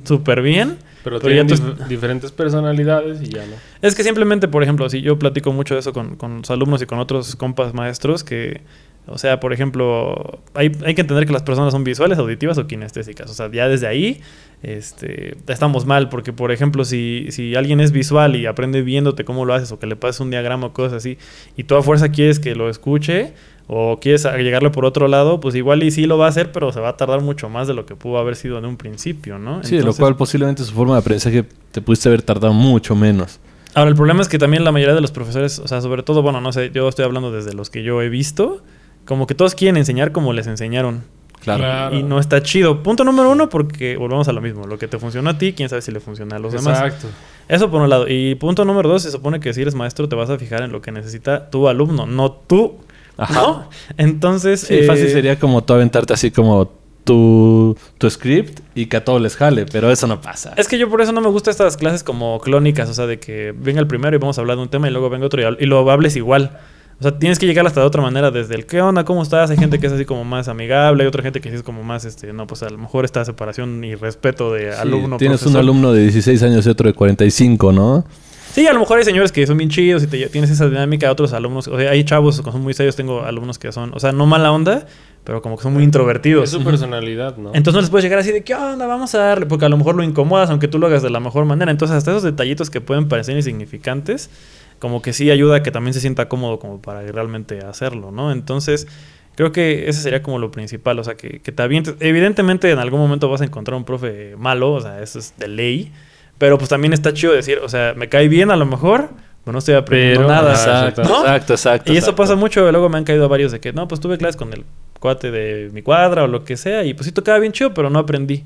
súper 0.04 0.42
bien. 0.42 0.76
Pero, 1.04 1.18
Pero 1.20 1.32
ya 1.34 1.46
tienen 1.46 1.64
tú- 1.76 1.82
dif- 1.82 1.86
diferentes 1.86 2.32
personalidades 2.32 3.22
y 3.22 3.26
ya 3.26 3.46
no. 3.46 3.52
Es 3.80 3.94
que 3.94 4.02
simplemente, 4.02 4.48
por 4.48 4.62
ejemplo, 4.62 4.88
si 4.90 5.00
yo 5.00 5.18
platico 5.18 5.52
mucho 5.52 5.74
de 5.74 5.80
eso 5.80 5.92
con, 5.92 6.16
con 6.16 6.38
los 6.38 6.50
alumnos 6.50 6.82
y 6.82 6.86
con 6.86 6.98
otros 6.98 7.36
compas 7.36 7.72
maestros, 7.72 8.24
que, 8.24 8.60
o 9.08 9.18
sea, 9.18 9.40
por 9.40 9.52
ejemplo, 9.52 10.40
hay, 10.54 10.72
hay 10.84 10.94
que 10.94 11.00
entender 11.00 11.26
que 11.26 11.32
las 11.32 11.42
personas 11.42 11.72
son 11.72 11.84
visuales, 11.84 12.18
auditivas 12.18 12.58
o 12.58 12.66
kinestésicas. 12.66 13.30
O 13.30 13.34
sea, 13.34 13.50
ya 13.50 13.68
desde 13.68 13.86
ahí 13.86 14.20
este, 14.62 15.36
estamos 15.46 15.86
mal, 15.86 16.08
porque, 16.08 16.32
por 16.32 16.52
ejemplo, 16.52 16.84
si, 16.84 17.26
si 17.30 17.54
alguien 17.54 17.80
es 17.80 17.92
visual 17.92 18.36
y 18.36 18.46
aprende 18.46 18.82
viéndote 18.82 19.24
cómo 19.24 19.44
lo 19.44 19.54
haces 19.54 19.72
o 19.72 19.78
que 19.78 19.86
le 19.86 19.96
pases 19.96 20.20
un 20.20 20.30
diagrama 20.30 20.68
o 20.68 20.72
cosas 20.72 20.94
así, 20.94 21.18
y 21.56 21.64
tú 21.64 21.76
a 21.76 21.82
fuerza 21.82 22.10
quieres 22.10 22.38
que 22.40 22.54
lo 22.54 22.68
escuche 22.68 23.32
o 23.66 23.98
quieres 24.00 24.24
llegarle 24.24 24.70
por 24.70 24.84
otro 24.84 25.08
lado, 25.08 25.40
pues 25.40 25.54
igual 25.54 25.82
y 25.82 25.90
sí 25.90 26.06
lo 26.06 26.18
va 26.18 26.26
a 26.26 26.28
hacer, 26.30 26.52
pero 26.52 26.72
se 26.72 26.80
va 26.80 26.90
a 26.90 26.96
tardar 26.96 27.20
mucho 27.20 27.48
más 27.48 27.68
de 27.68 27.74
lo 27.74 27.86
que 27.86 27.94
pudo 27.94 28.18
haber 28.18 28.34
sido 28.34 28.58
en 28.58 28.64
un 28.64 28.76
principio, 28.76 29.38
¿no? 29.38 29.62
Sí, 29.62 29.78
lo 29.80 29.94
cual 29.94 30.16
posiblemente 30.16 30.64
su 30.64 30.72
forma 30.72 30.94
de 30.94 31.00
aprendizaje 31.00 31.44
te 31.70 31.80
pudiste 31.82 32.08
haber 32.08 32.22
tardado 32.22 32.54
mucho 32.54 32.96
menos. 32.96 33.38
Ahora, 33.74 33.90
el 33.90 33.96
problema 33.96 34.22
es 34.22 34.28
que 34.28 34.38
también 34.38 34.64
la 34.64 34.72
mayoría 34.72 34.94
de 34.94 35.00
los 35.00 35.12
profesores, 35.12 35.58
o 35.58 35.68
sea, 35.68 35.80
sobre 35.80 36.02
todo, 36.02 36.22
bueno, 36.22 36.40
no 36.40 36.52
sé, 36.52 36.70
yo 36.72 36.88
estoy 36.88 37.04
hablando 37.04 37.30
desde 37.30 37.52
los 37.52 37.68
que 37.70 37.82
yo 37.82 38.00
he 38.02 38.08
visto, 38.08 38.62
como 39.08 39.26
que 39.26 39.34
todos 39.34 39.54
quieren 39.54 39.78
enseñar 39.78 40.12
como 40.12 40.34
les 40.34 40.46
enseñaron. 40.46 41.02
Claro. 41.40 41.64
Claro. 41.64 41.96
Y 41.96 42.02
no 42.02 42.20
está 42.20 42.42
chido. 42.42 42.82
Punto 42.82 43.04
número 43.04 43.30
uno, 43.30 43.48
porque 43.48 43.96
volvemos 43.96 44.28
a 44.28 44.32
lo 44.32 44.42
mismo. 44.42 44.66
Lo 44.66 44.78
que 44.78 44.86
te 44.86 44.98
funcionó 44.98 45.30
a 45.30 45.38
ti, 45.38 45.54
quién 45.54 45.70
sabe 45.70 45.80
si 45.80 45.90
le 45.90 46.00
funciona 46.00 46.36
a 46.36 46.38
los 46.38 46.52
demás. 46.52 46.78
Exacto. 46.78 47.06
Eso 47.48 47.70
por 47.70 47.80
un 47.80 47.88
lado. 47.88 48.06
Y 48.06 48.34
punto 48.34 48.66
número 48.66 48.86
dos, 48.90 49.04
se 49.04 49.10
supone 49.10 49.40
que 49.40 49.54
si 49.54 49.62
eres 49.62 49.74
maestro 49.74 50.10
te 50.10 50.14
vas 50.14 50.28
a 50.28 50.36
fijar 50.36 50.60
en 50.60 50.72
lo 50.72 50.82
que 50.82 50.92
necesita 50.92 51.48
tu 51.48 51.68
alumno, 51.68 52.04
no 52.04 52.32
tú. 52.32 52.76
Ajá. 53.16 53.32
¿No? 53.32 53.70
Entonces... 53.96 54.60
Sí, 54.60 54.74
eh, 54.74 54.82
fácil 54.82 55.08
sería 55.08 55.38
como 55.38 55.64
tú 55.64 55.72
aventarte 55.72 56.12
así 56.12 56.30
como 56.30 56.70
tu, 57.04 57.78
tu 57.96 58.10
script 58.10 58.60
y 58.74 58.86
que 58.86 58.98
a 58.98 59.04
todos 59.06 59.22
les 59.22 59.36
jale, 59.36 59.64
pero 59.64 59.90
eso 59.90 60.06
no 60.06 60.20
pasa. 60.20 60.52
Es 60.58 60.68
que 60.68 60.76
yo 60.76 60.90
por 60.90 61.00
eso 61.00 61.12
no 61.12 61.22
me 61.22 61.28
gustan 61.28 61.52
estas 61.52 61.78
clases 61.78 62.04
como 62.04 62.38
clónicas, 62.40 62.90
o 62.90 62.94
sea, 62.94 63.06
de 63.06 63.18
que 63.18 63.54
venga 63.56 63.80
el 63.80 63.86
primero 63.86 64.14
y 64.14 64.18
vamos 64.18 64.36
a 64.36 64.42
hablar 64.42 64.58
de 64.58 64.64
un 64.64 64.68
tema 64.68 64.86
y 64.86 64.90
luego 64.90 65.08
venga 65.08 65.24
otro 65.24 65.40
y, 65.40 65.64
y 65.64 65.66
lo 65.66 65.90
hables 65.90 66.14
igual. 66.14 66.58
O 67.00 67.02
sea, 67.02 67.16
tienes 67.18 67.38
que 67.38 67.46
llegar 67.46 67.64
hasta 67.64 67.80
de 67.80 67.86
otra 67.86 68.02
manera, 68.02 68.30
desde 68.32 68.56
el 68.56 68.66
qué 68.66 68.82
onda, 68.82 69.04
cómo 69.04 69.22
estás. 69.22 69.50
Hay 69.50 69.56
gente 69.56 69.78
que 69.78 69.86
es 69.86 69.92
así 69.92 70.04
como 70.04 70.24
más 70.24 70.48
amigable, 70.48 71.04
hay 71.04 71.08
otra 71.08 71.22
gente 71.22 71.40
que 71.40 71.48
sí 71.48 71.54
es 71.54 71.62
como 71.62 71.84
más, 71.84 72.04
este, 72.04 72.32
no, 72.32 72.46
pues 72.48 72.64
a 72.64 72.70
lo 72.70 72.78
mejor 72.78 73.04
esta 73.04 73.24
separación 73.24 73.84
y 73.84 73.94
respeto 73.94 74.52
de 74.52 74.72
Sí, 74.72 74.78
alumno. 74.80 75.16
tienes 75.16 75.42
un 75.46 75.56
alumno 75.56 75.92
de 75.92 76.02
16 76.02 76.42
años 76.42 76.66
y 76.66 76.70
otro 76.70 76.88
de 76.88 76.94
45, 76.94 77.70
¿no? 77.72 78.04
Sí, 78.52 78.66
a 78.66 78.72
lo 78.72 78.80
mejor 78.80 78.98
hay 78.98 79.04
señores 79.04 79.30
que 79.30 79.46
son 79.46 79.58
bien 79.58 79.70
chidos 79.70 80.02
y 80.02 80.06
te- 80.08 80.26
tienes 80.28 80.50
esa 80.50 80.66
dinámica, 80.68 81.12
otros 81.12 81.32
alumnos, 81.34 81.68
o 81.68 81.78
sea, 81.78 81.90
hay 81.92 82.02
chavos 82.02 82.40
que 82.40 82.50
son 82.50 82.62
muy 82.62 82.74
serios, 82.74 82.96
tengo 82.96 83.22
alumnos 83.22 83.58
que 83.60 83.70
son, 83.70 83.92
o 83.94 84.00
sea, 84.00 84.10
no 84.10 84.26
mala 84.26 84.50
onda, 84.50 84.86
pero 85.22 85.40
como 85.40 85.56
que 85.56 85.62
son 85.62 85.74
muy 85.74 85.84
introvertidos. 85.84 86.44
Es 86.44 86.50
su 86.50 86.64
personalidad, 86.64 87.36
¿no? 87.36 87.50
Entonces 87.54 87.74
no 87.74 87.80
les 87.82 87.90
puedes 87.90 88.02
llegar 88.04 88.18
así 88.18 88.32
de, 88.32 88.42
¿qué 88.42 88.54
onda? 88.56 88.86
Vamos 88.86 89.14
a 89.14 89.18
darle, 89.18 89.46
porque 89.46 89.66
a 89.66 89.68
lo 89.68 89.76
mejor 89.76 89.94
lo 89.94 90.02
incomodas, 90.02 90.50
aunque 90.50 90.66
tú 90.66 90.78
lo 90.80 90.86
hagas 90.88 91.02
de 91.02 91.10
la 91.10 91.20
mejor 91.20 91.44
manera. 91.44 91.70
Entonces 91.70 91.96
hasta 91.96 92.10
esos 92.10 92.22
detallitos 92.24 92.70
que 92.70 92.80
pueden 92.80 93.06
parecer 93.06 93.36
insignificantes, 93.36 94.30
como 94.78 95.02
que 95.02 95.12
sí 95.12 95.30
ayuda 95.30 95.56
a 95.56 95.62
que 95.62 95.70
también 95.70 95.94
se 95.94 96.00
sienta 96.00 96.28
cómodo 96.28 96.58
como 96.58 96.80
para 96.80 97.02
realmente 97.02 97.60
hacerlo, 97.60 98.10
¿no? 98.10 98.32
Entonces 98.32 98.86
creo 99.34 99.52
que 99.52 99.88
ese 99.88 100.00
sería 100.00 100.22
como 100.22 100.38
lo 100.38 100.50
principal, 100.50 100.98
o 100.98 101.04
sea, 101.04 101.14
que, 101.16 101.40
que 101.40 101.52
te 101.52 101.62
avientes. 101.62 101.94
Evidentemente 102.00 102.70
en 102.70 102.78
algún 102.78 103.00
momento 103.00 103.28
vas 103.28 103.40
a 103.40 103.44
encontrar 103.44 103.76
un 103.76 103.84
profe 103.84 104.34
malo, 104.36 104.72
o 104.72 104.80
sea, 104.80 105.00
eso 105.02 105.18
es 105.18 105.34
de 105.38 105.48
ley, 105.48 105.92
pero 106.38 106.58
pues 106.58 106.68
también 106.68 106.92
está 106.92 107.12
chido 107.12 107.32
decir, 107.32 107.58
o 107.62 107.68
sea, 107.68 107.94
me 107.96 108.08
cae 108.08 108.28
bien 108.28 108.50
a 108.50 108.56
lo 108.56 108.66
mejor, 108.66 109.10
pero 109.44 109.52
no 109.52 109.58
estoy 109.60 109.74
aprendiendo 109.76 110.20
Pero, 110.26 110.32
nada. 110.32 110.52
ajá, 110.52 110.88
Exacto, 110.88 111.02
¿no? 111.04 111.20
exacto, 111.20 111.52
exacto. 111.54 111.92
Y 111.92 111.96
eso 111.96 112.06
exacto. 112.06 112.22
pasa 112.22 112.34
mucho. 112.36 112.70
Luego 112.70 112.88
me 112.88 112.98
han 112.98 113.04
caído 113.04 113.28
varios 113.28 113.50
de 113.50 113.60
que, 113.60 113.72
no, 113.72 113.88
pues 113.88 114.00
tuve 114.00 114.18
clases 114.18 114.36
con 114.36 114.52
el 114.52 114.64
cuate 115.00 115.30
de 115.30 115.70
mi 115.72 115.82
cuadra 115.82 116.24
o 116.24 116.26
lo 116.26 116.44
que 116.44 116.56
sea. 116.56 116.84
Y 116.84 116.92
pues 116.94 117.06
sí 117.06 117.12
tocaba 117.12 117.38
bien 117.38 117.52
chido, 117.52 117.72
pero 117.72 117.88
no 117.88 117.98
aprendí. 117.98 118.44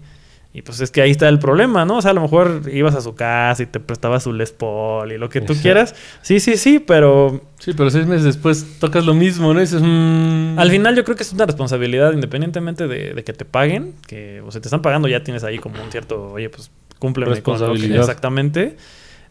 Y 0.55 0.61
pues 0.61 0.81
es 0.83 0.91
que 0.91 1.01
ahí 1.01 1.11
está 1.11 1.31
el 1.31 1.39
problema, 1.39 1.87
¿no? 1.87 1.97
O 1.97 2.03
sea, 2.03 2.11
a 2.11 2.15
lo 2.15 2.21
mejor 2.21 2.63
ibas 2.71 2.95
a 2.95 3.01
su 3.01 3.15
casa 3.15 3.63
y 3.63 3.67
te 3.67 3.81
prestaba 3.81 4.21
su 4.21 4.35
Les 4.35 4.53
Paul 4.53 5.11
y 5.11 5.17
lo 5.17 5.31
que 5.31 5.41
tú 5.41 5.53
Exacto. 5.55 5.63
quieras. 5.63 5.95
Sí, 6.21 6.41
sí, 6.41 6.59
sí, 6.59 6.79
pero 6.79 7.41
Sí, 7.59 7.73
pero 7.75 7.89
seis 7.91 8.07
meses 8.07 8.25
después 8.25 8.79
tocas 8.79 9.07
lo 9.07 9.15
mismo, 9.15 9.55
¿no? 9.55 9.61
Y 9.61 9.63
dices, 9.63 9.81
mm, 9.83 10.59
al 10.59 10.71
final 10.71 10.95
yo 10.95 11.05
creo 11.05 11.17
que 11.17 11.23
es 11.23 11.33
una 11.33 11.47
responsabilidad 11.47 12.13
independientemente 12.13 12.87
de, 12.87 13.15
de 13.15 13.25
que 13.25 13.33
te 13.33 13.45
paguen. 13.47 13.95
Que, 14.07 14.43
o 14.43 14.51
sea, 14.53 14.61
te 14.61 14.67
están 14.69 14.83
pagando, 14.83 15.09
ya 15.09 15.23
tienes 15.25 15.43
ahí 15.43 15.59
como 15.59 15.83
un 15.83 15.91
cierto, 15.91 16.33
oye, 16.33 16.51
pues 16.51 16.71
con 16.99 17.15
que- 17.15 17.25
Responsabilidad. 17.25 18.01
Exactamente. 18.01 18.77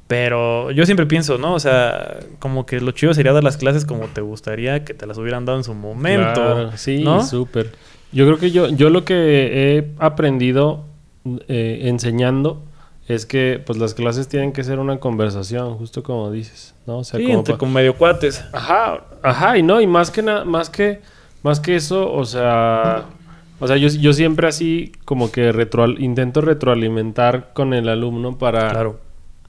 Pero 0.08 0.72
yo 0.72 0.86
siempre 0.86 1.06
pienso, 1.06 1.38
¿no? 1.38 1.54
O 1.54 1.60
sea, 1.60 2.18
como 2.40 2.66
que 2.66 2.82
lo 2.82 2.92
chido 2.92 3.14
sería 3.14 3.32
dar 3.32 3.44
las 3.44 3.58
clases 3.58 3.86
como 3.86 4.08
te 4.08 4.20
gustaría 4.22 4.84
que 4.84 4.94
te 4.94 5.06
las 5.06 5.18
hubieran 5.18 5.46
dado 5.46 5.58
en 5.60 5.64
su 5.64 5.74
momento. 5.74 6.34
Claro, 6.34 6.72
sí, 6.76 7.04
¿no? 7.04 7.24
súper. 7.24 7.72
Yo 8.12 8.26
creo 8.26 8.38
que 8.38 8.52
yo, 8.52 8.68
yo 8.70 8.90
lo 8.90 9.06
que 9.06 9.78
he 9.78 9.92
aprendido 10.00 10.86
eh, 11.48 11.82
enseñando 11.84 12.62
es 13.08 13.26
que 13.26 13.62
pues 13.66 13.78
las 13.78 13.94
clases 13.94 14.28
tienen 14.28 14.54
que 14.54 14.64
ser 14.64 14.80
una 14.80 15.00
conversación, 15.00 15.76
justo 15.78 16.02
como 16.04 16.32
dices, 16.32 16.74
¿no? 16.88 17.00
O 17.00 17.04
sea, 17.04 17.20
Sí, 17.20 17.26
como 17.26 17.40
entre 17.40 17.54
pa- 17.56 17.58
con 17.58 17.74
medio 17.74 17.96
cuates. 17.96 18.44
Ajá, 18.54 19.02
ajá, 19.22 19.58
y 19.58 19.64
no, 19.64 19.82
y 19.82 19.88
más 19.88 20.12
que 20.12 20.22
nada, 20.22 20.46
más 20.46 20.70
que, 20.70 21.02
más 21.44 21.60
que 21.60 21.76
eso, 21.76 22.12
o 22.12 22.24
sea, 22.26 23.06
o 23.60 23.68
sea, 23.68 23.76
yo, 23.78 23.90
yo 23.90 24.14
siempre 24.14 24.48
así 24.48 24.92
como 25.06 25.32
que 25.32 25.52
retroal- 25.52 26.00
intento 26.00 26.42
retroalimentar 26.42 27.52
con 27.54 27.74
el 27.74 27.90
alumno 27.90 28.38
para 28.38 28.70
Claro. 28.70 29.00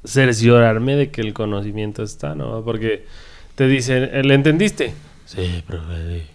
cerciorarme 0.04 0.96
de 0.96 1.10
que 1.10 1.20
el 1.20 1.32
conocimiento 1.32 2.02
está, 2.02 2.34
¿no? 2.34 2.62
Porque 2.64 3.06
te 3.54 3.68
dicen, 3.68 4.10
¿le 4.26 4.34
entendiste? 4.34 4.94
Sí, 5.24 5.62
profe. 5.66 6.26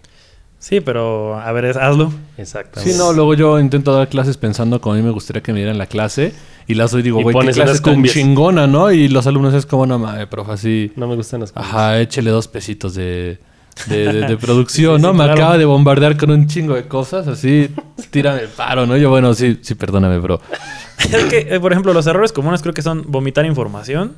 Sí, 0.67 0.81
pero 0.81 1.39
a 1.39 1.49
ver, 1.53 1.65
es- 1.65 1.77
hazlo. 1.77 2.11
Exactamente. 2.37 2.91
Sí, 2.91 2.97
no, 2.97 3.13
luego 3.13 3.33
yo 3.35 3.57
intento 3.59 3.93
dar 3.95 4.09
clases 4.09 4.35
pensando 4.35 4.81
como 4.81 4.95
a 4.95 4.97
mí 4.97 5.03
me 5.03 5.11
gustaría 5.11 5.41
que 5.41 5.53
me 5.53 5.59
dieran 5.59 5.77
la 5.77 5.85
clase. 5.85 6.33
Y 6.67 6.73
las 6.73 6.91
doy 6.91 6.99
y 6.99 7.03
digo, 7.03 7.21
güey, 7.21 7.27
qué 7.33 7.39
pones 7.39 7.55
clase 7.55 7.79
tan 7.81 7.93
cumbias. 7.93 8.13
chingona, 8.13 8.67
¿no? 8.67 8.91
Y 8.91 9.07
los 9.07 9.25
alumnos 9.27 9.53
es 9.53 9.65
como, 9.65 9.85
no 9.85 9.97
mames, 9.97 10.27
profe, 10.27 10.51
así... 10.51 10.91
No 10.97 11.07
me 11.07 11.15
gustan 11.15 11.39
las 11.39 11.53
cosas. 11.53 11.69
Ajá, 11.69 12.01
échele 12.01 12.29
dos 12.31 12.49
pesitos 12.49 12.93
de, 12.95 13.39
de, 13.87 14.11
de- 14.11 14.27
de 14.27 14.37
producción, 14.41 14.97
Sí, 14.97 15.01
¿no? 15.01 15.11
sí, 15.13 15.17
me 15.17 15.23
claro. 15.23 15.33
acaba 15.41 15.57
de 15.57 15.63
bombardear 15.63 16.17
con 16.17 16.29
un 16.31 16.45
chingo 16.47 16.73
de 16.75 16.83
cosas, 16.85 17.25
así, 17.29 17.69
tírame 18.11 18.41
el 18.41 18.49
paro, 18.49 18.85
¿no? 18.85 18.97
Yo, 18.97 19.09
bueno, 19.09 19.33
sí, 19.33 19.57
sí, 19.61 19.75
perdóname, 19.75 20.17
bro. 20.19 20.41
es 20.99 21.23
que, 21.25 21.47
eh, 21.55 21.59
por 21.61 21.71
ejemplo, 21.71 21.93
los 21.93 22.05
errores 22.05 22.33
comunes 22.33 22.61
creo 22.61 22.73
que 22.73 22.81
son 22.81 23.05
vomitar 23.07 23.45
información. 23.45 24.15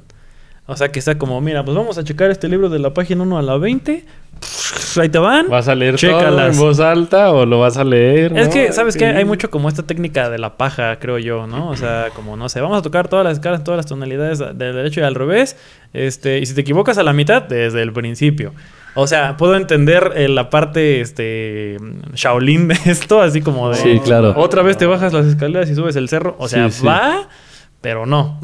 O 0.69 0.77
sea, 0.77 0.91
que 0.91 0.99
está 0.99 1.17
como, 1.17 1.41
mira, 1.41 1.65
pues 1.65 1.75
vamos 1.75 1.97
a 1.97 2.03
checar 2.03 2.29
este 2.29 2.47
libro 2.47 2.69
de 2.69 2.77
la 2.77 2.93
página 2.93 3.23
1 3.23 3.39
a 3.39 3.41
la 3.41 3.57
20. 3.57 4.05
Ahí 5.01 5.09
te 5.09 5.17
van. 5.17 5.49
¿Vas 5.49 5.67
a 5.67 5.73
leer 5.73 5.99
todo 5.99 6.47
en 6.47 6.57
voz 6.57 6.79
alta 6.79 7.31
o 7.31 7.43
lo 7.47 7.59
vas 7.59 7.75
a 7.77 7.83
leer? 7.83 8.37
Es 8.37 8.47
no? 8.47 8.53
que, 8.53 8.71
¿sabes 8.71 8.95
qué? 8.95 9.05
Hay 9.05 9.25
mucho 9.25 9.49
como 9.49 9.67
esta 9.67 9.81
técnica 9.81 10.29
de 10.29 10.37
la 10.37 10.57
paja, 10.57 10.99
creo 10.99 11.17
yo, 11.17 11.47
¿no? 11.47 11.69
O 11.69 11.75
sea, 11.75 12.09
como, 12.15 12.37
no 12.37 12.49
sé, 12.49 12.61
vamos 12.61 12.77
a 12.77 12.81
tocar 12.83 13.07
todas 13.07 13.25
las 13.25 13.33
escalas, 13.33 13.63
todas 13.63 13.79
las 13.79 13.87
tonalidades 13.87 14.37
del 14.37 14.75
derecho 14.75 14.99
y 14.99 15.03
al 15.03 15.15
revés. 15.15 15.57
Este, 15.93 16.37
y 16.37 16.45
si 16.45 16.53
te 16.53 16.61
equivocas 16.61 16.99
a 16.99 17.03
la 17.03 17.13
mitad, 17.13 17.41
desde 17.41 17.81
el 17.81 17.91
principio. 17.91 18.53
O 18.93 19.07
sea, 19.07 19.37
puedo 19.37 19.55
entender 19.55 20.11
eh, 20.15 20.27
la 20.27 20.51
parte, 20.51 21.01
este, 21.01 21.77
Shaolin 22.13 22.67
de 22.67 22.77
esto, 22.85 23.23
así 23.23 23.41
como 23.41 23.71
de... 23.71 23.75
Sí, 23.75 23.99
claro. 24.03 24.35
Otra 24.37 24.61
vez 24.61 24.77
te 24.77 24.85
bajas 24.85 25.13
las 25.13 25.25
escaleras 25.25 25.67
y 25.69 25.73
subes 25.73 25.95
el 25.95 26.09
cerro. 26.09 26.35
O 26.37 26.47
sea, 26.47 26.69
Sí, 26.69 26.81
sí. 26.81 26.85
Pero 27.81 28.05
no. 28.05 28.39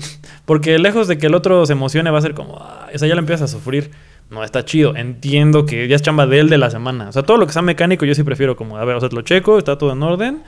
Porque 0.45 0.77
lejos 0.79 1.07
de 1.07 1.17
que 1.17 1.27
el 1.27 1.35
otro 1.35 1.65
se 1.65 1.73
emocione, 1.73 2.09
va 2.11 2.19
a 2.19 2.21
ser 2.21 2.33
como, 2.33 2.57
sea, 2.93 3.07
ya 3.07 3.15
le 3.15 3.19
empiezas 3.19 3.49
a 3.51 3.53
sufrir. 3.57 3.91
No, 4.29 4.43
está 4.43 4.65
chido. 4.65 4.95
Entiendo 4.95 5.65
que 5.67 5.87
ya 5.87 5.95
es 5.95 6.01
chamba 6.01 6.25
de 6.25 6.39
él 6.39 6.49
de 6.49 6.57
la 6.57 6.71
semana. 6.71 7.09
O 7.09 7.11
sea, 7.11 7.21
todo 7.23 7.37
lo 7.37 7.45
que 7.45 7.53
sea 7.53 7.61
mecánico, 7.61 8.05
yo 8.05 8.15
sí 8.15 8.23
prefiero 8.23 8.55
como, 8.55 8.77
a 8.77 8.85
ver, 8.85 8.95
o 8.95 8.99
sea, 8.99 9.09
te 9.09 9.15
lo 9.15 9.21
checo, 9.21 9.59
está 9.59 9.77
todo 9.77 9.91
en 9.93 10.01
orden. 10.01 10.41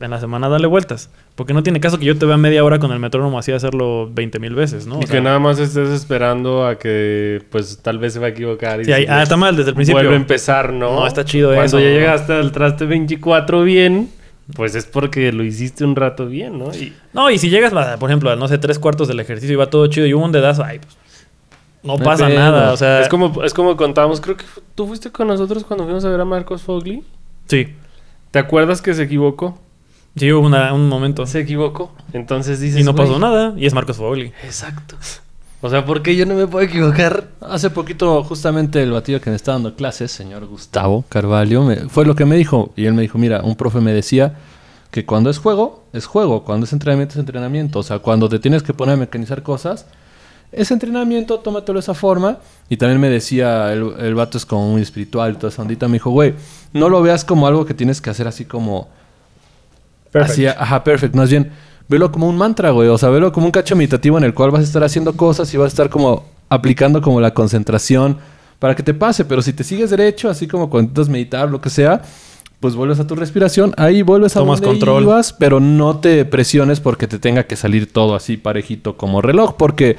En 0.00 0.10
la 0.12 0.20
semana 0.20 0.48
dale 0.48 0.66
vueltas. 0.68 1.10
Porque 1.34 1.52
no 1.52 1.62
tiene 1.64 1.80
caso 1.80 1.98
que 1.98 2.04
yo 2.06 2.16
te 2.16 2.24
vea 2.24 2.36
media 2.36 2.62
hora 2.64 2.78
con 2.78 2.92
el 2.92 3.00
metrónomo 3.00 3.36
así 3.38 3.50
hacerlo 3.50 4.08
20 4.12 4.38
mil 4.38 4.54
veces, 4.54 4.86
¿no? 4.86 4.98
O 4.98 5.02
Y 5.02 5.06
sea, 5.06 5.16
que 5.16 5.20
nada 5.20 5.40
más 5.40 5.58
estés 5.58 5.88
esperando 5.90 6.64
a 6.64 6.78
que, 6.78 7.42
pues, 7.50 7.80
tal 7.82 7.98
vez 7.98 8.12
se 8.12 8.20
va 8.20 8.26
a 8.26 8.28
equivocar. 8.30 8.80
Y 8.80 8.84
sí, 8.84 8.92
ahí- 8.92 9.06
ah, 9.08 9.22
está 9.24 9.36
mal 9.36 9.56
desde 9.56 9.70
el 9.70 9.74
principio. 9.74 9.98
Vuelve 9.98 10.14
a 10.14 10.16
empezar, 10.18 10.72
¿no? 10.72 11.00
No, 11.00 11.06
está 11.06 11.24
chido 11.24 11.48
Cuando 11.48 11.64
eso. 11.64 11.80
ya 11.80 11.88
llegaste 11.90 12.32
al 12.32 12.52
traste 12.52 12.86
24 12.86 13.64
bien, 13.64 14.08
pues 14.54 14.74
es 14.74 14.86
porque 14.86 15.32
lo 15.32 15.44
hiciste 15.44 15.84
un 15.84 15.94
rato 15.96 16.26
bien, 16.26 16.58
¿no? 16.58 16.74
Y 16.74 16.92
No, 17.12 17.30
y 17.30 17.38
si 17.38 17.50
llegas, 17.50 17.72
a, 17.72 17.98
por 17.98 18.10
ejemplo, 18.10 18.30
a, 18.30 18.36
no 18.36 18.48
sé, 18.48 18.58
tres 18.58 18.78
cuartos 18.78 19.08
del 19.08 19.20
ejercicio 19.20 19.52
y 19.54 19.56
va 19.56 19.68
todo 19.70 19.86
chido 19.88 20.06
y 20.06 20.14
hubo 20.14 20.24
un 20.24 20.32
dedazo, 20.32 20.64
ay, 20.64 20.78
pues. 20.78 20.96
No 21.82 21.96
pasa 21.96 22.28
nada, 22.28 22.72
o 22.72 22.76
sea. 22.76 23.00
es 23.02 23.08
como 23.08 23.42
es 23.44 23.54
como 23.54 23.76
contábamos, 23.76 24.20
creo 24.20 24.36
que 24.36 24.44
tú 24.74 24.86
fuiste 24.88 25.10
con 25.12 25.28
nosotros 25.28 25.64
cuando 25.64 25.84
fuimos 25.84 26.04
a 26.04 26.08
ver 26.10 26.20
a 26.20 26.24
Marcos 26.24 26.62
Fogli. 26.62 27.04
Sí. 27.46 27.68
¿Te 28.32 28.38
acuerdas 28.40 28.82
que 28.82 28.94
se 28.94 29.04
equivocó? 29.04 29.58
Sí, 30.16 30.32
hubo 30.32 30.44
una- 30.46 30.72
un 30.74 30.88
momento. 30.88 31.24
Se 31.26 31.40
equivocó. 31.40 31.94
Entonces 32.12 32.58
dices, 32.60 32.80
Y 32.80 32.84
no 32.84 32.94
pasó 32.94 33.10
"Güey, 33.10 33.20
nada. 33.20 33.54
Y 33.56 33.66
es 33.66 33.72
Marcos 33.74 33.96
Fogli. 33.98 34.32
Exacto. 34.42 34.96
O 35.60 35.68
sea, 35.68 35.84
¿por 35.84 36.02
qué 36.02 36.14
yo 36.14 36.24
no 36.24 36.34
me 36.34 36.46
puedo 36.46 36.64
equivocar? 36.64 37.28
Hace 37.40 37.70
poquito, 37.70 38.22
justamente 38.22 38.80
el 38.82 38.92
batillo 38.92 39.20
que 39.20 39.30
me 39.30 39.36
está 39.36 39.52
dando 39.52 39.74
clases, 39.74 40.12
señor 40.12 40.46
Gustavo 40.46 41.04
Carvalho, 41.08 41.64
me- 41.64 41.88
fue 41.88 42.04
lo 42.06 42.14
que 42.14 42.24
me 42.24 42.36
dijo. 42.36 42.72
Y 42.76 42.86
él 42.86 42.94
me 42.94 43.02
dijo, 43.02 43.18
mira, 43.18 43.40
un 43.42 43.56
profe 43.56 43.80
me 43.80 43.92
decía 43.92 44.34
que 44.92 45.04
cuando 45.04 45.30
es 45.30 45.38
juego, 45.38 45.82
es 45.92 46.06
juego. 46.06 46.44
Cuando 46.44 46.64
es 46.64 46.72
entrenamiento, 46.72 47.14
es 47.14 47.18
entrenamiento. 47.18 47.80
O 47.80 47.82
sea, 47.82 47.98
cuando 47.98 48.28
te 48.28 48.38
tienes 48.38 48.62
que 48.62 48.72
poner 48.72 48.94
a 48.94 48.98
mecanizar 48.98 49.42
cosas, 49.42 49.86
es 50.52 50.70
entrenamiento, 50.70 51.40
tómatelo 51.40 51.78
de 51.78 51.80
esa 51.82 51.94
forma. 51.94 52.38
Y 52.68 52.76
también 52.76 53.00
me 53.00 53.10
decía, 53.10 53.72
el, 53.72 53.94
el 53.98 54.14
vato 54.14 54.38
es 54.38 54.46
como 54.46 54.70
muy 54.70 54.82
espiritual 54.82 55.32
y 55.32 55.36
toda 55.38 55.48
esa 55.48 55.62
ondita. 55.62 55.88
Me 55.88 55.94
dijo, 55.94 56.10
güey, 56.10 56.34
no 56.72 56.88
lo 56.88 57.02
veas 57.02 57.24
como 57.24 57.48
algo 57.48 57.66
que 57.66 57.74
tienes 57.74 58.00
que 58.00 58.10
hacer 58.10 58.28
así 58.28 58.44
como... 58.44 58.88
Así, 60.14 60.46
ajá, 60.46 60.84
perfect. 60.84 61.14
Más 61.16 61.28
bien, 61.30 61.50
velo 61.88 62.12
como 62.12 62.28
un 62.28 62.36
mantra, 62.36 62.70
güey. 62.70 62.88
O 62.88 62.98
sea, 62.98 63.08
velo 63.08 63.32
como 63.32 63.46
un 63.46 63.52
cacho 63.52 63.76
meditativo 63.76 64.18
en 64.18 64.24
el 64.24 64.34
cual 64.34 64.50
vas 64.50 64.60
a 64.60 64.64
estar 64.64 64.84
haciendo 64.84 65.14
cosas 65.14 65.52
y 65.52 65.56
vas 65.56 65.66
a 65.66 65.68
estar 65.68 65.90
como 65.90 66.24
aplicando 66.48 67.00
como 67.02 67.20
la 67.20 67.32
concentración 67.34 68.18
para 68.58 68.74
que 68.74 68.82
te 68.82 68.94
pase. 68.94 69.24
Pero 69.24 69.42
si 69.42 69.52
te 69.52 69.64
sigues 69.64 69.90
derecho, 69.90 70.28
así 70.28 70.46
como 70.46 70.70
cuando 70.70 70.90
intentas 70.90 71.08
meditar, 71.08 71.50
lo 71.50 71.60
que 71.60 71.70
sea, 71.70 72.02
pues 72.60 72.74
vuelves 72.74 73.00
a 73.00 73.06
tu 73.06 73.14
respiración. 73.14 73.74
Ahí 73.76 74.02
vuelves 74.02 74.36
a 74.36 74.40
Tomas 74.40 74.60
donde 74.60 74.78
control. 74.78 75.02
ibas, 75.04 75.32
pero 75.32 75.60
no 75.60 75.98
te 75.98 76.24
presiones 76.24 76.80
porque 76.80 77.06
te 77.06 77.18
tenga 77.18 77.44
que 77.44 77.56
salir 77.56 77.92
todo 77.92 78.14
así 78.14 78.36
parejito 78.36 78.96
como 78.96 79.22
reloj, 79.22 79.54
porque 79.56 79.96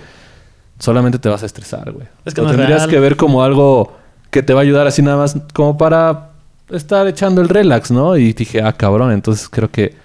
solamente 0.78 1.20
te 1.20 1.30
vas 1.30 1.44
a 1.44 1.46
estresar, 1.46 1.92
güey. 1.92 2.08
Es 2.26 2.34
que 2.34 2.42
no 2.42 2.50
tendrías 2.50 2.82
real. 2.82 2.90
que 2.90 3.00
ver 3.00 3.16
como 3.16 3.44
algo 3.44 3.94
que 4.30 4.44
te 4.44 4.54
va 4.54 4.60
a 4.60 4.64
ayudar 4.64 4.88
así 4.88 5.02
nada 5.02 5.18
más 5.18 5.36
como 5.54 5.78
para 5.78 6.30
estar 6.70 7.08
echando 7.08 7.42
el 7.42 7.50
relax, 7.50 7.92
¿no? 7.92 8.16
Y 8.16 8.34
dije, 8.34 8.62
ah, 8.62 8.74
cabrón, 8.74 9.12
entonces 9.12 9.50
creo 9.50 9.72
que 9.72 9.96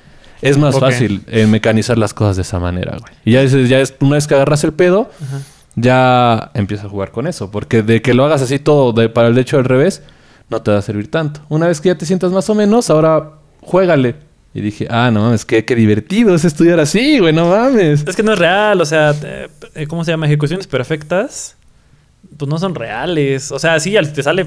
es 0.51 0.59
más 0.59 0.75
fácil 0.79 1.23
eh, 1.29 1.47
mecanizar 1.47 1.99
las 1.99 2.15
cosas 2.15 2.37
de 2.37 2.43
esa 2.43 2.59
manera, 2.61 2.97
güey. 3.01 3.13
Y 3.25 3.33
ya, 3.33 3.43
es, 3.43 3.53
ya 3.69 3.81
es, 3.81 3.95
una 4.01 4.17
vez 4.17 4.27
que 4.27 4.35
agarras 4.35 4.63
el 4.65 4.73
pedo, 4.73 5.11
ya 5.77 6.51
empiezas 6.55 6.87
a 6.87 6.89
jugar 6.89 7.11
con 7.11 7.27
eso. 7.27 7.51
Porque 7.51 7.83
de 7.83 8.03
que 8.03 8.15
lo 8.15 8.25
hagas 8.25 8.43
así 8.43 8.59
todo 8.59 8.93
de, 8.93 9.09
para 9.09 9.29
el 9.29 9.39
hecho 9.39 9.57
del 9.57 9.65
revés, 9.67 10.03
no 10.51 10.63
te 10.63 10.71
va 10.71 10.79
a 10.79 10.83
servir 10.83 11.11
tanto. 11.11 11.41
Una 11.49 11.67
vez 11.69 11.81
que 11.81 11.89
ya 11.89 11.97
te 11.97 12.07
sientas 12.07 12.31
más 12.33 12.49
o 12.51 12.55
menos, 12.55 12.91
ahora 12.91 13.31
juégale. 13.61 14.17
Y 14.57 14.61
dije, 14.61 14.87
ah, 14.89 15.11
no 15.11 15.23
mames, 15.23 15.45
qué, 15.45 15.65
qué 15.65 15.75
divertido 15.75 16.33
es 16.35 16.45
estudiar 16.45 16.79
así, 16.79 17.19
güey, 17.19 17.33
no 17.33 17.49
mames. 17.49 18.05
Es 18.07 18.15
que 18.15 18.23
no 18.23 18.33
es 18.35 18.39
real, 18.39 18.81
o 18.81 18.85
sea, 18.87 19.13
eh, 19.25 19.49
eh, 19.75 19.87
¿cómo 19.89 20.05
se 20.05 20.13
llama? 20.13 20.27
Ejecuciones 20.27 20.69
perfectas, 20.69 21.57
pues 22.37 22.49
no 22.49 22.57
son 22.59 22.77
reales. 22.77 23.51
O 23.51 23.59
sea, 23.59 23.81
sí, 23.81 23.97
al- 23.97 24.13
te 24.13 24.23
sale, 24.23 24.47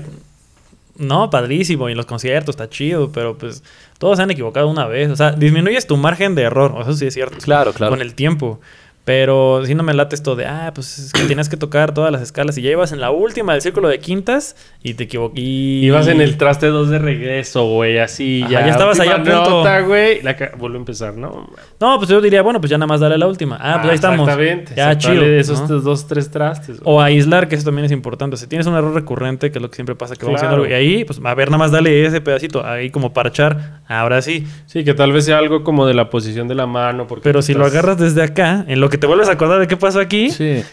no, 0.97 1.29
padrísimo, 1.29 1.89
y 1.89 1.91
en 1.91 1.97
los 1.97 2.05
conciertos 2.05 2.53
está 2.53 2.69
chido, 2.69 3.11
pero 3.11 3.37
pues 3.37 3.63
todos 3.97 4.17
se 4.17 4.23
han 4.23 4.31
equivocado 4.31 4.67
una 4.67 4.87
vez. 4.87 5.09
O 5.09 5.15
sea, 5.15 5.31
disminuyes 5.31 5.87
tu 5.87 5.97
margen 5.97 6.35
de 6.35 6.43
error, 6.43 6.71
o 6.71 6.83
sea, 6.83 6.91
eso 6.91 6.93
sí 6.93 7.07
es 7.07 7.13
cierto. 7.13 7.37
Claro, 7.37 7.73
claro. 7.73 7.91
Con 7.91 8.01
el 8.01 8.13
tiempo. 8.13 8.59
Pero 9.07 9.65
si 9.65 9.73
no 9.73 9.83
me 9.83 9.93
late 9.93 10.15
esto 10.15 10.35
de, 10.35 10.45
ah, 10.47 10.71
pues 10.75 10.99
es 10.99 11.13
que 11.13 11.21
tienes 11.23 11.47
que 11.47 11.55
tocar 11.55 11.93
todas 11.93 12.11
las 12.11 12.21
escalas 12.21 12.57
y 12.57 12.61
ya 12.61 12.71
ibas 12.71 12.91
en 12.91 12.99
la 12.99 13.09
última 13.09 13.53
del 13.53 13.61
círculo 13.61 13.87
de 13.87 13.99
quintas 13.99 14.57
y 14.83 14.95
te 14.95 15.05
equivoqué. 15.05 15.39
Ibas 15.39 16.07
en 16.09 16.19
el 16.19 16.35
traste 16.35 16.67
2 16.67 16.89
de 16.89 16.99
regreso, 16.99 17.63
güey, 17.69 17.99
así. 17.99 18.41
Ajá, 18.43 18.51
ya, 18.51 18.65
ya 18.65 18.71
estabas 18.73 18.99
ahí 18.99 19.07
a 19.07 19.15
punto. 19.23 19.31
nota, 19.49 19.79
güey. 19.79 20.21
La 20.23 20.35
Vuelvo 20.57 20.75
a 20.75 20.79
empezar, 20.79 21.15
¿no? 21.15 21.49
No, 21.79 21.97
pues 21.99 22.09
yo 22.09 22.19
diría, 22.19 22.41
bueno, 22.41 22.59
pues 22.59 22.69
ya 22.69 22.77
nada 22.77 22.87
más 22.87 22.99
dale 22.99 23.17
la 23.17 23.27
última. 23.27 23.57
Ah, 23.61 23.77
pues 23.77 23.91
ahí 23.91 23.95
estamos. 23.95 24.27
Exactamente. 24.27 24.73
Ya, 24.75 24.97
chido. 24.97 25.23
esos 25.23 25.83
dos, 25.85 26.05
tres 26.05 26.29
trastes. 26.29 26.81
güey. 26.81 26.93
O 26.93 27.01
aislar, 27.01 27.47
que 27.47 27.55
eso 27.55 27.63
también 27.63 27.85
es 27.85 27.93
importante. 27.93 28.33
O 28.33 28.37
sea, 28.37 28.49
tienes 28.49 28.67
un 28.67 28.75
error 28.75 28.93
recurrente, 28.93 29.51
que 29.51 29.59
es 29.59 29.61
lo 29.61 29.69
que 29.69 29.75
siempre 29.75 29.95
pasa, 29.95 30.17
que 30.17 30.25
vamos 30.25 30.41
Claro. 30.41 30.57
haciendo 30.63 30.75
algo. 30.75 30.85
Y 30.85 30.97
ahí, 30.97 31.05
pues, 31.05 31.21
a 31.23 31.33
ver, 31.33 31.47
nada 31.49 31.59
más 31.59 31.71
dale 31.71 32.05
ese 32.05 32.19
pedacito, 32.19 32.65
ahí 32.65 32.89
como 32.89 33.13
parchar. 33.13 33.79
Ahora 33.87 34.21
sí. 34.21 34.45
Sí, 34.65 34.83
que 34.83 34.93
tal 34.93 35.13
vez 35.13 35.23
sea 35.23 35.37
algo 35.37 35.63
como 35.63 35.85
de 35.85 35.93
la 35.93 36.09
posición 36.09 36.49
de 36.49 36.55
la 36.55 36.65
mano. 36.65 37.07
Porque 37.07 37.23
Pero 37.23 37.41
si 37.41 37.53
lo 37.53 37.65
agarras 37.65 37.97
desde 37.97 38.21
acá, 38.21 38.65
en 38.67 38.81
lo 38.81 38.89
que 38.89 38.96
te 38.97 39.07
vuelves 39.07 39.29
a 39.29 39.33
acordar 39.33 39.59
de 39.59 39.67
qué 39.67 39.77
pasó 39.77 39.99
aquí, 39.99 40.29
Sí. 40.31 40.63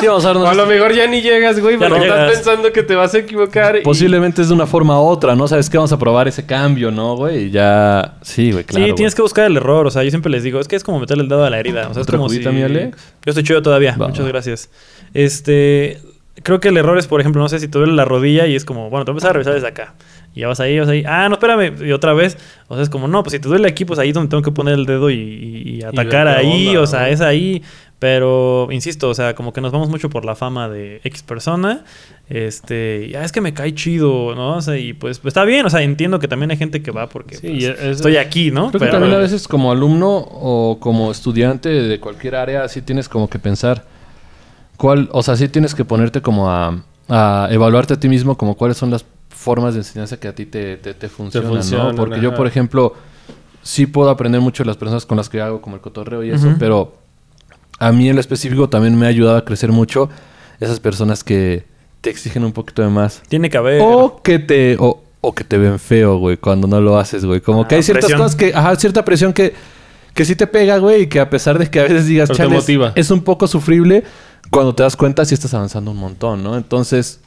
Sí, 0.00 0.06
vamos 0.06 0.24
a 0.24 0.30
O 0.32 0.46
a 0.46 0.54
lo 0.54 0.64
mejor 0.66 0.94
ya 0.94 1.08
ni 1.08 1.20
llegas, 1.20 1.58
güey, 1.58 1.76
Ya 1.76 1.88
porque 1.88 2.06
no 2.06 2.14
estás 2.14 2.32
pensando 2.34 2.72
que 2.72 2.84
te 2.84 2.94
vas 2.94 3.14
a 3.14 3.18
equivocar. 3.18 3.76
y- 3.76 3.82
Posiblemente 3.82 4.42
es 4.42 4.48
de 4.48 4.54
una 4.54 4.66
forma 4.66 5.00
u 5.00 5.04
otra, 5.06 5.34
¿no? 5.34 5.48
¿Sabes 5.48 5.68
qué? 5.68 5.76
Vamos 5.76 5.90
a 5.92 5.98
probar 5.98 6.28
ese 6.28 6.46
cambio, 6.46 6.92
¿no, 6.92 7.16
güey? 7.16 7.46
Y 7.46 7.50
ya... 7.50 8.14
Sí, 8.22 8.52
güey, 8.52 8.62
claro. 8.62 8.84
sí, 8.84 8.90
güey. 8.90 8.94
tienes 8.94 9.14
que 9.16 9.22
buscar 9.22 9.46
el 9.46 9.56
error. 9.56 9.88
O 9.88 9.90
sea, 9.90 10.04
yo 10.04 10.10
siempre 10.10 10.30
les 10.30 10.44
digo, 10.44 10.60
es 10.60 10.68
que 10.68 10.76
es 10.76 10.84
como 10.84 11.00
meterle 11.00 11.24
el 11.24 11.28
dedo 11.28 11.44
a 11.44 11.50
la 11.50 11.58
herida. 11.58 11.88
O 11.88 11.94
sea, 11.94 12.02
es 12.02 12.06
¿Otra 12.06 12.16
como 12.16 12.28
si... 12.28 12.36
cubita, 12.36 12.52
mi 12.52 12.62
Alex? 12.62 12.96
Yo 13.24 13.30
estoy 13.30 13.42
chido 13.42 13.60
todavía. 13.60 13.96
Va, 14.00 14.06
Muchas 14.06 14.24
va. 14.24 14.28
gracias. 14.28 14.70
Este... 15.14 15.98
Creo 16.42 16.58
que 16.60 16.68
el 16.68 16.76
error 16.76 16.98
es, 16.98 17.06
por 17.06 17.20
ejemplo, 17.20 17.40
no 17.40 17.48
sé 17.48 17.58
si 17.60 17.68
te 17.68 17.78
duele 17.78 17.92
la 17.94 18.04
rodilla 18.04 18.46
y 18.46 18.54
es 18.56 18.64
como, 18.64 18.90
bueno, 18.90 19.04
te 19.04 19.12
vas 19.12 19.24
a 19.24 19.32
revisar 19.32 19.54
desde 19.54 19.68
acá. 19.68 19.94
Y 20.34 20.40
ya 20.40 20.48
vas 20.48 20.58
ahí, 20.60 20.78
vas 20.80 20.88
ahí. 20.88 21.04
Ah, 21.06 21.28
no, 21.28 21.34
espérame. 21.36 21.86
Y 21.86 21.92
otra 21.92 22.12
vez. 22.12 22.36
O 22.68 22.74
sea, 22.74 22.82
es 22.82 22.90
como, 22.90 23.06
no, 23.08 23.22
pues 23.22 23.32
si 23.32 23.38
te 23.38 23.48
duele 23.48 23.68
aquí, 23.68 23.84
pues 23.84 23.98
ahí 24.00 24.08
es 24.08 24.14
donde 24.14 24.28
tengo 24.30 24.42
que 24.42 24.50
poner 24.50 24.74
el 24.74 24.84
dedo 24.86 25.08
y, 25.10 25.14
y- 25.14 25.76
y 25.76 25.82
atacar 25.84 26.26
ahí. 26.28 26.68
onda, 26.68 26.80
o 26.80 26.86
sea, 26.86 27.00
¿no? 27.02 27.06
es 27.06 27.20
ahí. 27.20 27.62
Pero, 28.00 28.68
insisto, 28.70 29.08
o 29.08 29.14
sea, 29.14 29.34
como 29.34 29.52
que 29.52 29.60
nos 29.62 29.72
vamos 29.72 29.88
mucho 29.88 30.10
por 30.10 30.24
la 30.26 30.34
fama 30.34 30.68
de 30.68 31.00
X 31.04 31.22
persona. 31.22 31.84
Este, 32.28 33.08
ya 33.10 33.22
es 33.24 33.32
que 33.32 33.40
me 33.40 33.54
cae 33.54 33.74
chido, 33.74 34.34
¿no? 34.34 34.56
O 34.56 34.60
sea, 34.60 34.76
y 34.76 34.92
pues, 34.92 35.20
pues 35.20 35.30
está 35.32 35.44
bien. 35.44 35.64
O 35.64 35.70
sea, 35.70 35.82
entiendo 35.82 36.18
que 36.18 36.28
también 36.28 36.50
hay 36.50 36.56
gente 36.56 36.82
que 36.82 36.90
va 36.90 37.08
porque 37.08 37.36
Sí, 37.36 37.46
pues, 37.48 37.64
es- 37.64 37.80
estoy 37.96 38.16
aquí, 38.16 38.50
¿no? 38.50 38.70
Creo 38.70 38.80
que 38.80 38.86
también 38.88 39.14
a 39.14 39.18
veces 39.18 39.46
como 39.48 39.70
alumno 39.72 40.16
o 40.16 40.78
como 40.80 41.10
estudiante 41.10 41.68
de 41.68 42.00
cualquier 42.00 42.34
área, 42.36 42.68
sí 42.68 42.82
tienes 42.82 43.08
como 43.08 43.30
que 43.30 43.38
pensar 43.38 43.84
cuál, 44.76 45.08
o 45.12 45.22
sea, 45.22 45.36
sí 45.36 45.48
tienes 45.48 45.74
que 45.74 45.84
ponerte 45.84 46.20
como 46.20 46.50
a, 46.50 46.82
a 47.08 47.48
evaluarte 47.50 47.94
a 47.94 48.00
ti 48.00 48.08
mismo 48.08 48.36
como 48.36 48.56
cuáles 48.56 48.76
son 48.76 48.90
las 48.90 49.04
formas 49.34 49.74
de 49.74 49.80
enseñanza 49.80 50.18
que 50.18 50.28
a 50.28 50.34
ti 50.34 50.46
te, 50.46 50.76
te, 50.76 50.94
te 50.94 51.08
funcionan, 51.08 51.50
funcionan, 51.50 51.88
¿no? 51.88 51.94
Porque 51.96 52.20
yo, 52.20 52.34
por 52.34 52.46
ejemplo, 52.46 52.94
sí 53.62 53.86
puedo 53.86 54.10
aprender 54.10 54.40
mucho 54.40 54.62
de 54.62 54.68
las 54.68 54.76
personas 54.76 55.04
con 55.06 55.16
las 55.16 55.28
que 55.28 55.40
hago 55.40 55.60
como 55.60 55.76
el 55.76 55.82
cotorreo 55.82 56.22
y 56.22 56.30
eso, 56.30 56.54
pero 56.58 56.94
a 57.78 57.92
mí 57.92 58.08
en 58.08 58.14
lo 58.14 58.20
específico 58.20 58.68
también 58.68 58.96
me 58.98 59.06
ha 59.06 59.08
ayudado 59.08 59.36
a 59.36 59.44
crecer 59.44 59.72
mucho 59.72 60.08
esas 60.60 60.80
personas 60.80 61.24
que 61.24 61.64
te 62.00 62.10
exigen 62.10 62.44
un 62.44 62.52
poquito 62.52 62.82
de 62.82 62.88
más. 62.88 63.22
Tiene 63.28 63.50
que 63.50 63.56
haber. 63.56 63.80
O 63.82 64.20
que 64.22 64.38
te, 64.38 64.76
o, 64.78 65.02
o 65.20 65.34
que 65.34 65.42
te 65.44 65.58
ven 65.58 65.78
feo, 65.78 66.18
güey, 66.18 66.36
cuando 66.36 66.66
no 66.68 66.80
lo 66.80 66.98
haces, 66.98 67.24
güey. 67.24 67.40
Como 67.40 67.66
que 67.66 67.74
Ah, 67.74 67.78
hay 67.78 67.82
ciertas 67.82 68.04
presión. 68.04 68.20
cosas 68.20 68.36
que, 68.36 68.52
ajá, 68.54 68.76
cierta 68.76 69.04
presión 69.04 69.32
que, 69.32 69.54
que 70.12 70.24
sí 70.24 70.36
te 70.36 70.46
pega, 70.46 70.78
güey, 70.78 71.02
y 71.02 71.06
que 71.08 71.18
a 71.18 71.28
pesar 71.30 71.58
de 71.58 71.68
que 71.68 71.80
a 71.80 71.84
veces 71.84 72.06
digas, 72.06 72.30
"Chale, 72.30 72.54
es- 72.56 72.62
motiva". 72.62 72.92
es 72.94 73.10
un 73.10 73.22
poco 73.22 73.46
sufrible, 73.48 74.04
cuando 74.50 74.74
te 74.74 74.82
das 74.82 74.94
cuenta 74.96 75.24
sí 75.24 75.34
estás 75.34 75.52
avanzando 75.54 75.90
un 75.90 75.96
montón, 75.96 76.44
¿no? 76.44 76.56
Entonces, 76.56 77.20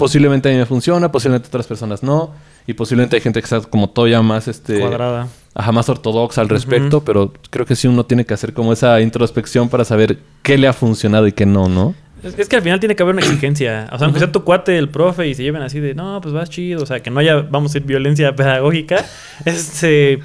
posiblemente 0.00 0.48
a 0.48 0.52
mí 0.52 0.58
me 0.58 0.66
funciona, 0.66 1.12
posiblemente 1.12 1.46
a 1.46 1.50
otras 1.50 1.66
personas 1.66 2.02
no, 2.02 2.32
y 2.66 2.72
posiblemente 2.72 3.16
hay 3.16 3.22
gente 3.22 3.38
que 3.40 3.44
está 3.44 3.60
como 3.60 3.90
todavía 3.90 4.22
más, 4.22 4.48
este... 4.48 4.80
cuadrada. 4.80 5.28
Ajá, 5.54 5.72
más 5.72 5.88
ortodoxa 5.88 6.40
al 6.40 6.48
respecto, 6.48 7.04
pero 7.04 7.34
creo 7.50 7.66
que 7.66 7.76
sí 7.76 7.86
uno 7.86 8.06
tiene 8.06 8.24
que 8.24 8.32
hacer 8.32 8.54
como 8.54 8.72
esa 8.72 9.00
introspección 9.00 9.68
para 9.68 9.84
saber 9.84 10.18
qué 10.42 10.56
le 10.56 10.68
ha 10.68 10.72
funcionado 10.72 11.26
y 11.26 11.32
qué 11.32 11.44
no, 11.44 11.68
¿no? 11.68 11.94
Es, 12.22 12.38
es 12.38 12.48
que 12.48 12.56
al 12.56 12.62
final 12.62 12.80
tiene 12.80 12.96
que 12.96 13.02
haber 13.02 13.14
una 13.14 13.22
exigencia. 13.22 13.88
O 13.92 13.98
sea, 13.98 14.06
aunque 14.06 14.20
sea 14.20 14.32
tu 14.32 14.42
cuate, 14.42 14.78
el 14.78 14.88
profe, 14.88 15.28
y 15.28 15.34
se 15.34 15.42
lleven 15.42 15.60
así 15.62 15.80
de, 15.80 15.94
no, 15.94 16.20
pues 16.22 16.32
vas 16.32 16.48
chido. 16.48 16.82
O 16.82 16.86
sea, 16.86 17.00
que 17.00 17.10
no 17.10 17.20
haya, 17.20 17.36
vamos 17.36 17.70
a 17.70 17.74
decir, 17.74 17.86
violencia 17.86 18.34
pedagógica. 18.34 19.04
este. 19.44 20.20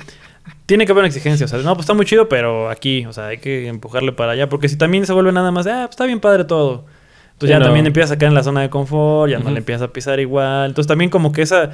Tiene 0.67 0.85
que 0.85 0.91
haber 0.91 1.01
una 1.01 1.07
exigencia. 1.07 1.45
O 1.45 1.49
sea, 1.49 1.59
no, 1.59 1.73
pues 1.73 1.85
está 1.85 1.93
muy 1.93 2.05
chido, 2.05 2.29
pero 2.29 2.69
aquí, 2.69 3.05
o 3.05 3.13
sea, 3.13 3.27
hay 3.27 3.37
que 3.39 3.67
empujarle 3.67 4.11
para 4.11 4.33
allá. 4.33 4.47
Porque 4.47 4.69
si 4.69 4.77
también 4.77 5.05
se 5.05 5.13
vuelve 5.13 5.31
nada 5.31 5.51
más, 5.51 5.65
de, 5.65 5.71
ah, 5.71 5.81
pues 5.85 5.91
está 5.91 6.05
bien 6.05 6.19
padre 6.19 6.43
todo. 6.43 6.85
Entonces 7.35 7.49
ya 7.49 7.59
no. 7.59 7.65
también 7.65 7.85
empiezas 7.85 8.11
a 8.11 8.17
caer 8.17 8.29
en 8.29 8.35
la 8.35 8.43
zona 8.43 8.61
de 8.61 8.69
confort, 8.69 9.29
ya 9.29 9.39
no 9.39 9.51
le 9.51 9.57
empiezas 9.57 9.81
a 9.81 9.91
pisar 9.91 10.19
igual. 10.21 10.67
Entonces 10.69 10.87
también 10.87 11.09
como 11.09 11.33
que 11.33 11.41
esa 11.41 11.69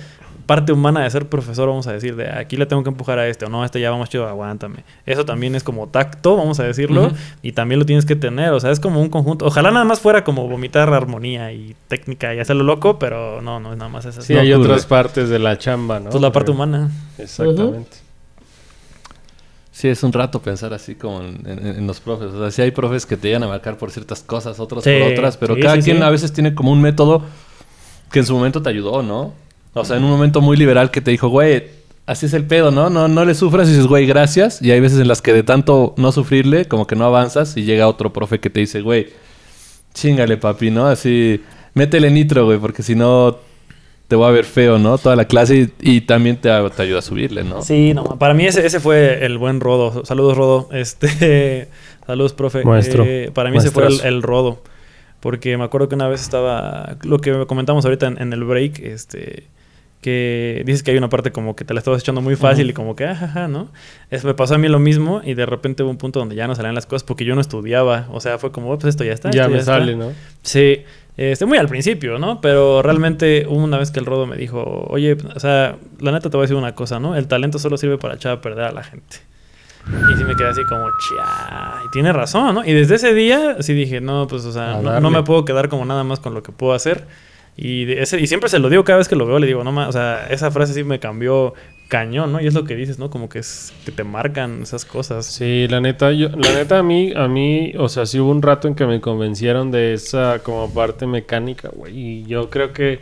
parte 0.47 0.73
humana 0.73 1.01
de 1.03 1.09
ser 1.11 1.29
profesor, 1.29 1.67
vamos 1.69 1.85
a 1.85 1.93
decir, 1.93 2.15
de 2.15 2.29
aquí 2.29 2.57
le 2.57 2.65
tengo 2.65 2.81
que 2.83 2.89
empujar 2.89 3.19
a 3.19 3.27
este, 3.27 3.45
o 3.45 3.49
no, 3.49 3.63
este 3.63 3.79
ya 3.79 3.91
vamos 3.91 4.09
chido, 4.09 4.27
aguántame. 4.27 4.83
Eso 5.05 5.23
también 5.23 5.53
es 5.53 5.63
como 5.63 5.87
tacto, 5.87 6.35
vamos 6.35 6.59
a 6.59 6.63
decirlo, 6.63 7.11
y 7.43 7.51
también 7.51 7.77
lo 7.79 7.85
tienes 7.85 8.05
que 8.05 8.15
tener, 8.15 8.51
o 8.51 8.59
sea, 8.59 8.71
es 8.71 8.79
como 8.79 8.99
un 9.01 9.09
conjunto. 9.09 9.45
Ojalá 9.45 9.69
nada 9.69 9.85
más 9.85 9.99
fuera 9.99 10.23
como 10.23 10.47
vomitar 10.49 10.91
armonía 10.91 11.53
y 11.53 11.75
técnica 11.87 12.33
y 12.33 12.39
hacerlo 12.39 12.63
loco, 12.63 12.97
pero 12.97 13.39
no, 13.41 13.59
no 13.59 13.71
es 13.71 13.77
nada 13.77 13.89
más 13.89 14.05
eso. 14.05 14.21
Sí, 14.23 14.33
No, 14.33 14.39
hay 14.41 14.51
ocurre. 14.51 14.71
otras 14.71 14.87
partes 14.87 15.29
de 15.29 15.37
la 15.37 15.57
chamba, 15.59 15.99
¿no? 15.99 16.09
Pues 16.09 16.21
la 16.21 16.31
parte 16.31 16.49
humana. 16.51 16.89
Exactamente. 17.19 17.97
Sí, 19.81 19.87
es 19.87 20.03
un 20.03 20.13
rato 20.13 20.39
pensar 20.43 20.75
así 20.75 20.93
como 20.93 21.21
en, 21.21 21.41
en- 21.47 21.65
en 21.65 21.87
los 21.87 21.99
profes. 21.99 22.27
O 22.27 22.39
sea, 22.39 22.51
sí 22.51 22.61
hay 22.61 22.69
profes 22.69 23.07
que 23.07 23.17
te 23.17 23.29
llegan 23.29 23.41
a 23.43 23.47
marcar 23.47 23.77
por 23.79 23.89
ciertas 23.89 24.21
cosas, 24.21 24.59
otros 24.59 24.83
Sí, 24.83 24.91
por 25.01 25.11
otras, 25.13 25.37
pero 25.37 25.55
sí, 25.55 25.61
cada 25.61 25.77
sí, 25.77 25.81
quien 25.81 26.03
a 26.03 26.09
veces 26.11 26.31
tiene 26.33 26.53
como 26.53 26.71
un 26.71 26.79
método 26.81 27.23
que 28.11 28.19
en 28.19 28.25
su 28.27 28.35
momento 28.35 28.61
te 28.61 28.69
ayudó, 28.69 29.01
¿no? 29.01 29.33
O 29.73 29.83
sea, 29.83 29.97
en 29.97 30.03
un 30.03 30.11
momento 30.11 30.39
muy 30.39 30.55
liberal 30.55 30.91
que 30.91 31.01
te 31.01 31.09
dijo, 31.09 31.29
güey, 31.29 31.63
así 32.05 32.27
es 32.27 32.33
el 32.33 32.43
pedo, 32.45 32.69
¿no? 32.69 32.91
No, 32.91 33.07
no 33.07 33.25
le 33.25 33.33
sufras 33.33 33.67
y 33.69 33.71
dices, 33.71 33.87
güey, 33.87 34.05
gracias. 34.05 34.61
Y 34.61 34.69
hay 34.69 34.79
veces 34.81 34.99
en 34.99 35.07
las 35.07 35.23
que 35.23 35.33
de 35.33 35.41
tanto 35.41 35.95
no 35.97 36.11
sufrirle, 36.11 36.65
como 36.65 36.85
que 36.85 36.95
no 36.95 37.05
avanzas 37.05 37.57
y 37.57 37.63
llega 37.63 37.87
otro 37.87 38.13
profe 38.13 38.39
que 38.39 38.51
te 38.51 38.59
dice, 38.59 38.81
güey, 38.81 39.07
chingale, 39.95 40.37
papi, 40.37 40.69
¿no? 40.71 40.85
Así, 40.87 41.41
métele 41.73 42.11
nitro, 42.11 42.45
güey, 42.45 42.59
porque 42.59 42.83
si 42.83 42.93
no 42.95 43.39
te 44.11 44.17
voy 44.17 44.27
a 44.27 44.31
ver 44.31 44.43
feo, 44.43 44.77
¿no? 44.77 44.97
Toda 44.97 45.15
la 45.15 45.23
clase 45.23 45.71
y, 45.79 45.95
y 45.95 46.01
también 46.01 46.35
te, 46.35 46.49
te 46.49 46.81
ayuda 46.81 46.99
a 46.99 47.01
subirle, 47.01 47.45
¿no? 47.45 47.61
Sí, 47.61 47.93
no, 47.93 48.03
para 48.19 48.33
mí 48.33 48.45
ese, 48.45 48.65
ese 48.65 48.81
fue 48.81 49.23
el 49.25 49.37
buen 49.37 49.61
rodo. 49.61 50.03
Saludos, 50.03 50.35
Rodo. 50.35 50.67
Este, 50.73 51.69
saludos, 52.05 52.33
profe. 52.33 52.65
Maestro. 52.65 53.05
Eh, 53.07 53.31
para 53.33 53.51
mí 53.51 53.57
ese 53.59 53.71
fue 53.71 53.87
el, 53.87 54.21
rodo. 54.21 54.63
Porque 55.21 55.57
me 55.57 55.63
acuerdo 55.63 55.87
que 55.87 55.95
una 55.95 56.09
vez 56.09 56.19
estaba, 56.19 56.97
lo 57.03 57.19
que 57.19 57.45
comentamos 57.45 57.85
ahorita 57.85 58.07
en, 58.07 58.21
en 58.21 58.33
el 58.33 58.43
break, 58.43 58.79
este, 58.79 59.47
que 60.01 60.63
dices 60.65 60.83
que 60.83 60.91
hay 60.91 60.97
una 60.97 61.09
parte 61.09 61.31
como 61.31 61.55
que 61.55 61.63
te 61.63 61.73
la 61.73 61.79
estabas 61.79 62.01
echando 62.01 62.21
muy 62.21 62.35
fácil 62.35 62.69
y 62.69 62.73
como 62.73 62.95
que, 62.95 63.05
ajaja, 63.05 63.47
¿no? 63.47 63.69
Es, 64.09 64.25
me 64.25 64.33
pasó 64.33 64.55
a 64.55 64.57
mí 64.57 64.67
lo 64.67 64.79
mismo 64.79 65.21
y 65.23 65.35
de 65.35 65.45
repente 65.45 65.83
hubo 65.83 65.91
un 65.91 65.97
punto 65.97 66.19
donde 66.19 66.35
ya 66.35 66.47
no 66.47 66.55
salían 66.55 66.75
las 66.75 66.87
cosas 66.87 67.03
porque 67.03 67.23
yo 67.23 67.35
no 67.35 67.39
estudiaba. 67.41 68.07
O 68.11 68.19
sea, 68.19 68.39
fue 68.39 68.51
como, 68.51 68.71
"Oh, 68.71 68.77
pues 68.77 68.89
esto 68.89 69.03
ya 69.03 69.13
está. 69.13 69.31
Ya 69.31 69.43
esto 69.43 69.53
me 69.53 69.59
está". 69.59 69.73
sale, 69.73 69.95
¿no? 69.95 70.11
Sí, 70.41 70.81
este, 71.29 71.45
muy 71.45 71.59
al 71.59 71.67
principio, 71.67 72.17
¿no? 72.17 72.41
Pero 72.41 72.81
realmente 72.81 73.45
una 73.47 73.77
vez 73.77 73.91
que 73.91 73.99
el 73.99 74.07
Rodo 74.07 74.25
me 74.25 74.37
dijo, 74.37 74.87
oye, 74.89 75.15
o 75.35 75.39
sea, 75.39 75.77
la 75.99 76.11
neta 76.11 76.31
te 76.31 76.37
voy 76.37 76.45
a 76.45 76.45
decir 76.45 76.57
una 76.57 76.73
cosa, 76.73 76.99
¿no? 76.99 77.15
El 77.15 77.27
talento 77.27 77.59
solo 77.59 77.77
sirve 77.77 77.99
para 77.99 78.15
echar 78.15 78.31
a 78.31 78.41
perder 78.41 78.65
a 78.65 78.71
la 78.71 78.83
gente. 78.83 79.17
Y 79.87 80.17
sí 80.17 80.23
me 80.23 80.35
quedé 80.35 80.47
así 80.47 80.63
como, 80.63 80.83
chia, 80.99 81.83
y 81.85 81.91
tiene 81.91 82.11
razón, 82.11 82.55
¿no? 82.55 82.65
Y 82.65 82.73
desde 82.73 82.95
ese 82.95 83.13
día 83.13 83.57
sí 83.61 83.73
dije, 83.75 84.01
no, 84.01 84.25
pues, 84.27 84.45
o 84.45 84.51
sea, 84.51 84.81
no, 84.81 84.99
no 84.99 85.11
me 85.11 85.21
puedo 85.21 85.45
quedar 85.45 85.69
como 85.69 85.85
nada 85.85 86.03
más 86.03 86.19
con 86.19 86.33
lo 86.33 86.41
que 86.41 86.51
puedo 86.51 86.73
hacer. 86.73 87.05
Y, 87.57 87.91
ese, 87.93 88.19
y 88.19 88.27
siempre 88.27 88.49
se 88.49 88.59
lo 88.59 88.69
digo 88.69 88.83
cada 88.83 88.97
vez 88.99 89.07
que 89.07 89.15
lo 89.15 89.25
veo, 89.27 89.37
le 89.39 89.47
digo, 89.47 89.63
no, 89.63 89.71
ma- 89.71 89.87
o 89.87 89.91
sea, 89.91 90.27
esa 90.29 90.49
frase 90.51 90.73
sí 90.73 90.83
me 90.83 90.99
cambió 90.99 91.53
cañón, 91.89 92.31
¿no? 92.31 92.39
Y 92.41 92.47
es 92.47 92.53
lo 92.53 92.63
que 92.63 92.75
dices, 92.75 92.97
¿no? 92.99 93.09
Como 93.09 93.27
que 93.27 93.39
es 93.39 93.73
que 93.85 93.91
te 93.91 94.03
marcan 94.05 94.61
esas 94.63 94.85
cosas. 94.85 95.25
Sí, 95.25 95.67
la 95.69 95.81
neta, 95.81 96.11
yo, 96.13 96.29
la 96.29 96.53
neta 96.53 96.79
a 96.79 96.83
mí, 96.83 97.11
a 97.15 97.27
mí, 97.27 97.73
o 97.77 97.89
sea, 97.89 98.05
sí 98.05 98.19
hubo 98.19 98.31
un 98.31 98.41
rato 98.41 98.67
en 98.69 98.75
que 98.75 98.85
me 98.85 99.01
convencieron 99.01 99.71
de 99.71 99.93
esa 99.93 100.39
como 100.39 100.73
parte 100.73 101.05
mecánica, 101.05 101.69
güey. 101.75 101.97
Y 101.97 102.23
yo 102.25 102.49
creo 102.49 102.71
que 102.71 103.01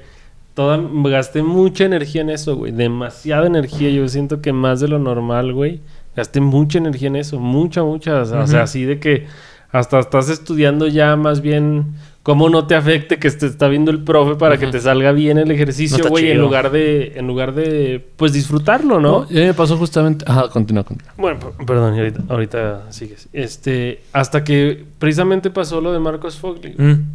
toda, 0.56 0.82
gasté 1.06 1.44
mucha 1.44 1.86
energía 1.86 2.22
en 2.22 2.32
eso, 2.32 2.56
güey. 2.56 2.72
Demasiada 2.72 3.46
energía. 3.46 3.92
Yo 3.92 4.08
siento 4.10 4.42
que 4.42 4.52
más 4.52 4.80
de 4.80 4.88
lo 4.88 4.98
normal, 4.98 5.54
güey. 5.54 5.82
Gasté 6.16 6.42
mucha 6.42 6.80
energía 6.80 7.10
en 7.10 7.18
eso, 7.18 7.40
mucha, 7.40 7.84
mucha. 7.84 8.22
O 8.24 8.26
sea, 8.48 8.64
así 8.64 8.84
de 8.86 9.00
que 9.00 9.28
hasta 9.72 10.00
estás 10.00 10.30
estudiando 10.30 10.88
ya 10.88 11.16
más 11.16 11.42
bien 11.42 11.94
cómo 12.24 12.50
no 12.50 12.68
te 12.68 12.76
afecte 12.76 13.18
que 13.18 13.30
te 13.32 13.46
está 13.46 13.68
viendo 13.68 13.92
el 13.92 14.04
profe 14.04 14.36
para 14.36 14.58
que 14.58 14.68
te 14.68 14.80
salga 14.80 15.12
bien 15.12 15.38
el 15.38 15.52
ejercicio, 15.52 16.08
güey, 16.10 16.32
en 16.32 16.40
lugar 16.40 16.72
de, 16.72 17.14
en 17.16 17.28
lugar 17.28 17.54
de, 17.54 18.06
pues 18.18 18.34
disfrutarlo, 18.34 19.00
¿no? 19.00 19.22
No, 19.22 19.28
me 19.30 19.54
pasó 19.54 19.78
justamente... 19.78 20.26
Ajá, 20.28 20.50
continúa, 20.50 20.84
continúa. 20.84 21.14
Bueno, 21.18 21.40
perdón, 21.66 21.98
ahorita, 21.98 22.24
ahorita 22.30 22.92
sigues. 22.92 23.30
Este, 23.34 24.02
hasta 24.14 24.44
que 24.44 24.86
precisamente 25.00 25.50
pasó 25.50 25.82
lo 25.82 25.92
de 25.94 26.00
Marcos 26.00 26.38
Fogli. 26.38 26.76
Mm. 26.78 27.06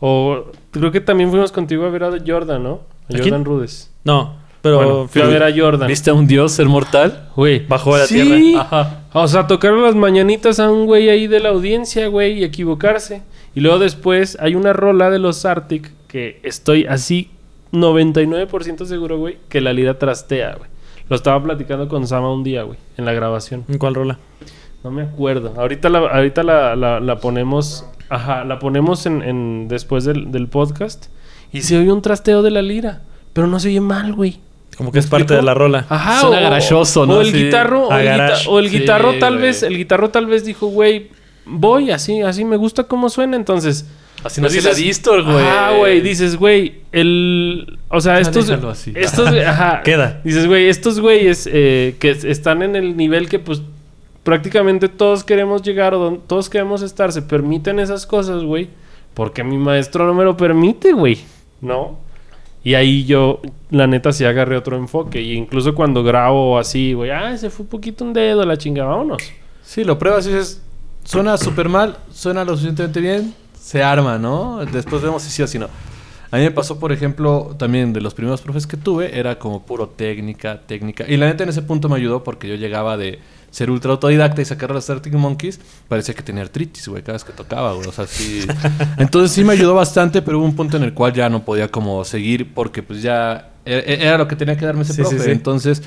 O 0.00 0.46
creo 0.70 0.90
que 0.90 1.00
también 1.00 1.30
fuimos 1.30 1.52
contigo 1.52 1.84
a 1.84 1.90
ver 1.90 2.04
a 2.04 2.10
Jordan, 2.24 2.62
¿no? 2.62 2.80
A 3.12 3.16
¿A 3.16 3.18
Jordan? 3.18 3.44
Rudes. 3.44 3.90
No, 4.04 4.36
pero 4.60 4.76
bueno, 4.76 5.08
fui 5.08 5.22
a 5.22 5.26
ver 5.26 5.42
a 5.42 5.52
Jordan. 5.54 5.88
¿Viste 5.88 6.10
a 6.10 6.14
un 6.14 6.26
dios 6.26 6.52
ser 6.52 6.66
mortal? 6.66 7.30
Güey. 7.34 7.66
bajó 7.66 7.94
a 7.94 7.98
la 7.98 8.06
sí. 8.06 8.14
tierra. 8.20 8.62
Ajá. 8.62 8.98
O 9.12 9.28
sea, 9.28 9.46
tocaron 9.46 9.82
las 9.82 9.94
mañanitas 9.94 10.60
a 10.60 10.70
un 10.70 10.86
güey 10.86 11.08
ahí 11.10 11.26
de 11.26 11.40
la 11.40 11.50
audiencia, 11.50 12.06
güey, 12.06 12.38
y 12.38 12.44
equivocarse. 12.44 13.22
Y 13.54 13.60
luego 13.60 13.78
después 13.78 14.36
hay 14.40 14.54
una 14.54 14.72
rola 14.72 15.10
de 15.10 15.18
los 15.18 15.44
Arctic 15.44 15.90
que 16.08 16.40
estoy 16.42 16.84
así 16.86 17.30
99% 17.72 18.84
seguro, 18.86 19.18
güey, 19.18 19.38
que 19.48 19.60
la 19.60 19.72
lira 19.72 19.98
trastea, 19.98 20.54
güey. 20.56 20.70
Lo 21.08 21.16
estaba 21.16 21.42
platicando 21.42 21.88
con 21.88 22.06
Sama 22.06 22.32
un 22.32 22.44
día, 22.44 22.62
güey, 22.62 22.78
en 22.96 23.04
la 23.04 23.12
grabación. 23.12 23.64
¿En 23.68 23.78
cuál 23.78 23.94
rola? 23.94 24.18
No 24.84 24.90
me 24.90 25.02
acuerdo. 25.02 25.52
Ahorita 25.56 25.88
la, 25.88 25.98
ahorita 25.98 26.42
la, 26.42 26.74
la- 26.76 27.00
la 27.00 27.16
ponemos. 27.16 27.84
Ajá, 28.08 28.44
la 28.44 28.58
ponemos 28.58 29.06
en, 29.06 29.22
en- 29.22 29.68
después 29.68 30.04
del, 30.04 30.32
del 30.32 30.48
podcast. 30.48 31.06
Y 31.52 31.62
se 31.62 31.76
oye 31.78 31.92
un 31.92 32.02
trasteo 32.02 32.42
de 32.42 32.50
la 32.50 32.62
lira. 32.62 33.02
Pero 33.32 33.46
no 33.46 33.58
se 33.60 33.68
oye 33.68 33.80
mal, 33.80 34.12
güey. 34.14 34.40
Como 34.76 34.90
que 34.92 34.98
es 35.00 35.06
¿Me 35.06 35.10
parte 35.10 35.34
de 35.34 35.42
la 35.42 35.54
rola. 35.54 35.86
Ajá. 35.88 36.20
Suena 36.20 36.40
garachoso, 36.40 37.04
¿no? 37.06 37.14
O 37.14 37.20
el 37.20 37.32
guitarro. 37.32 37.88
O 37.88 37.92
el, 37.94 38.00
guita- 38.02 38.16
garage. 38.16 38.48
o 38.48 38.58
el 38.58 38.70
Sí, 38.70 38.78
guitarro 38.78 39.14
tal 39.18 39.34
güey. 39.34 39.42
vez. 39.46 39.62
El 39.62 39.76
guitarro 39.76 40.10
tal 40.10 40.26
vez 40.26 40.44
dijo, 40.44 40.66
güey, 40.68 41.10
voy 41.46 41.90
así, 41.90 42.20
así 42.22 42.44
me 42.44 42.56
gusta 42.56 42.84
cómo 42.84 43.08
suena. 43.08 43.36
Entonces. 43.36 43.86
Así 44.24 44.40
pues 44.40 44.54
no 44.54 44.60
se 44.62 44.68
la 44.68 44.74
distor, 44.74 45.24
güey. 45.24 45.44
Ah, 45.44 45.74
güey. 45.76 46.00
Dices, 46.00 46.36
güey, 46.36 46.82
el. 46.92 47.78
O 47.88 48.00
sea, 48.00 48.14
Ya 48.14 48.20
estos. 48.20 48.48
así. 48.50 48.92
Estos. 48.94 49.28
Ajá. 49.46 49.82
Queda. 49.82 50.20
Dices, 50.22 50.46
güey, 50.46 50.68
estos 50.68 51.00
güeyes 51.00 51.48
eh, 51.52 51.96
que 51.98 52.10
es- 52.10 52.24
están 52.24 52.62
en 52.62 52.76
el 52.76 52.96
nivel 52.96 53.28
que, 53.28 53.38
pues, 53.40 53.62
prácticamente 54.22 54.88
todos 54.88 55.24
queremos 55.24 55.62
llegar 55.62 55.94
o 55.94 55.98
don- 55.98 56.20
todos 56.26 56.48
queremos 56.48 56.82
estar, 56.82 57.10
se 57.12 57.22
permiten 57.22 57.80
esas 57.80 58.06
cosas, 58.06 58.44
güey. 58.44 58.68
Porque 59.14 59.42
mi 59.44 59.58
maestro 59.58 60.06
no 60.06 60.14
me 60.14 60.24
lo 60.24 60.36
permite, 60.36 60.92
güey. 60.92 61.18
¿No? 61.60 61.98
Y 62.64 62.74
ahí 62.74 63.04
yo, 63.04 63.40
la 63.70 63.88
neta, 63.88 64.12
sí 64.12 64.24
agarré 64.24 64.56
otro 64.56 64.76
enfoque. 64.76 65.20
Y 65.20 65.32
incluso 65.32 65.74
cuando 65.74 66.04
grabo 66.04 66.58
así, 66.58 66.92
güey, 66.92 67.10
ah, 67.10 67.36
se 67.36 67.50
fue 67.50 67.64
un 67.64 67.70
poquito 67.70 68.04
un 68.04 68.12
dedo, 68.12 68.44
la 68.46 68.56
chinga, 68.56 68.84
vámonos. 68.84 69.20
Sí, 69.64 69.82
lo 69.82 69.98
pruebas 69.98 70.26
y 70.26 70.30
dices, 70.30 70.62
suena 71.04 71.36
súper 71.36 71.68
mal, 71.68 71.98
suena 72.12 72.44
lo 72.44 72.52
suficientemente 72.52 73.00
bien, 73.00 73.34
se 73.58 73.82
arma, 73.82 74.18
¿no? 74.18 74.64
Después 74.66 75.02
vemos 75.02 75.22
si 75.22 75.30
sí 75.30 75.42
o 75.42 75.46
si 75.46 75.58
no. 75.58 75.68
A 76.30 76.36
mí 76.38 76.44
me 76.44 76.50
pasó, 76.50 76.78
por 76.78 76.92
ejemplo, 76.92 77.54
también 77.58 77.92
de 77.92 78.00
los 78.00 78.14
primeros 78.14 78.40
profes 78.40 78.66
que 78.66 78.78
tuve, 78.78 79.18
era 79.18 79.38
como 79.38 79.62
puro 79.66 79.88
técnica, 79.88 80.62
técnica. 80.66 81.04
Y 81.06 81.18
la 81.18 81.26
neta 81.26 81.42
en 81.42 81.50
ese 81.50 81.60
punto 81.60 81.90
me 81.90 81.96
ayudó 81.96 82.24
porque 82.24 82.48
yo 82.48 82.54
llegaba 82.54 82.96
de 82.96 83.18
ser 83.50 83.70
ultra 83.70 83.90
autodidacta 83.92 84.40
y 84.40 84.46
sacar 84.46 84.70
los 84.70 84.88
Arctic 84.88 85.12
Monkeys, 85.12 85.60
parecía 85.88 86.14
que 86.14 86.22
tenía 86.22 86.42
artritis, 86.42 86.88
güey, 86.88 87.02
cada 87.02 87.14
vez 87.16 87.24
que 87.24 87.32
tocaba, 87.34 87.74
güey. 87.74 87.86
O 87.86 87.92
sea, 87.92 88.06
sí. 88.06 88.46
Entonces 88.96 89.30
sí 89.32 89.44
me 89.44 89.52
ayudó 89.52 89.74
bastante, 89.74 90.22
pero 90.22 90.38
hubo 90.38 90.46
un 90.46 90.56
punto 90.56 90.78
en 90.78 90.84
el 90.84 90.94
cual 90.94 91.12
ya 91.12 91.28
no 91.28 91.44
podía 91.44 91.68
como 91.68 92.02
seguir 92.06 92.54
porque 92.54 92.82
pues 92.82 93.02
ya 93.02 93.50
e- 93.66 93.84
e- 93.86 94.06
era 94.06 94.16
lo 94.16 94.26
que 94.26 94.34
tenía 94.36 94.56
que 94.56 94.64
darme 94.64 94.82
ese 94.84 94.94
Sí, 94.94 95.02
sí, 95.04 95.08
profe. 95.10 95.24
sí. 95.26 95.30
Entonces 95.32 95.82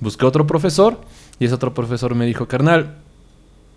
busqué 0.00 0.26
otro 0.26 0.46
profesor 0.46 1.00
y 1.40 1.46
ese 1.46 1.54
otro 1.54 1.72
profesor 1.72 2.14
me 2.14 2.26
dijo, 2.26 2.46
carnal, 2.46 2.96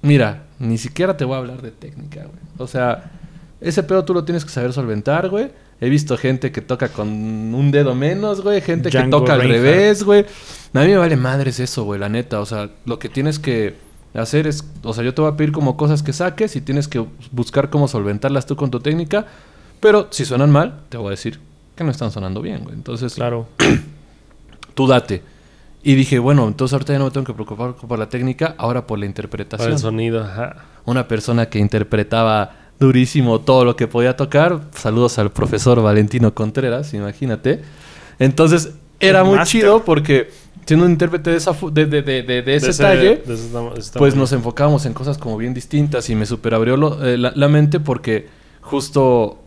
mira, 0.01 0.43
ni 0.59 0.77
siquiera 0.77 1.17
te 1.17 1.25
voy 1.25 1.35
a 1.35 1.39
hablar 1.39 1.61
de 1.61 1.71
técnica, 1.71 2.21
güey. 2.21 2.39
O 2.57 2.67
sea, 2.67 3.11
ese 3.59 3.83
pedo 3.83 4.05
tú 4.05 4.13
lo 4.13 4.23
tienes 4.23 4.43
que 4.45 4.51
saber 4.51 4.73
solventar, 4.73 5.29
güey. 5.29 5.51
He 5.79 5.89
visto 5.89 6.15
gente 6.17 6.51
que 6.51 6.61
toca 6.61 6.89
con 6.89 7.07
un 7.09 7.71
dedo 7.71 7.95
menos, 7.95 8.41
güey. 8.41 8.61
Gente 8.61 8.89
que 8.91 9.03
toca 9.03 9.33
al 9.33 9.41
revés, 9.41 10.03
güey. 10.03 10.25
A 10.73 10.81
mí 10.81 10.87
me 10.87 10.97
vale 10.97 11.15
madres 11.15 11.59
eso, 11.59 11.83
güey, 11.83 11.99
la 11.99 12.07
neta. 12.07 12.39
O 12.39 12.45
sea, 12.45 12.69
lo 12.85 12.99
que 12.99 13.09
tienes 13.09 13.39
que 13.39 13.75
hacer 14.13 14.45
es... 14.45 14.63
O 14.83 14.93
sea, 14.93 15.03
yo 15.03 15.13
te 15.15 15.21
voy 15.21 15.31
a 15.31 15.37
pedir 15.37 15.51
como 15.51 15.77
cosas 15.77 16.03
que 16.03 16.13
saques 16.13 16.55
y 16.55 16.61
tienes 16.61 16.87
que 16.87 17.03
buscar 17.31 17.71
cómo 17.71 17.87
solventarlas 17.87 18.45
tú 18.45 18.55
con 18.55 18.69
tu 18.69 18.79
técnica. 18.79 19.25
Pero 19.79 20.07
si 20.11 20.23
suenan 20.25 20.51
mal, 20.51 20.81
te 20.89 20.97
voy 20.97 21.07
a 21.07 21.11
decir 21.11 21.39
que 21.75 21.83
no 21.83 21.89
están 21.89 22.11
sonando 22.11 22.41
bien, 22.43 22.63
güey. 22.63 22.75
Entonces, 22.75 23.15
Claro. 23.15 23.47
tú 24.75 24.85
date. 24.87 25.23
Y 25.83 25.95
dije, 25.95 26.19
bueno, 26.19 26.47
entonces 26.47 26.73
ahorita 26.73 26.93
ya 26.93 26.99
no 26.99 27.05
me 27.05 27.11
tengo 27.11 27.25
que 27.25 27.33
preocupar 27.33 27.73
por 27.75 27.97
la 27.97 28.07
técnica, 28.09 28.53
ahora 28.57 28.85
por 28.85 28.99
la 28.99 29.05
interpretación 29.07 29.71
el 29.71 29.79
sonido, 29.79 30.23
ajá. 30.23 30.57
una 30.85 31.07
persona 31.07 31.47
que 31.49 31.57
interpretaba 31.59 32.51
durísimo 32.79 33.41
todo 33.41 33.65
lo 33.65 33.75
que 33.75 33.87
podía 33.87 34.15
tocar. 34.15 34.61
Saludos 34.75 35.17
al 35.19 35.31
profesor 35.31 35.81
Valentino 35.81 36.33
Contreras, 36.33 36.93
imagínate. 36.93 37.61
Entonces, 38.19 38.73
era 38.99 39.21
El 39.21 39.25
muy 39.25 39.39
chido 39.45 39.83
porque 39.83 40.29
siendo 40.65 40.85
un 40.85 40.91
intérprete 40.91 41.31
de, 41.31 41.37
esa 41.37 41.53
de, 41.71 41.85
de- 41.87 42.01
de- 42.03 42.55
ese 42.55 42.73
talle, 42.73 43.23
ese 43.27 43.97
pues 43.97 44.15
nos 44.15 44.31
enfocábamos 44.33 44.85
en 44.85 44.93
cosas 44.93 45.17
como 45.17 45.35
bien 45.37 45.53
distintas 45.55 46.07
y 46.11 46.15
me 46.15 46.27
superabrió 46.27 46.77
lo- 46.77 47.03
eh, 47.03 47.17
la, 47.17 47.31
la 47.35 47.47
mente 47.47 47.79
porque 47.79 48.27
justo 48.61 49.40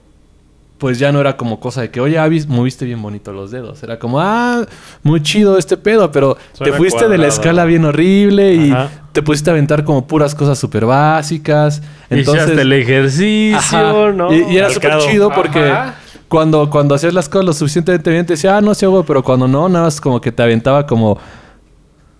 pues 0.78 0.98
ya 0.98 1.12
no 1.12 1.20
era 1.20 1.36
como 1.36 1.60
cosa 1.60 1.80
de 1.82 1.90
que, 1.90 2.00
oye, 2.00 2.18
Avis, 2.18 2.46
moviste 2.48 2.84
bien 2.84 3.00
bonito 3.00 3.32
los 3.32 3.50
dedos. 3.50 3.82
Era 3.82 3.98
como, 3.98 4.20
ah, 4.20 4.66
muy 5.02 5.22
chido 5.22 5.56
este 5.56 5.76
pedo, 5.76 6.10
pero 6.10 6.36
Suena 6.52 6.72
te 6.72 6.76
fuiste 6.76 7.08
de 7.08 7.16
la 7.16 7.28
escala 7.28 7.64
bien 7.64 7.84
horrible 7.84 8.54
y 8.54 8.70
Ajá. 8.72 8.90
te 9.12 9.22
pusiste 9.22 9.50
a 9.50 9.52
aventar 9.52 9.84
como 9.84 10.06
puras 10.06 10.34
cosas 10.34 10.58
súper 10.58 10.84
básicas. 10.84 11.80
Entonces, 12.10 12.42
Entonces, 12.42 12.58
el 12.58 12.72
ejercicio, 12.72 13.56
Ajá. 13.58 14.12
¿no? 14.12 14.34
Y, 14.34 14.42
y 14.52 14.58
era 14.58 14.68
súper 14.70 14.98
chido 14.98 15.30
porque 15.32 15.60
Ajá. 15.70 15.94
cuando, 16.28 16.68
cuando 16.68 16.94
hacías 16.96 17.14
las 17.14 17.28
cosas 17.28 17.46
lo 17.46 17.52
suficientemente 17.52 18.10
bien, 18.10 18.26
te 18.26 18.32
decía, 18.34 18.56
ah, 18.56 18.60
no 18.60 18.74
sé, 18.74 18.86
güey, 18.86 19.04
pero 19.06 19.22
cuando 19.22 19.46
no, 19.48 19.68
nada 19.68 19.84
más 19.86 20.00
como 20.00 20.20
que 20.20 20.32
te 20.32 20.42
aventaba 20.42 20.84
como 20.86 21.18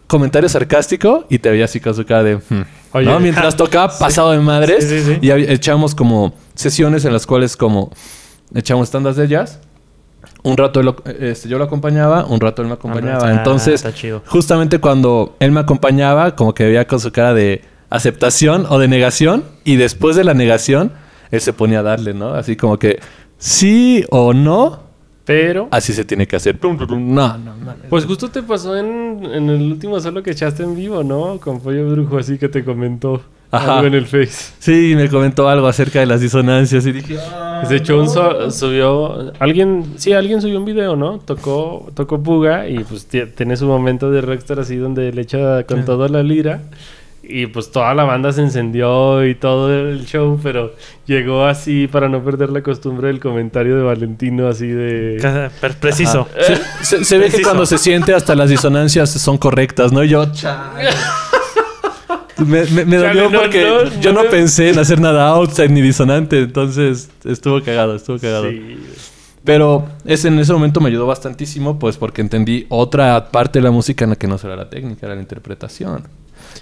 comentario 0.07 0.49
sarcástico 0.49 1.25
y 1.29 1.39
te 1.39 1.51
veía 1.51 1.65
así 1.65 1.81
con 1.81 1.95
su 1.95 2.05
cara 2.05 2.23
de... 2.23 2.37
"Hmm", 2.37 2.63
Oye. 2.93 3.07
¿no? 3.07 3.19
Mientras 3.19 3.57
tocaba 3.57 3.89
pasado 3.99 4.31
de 4.31 4.39
madres 4.39 4.85
Sí, 4.89 5.01
sí, 5.01 5.15
sí. 5.15 5.19
y 5.21 5.31
echamos 5.31 5.95
como 5.95 6.35
sesiones 6.55 7.05
en 7.05 7.13
las 7.13 7.27
cuales 7.27 7.57
como 7.57 7.91
echamos 8.55 8.91
tandas 8.91 9.17
de 9.17 9.29
jazz. 9.29 9.61
Un 10.43 10.57
rato 10.57 10.81
él 10.81 10.95
este, 11.21 11.49
yo 11.49 11.59
lo 11.59 11.65
acompañaba, 11.65 12.25
un 12.25 12.41
rato 12.41 12.63
él 12.63 12.69
me 12.69 12.75
acompañaba. 12.75 13.29
Ah, 13.29 13.35
Entonces, 13.35 13.85
chido. 13.95 14.23
justamente 14.27 14.79
cuando 14.79 15.37
él 15.41 15.53
me 15.53 15.61
acompañaba, 15.61 16.35
como 16.37 16.55
que 16.55 16.65
veía 16.65 16.87
con 16.87 17.01
su 17.01 17.13
cara 17.13 17.35
de 17.35 17.63
aceptación 17.91 18.67
o 18.69 18.79
de 18.79 18.89
negación, 18.89 19.45
y 19.65 19.77
después 19.77 20.17
de 20.17 20.25
la 20.25 20.35
negación, 20.35 20.93
él 21.31 21.41
se 21.41 21.53
ponía 21.53 21.81
a 21.81 21.83
darle, 21.83 22.15
¿no? 22.15 22.35
Así 22.35 22.57
como 22.57 22.79
que 22.79 23.01
sí 23.39 24.05
o 24.11 24.33
no, 24.33 24.81
Pero, 25.25 25.69
así 25.71 25.93
se 25.93 26.05
tiene 26.05 26.27
que 26.27 26.37
hacer. 26.37 26.59
No, 26.63 26.75
no, 26.99 27.39
no. 27.39 27.75
pues 27.89 28.05
justo 28.05 28.31
te 28.31 28.43
pasó 28.43 28.77
en, 28.77 29.25
en 29.25 29.49
el 29.51 29.63
último 29.73 30.01
solo 30.01 30.23
que 30.23 30.31
echaste 30.33 30.63
en 30.63 30.75
vivo, 30.75 31.03
¿no? 31.03 31.39
Con 31.39 31.61
Pollo 31.61 31.91
Brujo, 31.91 32.19
así 32.19 32.39
que 32.39 32.49
te 32.49 32.65
comentó 32.65 33.23
Ajá. 33.51 33.75
algo 33.77 33.87
en 33.87 33.95
el 33.95 34.07
Face. 34.07 34.53
Sí, 34.59 34.95
me 34.97 35.09
comentó 35.09 35.49
algo 35.49 35.67
acerca 35.69 36.01
de 36.01 36.07
las 36.07 36.21
disonancias 36.21 36.85
y 36.87 36.93
dije, 36.93 37.17
"Ah". 37.21 37.63
De 37.69 37.77
hecho, 37.77 38.01
un 38.01 38.09
so- 38.11 38.51
subió... 38.51 39.33
Alguien... 39.39 39.85
Sí, 39.97 40.13
alguien 40.13 40.43
subió 40.43 40.59
un 40.59 40.65
video, 40.65 40.97
¿no? 40.97 41.19
Tocó, 41.19 41.89
tocó 41.95 42.23
Puga 42.23 42.69
y 42.69 42.79
pues 42.85 43.09
tie- 43.11 43.31
tiene 43.35 43.57
su 43.57 43.67
momento 43.67 44.11
de 44.11 44.21
rockstar 44.23 44.59
así 44.61 44.77
donde 44.77 45.13
le 45.13 45.23
echa 45.23 45.63
con 45.65 45.85
toda 45.85 46.09
la 46.09 46.23
lira. 46.23 46.63
Y 47.27 47.47
pues 47.47 47.71
toda 47.71 47.95
la 47.95 48.05
banda 48.05 48.33
se 48.33 48.43
encendió 48.43 49.25
y 49.27 49.35
todo 49.35 49.73
el 49.73 50.05
show, 50.05 50.39
pero 50.43 50.75
llegó 51.07 51.47
así 51.47 51.87
para 51.87 52.07
no 52.11 52.23
perder 52.23 52.51
la 52.51 52.61
costumbre 52.63 53.07
del 53.09 53.19
comentario 53.19 53.77
de 53.77 53.83
Valentino 53.83 54.47
así 54.47 54.67
de... 54.67 55.51
Preciso. 55.81 56.29
Se, 56.39 56.57
se- 56.85 57.05
se 57.05 57.17
ve 57.17 57.25
que 57.27 57.31
Preciso. 57.31 57.49
cuando 57.49 57.65
se 57.65 57.79
siente 57.79 58.13
hasta 58.13 58.35
las 58.35 58.51
disonancias 58.51 59.09
son 59.11 59.39
correctas, 59.39 59.91
¿no? 59.91 60.05
Y 60.05 60.09
yo, 60.11 60.27
chale. 60.33 60.91
Me, 62.39 62.65
me- 62.67 62.85
me 62.85 62.97
dolió 62.97 63.31
no, 63.31 63.41
porque 63.41 63.65
no, 63.65 64.01
yo 64.01 64.13
no 64.13 64.25
pensé 64.25 64.71
en 64.71 64.79
hacer 64.79 65.01
nada 65.01 65.29
outside 65.29 65.69
ni 65.71 65.81
disonante, 65.81 66.39
entonces 66.41 67.09
estuvo 67.25 67.63
cagado, 67.63 67.95
estuvo 67.95 68.19
cagado. 68.19 68.51
Sí. 68.51 68.77
Pero 69.45 69.87
ese, 70.07 70.29
en 70.29 70.39
ese 70.39 70.53
momento 70.53 70.81
me 70.81 70.89
ayudó 70.89 71.07
bastantísimo, 71.07 71.79
pues 71.79 71.97
porque 71.97 72.23
entendí 72.23 72.67
otra 72.71 73.31
parte 73.31 73.59
de 73.59 73.63
la 73.63 73.71
música 73.71 74.05
en 74.05 74.11
la 74.11 74.17
que 74.17 74.27
no 74.27 74.37
era 74.43 74.57
la 74.57 74.71
técnica, 74.71 75.07
era 75.07 75.15
la 75.15 75.21
interpretación. 75.21 76.03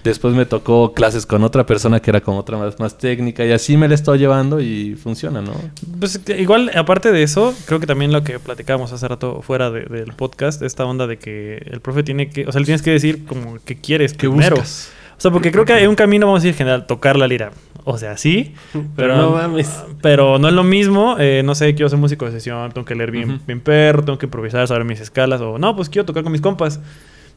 Después 0.05 0.35
me 0.35 0.47
tocó 0.47 0.93
clases 0.94 1.27
con 1.27 1.44
otra 1.44 1.65
persona 1.65 2.01
que 2.01 2.11
era 2.11 2.20
con 2.20 2.36
otra 2.36 2.57
más, 2.59 2.81
más 2.81 2.99
técnica 2.99 3.44
y 3.44 3.53
así 3.53 3.77
me 3.77 3.89
la 3.89 3.94
estoy 3.94 4.19
llevando 4.19 4.61
y 4.61 4.94
funciona, 4.97 5.40
¿no? 5.43 5.53
Pues 6.01 6.19
igual, 6.39 6.70
aparte 6.74 7.12
de 7.12 7.23
eso, 7.23 7.55
creo 7.66 7.78
que 7.78 7.86
también 7.86 8.11
lo 8.12 8.24
que 8.24 8.39
platicábamos 8.40 8.93
hace 8.93 9.07
rato 9.07 9.43
fuera 9.43 9.70
de- 9.70 9.85
del 9.85 10.12
podcast, 10.15 10.61
esta 10.62 10.85
onda 10.85 11.07
de 11.07 11.19
que 11.19 11.59
el 11.70 11.81
profe 11.81 12.03
tiene 12.03 12.31
que, 12.31 12.47
o 12.47 12.53
sea, 12.53 12.59
le 12.61 12.65
tienes 12.65 12.82
que 12.82 12.90
decir 12.90 13.27
como 13.27 13.59
que 13.65 13.77
quieres 13.77 14.12
¿Qué 14.15 14.28
primero. 14.28 14.57
buscas? 14.57 14.90
O 15.23 15.28
sea, 15.31 15.31
porque 15.31 15.53
creo 15.53 15.65
que 15.65 15.73
hay 15.73 15.86
un 15.86 15.94
camino, 15.94 16.27
vamos 16.27 16.40
a 16.40 16.43
decir, 16.43 16.59
general, 16.59 16.85
tocar 16.85 17.15
la 17.15 17.28
lira. 17.28 17.53
O 17.85 17.97
sea, 17.97 18.16
sí, 18.16 18.57
pero, 18.97 19.16
no 19.16 19.31
mames. 19.31 19.85
pero 20.01 20.40
no 20.40 20.49
es 20.49 20.55
lo 20.55 20.65
mismo. 20.65 21.15
eh, 21.20 21.43
no 21.44 21.55
sé, 21.55 21.77
quiero 21.77 21.89
ser 21.89 22.01
músico 22.01 22.24
de 22.24 22.32
sesión, 22.32 22.73
tengo 22.73 22.85
que 22.85 22.97
leer 22.97 23.12
bien, 23.12 23.40
bien 23.47 23.61
perro, 23.61 24.03
tengo 24.03 24.19
que 24.19 24.27
improvisar, 24.27 24.66
saber 24.66 24.85
mis 24.85 24.99
escalas, 24.99 25.40
o 25.40 25.61
no, 25.61 25.77
pues 25.77 25.89
quiero 25.89 26.05
tocar 26.07 26.24
con 26.24 26.32
mis 26.32 26.40
compas. 26.40 26.81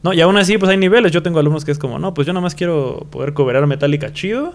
No, 0.02 0.12
y 0.12 0.20
aún 0.20 0.36
así, 0.36 0.58
pues 0.58 0.68
hay 0.68 0.78
niveles. 0.78 1.12
Yo 1.12 1.22
tengo 1.22 1.38
alumnos 1.38 1.64
que 1.64 1.70
es 1.70 1.78
como, 1.78 2.00
no, 2.00 2.12
pues 2.12 2.26
yo 2.26 2.32
nada 2.32 2.42
más 2.42 2.56
quiero 2.56 3.06
poder 3.08 3.34
cobrar 3.34 3.64
metálica 3.68 4.12
chido 4.12 4.54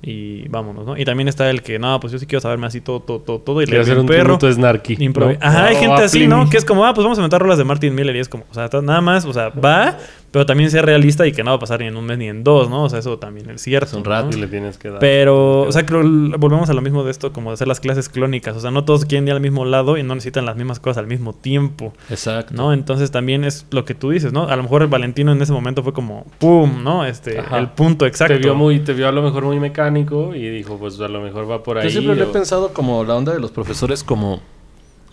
y 0.00 0.46
vámonos, 0.46 0.86
¿no? 0.86 0.96
Y 0.96 1.04
también 1.04 1.26
está 1.26 1.50
el 1.50 1.62
que, 1.62 1.80
no, 1.80 1.98
pues 1.98 2.12
yo 2.12 2.20
sí 2.20 2.26
quiero 2.26 2.40
saberme 2.40 2.68
así 2.68 2.80
todo, 2.80 3.00
todo, 3.00 3.18
todo, 3.18 3.40
todo 3.40 3.60
y 3.60 3.66
leer 3.66 3.82
hacer 3.82 3.98
un 3.98 4.06
perro. 4.06 4.38
Snarky. 4.40 5.08
¿no? 5.08 5.32
Ajá, 5.40 5.66
hay 5.66 5.76
gente 5.76 6.02
así, 6.02 6.28
¿no? 6.28 6.48
Que 6.48 6.56
es 6.56 6.64
como, 6.64 6.86
ah, 6.86 6.94
pues 6.94 7.02
vamos 7.04 7.18
a 7.18 7.22
inventar 7.22 7.42
rolas 7.42 7.58
de 7.58 7.64
Martin 7.64 7.92
Miller 7.92 8.14
y 8.14 8.20
es 8.20 8.28
como, 8.28 8.44
o 8.48 8.54
sea, 8.54 8.68
nada 8.82 9.00
más, 9.00 9.24
o 9.24 9.32
sea, 9.32 9.48
va, 9.48 9.98
pero 10.30 10.44
también 10.44 10.70
sea 10.70 10.82
realista 10.82 11.26
y 11.26 11.32
que 11.32 11.42
no 11.42 11.52
va 11.52 11.56
a 11.56 11.58
pasar 11.58 11.80
ni 11.80 11.86
en 11.86 11.96
un 11.96 12.04
mes 12.04 12.18
ni 12.18 12.28
en 12.28 12.44
dos, 12.44 12.68
¿no? 12.68 12.84
O 12.84 12.90
sea, 12.90 12.98
eso 12.98 13.18
también 13.18 13.48
es 13.50 13.62
cierto. 13.62 13.96
un 13.96 14.02
¿no? 14.02 14.10
rato 14.10 14.36
Y 14.36 14.40
le 14.40 14.46
tienes 14.46 14.76
que 14.76 14.90
dar. 14.90 14.98
Pero, 14.98 15.62
o 15.62 15.72
sea, 15.72 15.86
creo 15.86 16.02
volvemos 16.38 16.68
a 16.68 16.74
lo 16.74 16.82
mismo 16.82 17.02
de 17.02 17.10
esto, 17.10 17.32
como 17.32 17.50
de 17.50 17.54
hacer 17.54 17.66
las 17.66 17.80
clases 17.80 18.08
clónicas. 18.10 18.54
O 18.56 18.60
sea, 18.60 18.70
no 18.70 18.84
todos 18.84 19.06
quieren 19.06 19.26
ir 19.26 19.32
al 19.32 19.40
mismo 19.40 19.64
lado 19.64 19.96
y 19.96 20.02
no 20.02 20.14
necesitan 20.14 20.44
las 20.44 20.56
mismas 20.56 20.80
cosas 20.80 20.98
al 20.98 21.06
mismo 21.06 21.32
tiempo, 21.32 21.94
Exacto. 22.10 22.52
¿no? 22.54 22.74
Entonces 22.74 23.10
también 23.10 23.44
es 23.44 23.66
lo 23.70 23.86
que 23.86 23.94
tú 23.94 24.10
dices, 24.10 24.32
¿no? 24.32 24.48
A 24.48 24.56
lo 24.56 24.62
mejor 24.62 24.82
el 24.82 24.88
Valentino 24.88 25.32
en 25.32 25.40
ese 25.40 25.52
momento 25.52 25.82
fue 25.82 25.94
como, 25.94 26.26
¡pum! 26.38 26.82
¿no? 26.84 27.06
Este, 27.06 27.38
Ajá. 27.38 27.58
el 27.58 27.68
punto 27.68 28.04
exacto. 28.04 28.34
Te 28.34 28.40
vio, 28.40 28.54
muy, 28.54 28.80
te 28.80 28.92
vio 28.92 29.08
a 29.08 29.12
lo 29.12 29.22
mejor 29.22 29.44
muy 29.44 29.58
mecánico 29.58 30.34
y 30.34 30.46
dijo, 30.50 30.76
pues 30.76 31.00
a 31.00 31.08
lo 31.08 31.22
mejor 31.22 31.50
va 31.50 31.62
por 31.62 31.78
ahí. 31.78 31.84
Yo 31.84 31.90
siempre 31.90 32.16
lo 32.16 32.24
he 32.24 32.32
pensado 32.32 32.74
como 32.74 33.02
la 33.04 33.16
onda 33.16 33.32
de 33.32 33.40
los 33.40 33.50
profesores 33.50 34.04
como, 34.04 34.40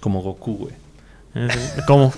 como 0.02 0.22
Goku, 0.22 0.58
güey. 0.58 0.74
¿Cómo? 1.88 2.14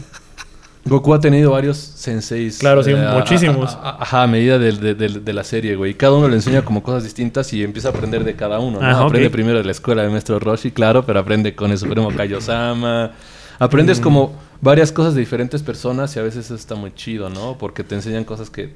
Goku 0.87 1.13
ha 1.13 1.19
tenido 1.19 1.51
varios 1.51 1.77
senseis. 1.77 2.59
Claro, 2.59 2.83
sí, 2.83 2.91
a- 2.93 3.13
muchísimos. 3.13 3.75
a- 3.75 3.89
a- 3.91 4.01
Ajá, 4.03 4.23
a 4.23 4.27
medida 4.27 4.57
de, 4.59 4.71
de- 4.95 4.95
de 5.19 5.33
la 5.33 5.43
serie, 5.43 5.75
güey. 5.75 5.91
Y 5.91 5.93
cada 5.95 6.13
uno 6.13 6.27
le 6.27 6.35
enseña 6.35 6.63
como 6.63 6.81
cosas 6.83 7.03
distintas 7.03 7.51
y 7.53 7.63
empieza 7.63 7.89
a 7.89 7.91
aprender 7.91 8.23
de 8.23 8.35
cada 8.35 8.59
uno. 8.59 8.79
¿no? 8.79 8.85
Ajá, 8.87 9.03
aprende 9.05 9.29
primero 9.29 9.57
de 9.57 9.63
la 9.65 9.71
escuela 9.71 10.03
de 10.03 10.09
Maestro 10.09 10.39
Roshi, 10.39 10.71
claro, 10.71 11.05
pero 11.05 11.19
aprende 11.19 11.55
con 11.55 11.71
el 11.71 11.77
Supremo 11.77 12.09
Kaiosama. 12.15 13.07
Mm. 13.07 13.63
Aprendes 13.63 13.99
como 13.99 14.33
varias 14.61 14.91
cosas 14.91 15.13
de 15.15 15.19
diferentes 15.21 15.63
personas 15.63 16.15
y 16.15 16.19
a 16.19 16.21
veces 16.23 16.45
eso 16.45 16.55
está 16.55 16.75
muy 16.75 16.93
chido, 16.93 17.29
¿no? 17.29 17.57
Porque 17.57 17.83
te 17.83 17.95
enseñan 17.95 18.23
cosas 18.23 18.49
que 18.49 18.73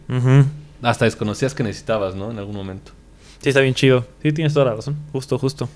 hasta 0.81 1.05
desconocías 1.05 1.53
que 1.53 1.63
necesitabas, 1.63 2.15
¿no? 2.15 2.31
En 2.31 2.39
algún 2.39 2.55
momento. 2.55 2.91
Sí, 3.41 3.49
está 3.49 3.61
bien 3.61 3.73
chido. 3.75 4.05
Sí, 4.23 4.31
tienes 4.31 4.53
toda 4.53 4.65
la 4.67 4.73
razón. 4.75 4.95
Justo, 5.11 5.37
justo. 5.37 5.69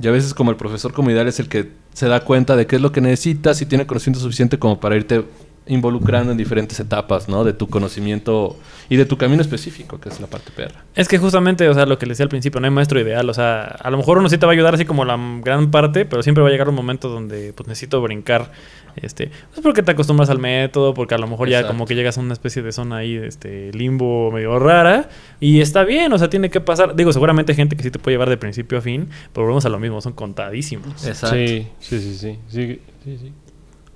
Y 0.00 0.06
a 0.08 0.10
veces 0.10 0.34
como 0.34 0.50
el 0.50 0.56
profesor 0.56 0.92
como 0.92 1.10
ideal 1.10 1.26
es 1.26 1.40
el 1.40 1.48
que 1.48 1.70
se 1.94 2.06
da 2.06 2.20
cuenta 2.20 2.54
de 2.54 2.66
qué 2.66 2.76
es 2.76 2.82
lo 2.82 2.92
que 2.92 3.00
necesitas 3.00 3.62
y 3.62 3.66
tiene 3.66 3.86
conocimiento 3.86 4.20
suficiente 4.22 4.58
como 4.58 4.78
para 4.78 4.94
irte 4.94 5.24
involucrando 5.66 6.32
en 6.32 6.38
diferentes 6.38 6.78
etapas, 6.78 7.28
¿no? 7.28 7.44
De 7.44 7.52
tu 7.52 7.68
conocimiento 7.68 8.56
y 8.88 8.96
de 8.96 9.04
tu 9.04 9.16
camino 9.16 9.42
específico, 9.42 9.98
que 9.98 10.08
es 10.08 10.20
la 10.20 10.28
parte 10.28 10.52
perra. 10.54 10.84
Es 10.94 11.08
que 11.08 11.18
justamente, 11.18 11.68
o 11.68 11.74
sea, 11.74 11.86
lo 11.86 11.98
que 11.98 12.06
le 12.06 12.10
decía 12.10 12.24
al 12.24 12.28
principio, 12.28 12.60
no 12.60 12.66
hay 12.66 12.70
maestro 12.70 13.00
ideal. 13.00 13.28
O 13.28 13.34
sea, 13.34 13.64
a 13.64 13.90
lo 13.90 13.96
mejor 13.96 14.18
uno 14.18 14.28
sí 14.28 14.38
te 14.38 14.46
va 14.46 14.52
a 14.52 14.54
ayudar 14.54 14.74
así 14.74 14.84
como 14.84 15.04
la 15.04 15.18
gran 15.42 15.70
parte, 15.70 16.04
pero 16.04 16.22
siempre 16.22 16.42
va 16.42 16.48
a 16.48 16.52
llegar 16.52 16.68
un 16.68 16.74
momento 16.74 17.08
donde 17.08 17.52
pues 17.52 17.68
necesito 17.68 18.00
brincar. 18.00 18.52
Este, 18.96 19.30
pues 19.50 19.60
porque 19.60 19.82
te 19.82 19.90
acostumbras 19.90 20.30
al 20.30 20.38
método, 20.38 20.94
porque 20.94 21.14
a 21.14 21.18
lo 21.18 21.26
mejor 21.26 21.50
ya 21.50 21.66
como 21.66 21.84
que 21.84 21.94
llegas 21.94 22.16
a 22.16 22.20
una 22.22 22.32
especie 22.32 22.62
de 22.62 22.72
zona 22.72 22.98
ahí, 22.98 23.16
este, 23.16 23.72
limbo 23.72 24.30
medio 24.30 24.58
rara. 24.58 25.08
Y 25.40 25.60
está 25.60 25.84
bien, 25.84 26.12
o 26.12 26.18
sea, 26.18 26.30
tiene 26.30 26.48
que 26.48 26.60
pasar. 26.60 26.94
Digo, 26.94 27.12
seguramente 27.12 27.52
hay 27.52 27.56
gente 27.56 27.76
que 27.76 27.82
sí 27.82 27.90
te 27.90 27.98
puede 27.98 28.14
llevar 28.14 28.30
de 28.30 28.36
principio 28.36 28.78
a 28.78 28.80
fin, 28.80 29.08
pero 29.32 29.44
volvemos 29.44 29.66
a 29.66 29.68
lo 29.68 29.78
mismo, 29.78 30.00
son 30.00 30.12
contadísimos. 30.12 31.06
Exacto. 31.06 31.36
Sí, 31.36 31.66
sí, 31.80 32.00
sí, 32.00 32.14
sí, 32.14 32.38
sí, 32.48 32.80
sí, 33.04 33.18
sí. 33.18 33.32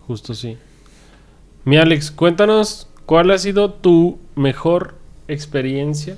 Justo 0.06 0.34
sí. 0.34 0.56
Mi 1.70 1.76
Alex, 1.76 2.10
cuéntanos 2.10 2.88
cuál 3.06 3.30
ha 3.30 3.38
sido 3.38 3.70
tu 3.70 4.18
mejor 4.34 4.96
experiencia 5.28 6.16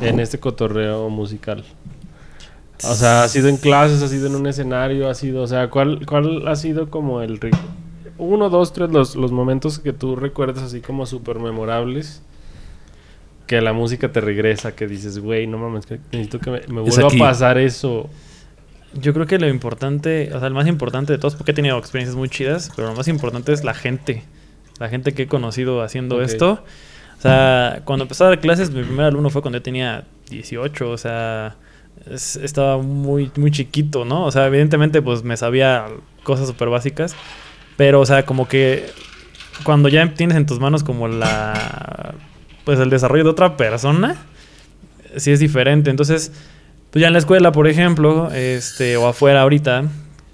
en 0.00 0.18
este 0.18 0.40
cotorreo 0.40 1.08
musical. 1.10 1.62
O 2.82 2.94
sea, 2.94 3.22
ha 3.22 3.28
sido 3.28 3.46
en 3.46 3.56
clases, 3.56 4.02
ha 4.02 4.08
sido 4.08 4.26
en 4.26 4.34
un 4.34 4.48
escenario, 4.48 5.08
ha 5.08 5.14
sido, 5.14 5.44
o 5.44 5.46
sea, 5.46 5.70
¿cuál, 5.70 6.04
cuál 6.06 6.48
ha 6.48 6.56
sido 6.56 6.90
como 6.90 7.22
el 7.22 7.38
uno, 8.18 8.50
dos, 8.50 8.72
tres, 8.72 8.90
los, 8.90 9.14
los 9.14 9.30
momentos 9.30 9.78
que 9.78 9.92
tú 9.92 10.16
recuerdas 10.16 10.64
así 10.64 10.80
como 10.80 11.06
súper 11.06 11.38
memorables? 11.38 12.20
Que 13.46 13.60
la 13.60 13.72
música 13.72 14.10
te 14.10 14.20
regresa, 14.20 14.74
que 14.74 14.88
dices, 14.88 15.20
güey, 15.20 15.46
no 15.46 15.56
mames, 15.56 15.86
necesito 16.10 16.40
que 16.40 16.50
me, 16.50 16.80
vuelva 16.80 17.06
a 17.06 17.16
pasar 17.16 17.58
eso. 17.58 18.10
Yo 19.00 19.12
creo 19.12 19.26
que 19.26 19.38
lo 19.38 19.48
importante, 19.48 20.30
o 20.34 20.38
sea, 20.38 20.48
el 20.48 20.54
más 20.54 20.66
importante 20.66 21.12
de 21.12 21.18
todos, 21.18 21.34
porque 21.36 21.50
he 21.52 21.54
tenido 21.54 21.76
experiencias 21.78 22.16
muy 22.16 22.28
chidas, 22.28 22.70
pero 22.76 22.88
lo 22.88 22.94
más 22.94 23.08
importante 23.08 23.52
es 23.52 23.64
la 23.64 23.74
gente. 23.74 24.22
La 24.78 24.88
gente 24.88 25.12
que 25.12 25.22
he 25.22 25.26
conocido 25.26 25.82
haciendo 25.82 26.20
esto. 26.22 26.64
O 27.18 27.20
sea, 27.22 27.80
cuando 27.84 28.04
empecé 28.04 28.24
a 28.24 28.28
dar 28.28 28.40
clases, 28.40 28.70
mi 28.70 28.82
primer 28.82 29.06
alumno 29.06 29.30
fue 29.30 29.40
cuando 29.42 29.58
yo 29.58 29.62
tenía 29.62 30.04
18, 30.30 30.90
o 30.90 30.98
sea, 30.98 31.56
es- 32.10 32.36
estaba 32.36 32.78
muy, 32.78 33.30
muy 33.36 33.50
chiquito, 33.50 34.04
¿no? 34.04 34.24
O 34.24 34.30
sea, 34.30 34.46
evidentemente, 34.46 35.00
pues 35.02 35.22
me 35.24 35.36
sabía 35.36 35.86
cosas 36.24 36.46
súper 36.46 36.68
básicas, 36.68 37.16
pero, 37.76 38.00
o 38.00 38.06
sea, 38.06 38.24
como 38.26 38.48
que 38.48 38.86
cuando 39.64 39.88
ya 39.88 40.12
tienes 40.14 40.36
en 40.36 40.44
tus 40.46 40.60
manos 40.60 40.84
como 40.84 41.08
la, 41.08 42.14
pues 42.64 42.78
el 42.80 42.90
desarrollo 42.90 43.24
de 43.24 43.30
otra 43.30 43.56
persona, 43.56 44.16
sí 45.16 45.30
es 45.32 45.40
diferente. 45.40 45.88
Entonces, 45.90 46.32
pues 46.96 47.02
ya 47.02 47.08
en 47.08 47.12
la 47.12 47.18
escuela, 47.18 47.52
por 47.52 47.68
ejemplo, 47.68 48.30
este, 48.32 48.96
o 48.96 49.06
afuera 49.06 49.42
ahorita, 49.42 49.84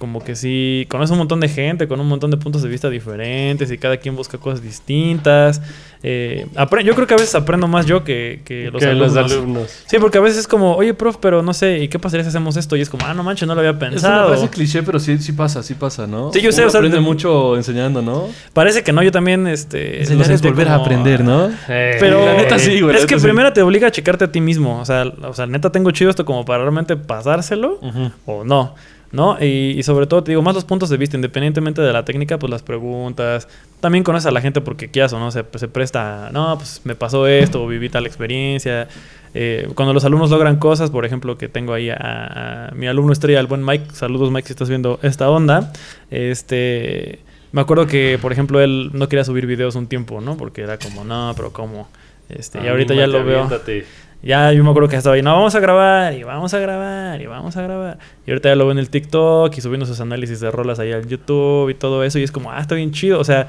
como 0.03 0.19
que 0.21 0.35
sí, 0.35 0.85
conoces 0.91 1.13
un 1.13 1.19
montón 1.19 1.39
de 1.39 1.49
gente, 1.49 1.87
con 1.87 2.01
un 2.01 2.09
montón 2.09 2.33
de 2.33 2.37
puntos 2.37 2.61
de 2.61 2.69
vista 2.69 2.91
diferentes 2.91 3.71
y 3.71 3.79
cada 3.79 3.99
quien 3.99 4.17
busca 4.17 4.37
cosas 4.37 4.61
distintas. 4.61 5.63
Eh, 6.03 6.45
yo 6.85 6.95
creo 6.97 7.07
que 7.07 7.15
a 7.15 7.17
veces 7.17 7.33
aprendo 7.37 7.69
más 7.69 7.87
yo 7.87 8.03
que, 8.03 8.43
que 8.45 8.69
los 8.73 8.83
que 8.83 8.89
alumnos. 8.89 9.15
los 9.15 9.33
alumnos. 9.33 9.83
Sí, 9.87 9.99
porque 10.01 10.19
a 10.19 10.21
veces 10.21 10.39
es 10.41 10.49
como, 10.49 10.75
oye, 10.75 10.93
prof, 10.93 11.19
pero 11.21 11.41
no 11.45 11.55
sé, 11.55 11.79
¿y 11.79 11.87
qué 11.87 12.01
pasaría 12.01 12.25
si 12.25 12.31
hacemos 12.31 12.57
esto? 12.57 12.75
Y 12.75 12.81
es 12.81 12.91
como, 12.91 13.07
ah, 13.07 13.15
no 13.15 13.23
manches, 13.23 13.47
no 13.47 13.55
lo 13.55 13.61
había 13.61 13.71
Es 13.71 13.77
una 13.77 13.91
pensado. 13.91 14.29
frase 14.31 14.49
cliché, 14.49 14.83
pero 14.83 14.99
sí, 14.99 15.19
sí 15.19 15.31
pasa, 15.35 15.63
sí 15.63 15.75
pasa, 15.75 16.09
¿no? 16.09 16.33
Sí, 16.33 16.41
yo 16.41 16.51
sé, 16.51 16.65
o 16.65 16.71
sea, 16.71 16.79
aprende 16.81 16.97
de- 16.97 17.05
mucho 17.05 17.57
enseñando, 17.57 18.03
¿no? 18.03 18.27
Parece 18.53 18.83
que 18.83 18.93
no, 18.93 19.05
yo 19.05 19.13
también, 19.13 19.47
este... 19.47 20.01
Enseñar 20.01 20.33
es 20.33 20.43
volver 20.43 20.67
a 20.67 20.75
aprender, 20.75 21.23
¿no? 21.23 21.49
Eh, 21.69 21.97
Pero 22.01 22.27
La 22.27 22.35
neta 22.35 22.59
sí, 22.59 22.81
güey, 22.81 22.97
es 22.97 23.07
que 23.07 23.21
sí. 23.21 23.23
primero 23.25 23.53
te 23.53 23.63
obliga 23.63 23.87
a 23.87 23.93
checarte 23.93 24.25
a 24.25 24.33
ti 24.33 24.41
mismo. 24.41 24.81
O 24.81 24.85
sea, 24.85 25.05
o 25.23 25.33
sea, 25.35 25.47
neta 25.47 25.71
tengo 25.71 25.93
chido 25.93 26.11
esto 26.11 26.25
como 26.25 26.45
para 26.45 26.65
realmente 26.65 26.97
pasárselo 26.97 27.79
o 28.27 28.43
no. 28.43 28.75
¿No? 29.13 29.37
Y, 29.39 29.75
y 29.77 29.83
sobre 29.83 30.07
todo, 30.07 30.25
te 30.25 30.31
digo, 30.33 30.41
más 30.41 30.55
los 30.55 30.65
puntos 30.65 30.89
de 30.89 30.97
vista, 30.97 31.17
independientemente 31.17 31.83
de 31.83 31.93
la 31.93 32.05
técnica, 32.05 32.39
pues 32.39 32.51
las 32.51 32.63
preguntas. 32.63 33.47
También 33.81 34.05
conoces 34.05 34.27
a 34.27 34.31
la 34.31 34.41
gente 34.41 34.63
porque 34.63 34.91
quieras 34.91 35.13
o 35.13 35.19
no, 35.19 35.31
se, 35.31 35.45
se 35.55 35.69
presta, 35.69 36.31
no, 36.33 36.57
pues 36.57 36.81
me 36.85 36.95
pasó 36.95 37.27
esto 37.27 37.63
o 37.63 37.67
viví 37.67 37.91
tal 37.91 38.07
experiencia. 38.07 38.89
Eh, 39.35 39.69
cuando 39.75 39.93
los 39.93 40.05
alumnos 40.05 40.31
logran 40.31 40.57
cosas, 40.57 40.91
por 40.91 41.05
ejemplo, 41.05 41.37
que 41.37 41.49
tengo 41.49 41.75
ahí 41.75 41.91
a, 41.91 42.69
a 42.69 42.71
mi 42.75 42.87
alumno 42.87 43.13
estrella, 43.13 43.41
el 43.41 43.47
buen 43.47 43.65
Mike. 43.65 43.87
Saludos, 43.93 44.31
Mike, 44.31 44.47
si 44.47 44.53
estás 44.55 44.69
viendo 44.69 44.99
esta 45.03 45.29
onda. 45.31 45.73
Este. 46.11 47.21
Me 47.53 47.61
acuerdo 47.61 47.87
que, 47.87 48.19
por 48.21 48.33
ejemplo, 48.33 48.63
él 48.63 48.91
no 48.95 49.09
quería 49.09 49.25
subir 49.25 49.47
videos 49.47 49.75
un 49.75 49.87
tiempo, 49.87 50.23
¿no? 50.23 50.39
Porque 50.39 50.63
era 50.63 50.79
como, 50.79 51.05
no, 51.05 51.35
pero 51.37 51.53
¿cómo? 51.53 51.87
Este, 52.31 52.65
y 52.65 52.69
ahorita 52.69 52.95
ya 52.95 53.07
lo 53.07 53.25
veo. 53.25 53.43
aviéntate. 53.43 53.85
Ya 54.23 54.53
yo 54.53 54.63
me 54.63 54.71
acuerdo 54.71 54.89
que 54.89 54.97
estaba 54.97 55.17
ahí, 55.17 55.23
no, 55.23 55.33
vamos 55.33 55.55
a 55.57 55.61
grabar, 55.61 56.15
y 56.15 56.23
vamos 56.23 56.55
a 56.55 56.59
grabar, 56.61 57.21
y 57.21 57.27
vamos 57.27 57.57
a 57.57 57.63
grabar. 57.63 57.99
Y 58.25 58.31
ahorita 58.31 58.51
ya 58.51 58.55
lo 58.55 58.65
veo 58.65 58.73
en 58.73 58.79
el 58.79 58.89
TikTok 58.89 59.53
y 59.57 59.61
subiendo 59.61 59.85
sus 59.85 60.01
análisis 60.01 60.39
de 60.39 60.51
rolas 60.51 60.79
ahí 60.79 60.93
al 60.93 61.09
YouTube 61.09 61.71
y 61.71 61.75
todo 61.75 62.05
eso. 62.05 62.21
Y 62.21 62.23
es 62.23 62.31
como, 62.31 62.53
ah, 62.53 62.61
está 62.61 62.77
bien 62.77 62.93
chido. 62.93 63.19
O 63.19 63.25
sea, 63.25 63.49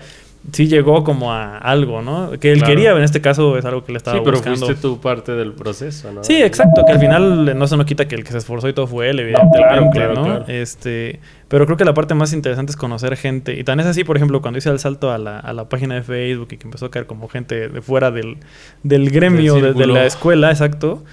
sí 0.52 0.68
llegó 0.68 1.04
como 1.04 1.32
a 1.32 1.58
algo, 1.58 2.02
¿no? 2.02 2.32
Que 2.40 2.52
él 2.52 2.60
Claro. 2.60 2.74
quería, 2.74 2.92
en 2.92 3.04
este 3.04 3.22
caso 3.22 3.58
es 3.58 3.64
algo 3.66 3.84
que 3.86 3.94
le 3.94 3.98
estaba 3.98 4.18
Sí, 4.18 4.22
pero 4.26 4.38
buscando. 4.38 4.66
fuiste 4.66 4.82
tu 4.82 5.00
parte 5.00 5.32
del 5.32 5.54
proceso, 5.54 6.12
¿no? 6.12 6.24
Sí, 6.24 6.42
exacto, 6.42 6.84
que 6.86 6.92
al 6.92 7.00
final 7.00 7.50
eh, 7.50 7.54
no 7.54 7.66
se 7.68 7.78
nos 7.78 7.86
quita 7.86 8.08
que 8.08 8.16
el 8.16 8.24
que 8.24 8.32
se 8.32 8.40
esforzó 8.40 8.68
y 8.68 8.74
todo 8.74 8.88
fue 8.88 9.10
él, 9.10 9.20
evidentemente, 9.20 9.58
claro, 9.58 9.90
claro, 9.92 10.14
¿no? 10.16 10.24
claro. 10.26 10.46
Este, 10.48 11.20
pero 11.48 11.66
creo 11.66 11.78
que 11.78 11.86
la 11.86 11.94
parte 11.94 12.14
más 12.14 12.34
interesante 12.34 12.72
es 12.72 12.76
conocer 12.76 13.16
gente. 13.16 13.58
Y 13.58 13.64
tan 13.64 13.80
es 13.80 13.86
así, 13.86 14.04
por 14.04 14.18
ejemplo, 14.18 14.42
cuando 14.42 14.58
hice 14.58 14.70
el 14.70 14.80
salto 14.80 15.12
a 15.12 15.18
la, 15.18 15.40
a 15.40 15.54
la 15.54 15.70
página 15.70 15.96
de 15.96 16.02
Facebook 16.04 16.50
y 16.52 16.58
que 16.58 16.66
empezó 16.68 16.88
a 16.88 16.92
caer 16.92 17.06
como 17.06 17.28
gente 17.30 17.70
de 17.70 17.82
fuera 17.82 18.12
del, 18.12 18.38
del 18.84 19.10
gremio, 19.12 19.56
Del 19.56 19.74
de, 19.76 19.88
la 19.88 20.06
escuela, 20.06 20.50
exacto. 20.52 21.04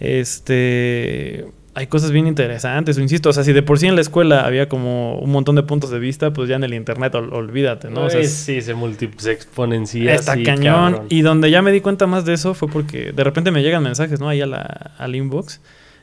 Este, 0.00 1.46
hay 1.74 1.86
cosas 1.86 2.10
bien 2.10 2.26
interesantes, 2.26 2.98
o 2.98 3.00
insisto, 3.00 3.28
o 3.28 3.32
sea, 3.32 3.44
si 3.44 3.52
de 3.52 3.62
por 3.62 3.78
sí 3.78 3.86
en 3.86 3.94
la 3.94 4.00
escuela 4.00 4.44
había 4.44 4.68
como 4.68 5.18
un 5.18 5.30
montón 5.30 5.54
de 5.54 5.62
puntos 5.62 5.90
de 5.90 5.98
vista, 6.00 6.32
pues 6.32 6.48
ya 6.48 6.56
en 6.56 6.64
el 6.64 6.74
internet 6.74 7.14
ol- 7.14 7.32
olvídate, 7.32 7.90
¿no? 7.90 8.04
O 8.04 8.10
sea, 8.10 8.18
Ay, 8.20 8.26
es- 8.26 8.32
sí, 8.34 8.60
se, 8.60 8.74
multi 8.74 9.08
se 9.16 9.30
exponencia. 9.32 10.12
Está 10.12 10.32
cañón. 10.42 10.92
cabrón. 10.92 11.06
Y 11.10 11.22
donde 11.22 11.50
ya 11.50 11.62
me 11.62 11.70
di 11.70 11.80
cuenta 11.80 12.06
más 12.08 12.24
de 12.24 12.34
eso 12.34 12.54
fue 12.54 12.68
porque 12.68 13.12
de 13.12 13.24
repente 13.24 13.50
me 13.52 13.62
llegan 13.62 13.82
mensajes, 13.84 14.18
¿no? 14.20 14.28
Ahí 14.28 14.40
a 14.40 14.46
la, 14.46 14.92
al 14.98 15.14
inbox. 15.14 15.60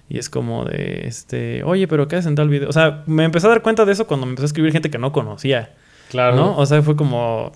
Y 0.09 0.17
es 0.19 0.29
como 0.29 0.63
de, 0.63 1.01
este, 1.05 1.63
oye, 1.65 1.85
pero 1.87 2.07
¿qué 2.07 2.15
haces 2.15 2.27
en 2.27 2.35
tal 2.35 2.47
video? 2.47 2.69
O 2.69 2.73
sea, 2.73 3.03
me 3.07 3.25
empecé 3.25 3.47
a 3.47 3.49
dar 3.49 3.61
cuenta 3.61 3.83
de 3.83 3.91
eso 3.91 4.07
cuando 4.07 4.25
me 4.25 4.29
empezó 4.31 4.45
a 4.45 4.47
escribir 4.47 4.71
gente 4.71 4.89
que 4.89 4.97
no 4.97 5.11
conocía, 5.11 5.71
Claro. 6.09 6.37
¿no? 6.37 6.57
O 6.57 6.65
sea, 6.65 6.81
fue 6.81 6.95
como, 6.95 7.51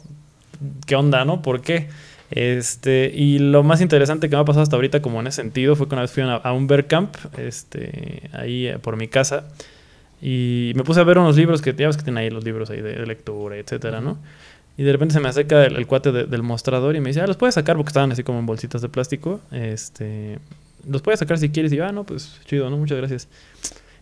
¿qué 0.86 0.96
onda, 0.98 1.24
no? 1.24 1.42
¿Por 1.42 1.62
qué? 1.62 1.88
Este, 2.32 3.12
y 3.14 3.40
lo 3.40 3.62
más 3.64 3.82
interesante 3.82 4.30
que 4.30 4.36
me 4.36 4.42
ha 4.42 4.46
pasado 4.46 4.64
hasta 4.64 4.76
ahorita, 4.78 5.02
como 5.02 5.20
en 5.20 5.28
ese 5.28 5.42
sentido, 5.42 5.76
fue 5.76 5.88
que 5.88 5.96
una 5.96 6.02
vez 6.04 6.12
fui 6.12 6.24
a, 6.24 6.52
un 6.54 6.66
bear 6.68 6.88
camp, 6.88 7.16
este, 7.38 8.30
ahí 8.34 8.68
eh, 8.68 8.80
por 8.80 8.96
mi 8.98 9.08
casa. 9.08 9.48
Y 10.22 10.72
me 10.76 10.84
puse 10.84 11.00
a 11.00 11.04
ver 11.04 11.18
unos 11.18 11.36
libros 11.36 11.62
que 11.62 11.74
ya 11.74 11.88
ves 11.88 11.98
que 11.98 12.04
tienen 12.04 12.20
ahí 12.24 12.30
los 12.30 12.44
libros 12.44 12.70
ahí 12.70 12.80
de, 12.82 12.94
de 12.96 13.06
lectura, 13.06 13.58
etcétera, 13.58 14.02
¿no? 14.02 14.18
Y 14.78 14.84
de 14.84 14.92
repente 14.94 15.14
se 15.14 15.20
me 15.20 15.28
acerca 15.28 15.66
el, 15.66 15.76
el 15.76 15.88
cuate 15.88 16.12
de- 16.12 16.26
del 16.26 16.44
mostrador 16.44 16.96
y 16.96 17.02
me 17.02 17.10
dice, 17.10 17.22
ah, 17.22 17.28
los 17.28 17.38
puedes 17.38 17.56
sacar 17.56 17.76
porque 17.76 17.90
estaban 17.90 18.12
así 18.12 18.24
como 18.24 18.40
en 18.40 18.46
bolsitas 18.46 18.82
de 18.82 18.90
plástico. 18.90 19.42
Este, 19.52 20.40
los 20.88 21.02
puedes 21.02 21.20
sacar 21.20 21.38
si 21.38 21.50
quieres. 21.50 21.74
Y 21.74 21.78
yo, 21.78 21.86
ah, 21.86 21.92
no, 21.92 22.06
pues 22.06 22.40
chido, 22.46 22.70
¿no? 22.70 22.78
Muchas 22.78 22.98
gracias. 22.98 23.28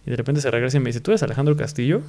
Y 0.06 0.12
de 0.12 0.16
repente 0.18 0.42
se 0.42 0.52
regresa 0.52 0.78
y 0.78 0.80
me 0.82 0.88
dice, 0.88 1.00
¿tú 1.02 1.12
eres 1.12 1.24
Alejandro 1.24 1.56
Castillo? 1.58 2.02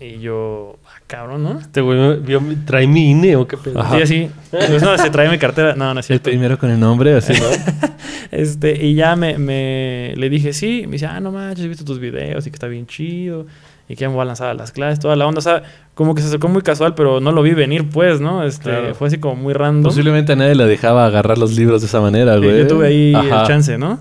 Y 0.00 0.20
yo, 0.20 0.78
ah, 0.86 1.00
cabrón, 1.08 1.42
¿no? 1.42 1.58
Este 1.58 1.80
güey 1.80 1.98
me- 1.98 2.16
vio 2.16 2.40
mi- 2.40 2.54
trae 2.54 2.86
mi 2.86 3.10
INE 3.10 3.34
o 3.34 3.48
qué 3.48 3.56
pedo. 3.56 3.80
Ajá. 3.80 3.96
Sí, 3.96 4.02
así. 4.02 4.30
Pues 4.50 4.80
no, 4.82 4.96
se 4.96 5.10
trae 5.10 5.28
mi 5.28 5.38
cartera. 5.38 5.74
No, 5.74 5.92
no 5.92 5.98
es 6.00 6.04
El 6.06 6.18
cierto. 6.18 6.30
primero 6.30 6.56
con 6.56 6.70
el 6.70 6.78
nombre, 6.78 7.14
así, 7.16 7.32
¿no? 7.32 7.40
Este, 8.30 8.84
y 8.84 8.94
ya 8.94 9.16
me, 9.16 9.38
me 9.38 10.12
le 10.16 10.28
dije, 10.30 10.52
sí, 10.52 10.82
me 10.86 10.92
dice, 10.92 11.06
ah, 11.06 11.18
no 11.18 11.32
manches, 11.32 11.64
he 11.64 11.68
visto 11.68 11.84
tus 11.84 11.98
videos 11.98 12.46
y 12.46 12.50
que 12.50 12.54
está 12.56 12.66
bien 12.68 12.86
chido. 12.86 13.46
Y 13.88 13.94
que 13.96 14.02
ya 14.02 14.08
me 14.08 14.14
voy 14.14 14.22
a 14.22 14.26
lanzar 14.26 14.48
a 14.50 14.54
las 14.54 14.70
clases, 14.70 15.00
toda 15.00 15.16
la 15.16 15.26
onda. 15.26 15.38
O 15.38 15.42
sea, 15.42 15.62
como 15.94 16.14
que 16.14 16.20
se 16.20 16.28
acercó 16.28 16.46
muy 16.48 16.60
casual, 16.62 16.94
pero 16.94 17.20
no 17.20 17.32
lo 17.32 17.42
vi 17.42 17.52
venir, 17.54 17.88
pues, 17.88 18.20
¿no? 18.20 18.44
Este, 18.44 18.64
Claro. 18.70 18.94
fue 18.94 19.08
así 19.08 19.16
como 19.18 19.34
muy 19.36 19.54
random. 19.54 19.82
Posiblemente 19.82 20.34
a 20.34 20.36
nadie 20.36 20.54
le 20.54 20.66
dejaba 20.66 21.06
agarrar 21.06 21.38
los 21.38 21.56
libros 21.56 21.80
de 21.80 21.86
esa 21.86 22.00
manera, 22.02 22.34
Sí, 22.34 22.40
güey. 22.44 22.58
Yo 22.58 22.66
tuve 22.66 22.86
ahí 22.86 23.14
Ajá. 23.14 23.40
el 23.40 23.46
chance, 23.48 23.78
¿no? 23.78 23.98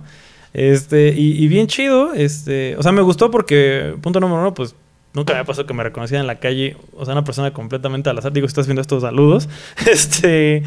Este, 0.53 1.14
y, 1.15 1.41
y 1.44 1.48
bien 1.48 1.68
chido, 1.68 2.14
este, 2.14 2.76
o 2.78 2.84
sea, 2.84 2.91
me 2.91 3.02
gustó 3.02 3.32
porque, 3.32 3.95
punto 4.02 4.19
número 4.19 4.41
uno, 4.41 4.53
pues 4.53 4.76
nunca 5.18 5.34
me 5.34 5.44
pasó 5.44 5.65
que 5.65 5.73
me 5.73 5.84
reconocieran 5.84 6.23
en 6.23 6.27
la 6.27 6.39
calle, 6.39 6.77
o 6.95 7.03
sea, 7.03 7.14
una 7.14 7.23
persona 7.23 7.52
completamente 7.52 8.10
al 8.10 8.18
azar. 8.18 8.31
Digo, 8.31 8.45
estás 8.45 8.68
viendo 8.68 8.81
estos 8.81 9.02
saludos, 9.02 9.49
este, 9.91 10.64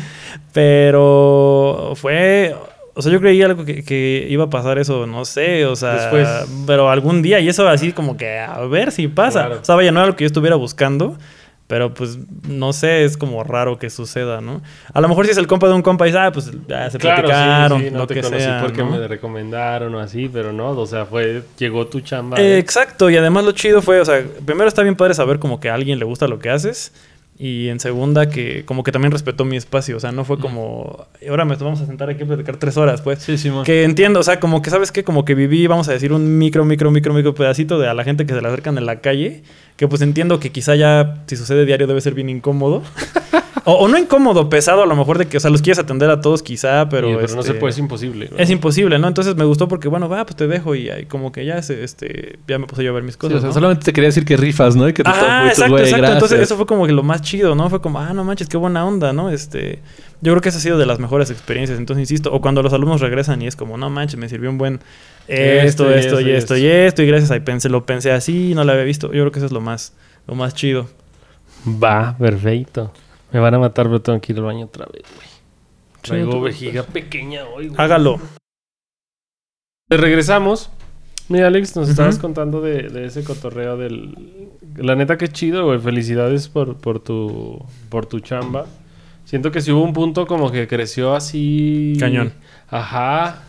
pero 0.52 1.92
fue, 1.94 2.54
o 2.94 3.00
sea, 3.00 3.12
yo 3.12 3.20
creí 3.20 3.40
algo 3.42 3.64
que, 3.64 3.84
que 3.84 4.26
iba 4.28 4.44
a 4.44 4.50
pasar 4.50 4.78
eso, 4.78 5.06
no 5.06 5.24
sé, 5.24 5.64
o 5.66 5.76
sea, 5.76 5.92
Después. 5.94 6.28
pero 6.66 6.90
algún 6.90 7.22
día, 7.22 7.38
y 7.38 7.48
eso 7.48 7.66
así 7.68 7.92
como 7.92 8.16
que 8.16 8.38
a 8.38 8.60
ver 8.62 8.90
si 8.90 9.06
pasa. 9.08 9.46
Claro. 9.46 9.60
O 9.62 9.64
sea, 9.64 9.76
vaya, 9.76 9.92
no 9.92 10.00
era 10.00 10.08
lo 10.08 10.16
que 10.16 10.24
yo 10.24 10.26
estuviera 10.26 10.56
buscando. 10.56 11.16
Pero 11.70 11.94
pues 11.94 12.18
no 12.48 12.72
sé, 12.72 13.04
es 13.04 13.16
como 13.16 13.44
raro 13.44 13.78
que 13.78 13.90
suceda, 13.90 14.40
¿no? 14.40 14.60
A 14.92 15.00
lo 15.00 15.06
mejor 15.08 15.24
si 15.26 15.30
es 15.30 15.38
el 15.38 15.46
compa 15.46 15.68
de 15.68 15.74
un 15.74 15.82
compa 15.82 16.04
y 16.04 16.10
dice, 16.10 16.18
ah, 16.18 16.32
pues 16.32 16.50
ya 16.66 16.90
se 16.90 16.98
Claro, 16.98 17.28
sí, 17.28 17.32
platicaron, 17.32 17.80
sí, 17.80 17.90
no 17.92 17.98
lo 18.00 18.06
te 18.08 18.14
que 18.14 18.22
conocí 18.22 18.42
sea. 18.42 18.60
porque 18.60 18.82
¿no? 18.82 18.90
me 18.90 19.06
recomendaron 19.06 19.94
o 19.94 20.00
así, 20.00 20.28
pero 20.28 20.52
no, 20.52 20.70
o 20.70 20.86
sea, 20.86 21.06
fue, 21.06 21.44
llegó 21.58 21.86
tu 21.86 22.00
chamba. 22.00 22.40
Eh, 22.40 22.58
exacto, 22.58 23.08
y 23.08 23.16
además 23.16 23.44
lo 23.44 23.52
chido 23.52 23.82
fue, 23.82 24.00
o 24.00 24.04
sea, 24.04 24.20
primero 24.44 24.66
está 24.66 24.82
bien 24.82 24.96
padre 24.96 25.14
saber 25.14 25.38
como 25.38 25.60
que 25.60 25.70
a 25.70 25.74
alguien 25.74 26.00
le 26.00 26.04
gusta 26.04 26.26
lo 26.26 26.40
que 26.40 26.50
haces. 26.50 26.92
Y 27.42 27.68
en 27.70 27.80
segunda, 27.80 28.28
que 28.28 28.66
como 28.66 28.82
que 28.82 28.92
también 28.92 29.12
respetó 29.12 29.46
mi 29.46 29.56
espacio. 29.56 29.96
O 29.96 30.00
sea, 30.00 30.12
no 30.12 30.26
fue 30.26 30.38
como, 30.38 31.06
ahora 31.26 31.46
me 31.46 31.56
vamos 31.56 31.80
a 31.80 31.86
sentar 31.86 32.10
aquí 32.10 32.22
a 32.24 32.26
platicar 32.26 32.58
tres 32.58 32.76
horas, 32.76 33.00
pues. 33.00 33.20
Sí, 33.20 33.38
Simón. 33.38 33.64
Que 33.64 33.84
entiendo, 33.84 34.20
o 34.20 34.22
sea, 34.22 34.40
como 34.40 34.60
que 34.60 34.68
sabes 34.68 34.92
que 34.92 35.04
como 35.04 35.24
que 35.24 35.34
viví, 35.34 35.66
vamos 35.66 35.88
a 35.88 35.92
decir, 35.92 36.12
un 36.12 36.36
micro, 36.36 36.66
micro, 36.66 36.90
micro, 36.90 37.14
micro 37.14 37.34
pedacito 37.34 37.78
de 37.78 37.88
a 37.88 37.94
la 37.94 38.04
gente 38.04 38.26
que 38.26 38.34
se 38.34 38.42
le 38.42 38.48
acercan 38.48 38.76
en 38.76 38.84
la 38.84 39.00
calle. 39.00 39.42
Que 39.80 39.88
pues 39.88 40.02
entiendo 40.02 40.38
que 40.40 40.52
quizá 40.52 40.74
ya, 40.76 41.22
si 41.26 41.36
sucede 41.36 41.64
diario, 41.64 41.86
debe 41.86 42.02
ser 42.02 42.12
bien 42.12 42.28
incómodo. 42.28 42.82
o, 43.64 43.72
o 43.72 43.88
no 43.88 43.96
incómodo, 43.96 44.50
pesado 44.50 44.82
a 44.82 44.86
lo 44.86 44.94
mejor 44.94 45.16
de 45.16 45.26
que, 45.26 45.38
o 45.38 45.40
sea, 45.40 45.50
los 45.50 45.62
quieres 45.62 45.78
atender 45.78 46.10
a 46.10 46.20
todos 46.20 46.42
quizá, 46.42 46.90
pero. 46.90 47.10
Y- 47.10 47.14
pero 47.16 47.34
no 47.34 47.42
se 47.42 47.48
este, 47.48 47.60
puede, 47.60 47.70
es 47.72 47.78
imposible. 47.78 48.28
¿no? 48.30 48.36
Es 48.36 48.50
imposible, 48.50 48.98
¿no? 48.98 49.08
Entonces 49.08 49.36
me 49.36 49.44
gustó 49.46 49.68
porque, 49.68 49.88
bueno, 49.88 50.06
va, 50.10 50.26
pues 50.26 50.36
te 50.36 50.46
dejo 50.48 50.74
y 50.74 50.90
ahí 50.90 51.06
como 51.06 51.32
que 51.32 51.46
ya, 51.46 51.62
se, 51.62 51.82
este, 51.82 52.38
ya 52.46 52.58
me 52.58 52.66
puse 52.66 52.84
yo 52.84 52.90
a 52.90 52.92
ver 52.92 53.04
mis 53.04 53.14
Sí, 53.14 53.20
cosas. 53.20 53.38
o 53.38 53.40
sea, 53.40 53.48
¿no? 53.48 53.54
solamente 53.54 53.86
te 53.86 53.94
quería 53.94 54.08
decir 54.08 54.26
que 54.26 54.36
rifas, 54.36 54.76
¿no? 54.76 54.86
Y 54.86 54.92
que 54.92 55.02
te 55.02 55.08
Ah, 55.10 55.46
exacto, 55.48 55.72
güey, 55.72 55.84
exacto. 55.84 56.04
Entonces 56.12 56.30
gracias. 56.36 56.48
eso 56.48 56.56
fue 56.58 56.66
como 56.66 56.86
que 56.86 56.92
lo 56.92 57.02
más 57.02 57.22
chido, 57.22 57.54
¿no? 57.54 57.70
Fue 57.70 57.80
como, 57.80 58.00
ah, 58.00 58.12
no 58.12 58.22
manches, 58.22 58.48
qué 58.50 58.58
buena 58.58 58.84
onda, 58.84 59.14
¿no? 59.14 59.30
Este, 59.30 59.78
yo 60.22 60.32
creo 60.32 60.40
que 60.42 60.50
esa 60.50 60.58
ha 60.58 60.60
sido 60.60 60.78
de 60.78 60.86
las 60.86 60.98
mejores 60.98 61.30
experiencias. 61.30 61.78
Entonces, 61.78 62.02
insisto, 62.02 62.32
o 62.32 62.40
cuando 62.40 62.62
los 62.62 62.72
alumnos 62.72 63.00
regresan 63.00 63.40
y 63.42 63.46
es 63.46 63.56
como, 63.56 63.78
no 63.78 63.88
manches, 63.88 64.18
me 64.18 64.28
sirvió 64.28 64.50
un 64.50 64.58
buen 64.58 64.80
esto, 65.26 65.90
esto, 65.90 66.20
y 66.20 66.30
esto, 66.30 66.56
y 66.56 66.66
esto, 66.66 67.02
y 67.02 67.06
gracias 67.06 67.30
a 67.30 67.44
pensé, 67.44 67.68
lo 67.68 67.86
pensé 67.86 68.10
así, 68.12 68.54
no 68.54 68.64
lo 68.64 68.72
había 68.72 68.84
visto. 68.84 69.06
Yo 69.08 69.22
creo 69.22 69.32
que 69.32 69.38
eso 69.38 69.46
es 69.46 69.52
lo 69.52 69.60
más, 69.60 69.94
lo 70.26 70.34
más 70.34 70.54
chido. 70.54 70.88
Va, 71.66 72.16
perfecto. 72.18 72.92
Me 73.32 73.40
van 73.40 73.54
a 73.54 73.58
matar, 73.58 73.86
pero 73.86 74.00
tengo 74.02 74.20
que 74.20 74.32
ir 74.32 74.38
al 74.38 74.44
baño 74.44 74.66
otra 74.66 74.86
vez, 74.86 75.04
güey. 75.14 75.28
Traigo 76.02 76.40
vejiga 76.40 76.82
pequeña 76.82 77.44
hoy, 77.44 77.68
güey. 77.68 77.80
Hágalo. 77.80 78.20
Regresamos. 79.88 80.70
Mira, 81.28 81.46
Alex, 81.46 81.76
nos 81.76 81.88
estabas 81.88 82.18
contando 82.18 82.60
de, 82.60 82.88
de 82.88 83.06
ese 83.06 83.22
cotorreo 83.22 83.76
del... 83.76 84.48
La 84.76 84.96
neta, 84.96 85.16
qué 85.16 85.28
chido, 85.28 85.64
güey. 85.64 85.78
Felicidades 85.78 86.48
por, 86.48 86.76
por, 86.76 86.98
tu, 86.98 87.64
por 87.88 88.06
tu 88.06 88.18
chamba. 88.18 88.66
Siento 89.30 89.52
que 89.52 89.60
sí 89.60 89.70
hubo 89.70 89.82
un 89.84 89.92
punto 89.92 90.26
como 90.26 90.50
que 90.50 90.66
creció 90.66 91.14
así... 91.14 91.96
Cañón. 92.00 92.32
Ajá. 92.68 93.42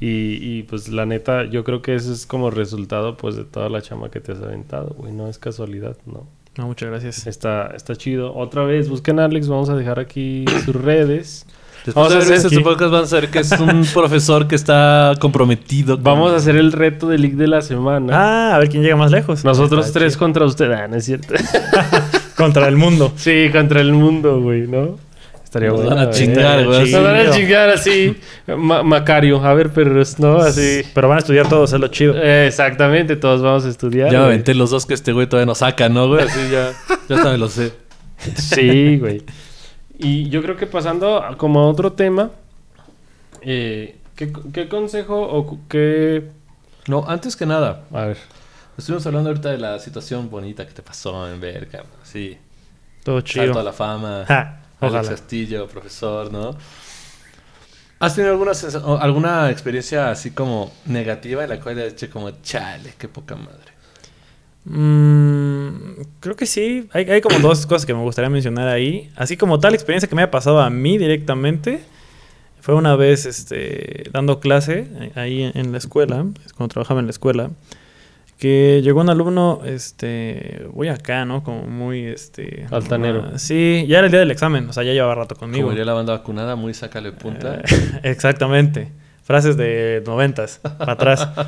Y, 0.00 0.06
y, 0.40 0.62
pues 0.62 0.88
la 0.88 1.04
neta, 1.04 1.44
yo 1.44 1.62
creo 1.62 1.82
que 1.82 1.94
eso 1.94 2.10
es 2.10 2.24
como 2.24 2.50
resultado 2.50 3.18
pues 3.18 3.36
de 3.36 3.44
toda 3.44 3.68
la 3.68 3.82
chamba 3.82 4.10
que 4.10 4.20
te 4.20 4.32
has 4.32 4.40
aventado, 4.40 4.94
güey. 4.96 5.12
No 5.12 5.28
es 5.28 5.38
casualidad, 5.38 5.98
¿no? 6.06 6.26
No, 6.56 6.66
muchas 6.68 6.88
gracias. 6.88 7.26
Está, 7.26 7.66
está 7.76 7.94
chido. 7.96 8.34
Otra 8.34 8.64
vez, 8.64 8.88
busquen 8.88 9.20
a 9.20 9.26
Alex. 9.26 9.46
Vamos 9.48 9.68
a 9.68 9.76
dejar 9.76 9.98
aquí 10.00 10.46
sus 10.64 10.74
redes. 10.74 11.44
Después 11.84 11.94
Vamos 11.94 12.12
a 12.12 12.18
de 12.18 12.24
ver 12.30 12.38
hacer 12.38 12.52
este 12.52 12.60
podcast 12.64 12.90
van 12.92 13.04
a 13.04 13.06
saber 13.06 13.28
que 13.30 13.38
es 13.40 13.52
un 13.52 13.84
profesor 13.94 14.48
que 14.48 14.54
está 14.54 15.14
comprometido. 15.20 15.96
con- 15.96 16.04
Vamos 16.04 16.32
a 16.32 16.36
hacer 16.36 16.56
el 16.56 16.72
reto 16.72 17.08
del 17.08 17.20
League 17.20 17.36
de 17.36 17.46
la 17.46 17.60
semana. 17.60 18.12
Ah, 18.50 18.54
a 18.54 18.58
ver 18.58 18.70
quién 18.70 18.82
llega 18.82 18.96
más 18.96 19.10
lejos. 19.10 19.44
Nosotros 19.44 19.86
Está 19.86 19.98
tres 20.00 20.14
chido. 20.14 20.18
contra 20.20 20.46
usted. 20.46 20.70
Ah, 20.72 20.88
no 20.88 20.96
es 20.96 21.04
cierto. 21.04 21.34
Contra 22.36 22.68
el 22.68 22.76
mundo. 22.78 23.12
sí, 23.16 23.50
contra 23.52 23.82
el 23.82 23.92
mundo, 23.92 24.40
güey, 24.40 24.66
¿no? 24.66 24.98
Estaría 25.50 25.70
Nos 25.70 25.80
bueno. 25.80 25.96
van 25.96 26.06
a 26.06 26.10
chingar, 26.12 26.64
güey. 26.64 26.92
Nos 26.92 27.02
van 27.02 27.16
a 27.16 27.30
chingar 27.32 27.70
así. 27.70 28.16
Ma- 28.56 28.84
Macario, 28.84 29.44
a 29.44 29.52
ver, 29.52 29.70
perros, 29.70 30.16
¿no? 30.20 30.36
Así. 30.38 30.82
Pero 30.94 31.08
van 31.08 31.16
a 31.16 31.18
estudiar 31.18 31.48
todos, 31.48 31.72
es 31.72 31.80
lo 31.80 31.88
chido. 31.88 32.14
Eh, 32.16 32.46
Exactamente, 32.46 33.16
todos 33.16 33.42
vamos 33.42 33.64
a 33.64 33.68
estudiar. 33.68 34.12
Ya 34.12 34.20
me 34.20 34.26
aventé 34.26 34.54
los 34.54 34.70
dos 34.70 34.86
que 34.86 34.94
este 34.94 35.12
güey 35.12 35.26
todavía 35.28 35.46
no 35.46 35.56
saca, 35.56 35.88
¿no, 35.88 36.06
güey? 36.06 36.22
Así 36.24 36.38
ya, 36.52 36.70
ya 37.08 37.16
hasta 37.16 37.32
me 37.32 37.38
lo 37.38 37.48
sé. 37.48 37.72
Sí, 38.36 38.98
güey. 38.98 39.24
Y 39.98 40.28
yo 40.28 40.40
creo 40.40 40.56
que 40.56 40.68
pasando 40.68 41.16
a- 41.20 41.36
como 41.36 41.58
a 41.58 41.66
otro 41.66 41.94
tema, 41.94 42.30
eh, 43.42 43.96
¿qué, 44.14 44.32
qué 44.52 44.68
consejo 44.68 45.20
o 45.20 45.58
qué... 45.68 46.28
No, 46.86 47.04
antes 47.08 47.34
que 47.34 47.44
nada, 47.46 47.82
A 47.92 48.06
ver. 48.06 48.18
estuvimos 48.78 49.04
hablando 49.06 49.30
ahorita 49.30 49.50
de 49.50 49.58
la 49.58 49.78
situación 49.80 50.30
bonita 50.30 50.64
que 50.66 50.72
te 50.72 50.82
pasó 50.82 51.28
en 51.28 51.40
Berkham. 51.40 51.86
Sí, 52.04 52.36
Todo 53.04 53.16
salto 53.20 53.40
a 53.40 53.44
chido. 53.46 53.62
la 53.62 53.72
fama. 53.72 54.24
Ja, 54.28 54.59
Alex 54.80 54.94
ojalá. 54.94 55.08
Castillo, 55.10 55.66
profesor, 55.68 56.32
¿no? 56.32 56.56
¿Has 57.98 58.14
tenido 58.14 58.32
alguna, 58.32 58.52
alguna 59.00 59.50
experiencia 59.50 60.10
así 60.10 60.30
como 60.30 60.72
negativa 60.86 61.44
en 61.44 61.50
la 61.50 61.60
cual 61.60 61.78
has 61.80 61.94
dicho 61.94 62.10
como, 62.10 62.30
chale, 62.42 62.94
qué 62.96 63.08
poca 63.08 63.36
madre? 63.36 63.70
Mm, 64.64 66.02
creo 66.20 66.36
que 66.36 66.46
sí. 66.46 66.88
Hay, 66.92 67.10
hay 67.10 67.20
como 67.20 67.38
dos 67.40 67.66
cosas 67.66 67.84
que 67.84 67.92
me 67.92 68.00
gustaría 68.00 68.30
mencionar 68.30 68.68
ahí. 68.68 69.10
Así 69.16 69.36
como 69.36 69.58
tal 69.58 69.74
experiencia 69.74 70.08
que 70.08 70.14
me 70.14 70.22
ha 70.22 70.30
pasado 70.30 70.60
a 70.60 70.70
mí 70.70 70.96
directamente. 70.96 71.82
Fue 72.60 72.74
una 72.74 72.94
vez 72.96 73.26
este, 73.26 74.08
dando 74.12 74.40
clase 74.40 74.86
eh, 75.00 75.12
ahí 75.14 75.42
en, 75.42 75.56
en 75.56 75.72
la 75.72 75.78
escuela, 75.78 76.26
cuando 76.56 76.72
trabajaba 76.72 77.00
en 77.00 77.06
la 77.06 77.10
escuela, 77.10 77.50
que 78.40 78.80
llegó 78.82 79.02
un 79.02 79.10
alumno, 79.10 79.60
este, 79.66 80.66
voy 80.72 80.88
acá, 80.88 81.26
¿no? 81.26 81.44
Como 81.44 81.64
muy, 81.64 82.06
este... 82.06 82.66
Altanero. 82.70 83.32
ah, 83.34 83.38
sí, 83.38 83.84
ya 83.86 83.98
era 83.98 84.06
el 84.06 84.10
día 84.10 84.20
del 84.20 84.30
examen, 84.30 84.66
o 84.66 84.72
sea, 84.72 84.82
ya 84.82 84.94
llevaba 84.94 85.14
rato 85.14 85.36
conmigo. 85.36 85.64
Como 85.64 85.72
diría 85.72 85.84
la 85.84 85.92
banda 85.92 86.14
vacunada, 86.14 86.56
muy 86.56 86.72
sácale 86.72 87.12
punta. 87.12 87.56
Eh, 87.56 88.00
exactamente. 88.02 88.90
Frases 89.22 89.58
de 89.58 90.02
noventas, 90.06 90.58
para 90.78 90.92
atrás. 90.94 91.28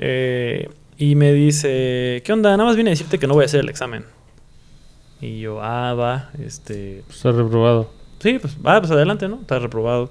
Eh, 0.00 0.70
y 0.96 1.16
me 1.16 1.32
dice, 1.32 2.22
¿qué 2.24 2.32
onda? 2.32 2.50
Nada 2.50 2.64
más 2.68 2.76
vine 2.76 2.90
a 2.90 2.92
decirte 2.92 3.18
que 3.18 3.26
no 3.26 3.34
voy 3.34 3.42
a 3.42 3.46
hacer 3.46 3.58
el 3.58 3.68
examen. 3.68 4.04
Y 5.20 5.40
yo, 5.40 5.60
ah, 5.60 5.92
va, 5.94 6.30
este... 6.40 7.00
Está 7.10 7.32
reprobado. 7.32 7.90
Sí, 8.20 8.38
pues, 8.38 8.56
va, 8.64 8.80
pues 8.80 8.92
adelante, 8.92 9.26
¿no? 9.28 9.40
Estás 9.40 9.60
reprobado. 9.60 10.08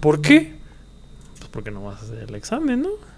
¿Por 0.00 0.20
qué? 0.20 0.56
Pues 1.38 1.48
porque 1.52 1.70
no 1.70 1.84
vas 1.84 2.02
a 2.02 2.04
hacer 2.06 2.28
el 2.28 2.34
examen, 2.34 2.82
¿no? 2.82 3.09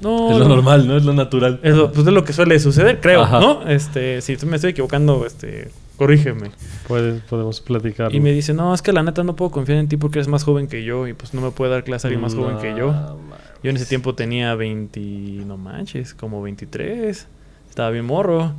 No, 0.00 0.30
es 0.30 0.38
lo 0.38 0.44
no. 0.48 0.54
normal, 0.56 0.86
¿no? 0.86 0.96
Es 0.96 1.04
lo 1.04 1.12
natural. 1.14 1.60
Es 1.62 1.74
lo, 1.74 1.90
pues 1.92 2.06
es 2.06 2.12
lo 2.12 2.24
que 2.24 2.32
suele 2.32 2.58
suceder, 2.58 3.00
creo, 3.00 3.22
Ajá. 3.22 3.40
¿no? 3.40 3.66
Este, 3.68 4.20
si 4.20 4.36
me 4.46 4.56
estoy 4.56 4.72
equivocando, 4.72 5.24
este, 5.26 5.70
corrígeme. 5.96 6.50
Puedes, 6.86 7.22
podemos 7.22 7.60
platicar. 7.60 8.14
Y 8.14 8.20
me 8.20 8.32
dice, 8.32 8.52
no, 8.54 8.74
es 8.74 8.82
que 8.82 8.92
la 8.92 9.02
neta 9.02 9.24
no 9.24 9.34
puedo 9.36 9.50
confiar 9.50 9.78
en 9.78 9.88
ti 9.88 9.96
porque 9.96 10.18
eres 10.18 10.28
más 10.28 10.44
joven 10.44 10.68
que 10.68 10.84
yo 10.84 11.06
y 11.08 11.14
pues 11.14 11.32
no 11.34 11.40
me 11.40 11.50
puede 11.50 11.70
dar 11.70 11.82
clase 11.84 12.06
alguien 12.08 12.20
más 12.20 12.34
joven 12.34 12.58
que 12.58 12.74
yo. 12.76 13.16
Yo 13.62 13.70
en 13.70 13.76
ese 13.76 13.86
tiempo 13.86 14.14
tenía 14.14 14.54
20, 14.54 15.00
no 15.46 15.56
manches, 15.56 16.12
como 16.14 16.42
23. 16.42 17.26
Estaba 17.68 17.90
bien 17.90 18.04
morro. 18.04 18.52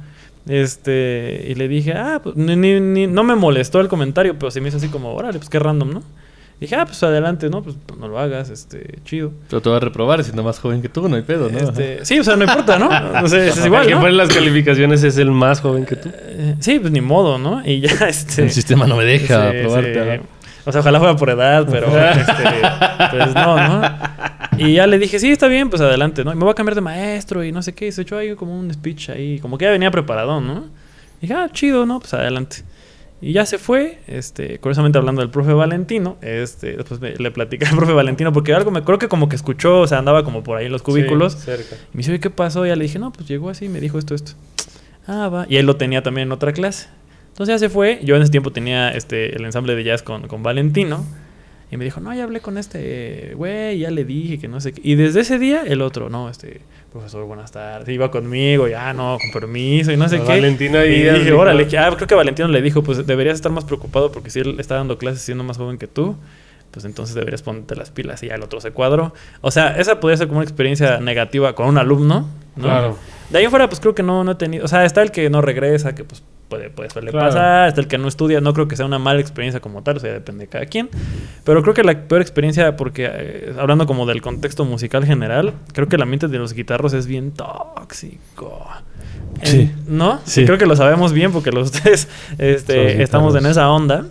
Este, 0.47 1.45
y 1.49 1.55
le 1.55 1.67
dije, 1.67 1.93
ah, 1.93 2.19
pues 2.23 2.35
ni, 2.35 2.55
ni- 2.55 2.79
ni- 2.79 3.07
no 3.07 3.23
me 3.23 3.35
molestó 3.35 3.79
el 3.81 3.87
comentario, 3.89 4.35
pero 4.39 4.49
se 4.49 4.61
me 4.61 4.69
hizo 4.69 4.77
así 4.77 4.87
como, 4.87 5.13
órale, 5.13 5.37
pues 5.39 5.49
qué 5.49 5.59
random, 5.59 5.91
¿no? 5.93 6.03
Dije, 6.59 6.75
ah, 6.75 6.85
pues 6.85 7.01
adelante, 7.03 7.49
¿no? 7.49 7.61
Pues 7.61 7.75
no 7.99 8.07
lo 8.07 8.17
hagas, 8.17 8.49
este, 8.49 8.99
chido. 9.05 9.31
Pero 9.49 9.61
te 9.61 9.69
va 9.69 9.77
a 9.77 9.79
reprobar 9.79 10.23
siendo 10.23 10.41
más 10.43 10.59
joven 10.59 10.81
que 10.81 10.89
tú, 10.89 11.07
no 11.07 11.15
hay 11.15 11.21
pedo, 11.21 11.49
¿no? 11.49 11.59
Este, 11.59 12.03
sí, 12.03 12.19
o 12.19 12.23
sea, 12.23 12.35
no 12.35 12.45
importa, 12.45 12.79
¿no? 12.79 12.89
O 13.23 13.27
sea, 13.27 13.45
es, 13.45 13.63
igual, 13.63 13.85
que 13.85 13.93
¿no? 13.93 14.07
en 14.07 14.17
las 14.17 14.29
calificaciones 14.29 15.03
es 15.03 15.17
el 15.17 15.29
más 15.29 15.61
joven 15.61 15.85
que 15.85 15.95
tú. 15.95 16.09
Eh, 16.13 16.55
sí, 16.59 16.79
pues 16.79 16.91
ni 16.91 17.01
modo, 17.01 17.37
¿no? 17.37 17.63
Y 17.63 17.81
ya, 17.81 18.07
este... 18.07 18.43
El 18.43 18.51
sistema 18.51 18.87
no 18.87 18.95
me 18.95 19.05
deja 19.05 19.51
Sí, 19.51 19.57
ajá. 19.99 20.21
O 20.67 20.71
sea, 20.73 20.81
ojalá 20.81 20.99
fuera 20.99 21.15
por 21.15 21.29
edad, 21.29 21.65
pero 21.71 21.87
este, 22.11 22.43
pues 23.09 23.33
no, 23.33 23.55
¿no? 23.55 23.89
Y 24.57 24.73
ya 24.73 24.85
le 24.85 24.99
dije, 24.99 25.17
sí, 25.17 25.31
está 25.31 25.47
bien, 25.47 25.69
pues 25.69 25.81
adelante, 25.81 26.25
¿no? 26.25 26.33
Y 26.33 26.35
me 26.35 26.43
voy 26.43 26.51
a 26.51 26.55
cambiar 26.55 26.75
de 26.75 26.81
maestro 26.81 27.41
y 27.41 27.53
no 27.53 27.61
sé 27.61 27.73
qué. 27.73 27.87
Y 27.87 27.91
se 27.93 28.01
echó 28.01 28.17
ahí 28.17 28.35
como 28.35 28.59
un 28.59 28.73
speech 28.73 29.11
ahí, 29.11 29.39
como 29.39 29.57
que 29.57 29.63
ya 29.63 29.71
venía 29.71 29.91
preparado, 29.91 30.41
¿no? 30.41 30.65
Y 31.19 31.21
dije, 31.21 31.35
ah, 31.35 31.47
chido, 31.53 31.85
¿no? 31.85 32.01
Pues 32.01 32.13
adelante. 32.13 32.57
Y 33.19 33.33
ya 33.33 33.45
se 33.47 33.57
fue, 33.57 33.97
este, 34.07 34.59
curiosamente 34.59 34.99
hablando 34.99 35.21
del 35.21 35.31
profe 35.31 35.51
Valentino, 35.53 36.17
este, 36.21 36.77
después 36.77 36.99
me- 37.01 37.15
le 37.15 37.31
platicé 37.31 37.65
al 37.65 37.75
profe 37.75 37.93
Valentino 37.93 38.31
porque 38.31 38.53
algo 38.53 38.69
me 38.69 38.83
creo 38.83 38.99
que 38.99 39.07
como 39.07 39.27
que 39.27 39.35
escuchó, 39.35 39.81
o 39.81 39.87
sea, 39.87 39.97
andaba 39.97 40.23
como 40.23 40.43
por 40.43 40.57
ahí 40.57 40.67
en 40.67 40.71
los 40.71 40.83
cubículos. 40.83 41.33
Sí, 41.33 41.39
cerca. 41.45 41.75
Y 41.75 41.97
me 41.97 41.97
dice, 41.99 42.11
oye, 42.11 42.19
¿qué 42.19 42.29
pasó? 42.29 42.63
Y 42.65 42.69
ya 42.69 42.75
le 42.75 42.83
dije, 42.83 42.99
no, 42.99 43.11
pues 43.11 43.27
llegó 43.27 43.49
así, 43.49 43.69
me 43.69 43.79
dijo 43.81 43.97
esto, 43.97 44.13
esto. 44.13 44.33
Ah, 45.07 45.29
va. 45.29 45.45
Y 45.49 45.55
él 45.57 45.65
lo 45.65 45.77
tenía 45.77 46.03
también 46.03 46.27
en 46.27 46.31
otra 46.31 46.53
clase. 46.53 46.89
Entonces 47.29 47.53
ya 47.55 47.59
se 47.59 47.69
fue. 47.69 47.99
Yo 48.03 48.15
en 48.15 48.21
ese 48.21 48.31
tiempo 48.31 48.51
tenía 48.51 48.91
este, 48.91 49.35
el 49.35 49.45
ensamble 49.45 49.75
de 49.75 49.83
jazz 49.83 50.03
con, 50.03 50.27
con 50.27 50.43
Valentino. 50.43 51.03
Y 51.71 51.77
me 51.77 51.83
dijo, 51.85 51.99
no, 51.99 52.13
ya 52.13 52.23
hablé 52.23 52.39
con 52.39 52.57
este 52.57 53.33
güey, 53.35 53.79
ya 53.79 53.91
le 53.91 54.05
dije 54.05 54.37
que 54.39 54.47
no 54.47 54.61
sé 54.61 54.71
qué. 54.73 54.81
Y 54.83 54.95
desde 54.95 55.19
ese 55.21 55.37
día, 55.37 55.63
el 55.65 55.81
otro, 55.81 56.09
no, 56.09 56.29
este, 56.29 56.61
profesor, 56.97 57.25
buenas 57.25 57.51
tardes. 57.51 57.87
Iba 57.89 58.09
conmigo, 58.11 58.67
ya, 58.67 58.93
no, 58.93 59.17
con 59.19 59.31
permiso 59.31 59.91
y 59.91 59.97
no 59.97 60.09
sé 60.09 60.17
A 60.17 60.19
qué. 60.21 60.27
Valentino 60.27 60.79
ahí 60.79 60.95
y 61.01 61.03
ya 61.05 61.13
dije, 61.13 61.31
órale, 61.31 61.67
que- 61.67 61.77
ah, 61.77 61.91
creo 61.95 62.07
que 62.07 62.15
Valentino 62.15 62.47
le 62.47 62.61
dijo, 62.61 62.81
pues 62.83 63.05
deberías 63.05 63.35
estar 63.35 63.51
más 63.51 63.65
preocupado 63.65 64.11
porque 64.11 64.29
si 64.29 64.39
él 64.39 64.59
está 64.59 64.75
dando 64.75 64.97
clases 64.97 65.21
siendo 65.21 65.43
más 65.43 65.57
joven 65.57 65.77
que 65.77 65.87
tú, 65.87 66.15
pues 66.71 66.85
entonces 66.85 67.15
deberías 67.15 67.41
ponerte 67.43 67.75
las 67.75 67.91
pilas 67.91 68.21
y 68.23 68.27
ya 68.27 68.35
el 68.35 68.43
otro 68.43 68.59
se 68.61 68.71
cuadró. 68.71 69.13
O 69.41 69.51
sea, 69.51 69.77
esa 69.77 69.99
podría 69.99 70.17
ser 70.17 70.27
como 70.27 70.39
una 70.39 70.45
experiencia 70.45 70.99
negativa 70.99 71.53
con 71.55 71.67
un 71.67 71.77
alumno, 71.77 72.29
¿no? 72.55 72.63
Claro. 72.63 72.97
De 73.29 73.37
ahí 73.37 73.45
en 73.45 73.49
fuera, 73.51 73.67
pues 73.69 73.79
creo 73.79 73.93
que 73.95 74.03
no, 74.03 74.23
no 74.23 74.31
he 74.31 74.35
tenido. 74.35 74.65
O 74.65 74.67
sea, 74.67 74.83
está 74.85 75.01
el 75.01 75.11
que 75.11 75.29
no 75.29 75.41
regresa, 75.41 75.95
que 75.95 76.03
pues 76.03 76.23
puede, 76.49 76.69
puede 76.69 76.89
suele 76.89 77.11
Claro. 77.11 77.27
pasar. 77.27 77.67
Está 77.69 77.81
el 77.81 77.87
que 77.87 77.97
no 77.97 78.07
estudia. 78.07 78.41
No 78.41 78.53
creo 78.53 78.67
que 78.67 78.75
sea 78.75 78.85
una 78.85 78.99
mala 78.99 79.19
experiencia 79.21 79.59
como 79.59 79.83
tal, 79.83 79.97
o 79.97 79.99
sea, 79.99 80.13
depende 80.13 80.45
de 80.45 80.47
cada 80.49 80.65
quien. 80.65 80.89
Pero 81.43 81.61
creo 81.61 81.73
que 81.73 81.83
la 81.83 82.07
peor 82.07 82.21
experiencia, 82.21 82.75
porque 82.75 83.09
eh, 83.11 83.53
hablando 83.59 83.85
como 83.85 84.05
del 84.05 84.21
contexto 84.21 84.65
musical 84.65 85.05
general, 85.05 85.53
creo 85.73 85.87
que 85.87 85.95
el 85.95 86.01
ambiente 86.01 86.27
de 86.27 86.37
los 86.37 86.53
guitarros 86.53 86.93
es 86.93 87.07
bien 87.07 87.31
tóxico. 87.31 88.65
Sí. 89.43 89.71
¿No? 89.87 90.19
Sí. 90.25 90.45
Creo 90.45 90.57
que 90.57 90.65
lo 90.65 90.75
sabemos 90.75 91.13
bien 91.13 91.31
porque 91.31 91.51
los 91.51 91.71
tres 91.71 92.07
este, 92.37 93.01
estamos 93.03 93.35
en 93.35 93.45
esa 93.45 93.69
onda. 93.69 94.07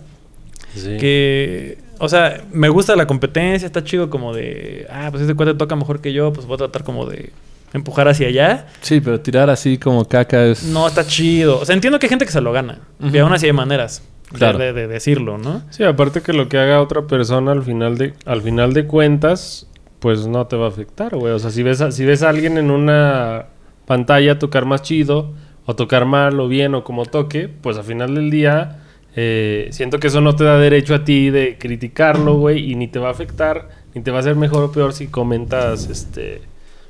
Sí. 0.75 0.97
Que, 0.97 1.79
o 1.99 2.07
sea, 2.07 2.41
me 2.51 2.69
gusta 2.69 2.95
la 2.95 3.07
competencia, 3.07 3.65
está 3.65 3.83
chido 3.83 4.09
como 4.09 4.33
de, 4.33 4.85
ah, 4.91 5.07
pues 5.09 5.21
este 5.23 5.33
cuate 5.33 5.55
toca 5.55 5.75
mejor 5.75 6.01
que 6.01 6.13
yo, 6.13 6.31
pues 6.31 6.45
voy 6.45 6.55
a 6.55 6.57
tratar 6.59 6.83
como 6.83 7.07
de 7.07 7.31
empujar 7.77 8.07
hacia 8.07 8.27
allá. 8.27 8.67
Sí, 8.81 8.99
pero 9.01 9.19
tirar 9.21 9.49
así 9.49 9.77
como 9.77 10.05
caca 10.07 10.45
es... 10.45 10.63
No, 10.63 10.87
está 10.87 11.05
chido. 11.07 11.59
O 11.59 11.65
sea, 11.65 11.73
entiendo 11.75 11.97
que 11.99 12.05
hay 12.07 12.09
gente 12.09 12.25
que 12.25 12.31
se 12.31 12.41
lo 12.41 12.51
gana. 12.51 12.79
Y 13.01 13.07
Ujú. 13.07 13.19
aún 13.21 13.33
así 13.33 13.45
hay 13.45 13.53
maneras 13.53 14.03
de- 14.31 14.37
Claro. 14.37 14.57
de, 14.57 14.73
de 14.73 14.87
decirlo, 14.87 15.37
¿no? 15.37 15.61
Sí, 15.69 15.83
aparte 15.83 16.21
que 16.21 16.33
lo 16.33 16.49
que 16.49 16.57
haga 16.57 16.81
otra 16.81 17.07
persona 17.07 17.51
al 17.53 17.63
final 17.63 17.97
de, 17.97 18.13
al 18.25 18.41
final 18.41 18.73
de 18.73 18.85
cuentas, 18.85 19.67
pues 19.99 20.27
no 20.27 20.45
te 20.47 20.55
va 20.57 20.65
a 20.65 20.69
afectar, 20.69 21.15
güey. 21.15 21.33
O 21.33 21.39
sea, 21.39 21.49
si 21.49 21.63
ves 21.63 21.81
a, 21.81 21.91
si 21.91 22.03
ves 22.05 22.23
a 22.23 22.29
alguien 22.29 22.57
en 22.57 22.69
una 22.71 23.45
pantalla 23.85 24.37
tocar 24.37 24.65
más 24.65 24.81
chido, 24.81 25.31
o 25.65 25.75
tocar 25.75 26.05
mal, 26.05 26.39
o 26.39 26.47
bien, 26.47 26.75
o 26.75 26.83
como 26.83 27.05
toque, 27.05 27.49
pues 27.49 27.77
al 27.77 27.83
final 27.83 28.15
del 28.15 28.29
día, 28.29 28.79
eh, 29.15 29.67
siento 29.71 29.99
que 29.99 30.07
eso 30.07 30.21
no 30.21 30.35
te 30.35 30.43
da 30.45 30.57
derecho 30.57 30.95
a 30.95 31.03
ti 31.03 31.29
de 31.29 31.57
criticarlo, 31.57 32.35
güey, 32.35 32.71
y 32.71 32.75
ni 32.75 32.87
te 32.87 32.99
va 32.99 33.09
a 33.09 33.11
afectar, 33.11 33.67
ni 33.93 34.01
te 34.01 34.11
va 34.11 34.17
a 34.17 34.19
hacer 34.21 34.35
mejor 34.35 34.63
o 34.63 34.71
peor 34.71 34.93
si 34.93 35.07
comentas, 35.07 35.89
este, 35.89 36.41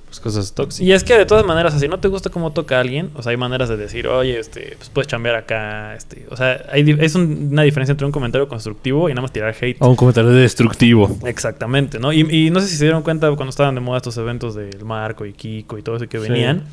pues 0.07 0.19
cosas 0.21 0.53
tóxicas. 0.53 0.87
Y 0.87 0.93
es 0.93 1.03
que 1.03 1.17
de 1.17 1.25
todas 1.25 1.45
maneras, 1.45 1.73
o 1.73 1.77
sea, 1.77 1.85
si 1.85 1.89
no 1.89 1.99
te 1.99 2.07
gusta 2.07 2.29
cómo 2.29 2.53
toca 2.53 2.79
alguien, 2.79 3.11
o 3.15 3.21
sea, 3.21 3.31
hay 3.31 3.37
maneras 3.37 3.67
de 3.69 3.75
decir, 3.77 4.07
oye, 4.07 4.39
este, 4.39 4.75
pues 4.77 4.89
puedes 4.89 5.07
chambear 5.07 5.35
acá, 5.35 5.95
este, 5.95 6.25
o 6.31 6.37
sea, 6.37 6.65
hay, 6.71 6.95
es 6.99 7.15
un- 7.15 7.49
una 7.51 7.63
diferencia 7.63 7.91
entre 7.91 8.05
un 8.05 8.11
comentario 8.13 8.47
constructivo 8.47 9.09
y 9.09 9.11
nada 9.11 9.21
más 9.23 9.33
tirar 9.33 9.53
hate. 9.59 9.77
O 9.81 9.89
un 9.89 9.95
comentario 9.97 10.31
destructivo. 10.31 11.17
Exactamente, 11.25 11.99
¿no? 11.99 12.13
Y, 12.13 12.21
y 12.21 12.49
no 12.49 12.61
sé 12.61 12.67
si 12.67 12.77
se 12.77 12.85
dieron 12.85 13.03
cuenta 13.03 13.27
cuando 13.35 13.49
estaban 13.49 13.75
de 13.75 13.81
moda 13.81 13.97
estos 13.97 14.17
eventos 14.17 14.55
del 14.55 14.83
Marco 14.85 15.25
y 15.25 15.33
Kiko 15.33 15.77
y 15.77 15.81
todo 15.81 15.97
eso 15.97 16.07
que 16.07 16.19
Sí. 16.19 16.29
venían, 16.29 16.63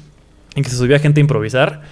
en 0.54 0.62
que 0.62 0.70
se 0.70 0.76
subía 0.76 0.98
gente 1.00 1.20
a 1.20 1.22
improvisar. 1.22 1.82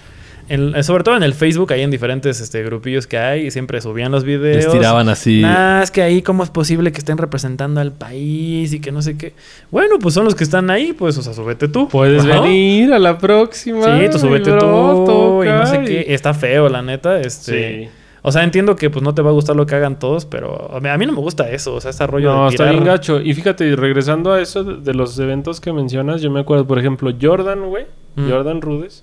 En- 0.48 0.74
eh, 0.74 0.82
sobre 0.82 1.04
todo 1.04 1.16
en 1.16 1.22
el 1.22 1.34
Facebook, 1.34 1.72
ahí 1.72 1.82
en 1.82 1.90
diferentes 1.90 2.40
este, 2.40 2.62
grupillos 2.62 3.06
que 3.06 3.16
hay, 3.18 3.50
siempre 3.50 3.80
subían 3.80 4.10
los 4.12 4.24
videos. 4.24 4.64
Les 4.64 4.72
tiraban 4.72 5.08
así... 5.08 5.40
Nah, 5.42 5.82
es 5.82 5.90
que 5.90 6.02
ahí 6.02 6.22
cómo 6.22 6.42
es 6.42 6.50
posible 6.50 6.92
que 6.92 6.98
estén 6.98 7.16
representando 7.18 7.80
al 7.80 7.92
país 7.92 8.72
y 8.72 8.80
que 8.80 8.92
no 8.92 9.02
sé 9.02 9.16
qué. 9.16 9.34
Bueno, 9.70 9.96
pues 10.00 10.14
son 10.14 10.24
los 10.24 10.34
que 10.34 10.44
están 10.44 10.68
ahí, 10.70 10.92
pues, 10.92 11.16
o 11.18 11.22
sea, 11.22 11.32
súbete 11.32 11.68
tú. 11.68 11.88
Puedes 11.88 12.24
venir 12.24 12.92
a 12.92 12.98
la 12.98 13.18
próxima. 13.18 13.98
Sí, 14.00 14.06
tú 14.10 14.18
súbete 14.18 14.50
y 14.50 14.52
bro, 14.52 15.04
tú 15.06 15.44
y 15.44 15.48
no 15.48 15.66
sé 15.66 15.82
qué. 15.84 16.04
y- 16.08 16.12
Está 16.12 16.34
feo, 16.34 16.68
la 16.68 16.82
neta. 16.82 17.20
Este, 17.20 17.84
Sí. 17.84 17.88
O 18.24 18.30
sea, 18.30 18.44
entiendo 18.44 18.76
que 18.76 18.88
pues 18.88 19.02
no 19.02 19.14
te 19.14 19.20
va 19.22 19.30
a 19.30 19.32
gustar 19.32 19.56
lo 19.56 19.66
que 19.66 19.74
hagan 19.74 19.98
todos, 19.98 20.26
pero 20.26 20.70
a 20.72 20.78
mí, 20.78 20.88
a 20.88 20.96
mí 20.96 21.06
no 21.06 21.12
me 21.12 21.18
gusta 21.18 21.50
eso. 21.50 21.74
O 21.74 21.80
sea, 21.80 21.90
ese 21.90 22.06
rollo 22.06 22.32
No, 22.32 22.42
de 22.44 22.50
está 22.50 22.64
tirar... 22.64 22.74
bien 22.74 22.84
gacho. 22.84 23.20
Y 23.20 23.34
fíjate, 23.34 23.64
y 23.66 23.74
regresando 23.74 24.32
a 24.32 24.40
eso 24.40 24.62
de, 24.62 24.76
de 24.76 24.94
los 24.94 25.18
eventos 25.18 25.60
que 25.60 25.72
mencionas, 25.72 26.22
yo 26.22 26.30
me 26.30 26.38
acuerdo, 26.38 26.64
por 26.64 26.78
ejemplo, 26.78 27.10
Jordan, 27.20 27.66
güey. 27.68 27.86
Mm. 28.14 28.30
Jordan 28.30 28.60
Rudes. 28.60 29.02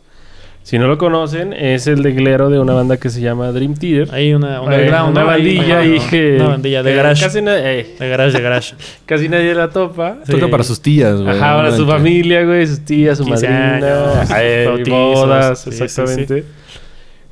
Si 0.69 0.77
no 0.77 0.85
lo 0.85 0.99
conocen, 0.99 1.51
es 1.51 1.87
el 1.87 2.03
deglero 2.03 2.51
de 2.51 2.59
una 2.59 2.75
banda 2.75 2.97
que 2.97 3.09
se 3.09 3.21
llama 3.21 3.51
Dream 3.51 3.73
Theater. 3.73 4.13
Hay 4.13 4.35
una, 4.35 4.57
Eh, 4.57 4.87
una 4.87 5.23
bandilla 5.23 5.79
ahí, 5.79 5.97
que... 6.11 6.35
Una 6.35 6.49
bandilla 6.49 6.83
de 6.83 6.93
garage. 6.93 7.23
Casi, 7.23 7.39
eh, 7.39 7.95
De 7.97 8.07
garage, 8.07 8.37
de 8.37 8.43
garage. 8.43 8.75
casi 9.07 9.29
nadie 9.29 9.55
la 9.55 9.71
topa. 9.71 10.17
Sí. 10.25 10.31
Toca 10.31 10.47
para 10.47 10.63
sus 10.63 10.79
tías, 10.79 11.19
güey. 11.19 11.35
Ajá, 11.35 11.63
No 11.63 11.71
su 11.71 11.87
familia, 11.87 12.45
güey, 12.45 12.67
sus 12.67 12.81
tías, 12.81 13.17
su 13.17 13.25
15 13.25 13.49
madrina, 13.49 13.75
años, 14.21 14.29
eh, 14.39 14.65
bautizos, 14.67 15.13
bodas, 15.15 15.59
sí, 15.59 15.71
sí, 15.71 15.83
exactamente. 15.85 16.43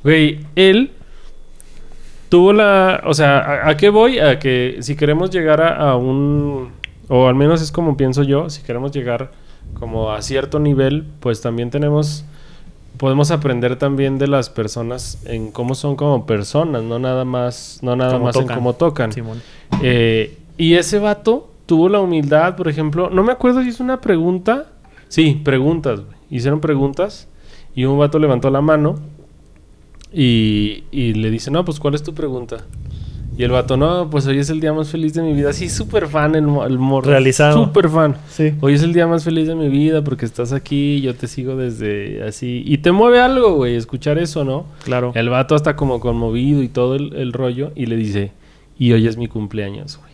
Güey, 0.02 0.40
él 0.56 0.90
tuvo 2.30 2.52
la... 2.52 3.02
O 3.04 3.14
sea, 3.14 3.38
¿a, 3.38 3.68
a 3.68 3.76
qué 3.76 3.88
voy? 3.88 4.18
A 4.18 4.40
que 4.40 4.78
si 4.80 4.96
queremos 4.96 5.30
llegar 5.30 5.60
a, 5.60 5.90
a 5.90 5.94
un... 5.96 6.72
O 7.06 7.28
al 7.28 7.36
menos 7.36 7.62
es 7.62 7.70
como 7.70 7.96
pienso 7.96 8.24
yo, 8.24 8.50
si 8.50 8.62
queremos 8.62 8.90
llegar 8.90 9.30
como 9.74 10.10
a 10.10 10.22
cierto 10.22 10.58
nivel, 10.58 11.04
pues 11.20 11.40
también 11.40 11.70
tenemos... 11.70 12.24
Podemos 12.98 13.30
aprender 13.30 13.76
también 13.76 14.18
de 14.18 14.26
las 14.26 14.50
personas 14.50 15.18
en 15.24 15.52
cómo 15.52 15.74
son 15.74 15.96
como 15.96 16.26
personas, 16.26 16.82
no 16.82 16.98
nada 16.98 17.24
más, 17.24 17.78
no 17.82 17.96
nada 17.96 18.14
Cómo 18.14 18.24
más 18.26 18.36
en 18.36 18.48
cómo 18.48 18.74
tocan. 18.74 19.10
Eh, 19.82 20.36
y 20.56 20.74
ese 20.74 20.98
vato 20.98 21.48
tuvo 21.66 21.88
la 21.88 22.00
humildad, 22.00 22.56
por 22.56 22.68
ejemplo, 22.68 23.08
no 23.08 23.22
me 23.22 23.32
acuerdo 23.32 23.62
si 23.62 23.68
es 23.68 23.80
una 23.80 24.00
pregunta. 24.00 24.66
Sí, 25.08 25.40
preguntas, 25.44 26.00
güey. 26.00 26.16
Hicieron 26.28 26.60
preguntas 26.60 27.28
y 27.74 27.84
un 27.84 27.98
vato 27.98 28.18
levantó 28.18 28.50
la 28.50 28.60
mano 28.60 28.96
y, 30.12 30.84
y 30.90 31.14
le 31.14 31.30
dice, 31.30 31.50
no, 31.50 31.64
pues 31.64 31.78
¿cuál 31.78 31.94
es 31.94 32.02
tu 32.02 32.14
pregunta? 32.14 32.64
Y 33.38 33.44
el 33.44 33.52
vato, 33.52 33.76
no, 33.76 34.10
pues 34.10 34.26
hoy 34.26 34.38
es 34.38 34.50
el 34.50 34.60
día 34.60 34.72
más 34.72 34.90
feliz 34.90 35.14
de 35.14 35.22
mi 35.22 35.32
vida. 35.32 35.52
Sí, 35.52 35.68
súper 35.68 36.08
fan 36.08 36.34
el, 36.34 36.44
el 36.66 36.78
morro. 36.78 37.08
Realizado. 37.08 37.64
Súper 37.66 37.88
fan. 37.88 38.16
Sí. 38.28 38.52
Hoy 38.60 38.74
es 38.74 38.82
el 38.82 38.92
día 38.92 39.06
más 39.06 39.22
feliz 39.22 39.46
de 39.46 39.54
mi 39.54 39.68
vida 39.68 40.02
porque 40.02 40.26
estás 40.26 40.52
aquí, 40.52 41.00
yo 41.00 41.14
te 41.14 41.28
sigo 41.28 41.54
desde 41.54 42.24
así. 42.24 42.64
Y 42.66 42.78
te 42.78 42.90
mueve 42.90 43.20
algo, 43.20 43.54
güey, 43.54 43.76
escuchar 43.76 44.18
eso, 44.18 44.44
¿no? 44.44 44.66
Claro. 44.82 45.12
El 45.14 45.28
vato 45.28 45.54
está 45.54 45.76
como 45.76 46.00
conmovido 46.00 46.64
y 46.64 46.68
todo 46.68 46.96
el, 46.96 47.14
el 47.14 47.32
rollo 47.32 47.70
y 47.76 47.86
le 47.86 47.94
dice, 47.94 48.32
y 48.76 48.90
hoy 48.92 49.06
es 49.06 49.16
mi 49.16 49.28
cumpleaños, 49.28 49.98
güey. 49.98 50.12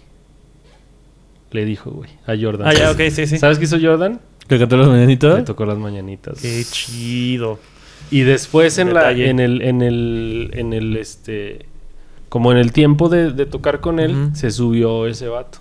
Le 1.52 1.64
dijo, 1.64 1.92
güey, 1.92 2.10
a 2.26 2.34
Jordan. 2.38 2.68
Ah, 2.68 2.74
ya, 2.74 2.90
ok, 2.90 3.01
sí, 3.10 3.26
sí. 3.26 3.38
¿Sabes 3.38 3.59
qué 3.59 3.64
hizo 3.64 3.78
Jordan? 3.80 4.20
¿Que 4.48 4.59
cantó 4.59 4.76
las 4.76 4.86
Le 4.88 4.92
mañanitas? 4.92 5.44
tocó 5.46 5.64
las 5.64 5.78
mañanitas. 5.78 6.42
Qué 6.42 6.62
chido. 6.70 7.59
Y 8.10 8.20
después 8.20 8.76
en 8.76 8.92
la, 8.92 9.12
en 9.12 9.40
el, 9.40 9.62
en 9.62 9.80
el, 9.80 10.51
en 10.52 10.74
el, 10.74 10.96
este, 10.98 11.64
como 12.35 12.51
en 12.51 12.59
el 12.59 12.73
tiempo 12.73 13.09
de, 13.09 13.31
de 13.31 13.47
tocar 13.47 13.78
con 13.78 14.01
él, 14.01 14.31
se 14.32 14.51
subió 14.51 15.06
ese 15.06 15.28
vato. 15.28 15.59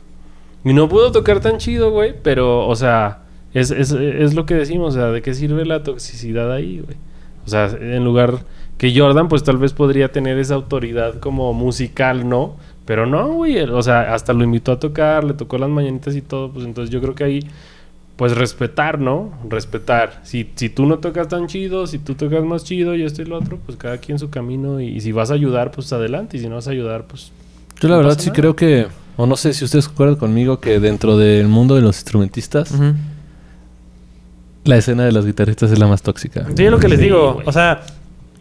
Y 0.66 0.74
no 0.74 0.90
pudo 0.90 1.12
tocar 1.12 1.40
tan 1.40 1.60
chido, 1.60 1.92
güey, 1.92 2.16
pero, 2.24 2.68
o 2.68 2.76
sea, 2.76 3.26
es, 3.54 3.70
es, 3.70 3.92
es 3.92 4.34
lo 4.34 4.48
que 4.48 4.56
decimos, 4.56 4.96
o 4.96 4.98
sea, 4.98 5.12
¿de 5.12 5.22
qué 5.22 5.36
sirve 5.36 5.68
la 5.68 5.84
toxicidad 5.84 6.52
ahí, 6.52 6.82
güey? 6.84 6.98
O 7.46 7.48
sea, 7.48 7.68
en 7.80 8.04
lugar 8.04 8.40
que 8.80 8.92
Jordan, 9.00 9.28
pues 9.28 9.44
tal 9.44 9.58
vez 9.58 9.72
podría 9.72 10.12
tener 10.12 10.40
esa 10.40 10.56
autoridad 10.56 11.20
como 11.20 11.54
musical, 11.54 12.28
¿no? 12.28 12.56
Pero 12.86 13.06
no, 13.06 13.32
güey, 13.34 13.60
o 13.60 13.84
sea, 13.84 14.12
hasta 14.12 14.34
lo 14.34 14.44
invitó 14.44 14.72
a 14.72 14.80
tocar, 14.80 15.24
le 15.24 15.36
tocó 15.36 15.60
las 15.60 15.70
mañanitas 15.70 16.16
y 16.16 16.24
todo, 16.24 16.52
pues 16.52 16.66
entonces 16.66 16.92
yo 16.92 17.00
creo 17.02 17.14
que 17.14 17.24
ahí 17.24 17.48
pues 18.16 18.36
respetar, 18.38 19.00
¿no? 19.00 19.32
Respetar. 19.50 20.22
Si, 20.24 20.50
si 20.56 20.70
tú 20.70 20.86
no 20.86 21.00
tocas 21.00 21.28
tan 21.28 21.48
chido, 21.48 21.88
si 21.88 21.98
tú 21.98 22.14
tocas 22.16 22.44
más 22.44 22.64
chido 22.64 22.96
y 22.96 23.04
esto 23.04 23.22
y 23.22 23.26
lo 23.26 23.38
otro, 23.38 23.58
pues 23.66 23.78
cada 23.78 23.98
quien 23.98 24.20
su 24.20 24.30
camino. 24.30 24.80
Y, 24.80 24.88
y 24.90 25.02
si 25.02 25.12
vas 25.12 25.32
a 25.32 25.34
ayudar, 25.34 25.72
pues 25.72 25.92
adelante. 25.94 26.38
Y 26.38 26.40
si 26.42 26.48
no 26.48 26.56
vas 26.56 26.68
a 26.68 26.72
ayudar, 26.72 27.06
pues... 27.06 27.32
Yo 27.80 27.90
la 27.90 27.96
No 27.96 28.04
verdad 28.04 28.20
sí 28.20 28.28
nada. 28.28 28.36
creo 28.36 28.56
que, 28.56 28.88
o 29.18 29.26
no 29.26 29.36
sé 29.36 29.54
si 29.54 29.66
ustedes 29.66 29.88
concuerdan 29.88 30.16
conmigo, 30.18 30.60
que 30.60 30.80
dentro 30.80 31.18
del 31.18 31.48
mundo 31.48 31.76
de 31.76 31.82
los 31.82 31.98
instrumentistas, 31.98 32.72
la 34.64 34.78
escena 34.78 35.04
de 35.06 35.12
los 35.12 35.26
guitarristas 35.26 35.72
es 35.72 35.80
la 35.80 35.88
más 35.88 36.02
tóxica. 36.04 36.48
Sí, 36.56 36.64
es 36.66 36.72
lo 36.72 36.80
que 36.80 36.88
les 36.88 37.00
digo. 37.00 37.42
O 37.46 37.52
sea, 37.52 37.82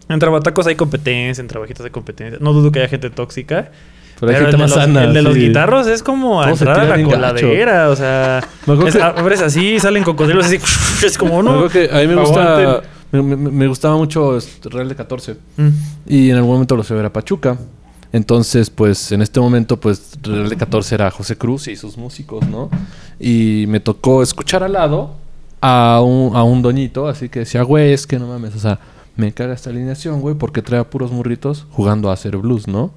entre 0.08 0.28
batacos 0.28 0.66
hay 0.66 0.76
competencia, 0.76 1.40
entre 1.40 1.58
bajitos 1.58 1.84
hay 1.84 1.90
competencia. 1.90 2.38
No 2.40 2.52
dudo 2.52 2.70
que 2.70 2.78
haya 2.80 2.88
gente 2.88 3.10
tóxica. 3.10 3.72
Pero 4.20 4.30
hay 4.30 4.36
el 4.36 4.42
gente 4.42 4.56
de 4.56 4.62
más 4.62 4.70
los, 4.70 4.78
sana. 4.78 5.04
el 5.04 5.12
de 5.14 5.22
los 5.22 5.34
sí. 5.34 5.40
guitarros 5.40 5.86
es 5.86 6.02
como 6.02 6.42
a 6.42 6.50
entrar 6.50 6.80
a 6.80 6.96
la 6.96 7.04
coladera. 7.04 7.90
O 7.90 7.96
sea, 7.96 8.38
es, 8.86 8.94
que- 8.96 9.02
abres 9.02 9.42
así, 9.42 9.78
salen 9.80 10.04
cocodrilos 10.04 10.46
así. 10.46 10.58
Es 11.04 11.18
como, 11.18 11.42
Me 11.42 11.50
no. 11.50 11.68
que 11.68 11.90
a 11.92 11.98
mí 11.98 12.06
me 12.06 12.16
gusta... 12.16 12.82
Me, 13.10 13.20
me- 13.22 13.36
me 13.36 13.66
gustaba 13.66 13.96
mucho 13.96 14.38
Real 14.64 14.88
de 14.88 14.94
14. 14.94 15.36
Mm. 15.56 15.68
Y 16.06 16.30
en 16.30 16.36
algún 16.36 16.52
momento 16.52 16.76
lo 16.76 16.82
fui 16.82 16.94
a 16.94 16.96
ver 16.98 17.06
a 17.06 17.12
Pachuca. 17.12 17.58
Entonces, 18.12 18.70
pues, 18.70 19.10
en 19.12 19.22
este 19.22 19.40
momento, 19.40 19.78
pues, 19.78 20.18
Real 20.22 20.48
de 20.48 20.56
14 20.56 20.94
era 20.94 21.10
José 21.10 21.36
Cruz 21.36 21.68
y 21.68 21.76
sus 21.76 21.96
músicos, 21.96 22.46
¿no? 22.46 22.70
Y 23.18 23.64
me 23.68 23.80
tocó 23.80 24.22
escuchar 24.22 24.62
al 24.62 24.72
lado 24.74 25.14
a 25.60 26.00
un, 26.04 26.36
a 26.36 26.42
un 26.42 26.60
doñito, 26.62 27.08
así 27.08 27.28
que 27.28 27.40
decía, 27.40 27.62
güey, 27.62 27.92
es 27.92 28.06
que 28.06 28.18
no 28.18 28.26
mames, 28.26 28.54
o 28.54 28.58
sea, 28.58 28.78
me 29.16 29.32
caga 29.32 29.52
esta 29.54 29.70
alineación, 29.70 30.20
güey, 30.20 30.34
porque 30.34 30.62
trae 30.62 30.80
a 30.80 30.84
puros 30.84 31.12
morritos 31.12 31.66
jugando 31.70 32.10
a 32.10 32.14
hacer 32.14 32.36
blues, 32.38 32.66
¿no? 32.68 32.92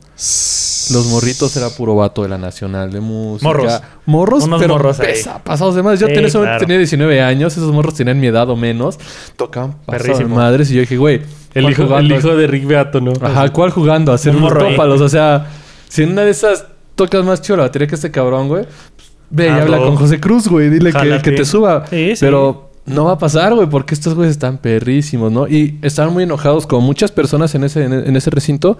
Los 0.91 1.07
morritos 1.07 1.55
era 1.57 1.69
puro 1.69 1.95
vato 1.95 2.21
de 2.23 2.29
la 2.29 2.37
Nacional 2.37 2.91
de 2.91 2.99
Música. 3.01 3.47
Morros. 3.47 3.81
Morros, 4.05 4.43
Unos 4.43 4.61
pero 4.61 4.73
morros 4.75 4.99
ahí. 4.99 5.07
pesa- 5.07 5.43
pasados 5.43 5.75
de 5.75 5.81
más. 5.83 5.99
Yo 5.99 6.07
Sí, 6.07 6.13
momento 6.13 6.41
claro. 6.41 6.59
tenía 6.59 6.77
19 6.77 7.21
años, 7.21 7.53
esos 7.57 7.71
morros 7.73 7.95
tenían 7.95 8.19
mi 8.19 8.27
edad 8.27 8.47
o 8.49 8.55
menos. 8.55 8.97
Tocaban 9.35 9.75
pasados 9.85 10.19
de 10.19 10.25
madres 10.25 10.69
y 10.71 10.75
yo 10.75 10.81
dije, 10.81 10.97
güey, 10.97 11.21
El 11.55 11.63
¿cuál 11.63 11.71
hijo, 11.73 11.81
el 11.81 11.87
jugando? 11.87 12.15
hijo 12.15 12.35
de 12.35 12.47
Rick 12.47 12.67
Beato, 12.67 13.01
¿no? 13.01 13.13
Ajá, 13.21 13.49
¿cuál 13.51 13.71
jugando? 13.71 14.11
A 14.11 14.15
hacer 14.15 14.31
Un 14.35 14.43
unos 14.43 14.53
morro 14.53 14.69
tópalos. 14.69 15.01
O 15.01 15.09
sea, 15.09 15.47
si 15.89 16.03
en 16.03 16.11
una 16.11 16.21
de 16.21 16.29
esas 16.31 16.65
tocas 16.95 17.25
más 17.25 17.41
chido 17.41 17.57
la 17.57 17.63
batería 17.63 17.87
que 17.87 17.95
este 17.95 18.11
cabrón, 18.11 18.47
güey, 18.47 18.63
pues, 18.95 19.09
ve 19.31 19.45
y 19.47 19.49
Hazlo. 19.49 19.61
habla 19.63 19.77
con 19.79 19.95
José 19.95 20.19
Cruz, 20.19 20.47
güey. 20.47 20.69
Dile 20.69 20.93
que 21.23 21.31
te 21.31 21.45
suba. 21.45 21.85
Sí, 21.89 22.15
sí. 22.15 22.23
Pero 22.23 22.69
no 22.85 23.05
va 23.05 23.13
a 23.13 23.17
pasar, 23.17 23.53
güey, 23.53 23.67
porque 23.67 23.93
estos 23.93 24.13
güeyes 24.13 24.31
están 24.31 24.57
perrísimos, 24.57 25.31
¿no? 25.31 25.47
Y 25.47 25.79
estaban 25.81 26.13
muy 26.13 26.23
enojados 26.23 26.67
con 26.67 26.83
muchas 26.83 27.11
personas 27.11 27.55
en 27.55 27.63
ese, 27.63 27.85
en, 27.85 28.15
ese 28.15 28.29
recinto 28.29 28.77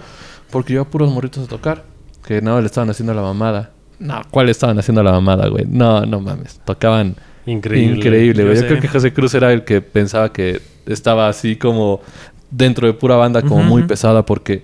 porque 0.52 0.74
yo 0.74 0.82
a 0.82 0.86
puros 0.86 1.12
morritos 1.12 1.46
a 1.46 1.48
tocar. 1.48 1.84
Que 2.26 2.42
no, 2.42 2.60
le 2.60 2.66
estaban 2.66 2.90
haciendo 2.90 3.14
la 3.14 3.22
mamada. 3.22 3.72
No, 4.00 4.22
¿cuál 4.32 4.48
le 4.48 4.52
estaban 4.52 4.78
haciendo 4.80 5.04
la 5.04 5.12
mamada, 5.12 5.48
güey? 5.48 5.66
No, 5.68 6.06
no 6.06 6.20
mames. 6.22 6.60
Tocaban 6.66 7.16
Increíble. 7.46 7.98
Increíble, 7.98 8.44
güey. 8.44 8.56
Yo 8.56 8.68
creo 8.68 8.82
que 8.82 8.88
José 8.88 9.14
Cruz 9.14 9.34
era 9.36 9.54
el 9.54 9.64
que 9.64 9.82
pensaba 9.82 10.32
que 10.34 10.62
estaba 10.88 11.28
así 11.30 11.56
como 11.56 12.02
dentro 12.50 12.88
de 12.88 12.94
pura 12.94 13.16
banda, 13.16 13.42
como 13.42 13.64
muy 13.64 13.84
pesada, 13.84 14.26
porque 14.26 14.64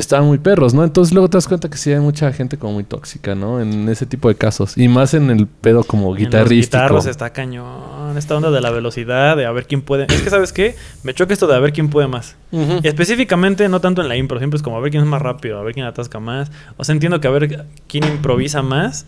estaban 0.00 0.26
muy 0.26 0.38
perros, 0.38 0.72
¿no? 0.72 0.84
Entonces 0.84 1.12
luego 1.12 1.28
te 1.28 1.36
das 1.36 1.46
cuenta 1.46 1.68
que 1.68 1.76
sí 1.76 1.92
hay 1.92 2.00
mucha 2.00 2.32
gente 2.32 2.56
como 2.56 2.74
muy 2.74 2.84
tóxica, 2.84 3.34
¿no? 3.34 3.60
En 3.60 3.88
ese 3.88 4.06
tipo 4.06 4.28
de 4.28 4.34
casos. 4.34 4.76
Y 4.78 4.88
más 4.88 5.14
en 5.14 5.30
el 5.30 5.46
pedo 5.46 5.84
como 5.84 6.16
En 6.16 6.30
los 6.30 6.48
guitarros 6.48 7.06
está 7.06 7.30
cañón. 7.30 8.16
Esta 8.16 8.36
onda 8.36 8.50
de 8.50 8.60
la 8.60 8.70
velocidad, 8.70 9.36
de 9.36 9.44
a 9.44 9.52
ver 9.52 9.66
quién 9.66 9.82
puede. 9.82 10.06
Es 10.08 10.22
que, 10.22 10.30
¿sabes 10.30 10.52
qué? 10.52 10.76
Me 11.02 11.14
choca 11.14 11.32
esto 11.32 11.46
de 11.46 11.56
a 11.56 11.58
ver 11.58 11.72
quién 11.72 11.88
puede 11.90 12.08
más. 12.08 12.36
Específicamente, 12.82 13.68
no 13.68 13.80
tanto 13.80 14.02
en 14.02 14.08
la 14.08 14.16
impro, 14.16 14.38
siempre 14.38 14.56
es 14.56 14.62
como 14.62 14.76
a 14.76 14.80
ver 14.80 14.90
quién 14.90 15.02
es 15.02 15.08
más 15.08 15.22
rápido, 15.22 15.58
a 15.58 15.62
ver 15.62 15.74
quién 15.74 15.86
atasca 15.86 16.20
más. 16.20 16.50
O 16.76 16.84
sea, 16.84 16.94
entiendo 16.94 17.20
que 17.20 17.28
a 17.28 17.30
ver 17.30 17.66
quién 17.86 18.04
improvisa 18.04 18.62
más, 18.62 19.06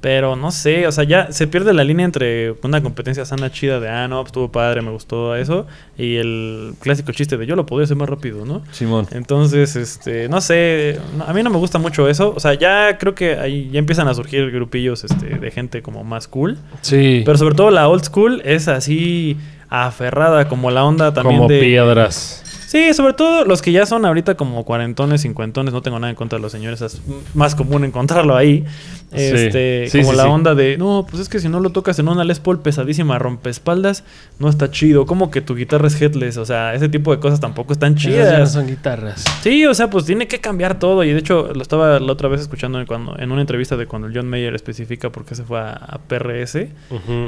pero 0.00 0.36
no 0.36 0.50
sé, 0.50 0.86
o 0.86 0.92
sea, 0.92 1.04
ya 1.04 1.32
se 1.32 1.46
pierde 1.46 1.72
la 1.72 1.84
línea 1.84 2.04
entre 2.04 2.52
una 2.62 2.82
competencia 2.82 3.24
sana 3.24 3.50
chida 3.50 3.80
de, 3.80 3.88
ah, 3.88 4.08
no, 4.08 4.16
pues, 4.20 4.28
estuvo 4.28 4.52
padre, 4.52 4.82
me 4.82 4.90
gustó 4.90 5.34
eso, 5.34 5.66
y 5.96 6.16
el 6.16 6.74
clásico 6.80 7.12
chiste 7.12 7.36
de 7.36 7.46
yo 7.46 7.56
lo 7.56 7.66
podría 7.66 7.84
hacer 7.84 7.96
más 7.96 8.08
rápido, 8.08 8.44
¿no? 8.44 8.62
Simón. 8.72 9.06
Entonces, 9.12 9.76
este, 9.76 10.28
no 10.28 10.40
sé, 10.40 11.00
a 11.26 11.32
mí 11.32 11.42
no 11.42 11.50
me 11.50 11.58
gusta 11.58 11.78
mucho 11.78 12.08
eso. 12.08 12.32
O 12.36 12.40
sea, 12.40 12.54
ya 12.54 12.98
creo 12.98 13.14
que 13.14 13.36
ahí 13.38 13.70
ya 13.70 13.78
empiezan 13.78 14.08
a 14.08 14.14
surgir 14.14 14.50
grupillos 14.50 15.04
este, 15.04 15.38
de 15.38 15.50
gente 15.50 15.82
como 15.82 16.04
más 16.04 16.28
cool. 16.28 16.58
Sí. 16.82 17.22
Pero 17.24 17.38
sobre 17.38 17.54
todo 17.54 17.70
la 17.70 17.88
old 17.88 18.04
school 18.04 18.42
es 18.44 18.68
así 18.68 19.36
aferrada, 19.68 20.48
como 20.48 20.70
la 20.70 20.84
onda 20.84 21.12
también 21.12 21.38
como 21.38 21.48
de... 21.48 21.60
piedras. 21.60 22.42
Sí, 22.76 22.92
sobre 22.92 23.14
todo 23.14 23.44
los 23.46 23.62
que 23.62 23.72
ya 23.72 23.86
son 23.86 24.04
ahorita 24.04 24.34
como 24.34 24.64
cuarentones, 24.64 25.22
cincuentones, 25.22 25.72
no 25.72 25.80
tengo 25.80 25.98
nada 25.98 26.10
en 26.10 26.16
contra 26.16 26.38
de 26.38 26.42
los 26.42 26.52
señores, 26.52 26.82
es 26.82 27.00
más 27.34 27.54
común 27.54 27.84
encontrarlo 27.84 28.36
ahí. 28.36 28.64
Sí. 29.12 29.16
Este, 29.22 29.86
Sí, 29.88 30.00
como 30.00 30.10
sí, 30.10 30.16
la 30.16 30.26
onda 30.28 30.54
de, 30.54 30.76
no, 30.76 31.06
pues 31.08 31.22
es 31.22 31.28
que 31.28 31.38
si 31.38 31.48
no 31.48 31.60
lo 31.60 31.70
tocas 31.70 31.98
en 31.98 32.08
una 32.08 32.24
Les 32.24 32.40
Paul 32.40 32.60
pesadísima, 32.60 33.18
rompespaldas, 33.18 34.04
no 34.38 34.48
está 34.48 34.70
chido. 34.70 35.06
Como 35.06 35.30
que 35.30 35.40
tu 35.40 35.54
guitarra 35.54 35.86
es 35.86 36.00
headless, 36.02 36.36
o 36.36 36.44
sea, 36.44 36.74
ese 36.74 36.88
tipo 36.88 37.12
de 37.14 37.20
cosas 37.20 37.40
tampoco 37.40 37.72
están 37.72 37.94
Esas 37.94 38.02
ya 38.04 38.10
no 38.10 38.24
chidas. 38.24 38.52
son 38.52 38.66
guitarras. 38.66 39.24
Sí, 39.42 39.64
o 39.64 39.72
sea, 39.74 39.88
pues 39.88 40.04
tiene 40.04 40.26
que 40.28 40.40
cambiar 40.40 40.78
todo. 40.78 41.04
Y 41.04 41.12
de 41.12 41.18
hecho, 41.20 41.50
lo 41.54 41.62
estaba 41.62 41.98
la 42.00 42.12
otra 42.12 42.28
vez 42.28 42.40
escuchando 42.42 42.80
en, 42.80 42.86
cuando, 42.86 43.16
en 43.18 43.30
una 43.32 43.40
entrevista 43.40 43.76
de 43.76 43.86
cuando 43.86 44.08
John 44.12 44.28
Mayer 44.28 44.54
especifica 44.54 45.10
por 45.10 45.24
qué 45.24 45.34
se 45.34 45.44
fue 45.44 45.60
a, 45.60 45.70
a 45.72 45.98
PRS. 45.98 46.66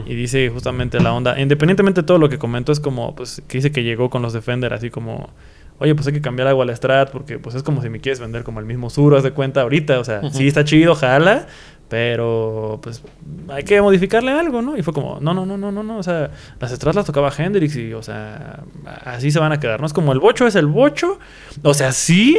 Y 0.06 0.14
dice 0.14 0.50
justamente 0.50 1.00
la 1.00 1.12
onda, 1.14 1.40
independientemente 1.40 2.02
de 2.02 2.06
todo 2.06 2.18
lo 2.18 2.28
que 2.28 2.38
comentó, 2.38 2.72
es 2.72 2.80
como, 2.80 3.14
pues, 3.14 3.40
que 3.48 3.58
dice 3.58 3.72
que 3.72 3.82
llegó 3.84 4.10
con 4.10 4.20
los 4.20 4.32
Defender 4.32 4.74
así 4.74 4.90
como, 4.90 5.30
oye, 5.78 5.94
pues 5.94 6.06
hay 6.06 6.12
que 6.12 6.20
cambiar 6.20 6.48
algo 6.48 6.62
a 6.62 6.64
la 6.64 6.74
Strat 6.74 7.10
porque, 7.10 7.38
pues, 7.38 7.54
es 7.54 7.62
como 7.62 7.82
si 7.82 7.88
me 7.88 8.00
quieres 8.00 8.20
vender 8.20 8.44
como 8.44 8.60
el 8.60 8.66
mismo 8.66 8.90
Sur, 8.90 9.14
haz 9.16 9.22
de 9.22 9.32
cuenta 9.32 9.62
ahorita, 9.62 9.98
o 10.00 10.04
sea, 10.04 10.30
sí 10.30 10.48
está 10.48 10.64
chido, 10.64 10.94
jala, 10.94 11.46
pero, 11.88 12.80
pues, 12.82 13.02
hay 13.48 13.64
que 13.64 13.80
modificarle 13.80 14.32
algo, 14.32 14.60
¿no? 14.60 14.76
Y 14.76 14.82
fue 14.82 14.92
como, 14.92 15.18
no, 15.20 15.32
no, 15.34 15.46
no, 15.46 15.56
no, 15.56 15.72
no, 15.72 15.82
no, 15.82 15.98
o 15.98 16.02
sea, 16.02 16.30
las 16.60 16.72
Strat 16.72 16.94
las 16.94 17.06
tocaba 17.06 17.32
Hendrix 17.36 17.76
y, 17.76 17.94
o 17.94 18.02
sea, 18.02 18.64
así 19.04 19.30
se 19.30 19.38
van 19.38 19.52
a 19.52 19.60
quedar, 19.60 19.80
¿no? 19.80 19.86
Es 19.86 19.92
como 19.92 20.12
el 20.12 20.18
bocho 20.18 20.46
es 20.46 20.54
el 20.54 20.66
bocho, 20.66 21.18
o 21.62 21.74
sea, 21.74 21.92
sí. 21.92 22.38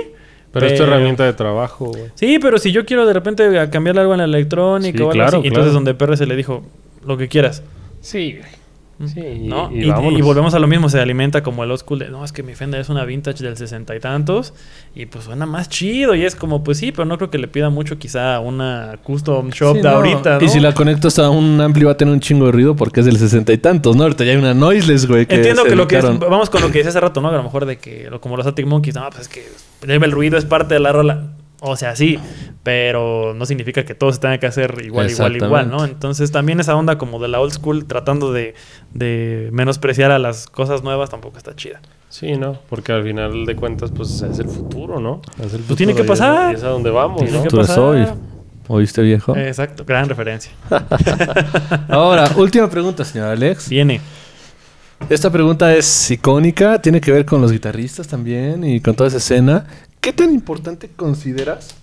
Pero 0.51 0.65
es 0.65 0.75
tu 0.75 0.83
herramienta 0.83 1.23
de 1.25 1.33
trabajo, 1.33 1.85
güey. 1.85 2.05
Sí, 2.15 2.39
pero 2.39 2.57
si 2.57 2.71
yo 2.71 2.83
quiero 2.83 3.05
de 3.05 3.13
repente 3.13 3.69
cambiarle 3.69 4.01
algo 4.01 4.13
en 4.13 4.19
la 4.19 4.25
electrónica 4.25 4.97
Sí, 4.97 5.03
o 5.03 5.11
algo 5.11 5.13
claro, 5.13 5.37
así, 5.39 5.47
entonces 5.47 5.71
claro. 5.71 5.73
donde 5.73 5.93
PRS 5.93 6.27
le 6.27 6.35
dijo, 6.35 6.63
lo 7.05 7.17
que 7.17 7.27
quieras. 7.27 7.61
Sí, 8.01 8.37
güey. 8.39 8.58
Sí, 9.07 9.21
y, 9.21 9.47
¿no? 9.47 9.71
y 9.71 9.85
Y, 9.85 9.89
vámonos. 9.89 10.19
y 10.19 10.21
volvemos 10.21 10.53
a 10.53 10.59
lo 10.59 10.67
mismo, 10.67 10.89
se 10.89 10.99
alimenta 10.99 11.41
como 11.41 11.63
el 11.63 11.71
old 11.71 11.79
school 11.79 11.99
de, 11.99 12.09
no, 12.09 12.25
es 12.25 12.33
que 12.33 12.43
mi 12.43 12.53
Fender 12.53 12.81
es 12.81 12.89
una 12.89 13.05
vintage 13.05 13.41
del 13.43 13.55
sesenta 13.55 13.95
y 13.95 13.99
tantos 14.01 14.53
y 14.93 15.05
pues 15.05 15.23
suena 15.23 15.45
más 15.45 15.69
chido 15.69 16.15
y 16.15 16.25
es 16.25 16.35
como, 16.35 16.63
pues 16.65 16.79
sí, 16.79 16.91
pero 16.91 17.05
no 17.05 17.17
creo 17.17 17.29
que 17.29 17.37
le 17.37 17.47
pida 17.47 17.69
mucho 17.69 17.97
quizá 17.97 18.39
una 18.41 18.99
custom 19.03 19.51
shop 19.51 19.77
Sí, 19.77 19.81
de 19.81 19.89
no. 19.89 19.95
ahorita, 19.95 20.39
¿no? 20.39 20.45
Y 20.45 20.49
si 20.49 20.59
la 20.59 20.73
conectas 20.73 21.17
a 21.17 21.29
un 21.29 21.61
ampli 21.61 21.85
va 21.85 21.93
a 21.93 21.97
tener 21.97 22.13
un 22.13 22.19
chingo 22.19 22.47
de 22.47 22.51
ruido 22.51 22.75
porque 22.75 22.99
es 22.99 23.05
del 23.05 23.17
sesenta 23.17 23.53
y 23.53 23.57
tantos, 23.57 23.95
¿no? 23.95 24.03
Ahorita 24.03 24.25
ya 24.25 24.31
hay 24.31 24.37
una 24.37 24.53
noiseless, 24.53 25.07
güey. 25.07 25.21
Entiendo 25.29 25.63
se 25.63 25.69
que 25.69 25.75
lo 25.77 25.87
que 25.87 25.97
es, 25.97 26.19
vamos 26.19 26.49
con 26.49 26.61
lo 26.61 26.67
que 26.67 26.79
decía 26.79 26.89
hace 26.89 26.99
rato, 26.99 27.21
¿no? 27.21 27.29
Que 27.29 27.35
a 27.35 27.37
lo 27.37 27.43
mejor 27.45 27.65
de 27.65 27.77
que, 27.77 28.09
como 28.19 28.35
los 28.35 28.45
Arctic 28.45 28.65
Monkeys, 28.67 28.95
no, 28.95 29.09
pues 29.11 29.21
es 29.21 29.27
que 29.29 29.45
el 29.87 30.11
ruido 30.11 30.37
es 30.37 30.43
parte 30.43 30.73
de 30.73 30.81
la 30.81 30.91
rola. 30.91 31.23
O 31.61 31.75
sea, 31.75 31.95
sí, 31.95 32.17
pero 32.63 33.33
no 33.35 33.45
significa 33.45 33.83
que 33.83 33.93
todo 33.93 34.13
se 34.13 34.19
tenga 34.19 34.37
que 34.37 34.47
hacer 34.47 34.81
igual, 34.85 35.09
igual, 35.11 35.35
igual, 35.35 35.69
¿no? 35.69 35.83
Entonces 35.83 36.31
también 36.31 36.59
esa 36.61 36.73
onda 36.75 36.97
como 36.97 37.19
de 37.19 37.27
la 37.27 37.41
old 37.41 37.51
school 37.51 37.85
tratando 37.85 38.31
de, 38.31 38.53
de 38.93 39.49
menospreciar 39.51 40.11
a 40.11 40.19
las 40.19 40.47
cosas 40.47 40.83
nuevas 40.83 41.09
tampoco 41.09 41.37
está 41.37 41.55
chida. 41.55 41.81
Sí, 42.07 42.31
¿no? 42.37 42.57
Porque 42.69 42.91
al 42.93 43.03
final 43.03 43.45
de 43.45 43.55
cuentas, 43.55 43.91
pues 43.91 44.21
es 44.21 44.39
el 44.39 44.47
futuro, 44.47 44.99
¿no? 44.99 45.21
Es 45.45 45.53
el 45.53 45.59
Pues 45.61 45.77
tiene 45.77 45.93
que 45.93 46.03
futuro 46.03 46.13
y 46.13 46.15
es- 46.15 46.19
pasar. 46.19 46.51
y 46.53 46.55
Es 46.55 46.63
a 46.63 46.69
donde 46.69 46.89
vamos, 46.91 47.19
Tiene 47.23 47.37
¿no? 47.37 47.43
que 47.43 47.49
Tú 47.49 47.57
eres 47.57 47.67
pasar. 47.67 47.83
hoy. 47.83 48.05
¿Oíste, 48.71 49.01
viejo? 49.01 49.35
Exacto, 49.35 49.83
gran 49.85 50.07
referencia. 50.07 50.51
Ahora, 51.89 52.31
última 52.37 52.69
pregunta, 52.69 53.03
señor 53.03 53.27
Alex. 53.29 53.69
Viene. 53.69 53.99
Esta 55.09 55.31
pregunta 55.31 55.75
es 55.75 56.11
icónica, 56.11 56.81
tiene 56.81 57.01
que 57.01 57.11
ver 57.11 57.25
con 57.25 57.41
los 57.41 57.51
guitarristas 57.51 58.07
también 58.07 58.63
y 58.63 58.79
con 58.79 58.95
toda 58.95 59.07
esa 59.07 59.17
escena. 59.17 59.65
¿Qué 60.01 60.13
tan 60.13 60.31
importante 60.33 60.89
consideras 60.95 61.75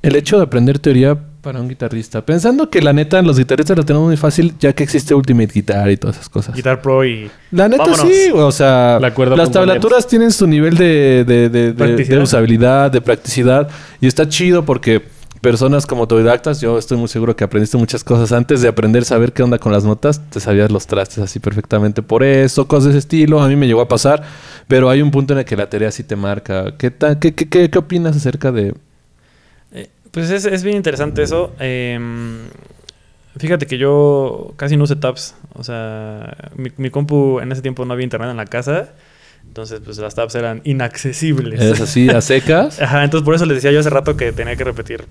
el 0.00 0.14
hecho 0.14 0.36
de 0.36 0.44
aprender 0.44 0.78
teoría 0.78 1.18
para 1.42 1.60
un 1.60 1.68
guitarrista? 1.68 2.24
Pensando 2.24 2.70
que 2.70 2.80
la 2.80 2.92
neta 2.92 3.20
los 3.22 3.36
guitarristas 3.36 3.76
lo 3.76 3.84
tenemos 3.84 4.06
muy 4.06 4.16
fácil 4.16 4.54
ya 4.60 4.72
que 4.74 4.84
existe 4.84 5.12
Ultimate 5.12 5.50
Guitar 5.52 5.90
y 5.90 5.96
todas 5.96 6.16
esas 6.16 6.28
cosas. 6.28 6.54
Guitar 6.54 6.80
Pro 6.80 7.04
y... 7.04 7.28
La 7.50 7.68
neta 7.68 7.82
Vámonos. 7.84 8.06
sí, 8.06 8.30
o 8.32 8.52
sea, 8.52 8.98
La 9.00 9.12
las 9.34 9.50
tablaturas 9.50 10.06
tienen 10.06 10.30
su 10.30 10.46
nivel 10.46 10.76
de, 10.76 11.24
de- 11.26 11.48
de 11.74 12.18
usabilidad, 12.18 12.92
de 12.92 13.00
practicidad 13.00 13.68
y 14.00 14.06
está 14.06 14.28
chido 14.28 14.64
porque 14.64 15.02
personas 15.40 15.86
como 15.86 16.02
autodidactas, 16.02 16.60
yo 16.60 16.78
estoy 16.78 16.98
muy 16.98 17.08
seguro 17.08 17.36
que 17.36 17.44
aprendiste 17.44 17.76
muchas 17.76 18.04
cosas 18.04 18.32
antes 18.32 18.60
de 18.62 18.68
aprender 18.68 19.02
a 19.02 19.04
saber 19.06 19.32
qué 19.32 19.42
onda 19.42 19.58
con 19.58 19.72
las 19.72 19.84
notas, 19.84 20.20
te 20.30 20.40
sabías 20.40 20.70
los 20.70 20.86
trastes 20.86 21.18
así 21.18 21.38
perfectamente 21.40 22.02
por 22.02 22.22
eso, 22.22 22.66
cosas 22.68 22.84
de 22.84 22.90
ese 22.90 22.98
estilo, 23.00 23.40
a 23.40 23.48
mí 23.48 23.56
me 23.56 23.66
llegó 23.66 23.80
a 23.80 23.88
pasar, 23.88 24.22
pero 24.66 24.90
hay 24.90 25.02
un 25.02 25.10
punto 25.10 25.32
en 25.32 25.40
el 25.40 25.44
que 25.44 25.56
la 25.56 25.68
teoría 25.68 25.90
sí 25.90 26.02
te 26.04 26.16
marca. 26.16 26.76
¿Qué, 26.76 26.90
ta- 26.90 27.18
qué, 27.18 27.34
qué, 27.34 27.48
qué- 27.48 27.70
qué 27.70 27.78
opinas 27.78 28.16
acerca 28.16 28.52
de...? 28.52 28.74
Eh, 29.72 29.88
pues 30.10 30.30
es, 30.30 30.44
es 30.44 30.62
bien 30.62 30.76
interesante 30.76 31.22
eso. 31.22 31.52
Em, 31.58 32.48
fíjate 33.36 33.66
que 33.66 33.78
yo 33.78 34.52
casi 34.56 34.76
no 34.76 34.84
usé 34.84 34.96
tabs. 34.96 35.34
O 35.54 35.64
sea, 35.64 36.50
mi, 36.56 36.70
mi 36.76 36.90
compu 36.90 37.40
en 37.40 37.52
ese 37.52 37.62
tiempo 37.62 37.84
no 37.84 37.92
había 37.92 38.04
internet 38.04 38.30
en 38.30 38.36
la 38.36 38.46
casa. 38.46 38.90
Entonces, 39.58 39.80
pues 39.84 39.98
las 39.98 40.14
tabs 40.14 40.36
eran 40.36 40.60
inaccesibles. 40.62 41.60
¿Es 41.60 41.80
así 41.80 42.08
a 42.08 42.20
secas? 42.20 42.80
Ajá, 42.80 43.02
entonces 43.02 43.24
por 43.24 43.34
eso 43.34 43.44
les 43.44 43.56
decía 43.56 43.72
yo 43.72 43.80
hace 43.80 43.90
rato 43.90 44.16
que 44.16 44.30
tenía 44.30 44.54
que 44.54 44.62
repetir. 44.62 45.04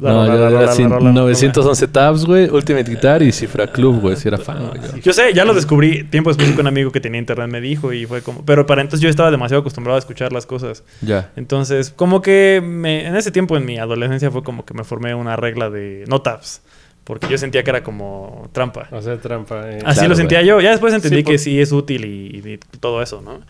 la 0.00 0.10
No, 0.10 0.26
yo 0.26 0.50
la 0.50 0.62
era 0.64 0.88
rola. 0.88 1.12
911 1.12 1.86
tabs, 1.86 2.24
güey, 2.24 2.50
Ultimate 2.50 2.90
Guitar 2.90 3.22
y 3.22 3.30
Cifra 3.30 3.68
Club, 3.68 4.00
güey, 4.00 4.16
si 4.16 4.26
era 4.26 4.36
fan, 4.38 4.66
güey. 4.66 5.00
yo. 5.00 5.12
Sé, 5.12 5.32
ya 5.32 5.44
lo 5.44 5.54
descubrí 5.54 6.02
tiempo 6.02 6.30
después 6.30 6.50
que 6.50 6.60
un 6.60 6.66
amigo 6.66 6.90
que 6.90 6.98
tenía 7.00 7.20
internet 7.20 7.48
me 7.48 7.60
dijo 7.60 7.92
y 7.92 8.04
fue 8.04 8.20
como... 8.20 8.44
Pero 8.44 8.66
para 8.66 8.80
entonces 8.82 9.00
yo 9.00 9.08
estaba 9.08 9.30
demasiado 9.30 9.60
acostumbrado 9.60 9.94
a 9.94 10.00
escuchar 10.00 10.32
las 10.32 10.46
cosas. 10.46 10.82
Ya. 11.00 11.30
Entonces, 11.36 11.90
como 11.94 12.20
que 12.20 12.60
me- 12.64 13.06
en 13.06 13.14
ese 13.14 13.30
tiempo 13.30 13.56
en 13.56 13.64
mi 13.64 13.78
adolescencia 13.78 14.32
fue 14.32 14.42
como 14.42 14.64
que 14.64 14.74
me 14.74 14.82
formé 14.82 15.14
una 15.14 15.36
regla 15.36 15.70
de 15.70 16.02
no 16.08 16.20
tabs. 16.20 16.60
Porque 17.04 17.28
yo 17.28 17.36
sentía 17.36 17.62
que 17.62 17.68
era 17.68 17.82
como 17.84 18.48
trampa. 18.52 18.88
Hacer 18.90 19.18
trampa. 19.18 19.70
eh. 19.70 19.78
Así 19.84 19.98
Claro, 19.98 20.08
lo 20.08 20.16
sentía 20.16 20.38
güey. 20.38 20.48
yo. 20.48 20.60
Ya 20.62 20.70
después 20.70 20.92
entendí 20.94 21.18
Sí, 21.18 21.22
por- 21.22 21.32
que 21.34 21.38
sí 21.38 21.60
es 21.60 21.70
útil 21.70 22.04
y, 22.06 22.38
y 22.54 22.58
todo 22.80 23.02
eso, 23.02 23.20
¿no? 23.20 23.40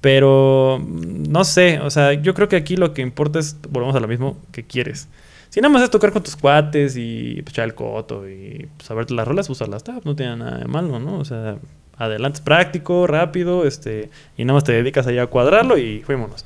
Pero 0.00 0.78
mm, 0.80 1.30
no 1.30 1.44
sé, 1.44 1.80
o 1.80 1.90
sea, 1.90 2.14
yo 2.14 2.34
creo 2.34 2.48
que 2.48 2.56
aquí 2.56 2.76
lo 2.76 2.94
que 2.94 3.02
importa 3.02 3.38
es, 3.38 3.56
volvemos 3.68 3.94
a 3.96 4.00
lo 4.00 4.08
mismo, 4.08 4.36
que 4.52 4.64
quieres. 4.64 5.08
Si 5.50 5.60
nada 5.60 5.72
más 5.72 5.82
es 5.82 5.90
tocar 5.90 6.12
con 6.12 6.22
tus 6.22 6.36
cuates 6.36 6.96
y 6.96 7.42
pues, 7.42 7.54
echar 7.54 7.64
el 7.66 7.74
coto 7.74 8.28
y 8.28 8.68
pues, 8.76 8.86
saberte 8.86 9.14
las 9.14 9.26
rolas, 9.26 9.50
usar 9.50 9.68
las 9.68 9.82
tabs, 9.84 10.06
no 10.06 10.14
tiene 10.14 10.36
nada 10.36 10.58
de 10.58 10.66
malo, 10.66 11.00
¿no? 11.00 11.18
O 11.18 11.24
sea, 11.24 11.56
adelante, 11.96 12.36
es 12.36 12.40
práctico, 12.40 13.06
rápido, 13.06 13.66
este, 13.66 14.10
y 14.36 14.44
nada 14.44 14.54
más 14.54 14.64
te 14.64 14.72
dedicas 14.72 15.06
allá 15.06 15.24
a 15.24 15.26
cuadrarlo 15.26 15.76
y 15.76 16.02
fuímonos. 16.02 16.44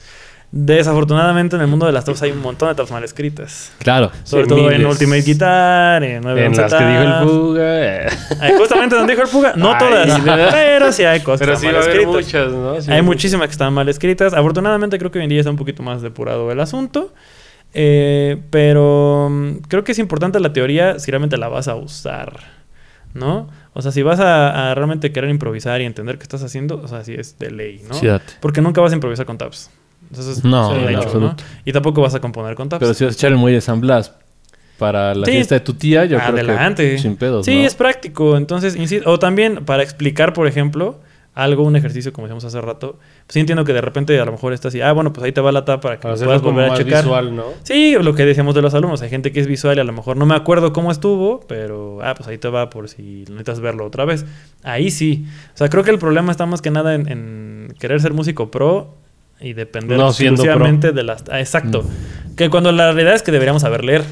Desafortunadamente 0.56 1.56
en 1.56 1.62
el 1.62 1.66
mundo 1.66 1.85
de 1.85 1.90
las 1.90 2.05
tabs 2.05 2.22
hay 2.22 2.31
un 2.31 2.40
montón 2.40 2.68
de 2.68 2.76
tabs 2.76 2.93
mal 2.93 3.02
escritas. 3.02 3.72
Claro. 3.78 4.12
Sobre 4.22 4.47
todo 4.47 4.70
en. 4.70 4.86
Ultimate 4.86 5.22
Guitar, 5.22 6.05
en 6.05 6.22
911 6.22 6.44
En 6.44 6.62
las 6.62 6.74
que 6.74 6.85
dijo 6.86 7.56
el. 7.59 8.40
Ay, 8.40 8.52
justamente 8.56 8.94
donde 8.94 9.14
dijo 9.14 9.24
el 9.24 9.31
Puga. 9.32 9.55
No 9.56 9.72
Ay, 9.72 9.78
todas, 9.81 10.20
pero 10.52 10.93
sí 10.93 11.02
hay 11.02 11.22
cosas 11.22 11.44
Pero 11.44 11.59
sí 11.59 11.66
va 11.66 11.72
mal 11.72 11.82
haber 11.82 11.97
escritas. 11.97 12.14
muchas, 12.14 12.52
¿no? 12.52 12.81
Sí, 12.81 12.93
hay 12.93 13.02
muchísimas 13.02 13.48
que 13.48 13.51
están 13.51 13.72
mal 13.72 13.89
escritas. 13.89 14.32
Afortunadamente 14.32 14.97
creo 14.97 15.10
que 15.10 15.18
hoy 15.18 15.24
en 15.24 15.31
día 15.31 15.40
está 15.40 15.51
un 15.51 15.56
poquito 15.56 15.82
más 15.82 16.02
depurado 16.02 16.52
el 16.52 16.60
asunto. 16.60 17.12
Eh, 17.72 18.40
pero 18.51 19.26
mm, 19.28 19.56
creo 19.66 19.82
que 19.82 19.90
es 19.90 19.98
importante 19.98 20.39
la 20.39 20.52
teoría 20.52 21.01
si 21.01 21.10
realmente 21.10 21.36
la 21.36 21.48
vas 21.48 21.66
a 21.66 21.74
usar, 21.74 22.39
¿no? 23.12 23.48
O 23.72 23.82
sea, 23.82 23.90
si 23.90 24.02
vas 24.02 24.20
a, 24.20 24.70
a 24.70 24.74
realmente 24.76 25.10
querer 25.10 25.31
improvisar 25.31 25.81
y 25.81 25.85
entender 25.85 26.16
qué 26.16 26.22
estás 26.22 26.44
haciendo, 26.44 26.81
o 26.81 26.86
sea, 26.86 27.02
sí 27.02 27.12
es 27.18 27.40
de 27.40 27.51
ley, 27.51 27.82
¿no? 27.89 27.94
Sí. 27.94 28.06
Porque 28.39 28.60
nunca 28.60 28.81
vas 28.81 28.93
a 28.93 28.94
improvisar 28.94 29.26
con 29.26 29.36
tabs. 29.36 29.68
Eso 30.18 30.30
es 30.32 30.44
No, 30.44 30.70
un 30.70 30.88
en 30.88 30.88
hecho, 30.98 31.18
¿no? 31.20 31.36
Y 31.64 31.72
tampoco 31.72 32.00
vas 32.02 32.14
a 32.14 32.20
componer 32.20 32.54
con 32.54 32.68
tabs. 32.68 32.80
Pero 32.80 32.94
si 32.94 33.04
vas 33.04 33.14
a 33.14 33.16
echar 33.16 33.32
el 33.32 33.38
muelle 33.38 33.56
de 33.56 33.60
San 33.60 33.80
Blas 33.80 34.12
para 34.78 35.14
la 35.14 35.26
Sí. 35.26 35.32
fiesta 35.32 35.54
de 35.54 35.60
tu 35.60 35.74
tía, 35.74 36.04
yo 36.04 36.18
Adelante. 36.20 36.82
creo 36.84 36.96
que 36.96 36.98
sin 37.02 37.16
pedos, 37.16 37.46
Sí, 37.46 37.54
¿no? 37.60 37.66
es 37.66 37.74
práctico. 37.74 38.36
Entonces, 38.36 38.74
insisto, 38.76 39.08
o 39.10 39.18
también 39.18 39.64
para 39.64 39.82
explicar, 39.82 40.32
por 40.32 40.46
ejemplo, 40.48 41.00
algo, 41.36 41.64
un 41.64 41.74
ejercicio 41.74 42.12
como 42.12 42.28
decíamos 42.28 42.44
hace 42.44 42.60
rato, 42.60 42.92
pues 43.00 43.32
sí 43.32 43.40
entiendo 43.40 43.64
que 43.64 43.72
de 43.72 43.80
repente 43.80 44.20
a 44.20 44.24
lo 44.24 44.30
mejor 44.30 44.52
está 44.52 44.68
así, 44.68 44.80
ah, 44.80 44.92
bueno, 44.92 45.12
pues 45.12 45.24
ahí 45.24 45.32
te 45.32 45.40
va 45.40 45.50
la 45.50 45.64
tab 45.64 45.80
para 45.80 45.96
que 45.96 46.02
Para 46.02 46.14
puedas 46.14 46.42
volver 46.42 46.66
a 46.66 46.68
más 46.68 46.78
checar. 46.78 47.02
visual, 47.02 47.34
¿no? 47.34 47.42
Sí, 47.64 47.96
lo 48.00 48.14
que 48.14 48.24
decíamos 48.24 48.54
de 48.54 48.62
los 48.62 48.72
alumnos, 48.72 49.02
hay 49.02 49.10
gente 49.10 49.32
que 49.32 49.40
es 49.40 49.48
visual 49.48 49.76
y 49.76 49.80
a 49.80 49.84
lo 49.84 49.92
mejor 49.92 50.16
no 50.16 50.26
me 50.26 50.36
acuerdo 50.36 50.72
cómo 50.72 50.92
estuvo, 50.92 51.40
pero 51.48 51.98
ah, 52.04 52.14
pues 52.16 52.28
ahí 52.28 52.38
te 52.38 52.46
va 52.48 52.70
por 52.70 52.88
si 52.88 53.24
necesitas 53.28 53.58
verlo 53.58 53.84
otra 53.84 54.04
vez. 54.04 54.24
Ahí 54.62 54.92
sí. 54.92 55.26
O 55.54 55.56
sea, 55.58 55.68
creo 55.68 55.82
que 55.82 55.90
el 55.90 55.98
problema 55.98 56.30
está 56.30 56.46
más 56.46 56.62
que 56.62 56.70
nada 56.70 56.94
en, 56.94 57.08
en 57.10 57.74
querer 57.80 58.00
ser 58.00 58.12
músico 58.12 58.52
pro 58.52 58.94
y 59.40 59.52
depender 59.52 59.98
No 59.98 60.09
exclusivamente 60.09 60.93
de 60.93 61.02
las... 61.02 61.24
ah, 61.31 61.40
exacto. 61.40 61.82
Mm. 61.82 62.35
Que 62.36 62.51
cuando 62.51 62.73
la 62.73 62.93
realidad 62.93 63.15
es 63.15 63.23
que 63.23 63.32
deberíamos 63.32 63.62
saber 63.62 63.85
leer. 63.85 64.05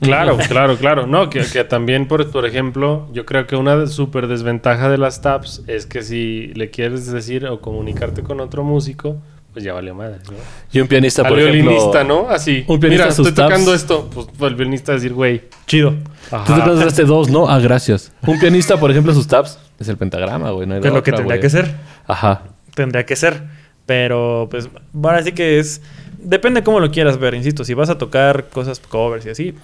Claro, 0.00 0.36
claro, 0.48 0.76
claro. 0.76 1.06
No, 1.06 1.30
que, 1.30 1.42
que 1.42 1.62
también, 1.64 2.08
por, 2.08 2.28
por 2.30 2.44
ejemplo, 2.44 3.08
yo 3.12 3.24
creo 3.24 3.46
que 3.46 3.54
una 3.56 3.86
súper 3.86 4.26
desventaja 4.26 4.88
de 4.90 4.98
las 4.98 5.20
tabs 5.20 5.62
es 5.68 5.86
que 5.86 6.02
si 6.02 6.48
le 6.54 6.70
quieres 6.70 7.10
decir 7.10 7.46
o 7.46 7.60
comunicarte 7.60 8.22
con 8.22 8.40
otro 8.40 8.64
músico, 8.64 9.18
pues 9.52 9.64
ya 9.64 9.74
vale 9.74 9.92
madre, 9.92 10.16
¿no? 10.24 10.36
Y 10.72 10.80
un 10.80 10.88
pianista, 10.88 11.22
Al 11.22 11.28
por 11.28 11.38
ejemplo... 11.38 11.70
violinista, 11.70 12.04
¿no? 12.04 12.28
Así. 12.28 12.64
un 12.66 12.80
pianista 12.80 13.04
Mira, 13.04 13.14
sus 13.14 13.28
estoy 13.28 13.44
tocando 13.44 13.74
esto. 13.74 14.10
Pues 14.12 14.50
el 14.50 14.56
violinista 14.56 14.92
decir, 14.92 15.12
güey. 15.12 15.42
Chido. 15.66 15.90
Tú 16.30 16.36
Ajá. 16.36 16.64
tocas 16.64 16.86
este 16.86 17.04
dos, 17.04 17.28
¿no? 17.28 17.48
Ah, 17.48 17.58
gracias. 17.58 18.12
Un 18.26 18.40
pianista, 18.40 18.78
por 18.78 18.90
ejemplo, 18.90 19.12
sus 19.12 19.26
tabs 19.26 19.58
es 19.78 19.88
el 19.88 19.98
pentagrama, 19.98 20.50
güey. 20.52 20.66
No 20.66 20.74
hay 20.74 20.80
es 20.80 20.86
que 20.86 21.12
tendría 21.12 21.24
güey. 21.24 21.40
que 21.40 21.50
ser. 21.50 21.74
Ajá. 22.06 22.42
tendría 22.74 23.04
que 23.04 23.14
ser. 23.14 23.42
Pero, 23.86 24.48
pues, 24.50 24.68
ahora 25.02 25.22
sí 25.22 25.32
que 25.32 25.58
es. 25.58 25.82
Depende 26.18 26.62
cómo 26.62 26.78
lo 26.80 26.90
quieras 26.90 27.18
ver, 27.18 27.34
insisto. 27.34 27.64
Si 27.64 27.74
vas 27.74 27.90
a 27.90 27.98
tocar 27.98 28.46
cosas 28.48 28.78
covers 28.80 29.26
y 29.26 29.30
así, 29.30 29.54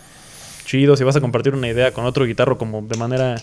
chido. 0.64 0.96
Si 0.96 1.04
vas 1.04 1.14
a 1.16 1.20
compartir 1.20 1.54
una 1.54 1.68
idea 1.68 1.92
con 1.92 2.04
otro 2.04 2.24
guitarro, 2.26 2.58
como 2.58 2.82
de 2.82 2.96
manera. 2.98 3.36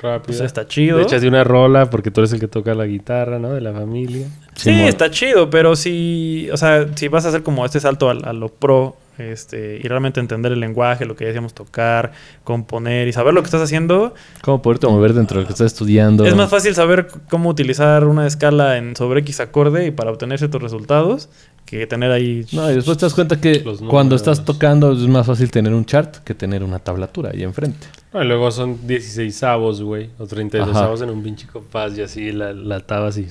Rápido. 0.00 0.22
Pues 0.26 0.40
está 0.40 0.66
chido. 0.66 0.98
Le 0.98 1.04
echas 1.04 1.22
de 1.22 1.28
una 1.28 1.44
rola 1.44 1.88
porque 1.90 2.10
tú 2.10 2.22
eres 2.22 2.32
el 2.32 2.40
que 2.40 2.48
toca 2.48 2.74
la 2.74 2.86
guitarra, 2.86 3.38
¿no? 3.38 3.52
De 3.52 3.60
la 3.60 3.72
familia. 3.72 4.26
Sí, 4.56 4.70
Simón. 4.72 4.88
está 4.88 5.10
chido, 5.10 5.48
pero 5.50 5.76
si. 5.76 6.48
O 6.52 6.56
sea, 6.56 6.88
si 6.96 7.06
vas 7.08 7.24
a 7.24 7.28
hacer 7.28 7.42
como 7.44 7.64
este 7.64 7.78
salto 7.78 8.10
al- 8.10 8.24
a, 8.26 8.32
lo 8.32 8.48
pro. 8.48 8.96
Este, 9.30 9.78
y 9.82 9.88
realmente 9.88 10.20
entender 10.20 10.52
el 10.52 10.60
lenguaje, 10.60 11.04
lo 11.04 11.16
que 11.16 11.24
decíamos 11.24 11.54
tocar, 11.54 12.12
componer 12.44 13.08
y 13.08 13.12
saber 13.12 13.34
lo 13.34 13.42
que 13.42 13.46
estás 13.46 13.62
haciendo, 13.62 14.14
¿Cómo 14.42 14.62
poderte 14.62 14.86
mover 14.86 15.14
dentro 15.14 15.36
de 15.36 15.42
lo 15.42 15.46
que 15.46 15.52
estás 15.52 15.66
estudiando? 15.66 16.26
es 16.26 16.34
más 16.34 16.50
fácil 16.50 16.74
saber 16.74 17.08
cómo 17.28 17.50
utilizar 17.50 18.04
una 18.04 18.26
escala 18.26 18.76
en 18.76 18.96
sobre 18.96 19.20
X 19.20 19.40
acorde 19.40 19.86
y 19.86 19.90
para 19.90 20.10
obtener 20.10 20.38
ciertos 20.38 20.62
resultados 20.62 21.28
que 21.64 21.86
tener 21.86 22.10
ahí. 22.10 22.44
No, 22.52 22.70
y 22.70 22.74
después 22.74 22.98
te 22.98 23.06
das 23.06 23.14
cuenta 23.14 23.40
que 23.40 23.64
cuando 23.88 24.16
estás 24.16 24.44
tocando 24.44 24.92
es 24.92 25.06
más 25.08 25.26
fácil 25.26 25.50
tener 25.50 25.72
un 25.72 25.84
chart 25.84 26.16
que 26.24 26.34
tener 26.34 26.62
una 26.62 26.78
tablatura 26.78 27.30
ahí 27.32 27.42
enfrente. 27.42 27.86
No, 28.14 28.22
y 28.22 28.26
luego 28.26 28.50
son 28.50 28.86
16 28.86 29.42
avos, 29.42 29.80
güey. 29.82 30.10
O 30.18 30.26
32 30.26 30.68
Ajá. 30.76 30.84
avos 30.84 31.00
en 31.00 31.08
un 31.08 31.22
pinche 31.22 31.46
compás 31.46 31.96
y 31.96 32.02
así 32.02 32.30
la, 32.30 32.52
la 32.52 32.80
taba 32.80 33.08
así. 33.08 33.26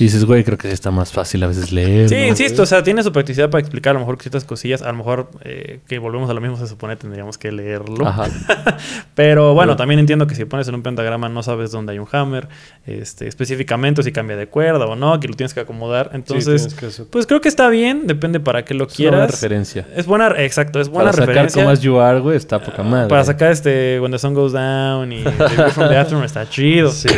Y 0.00 0.04
dices, 0.04 0.24
güey, 0.24 0.42
creo 0.42 0.58
que 0.58 0.66
sí 0.68 0.74
está 0.74 0.90
más 0.90 1.12
fácil 1.12 1.42
a 1.44 1.46
veces 1.46 1.70
leer. 1.70 2.08
Sí, 2.08 2.16
¿no? 2.16 2.26
insisto, 2.26 2.62
o 2.62 2.66
sea, 2.66 2.82
tiene 2.82 3.02
su 3.04 3.12
practicidad 3.12 3.48
para 3.48 3.60
explicar 3.60 3.90
a 3.90 3.94
lo 3.94 4.00
mejor 4.00 4.20
ciertas 4.20 4.44
cosillas. 4.44 4.82
A 4.82 4.88
lo 4.90 4.94
mejor 4.98 5.30
eh, 5.44 5.78
que 5.86 5.98
volvemos 6.00 6.28
a 6.30 6.34
lo 6.34 6.40
mismo, 6.40 6.56
se 6.56 6.66
supone 6.66 6.96
tendríamos 6.96 7.38
que 7.38 7.52
leerlo. 7.52 8.06
Ajá. 8.08 8.24
Pero 9.14 9.54
bueno, 9.54 9.76
también 9.76 10.00
entiendo 10.00 10.26
que 10.26 10.34
si 10.34 10.44
pones 10.44 10.66
en 10.68 10.74
un 10.74 10.82
pentagrama 10.82 11.28
no 11.28 11.42
sabes 11.42 11.70
dónde 11.70 11.92
hay 11.92 11.98
un 12.00 12.08
hammer, 12.10 12.48
este, 12.86 13.28
específicamente 13.28 14.00
o 14.00 14.04
si 14.04 14.10
cambia 14.12 14.36
de 14.36 14.48
cuerda 14.48 14.86
o 14.86 14.96
no, 14.96 15.20
que 15.20 15.28
lo 15.28 15.34
tienes 15.34 15.54
que 15.54 15.60
acomodar. 15.60 16.10
Entonces, 16.12 16.62
tienes 16.62 16.74
que 16.74 16.86
hacer- 16.86 17.06
pues 17.08 17.26
creo 17.26 17.40
que 17.40 17.48
está 17.48 17.68
bien, 17.68 18.06
depende 18.08 18.40
para 18.40 18.64
qué 18.64 18.74
lo 18.74 18.86
Es 18.86 18.98
una 18.98 19.10
buena 19.10 19.16
quieras. 19.26 19.30
referencia. 19.40 19.86
Es 19.94 20.06
buena, 20.06 20.34
exacto, 20.42 20.80
es 20.80 20.88
buena 20.88 21.10
Para 21.12 21.22
sacar 21.22 21.28
referencia. 21.28 21.62
como 21.62 21.72
as 21.72 21.80
you 21.80 21.98
are, 22.00 22.18
güey, 22.20 22.36
está 22.36 22.58
poca 22.60 22.82
madre. 22.82 23.08
Para 23.08 23.24
sacar 23.24 23.52
este 23.52 24.00
the 24.00 24.00
Sun 24.24 24.32
Goes 24.32 24.52
Down 24.52 25.12
y 25.12 25.22
The 25.22 25.70
from 25.70 25.88
the 25.88 25.96
Aftermath 25.98 26.24
está 26.24 26.48
chido. 26.48 26.90
Sí. 26.90 27.08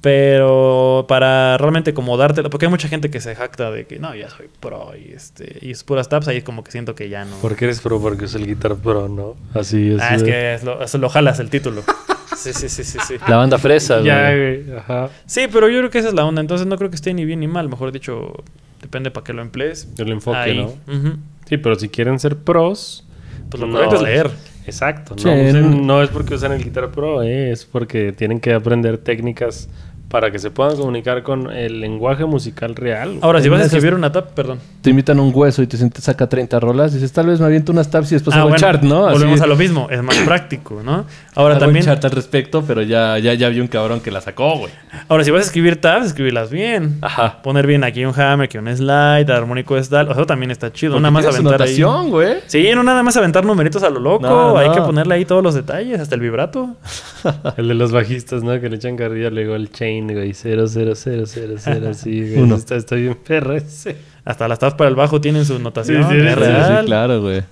Pero 0.00 1.04
para 1.08 1.58
realmente 1.58 1.94
como 1.94 2.16
dártela, 2.16 2.48
porque 2.48 2.66
hay 2.66 2.70
mucha 2.70 2.88
gente 2.88 3.10
que 3.10 3.20
se 3.20 3.36
jacta 3.36 3.70
de 3.70 3.86
que 3.86 3.98
no, 3.98 4.14
ya 4.14 4.30
soy 4.30 4.46
pro 4.58 4.92
y 4.96 5.12
este 5.12 5.58
y 5.60 5.70
es 5.70 5.84
puras 5.84 6.08
taps, 6.08 6.26
ahí 6.26 6.38
es 6.38 6.44
como 6.44 6.64
que 6.64 6.72
siento 6.72 6.94
que 6.94 7.08
ya 7.08 7.24
no. 7.24 7.36
¿Por 7.36 7.54
qué 7.54 7.66
eres 7.66 7.80
pro? 7.80 8.00
Porque 8.00 8.24
es 8.24 8.34
el 8.34 8.46
Guitar 8.46 8.76
Pro, 8.76 9.08
¿no? 9.08 9.36
Así 9.54 9.92
es. 9.92 10.00
Ah, 10.00 10.16
es 10.16 10.22
que 10.22 10.54
es 10.54 10.64
lo, 10.64 10.82
eso 10.82 10.98
lo 10.98 11.08
jalas 11.08 11.38
el 11.38 11.50
título. 11.50 11.82
Sí, 12.36 12.54
sí, 12.54 12.70
sí, 12.70 12.84
sí, 12.84 12.98
sí. 13.06 13.16
La 13.28 13.36
banda 13.36 13.58
fresa. 13.58 14.00
Ya, 14.00 14.34
güey. 14.34 14.64
Ajá. 14.74 15.10
Sí, 15.26 15.42
pero 15.52 15.68
yo 15.68 15.80
creo 15.80 15.90
que 15.90 15.98
esa 15.98 16.08
es 16.08 16.14
la 16.14 16.24
onda. 16.24 16.40
Entonces 16.40 16.66
no 16.66 16.78
creo 16.78 16.88
que 16.88 16.96
esté 16.96 17.12
ni 17.12 17.26
bien 17.26 17.40
ni 17.40 17.48
mal. 17.48 17.68
Mejor 17.68 17.92
dicho, 17.92 18.32
depende 18.80 19.10
para 19.10 19.24
qué 19.24 19.34
lo 19.34 19.42
emplees. 19.42 19.88
El 19.98 20.10
enfoque, 20.10 20.38
Ahí. 20.38 20.56
¿no? 20.56 21.18
Sí, 21.46 21.58
pero 21.58 21.74
si 21.74 21.90
quieren 21.90 22.18
ser 22.18 22.38
pros... 22.38 23.04
Pues 23.50 23.60
lo 23.60 23.66
no, 23.66 23.74
correcto 23.74 23.96
es 23.96 24.02
leer. 24.02 24.30
Exacto. 24.66 25.14
No, 25.14 25.20
usen- 25.32 25.86
no 25.86 26.02
es 26.02 26.10
porque 26.10 26.34
usan 26.34 26.52
el 26.52 26.62
Guitar 26.62 26.90
Pro, 26.90 27.22
eh, 27.22 27.50
es 27.52 27.64
porque 27.64 28.12
tienen 28.12 28.40
que 28.40 28.52
aprender 28.52 28.98
técnicas 28.98 29.68
para 30.10 30.32
que 30.32 30.40
se 30.40 30.50
puedan 30.50 30.76
comunicar 30.76 31.22
con 31.22 31.52
el 31.52 31.80
lenguaje 31.80 32.24
musical 32.24 32.74
real. 32.74 33.18
Ahora, 33.22 33.40
si 33.40 33.48
vas 33.48 33.60
a 33.60 33.64
escribir 33.66 33.94
una 33.94 34.10
tap, 34.10 34.32
perdón. 34.32 34.58
Te 34.82 34.90
invitan 34.90 35.20
un 35.20 35.30
hueso 35.32 35.62
y 35.62 35.68
te 35.68 35.76
sientes 35.76 36.02
saca 36.02 36.28
30 36.28 36.58
rolas. 36.58 36.92
Dices, 36.92 37.12
tal 37.12 37.28
vez 37.28 37.38
me 37.38 37.46
aviento 37.46 37.70
unas 37.70 37.88
taps 37.90 38.10
y 38.10 38.16
después 38.16 38.34
hago 38.34 38.48
Ah, 38.48 38.50
bueno, 38.50 38.56
el 38.56 38.60
chart, 38.60 38.82
¿no? 38.82 39.06
Así- 39.06 39.18
Volvemos 39.18 39.40
a 39.40 39.46
lo 39.46 39.54
mismo. 39.54 39.86
Es 39.88 40.02
más 40.02 40.16
práctico, 40.18 40.80
¿no? 40.84 41.04
Ahora 41.36 41.54
hago 41.54 41.60
también... 41.66 41.84
un 41.84 41.90
chart 41.92 42.04
al 42.04 42.10
respecto, 42.10 42.64
pero 42.66 42.82
ya, 42.82 43.18
ya, 43.18 43.34
ya 43.34 43.48
vi 43.50 43.60
un 43.60 43.68
cabrón 43.68 44.00
que 44.00 44.10
la 44.10 44.20
sacó, 44.20 44.58
güey. 44.58 44.72
Ahora, 45.08 45.22
si 45.22 45.30
vas 45.30 45.42
a 45.42 45.44
escribir 45.44 45.80
tabs, 45.80 46.06
escribirlas 46.06 46.50
bien. 46.50 46.98
Ajá. 47.02 47.40
Poner 47.42 47.66
bien 47.68 47.84
aquí 47.84 48.04
un 48.04 48.12
hammer, 48.20 48.46
aquí 48.46 48.58
un 48.58 48.66
slide, 48.76 49.30
armónico 49.30 49.76
es 49.76 49.88
tal. 49.90 50.08
O 50.10 50.14
sea, 50.14 50.26
también 50.26 50.50
está 50.50 50.72
chido. 50.72 50.94
Porque 50.94 51.02
nada 51.02 51.12
más 51.12 51.26
aventar 51.26 51.62
ahí. 51.62 51.80
güey. 52.10 52.38
Sí, 52.46 52.68
no 52.74 52.82
nada 52.82 53.04
más 53.04 53.16
aventar 53.16 53.44
numeritos 53.44 53.82
a 53.84 53.90
lo 53.90 54.00
loco. 54.00 54.26
No, 54.26 54.56
Hay 54.56 54.70
que 54.72 54.80
ponerle 54.80 55.14
ahí 55.14 55.24
todos 55.24 55.42
los 55.44 55.54
detalles, 55.54 56.00
hasta 56.00 56.16
el 56.16 56.20
vibrato. 56.20 56.74
El 57.56 57.68
de 57.68 57.74
los 57.74 57.92
bajistas, 57.92 58.42
¿no? 58.42 58.58
Que 58.60 58.68
le 58.68 58.76
echan 58.76 58.96
carrilla 58.96 59.30
luego 59.30 59.54
el 59.54 59.70
chain, 59.70 59.99
güey. 60.08 60.32
0, 60.34 60.64
0, 60.68 60.92
0, 60.94 61.22
0, 61.26 61.54
0, 61.58 61.88
así, 61.90 62.20
güey. 62.20 62.42
Uno. 62.42 62.56
Está, 62.56 62.76
está 62.76 62.96
bien 62.96 63.16
perro 63.26 63.54
ese. 63.54 63.96
Hasta 64.24 64.46
las 64.48 64.58
tabs 64.58 64.74
para 64.74 64.88
el 64.88 64.96
bajo 64.96 65.20
tienen 65.20 65.44
su 65.44 65.58
notación. 65.58 66.02
Sí, 66.04 66.10
sí, 66.10 66.16
es 66.26 66.34
sí, 66.34 66.40
real. 66.40 66.80
Sí, 66.80 66.86
claro, 66.86 67.20
güey. 67.22 67.42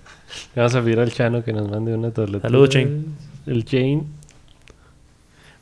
Vamos 0.54 0.74
a 0.74 0.82
pedir 0.82 1.00
al 1.00 1.12
Chano 1.12 1.42
que 1.42 1.52
nos 1.52 1.68
mande 1.70 1.94
una 1.94 2.10
tableta. 2.10 2.42
Saludos, 2.48 2.68
Chain. 2.70 3.06
El 3.46 3.64
chain. 3.64 4.06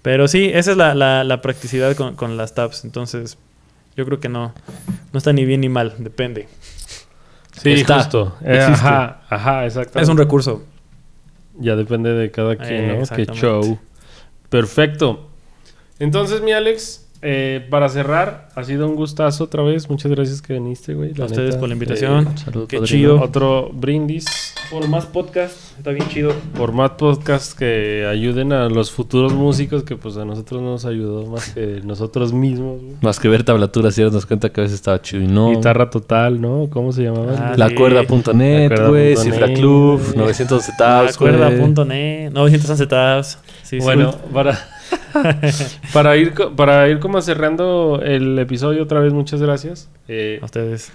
Pero 0.02 0.28
sí, 0.28 0.50
esa 0.52 0.72
es 0.72 0.76
la, 0.76 0.94
la- 0.94 1.24
la 1.24 1.40
practicidad 1.42 1.94
con, 1.96 2.14
con 2.16 2.36
las 2.36 2.54
tabs. 2.54 2.84
Entonces, 2.84 3.38
yo 3.96 4.04
creo 4.04 4.20
que 4.20 4.28
no, 4.28 4.52
no 5.12 5.18
está 5.18 5.32
ni 5.32 5.44
bien 5.44 5.60
ni 5.60 5.68
mal, 5.68 5.94
depende. 5.98 6.48
Sí, 7.60 7.72
Está. 7.72 7.98
justo. 8.00 8.36
Eh, 8.44 8.58
ajá, 8.60 9.22
ajá, 9.30 9.64
exacto. 9.64 9.98
Es 9.98 10.08
un 10.08 10.18
recurso. 10.18 10.62
Ya 11.58 11.74
depende 11.74 12.12
de 12.12 12.30
cada 12.30 12.54
quien, 12.56 12.72
Eh, 12.90 12.98
¿no? 13.08 13.16
Qué 13.16 13.24
show. 13.26 13.78
Perfecto. 14.50 15.25
Entonces, 15.98 16.42
mi 16.42 16.52
Alex, 16.52 17.02
eh, 17.22 17.66
para 17.70 17.88
cerrar, 17.88 18.48
ha 18.54 18.64
sido 18.64 18.86
un 18.86 18.94
gustazo 18.96 19.44
otra 19.44 19.62
vez. 19.62 19.88
Muchas 19.88 20.10
gracias 20.12 20.42
que 20.42 20.52
viniste, 20.54 20.92
güey. 20.94 21.12
A 21.20 21.24
ustedes 21.24 21.56
por 21.56 21.68
la 21.68 21.74
invitación. 21.74 22.26
Eh, 22.26 22.38
salud, 22.38 22.66
Qué 22.68 22.76
padrino. 22.78 22.86
chido. 22.86 23.20
Otro 23.22 23.70
brindis 23.72 24.26
Por 24.70 24.86
más 24.88 25.06
podcast, 25.06 25.56
está 25.78 25.92
bien 25.92 26.06
chido. 26.08 26.34
por 26.56 26.72
más 26.72 26.90
podcasts 26.92 27.54
que 27.54 28.06
ayuden 28.08 28.52
a 28.52 28.68
los 28.68 28.90
futuros 28.90 29.32
músicos 29.32 29.82
que 29.84 29.96
pues 29.96 30.16
a 30.18 30.24
nosotros 30.26 30.60
no 30.60 30.72
nos 30.72 30.84
ayudó 30.84 31.24
más 31.26 31.50
que 31.54 31.80
nosotros 31.82 32.32
mismos. 32.34 32.82
güey. 32.82 32.94
Más 33.00 33.18
que 33.18 33.28
ver 33.28 33.42
tablaturas 33.44 33.96
y 33.96 34.02
darnos 34.02 34.26
cuenta 34.26 34.50
que 34.50 34.60
a 34.60 34.64
veces 34.64 34.74
estaba 34.76 35.00
chido 35.00 35.22
y 35.22 35.26
no. 35.28 35.48
Guitarra 35.50 35.88
total, 35.88 36.38
¿no? 36.40 36.68
¿Cómo 36.70 36.92
se 36.92 37.02
llamaba? 37.04 37.32
Ah, 37.38 37.54
La 37.56 37.70
sí. 37.70 37.74
cuerda.net, 37.74 38.70
La 38.70 38.88
güey. 38.88 39.14
cuerda.net, 39.14 39.16
Cifra 39.16 39.52
Club, 39.54 40.02
güey. 40.04 40.16
900 40.18 40.62
tabs, 40.76 41.18
güey. 41.18 41.34
Acuerda.net, 41.34 42.30
911 42.32 42.86
tabs. 42.86 43.38
Sí, 43.62 43.78
sí. 43.78 43.84
bueno, 43.84 44.14
para, 44.32 44.58
para, 45.92 46.16
ir, 46.16 46.34
para 46.56 46.88
ir 46.88 46.98
como 47.00 47.20
cerrando 47.20 48.00
el 48.02 48.38
episodio 48.38 48.82
otra 48.82 49.00
vez, 49.00 49.12
muchas 49.12 49.40
gracias. 49.40 49.88
Eh, 50.08 50.38
A 50.42 50.44
ustedes. 50.44 50.92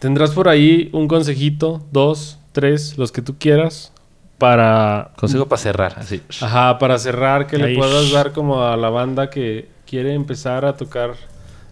Tendrás 0.00 0.30
por 0.32 0.48
ahí 0.48 0.90
un 0.92 1.08
consejito, 1.08 1.82
dos, 1.92 2.38
tres, 2.52 2.98
los 2.98 3.10
que 3.10 3.22
tú 3.22 3.36
quieras, 3.38 3.92
para, 4.38 5.10
Consejo 5.16 5.46
para 5.48 5.60
cerrar, 5.60 5.94
así. 5.96 6.22
ajá, 6.40 6.78
para 6.78 6.98
cerrar, 6.98 7.46
que 7.48 7.56
Ahí. 7.56 7.72
le 7.72 7.78
puedas 7.78 8.12
dar 8.12 8.32
como 8.32 8.62
a 8.64 8.76
la 8.76 8.88
banda 8.88 9.30
que 9.30 9.68
quiere 9.86 10.14
empezar 10.14 10.64
a 10.64 10.76
tocar 10.76 11.14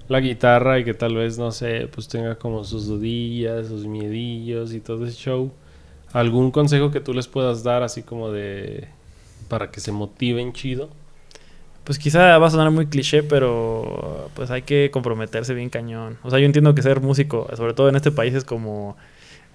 la 0.09 0.19
guitarra 0.21 0.79
y 0.81 0.85
que 0.85 0.95
tal 0.95 1.15
vez, 1.15 1.39
no 1.39 1.53
sé, 1.53 1.89
pues 1.93 2.09
tenga 2.09 2.35
como 2.37 2.65
sus 2.65 2.87
dudillas, 2.87 3.69
sus 3.69 3.87
miedillos 3.87 4.73
y 4.73 4.81
todo 4.81 5.07
ese 5.07 5.17
show. 5.17 5.53
¿Algún 6.13 6.51
consejo 6.51 6.91
que 6.91 7.01
tú 7.01 7.13
les 7.15 7.29
puedas 7.29 7.63
dar 7.63 7.83
así 7.85 8.03
como 8.03 8.31
de... 8.33 8.89
para 9.49 9.71
que 9.71 9.81
se 9.81 9.93
motiven 9.93 10.53
chido? 10.53 10.91
Pues 11.85 11.99
quizá 11.99 12.37
va 12.39 12.49
a 12.49 12.51
sonar 12.51 12.71
muy 12.71 12.87
cliché, 12.87 13.23
pero 13.23 14.29
pues 14.35 14.51
hay 14.51 14.63
que 14.63 14.91
comprometerse 14.91 15.55
bien 15.55 15.71
cañón. 15.71 16.19
O 16.23 16.31
sea, 16.31 16.39
yo 16.39 16.47
entiendo 16.47 16.75
que 16.75 16.83
ser 16.83 17.01
músico, 17.01 17.49
sobre 17.57 17.75
todo 17.75 17.89
en 17.89 17.97
este 17.97 18.11
país, 18.11 18.35
es 18.35 18.45
como, 18.45 18.97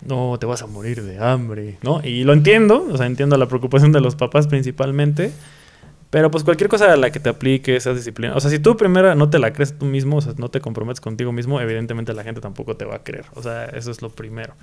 no, 0.06 0.38
te 0.40 0.46
vas 0.46 0.62
a 0.62 0.68
morir 0.68 1.04
de 1.04 1.20
hambre, 1.20 1.78
¿no? 1.84 2.02
Y 2.04 2.24
lo 2.24 2.34
entiendo, 2.34 2.88
o 2.90 2.98
sea, 2.98 3.06
entiendo 3.06 3.38
la 3.38 3.48
preocupación 3.48 3.92
de 3.92 4.02
los 4.02 4.16
papás 4.16 4.48
principalmente, 4.48 5.32
pero 6.10 6.30
pues 6.30 6.44
cualquier 6.44 6.70
cosa 6.70 6.92
a 6.92 6.98
la 6.98 7.10
que 7.10 7.20
te 7.20 7.30
apliques, 7.30 7.84
seas 7.84 7.96
disciplina. 7.96 8.36
O 8.36 8.40
sea, 8.40 8.50
si 8.52 8.60
tú 8.60 8.76
primero 8.76 9.16
no 9.16 9.30
te 9.30 9.40
la 9.40 9.54
crees 9.54 9.78
tú 9.78 9.86
mismo, 9.86 10.18
o 10.18 10.22
sea, 10.22 10.34
no 10.38 10.50
te 10.50 10.60
comprometes 10.60 11.00
contigo 11.00 11.32
mismo, 11.32 11.62
evidentemente 11.62 12.14
la 12.14 12.24
gente 12.24 12.42
tampoco 12.42 12.76
te 12.76 12.86
va 12.86 12.96
a 12.96 13.04
creer. 13.04 13.26
O 13.34 13.42
sea, 13.42 13.66
eso 13.66 13.92
es 13.92 14.02
lo 14.02 14.10
primero. 14.10 14.54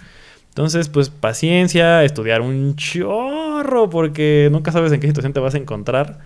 Entonces, 0.58 0.88
pues 0.88 1.08
paciencia, 1.08 2.02
estudiar 2.02 2.40
un 2.40 2.74
chorro, 2.74 3.88
porque 3.88 4.48
nunca 4.50 4.72
sabes 4.72 4.90
en 4.90 4.98
qué 4.98 5.06
situación 5.06 5.32
te 5.32 5.38
vas 5.38 5.54
a 5.54 5.58
encontrar 5.58 6.18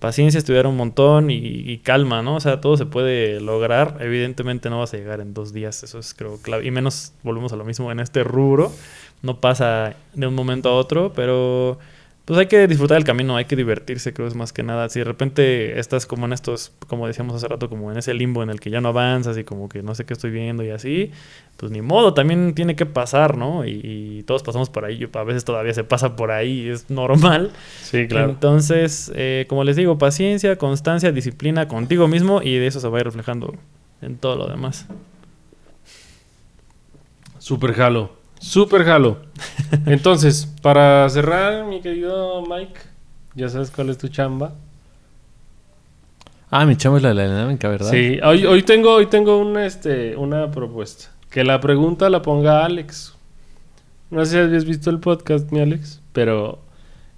paciencia, 0.00 0.38
estudiar 0.38 0.66
un 0.66 0.76
montón 0.76 1.30
y, 1.30 1.36
y 1.36 1.78
calma, 1.78 2.20
¿no? 2.20 2.34
O 2.34 2.40
sea, 2.40 2.60
todo 2.60 2.76
se 2.76 2.86
puede 2.86 3.40
lograr. 3.40 3.98
Evidentemente 4.00 4.68
no 4.68 4.80
vas 4.80 4.94
a 4.94 4.96
llegar 4.96 5.20
en 5.20 5.32
dos 5.32 5.52
días, 5.52 5.84
eso 5.84 6.00
es 6.00 6.12
creo 6.12 6.38
clave. 6.42 6.66
Y 6.66 6.72
menos, 6.72 7.12
volvemos 7.22 7.52
a 7.52 7.56
lo 7.56 7.64
mismo, 7.64 7.92
en 7.92 8.00
este 8.00 8.24
rubro. 8.24 8.72
No 9.22 9.40
pasa 9.40 9.94
de 10.12 10.26
un 10.26 10.34
momento 10.34 10.70
a 10.70 10.74
otro, 10.74 11.12
pero 11.14 11.78
pues 12.28 12.38
hay 12.40 12.46
que 12.46 12.68
disfrutar 12.68 12.98
el 12.98 13.04
camino, 13.04 13.38
hay 13.38 13.46
que 13.46 13.56
divertirse, 13.56 14.12
creo 14.12 14.28
es 14.28 14.34
más 14.34 14.52
que 14.52 14.62
nada. 14.62 14.90
Si 14.90 14.98
de 14.98 15.04
repente 15.06 15.78
estás 15.80 16.04
como 16.04 16.26
en 16.26 16.34
estos, 16.34 16.72
como 16.86 17.06
decíamos 17.06 17.34
hace 17.34 17.48
rato, 17.48 17.70
como 17.70 17.90
en 17.90 17.96
ese 17.96 18.12
limbo 18.12 18.42
en 18.42 18.50
el 18.50 18.60
que 18.60 18.68
ya 18.68 18.82
no 18.82 18.90
avanzas 18.90 19.38
y 19.38 19.44
como 19.44 19.70
que 19.70 19.82
no 19.82 19.94
sé 19.94 20.04
qué 20.04 20.12
estoy 20.12 20.30
viendo 20.30 20.62
y 20.62 20.68
así, 20.68 21.10
pues 21.56 21.72
ni 21.72 21.80
modo, 21.80 22.12
también 22.12 22.52
tiene 22.52 22.76
que 22.76 22.84
pasar, 22.84 23.38
¿no? 23.38 23.64
Y, 23.64 23.80
y 23.82 24.24
todos 24.24 24.42
pasamos 24.42 24.68
por 24.68 24.84
ahí, 24.84 25.08
a 25.10 25.24
veces 25.24 25.46
todavía 25.46 25.72
se 25.72 25.84
pasa 25.84 26.16
por 26.16 26.30
ahí, 26.30 26.68
es 26.68 26.90
normal. 26.90 27.50
Sí, 27.80 28.06
claro. 28.06 28.28
Entonces, 28.28 29.10
eh, 29.14 29.46
como 29.48 29.64
les 29.64 29.76
digo, 29.76 29.96
paciencia, 29.96 30.58
constancia, 30.58 31.12
disciplina 31.12 31.66
contigo 31.66 32.08
mismo 32.08 32.42
y 32.42 32.58
de 32.58 32.66
eso 32.66 32.78
se 32.78 32.88
va 32.88 32.98
a 32.98 33.00
ir 33.00 33.06
reflejando 33.06 33.54
en 34.02 34.18
todo 34.18 34.36
lo 34.36 34.48
demás. 34.48 34.86
Super 37.38 37.72
jalo. 37.72 38.17
Super 38.40 38.84
jalo. 38.84 39.18
Entonces, 39.86 40.46
para 40.62 41.08
cerrar, 41.08 41.64
mi 41.64 41.80
querido 41.80 42.42
Mike, 42.42 42.80
ya 43.34 43.48
sabes 43.48 43.70
cuál 43.70 43.90
es 43.90 43.98
tu 43.98 44.08
chamba. 44.08 44.54
Ah, 46.50 46.64
mi 46.64 46.76
chamo 46.76 46.96
es 46.96 47.02
la 47.02 47.10
de 47.10 47.14
la 47.16 47.24
dinámica, 47.24 47.68
¿verdad? 47.68 47.90
Sí, 47.90 48.18
hoy, 48.24 48.46
hoy 48.46 48.62
tengo, 48.62 48.94
hoy 48.94 49.06
tengo 49.06 49.38
una, 49.38 49.66
este, 49.66 50.16
una 50.16 50.50
propuesta. 50.50 51.10
Que 51.30 51.44
la 51.44 51.60
pregunta 51.60 52.08
la 52.08 52.22
ponga 52.22 52.64
Alex. 52.64 53.14
No 54.10 54.24
sé 54.24 54.32
si 54.32 54.38
habías 54.38 54.64
visto 54.64 54.88
el 54.88 54.98
podcast, 54.98 55.50
mi 55.52 55.60
Alex, 55.60 56.00
pero 56.12 56.60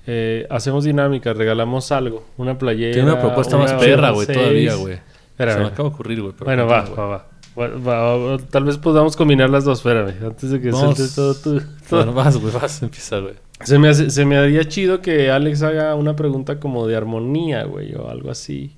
eh, 0.06 0.46
hacemos 0.50 0.82
dinámicas, 0.82 1.36
regalamos 1.36 1.92
algo, 1.92 2.24
una 2.36 2.58
playera. 2.58 2.92
Tiene 2.92 3.12
una 3.12 3.20
propuesta 3.20 3.56
una 3.56 3.66
más 3.66 3.74
perra, 3.74 4.10
güey, 4.10 4.26
todavía, 4.26 4.74
güey. 4.74 4.98
Se 5.36 5.46
me 5.46 5.52
acaba 5.52 5.88
de 5.88 5.94
ocurrir, 5.94 6.20
güey. 6.20 6.34
Bueno, 6.44 6.66
va, 6.66 6.82
va, 6.82 7.06
va. 7.06 7.26
Va- 7.58 8.38
Tal 8.50 8.64
vez 8.64 8.78
podamos 8.78 9.16
combinar 9.16 9.50
las 9.50 9.64
dos, 9.64 9.78
espérame, 9.78 10.14
antes 10.24 10.50
de 10.50 10.60
que 10.60 10.70
sueltes 10.72 11.14
todo 11.14 11.34
güey. 11.44 11.64
Bueno, 11.90 12.12
vas, 12.12 12.36
güey, 12.40 12.52
vas, 12.54 12.82
empieza, 12.82 13.18
güey. 13.18 13.34
Se 13.64 13.78
me, 13.78 13.88
hace- 13.88 14.10
se 14.10 14.24
me 14.24 14.36
haría 14.38 14.64
chido 14.64 15.02
que 15.02 15.30
Alex 15.30 15.62
haga 15.62 15.94
una 15.94 16.16
pregunta 16.16 16.60
como 16.60 16.86
de 16.86 16.96
armonía, 16.96 17.64
güey, 17.64 17.94
o 17.94 18.08
algo 18.08 18.30
así. 18.30 18.76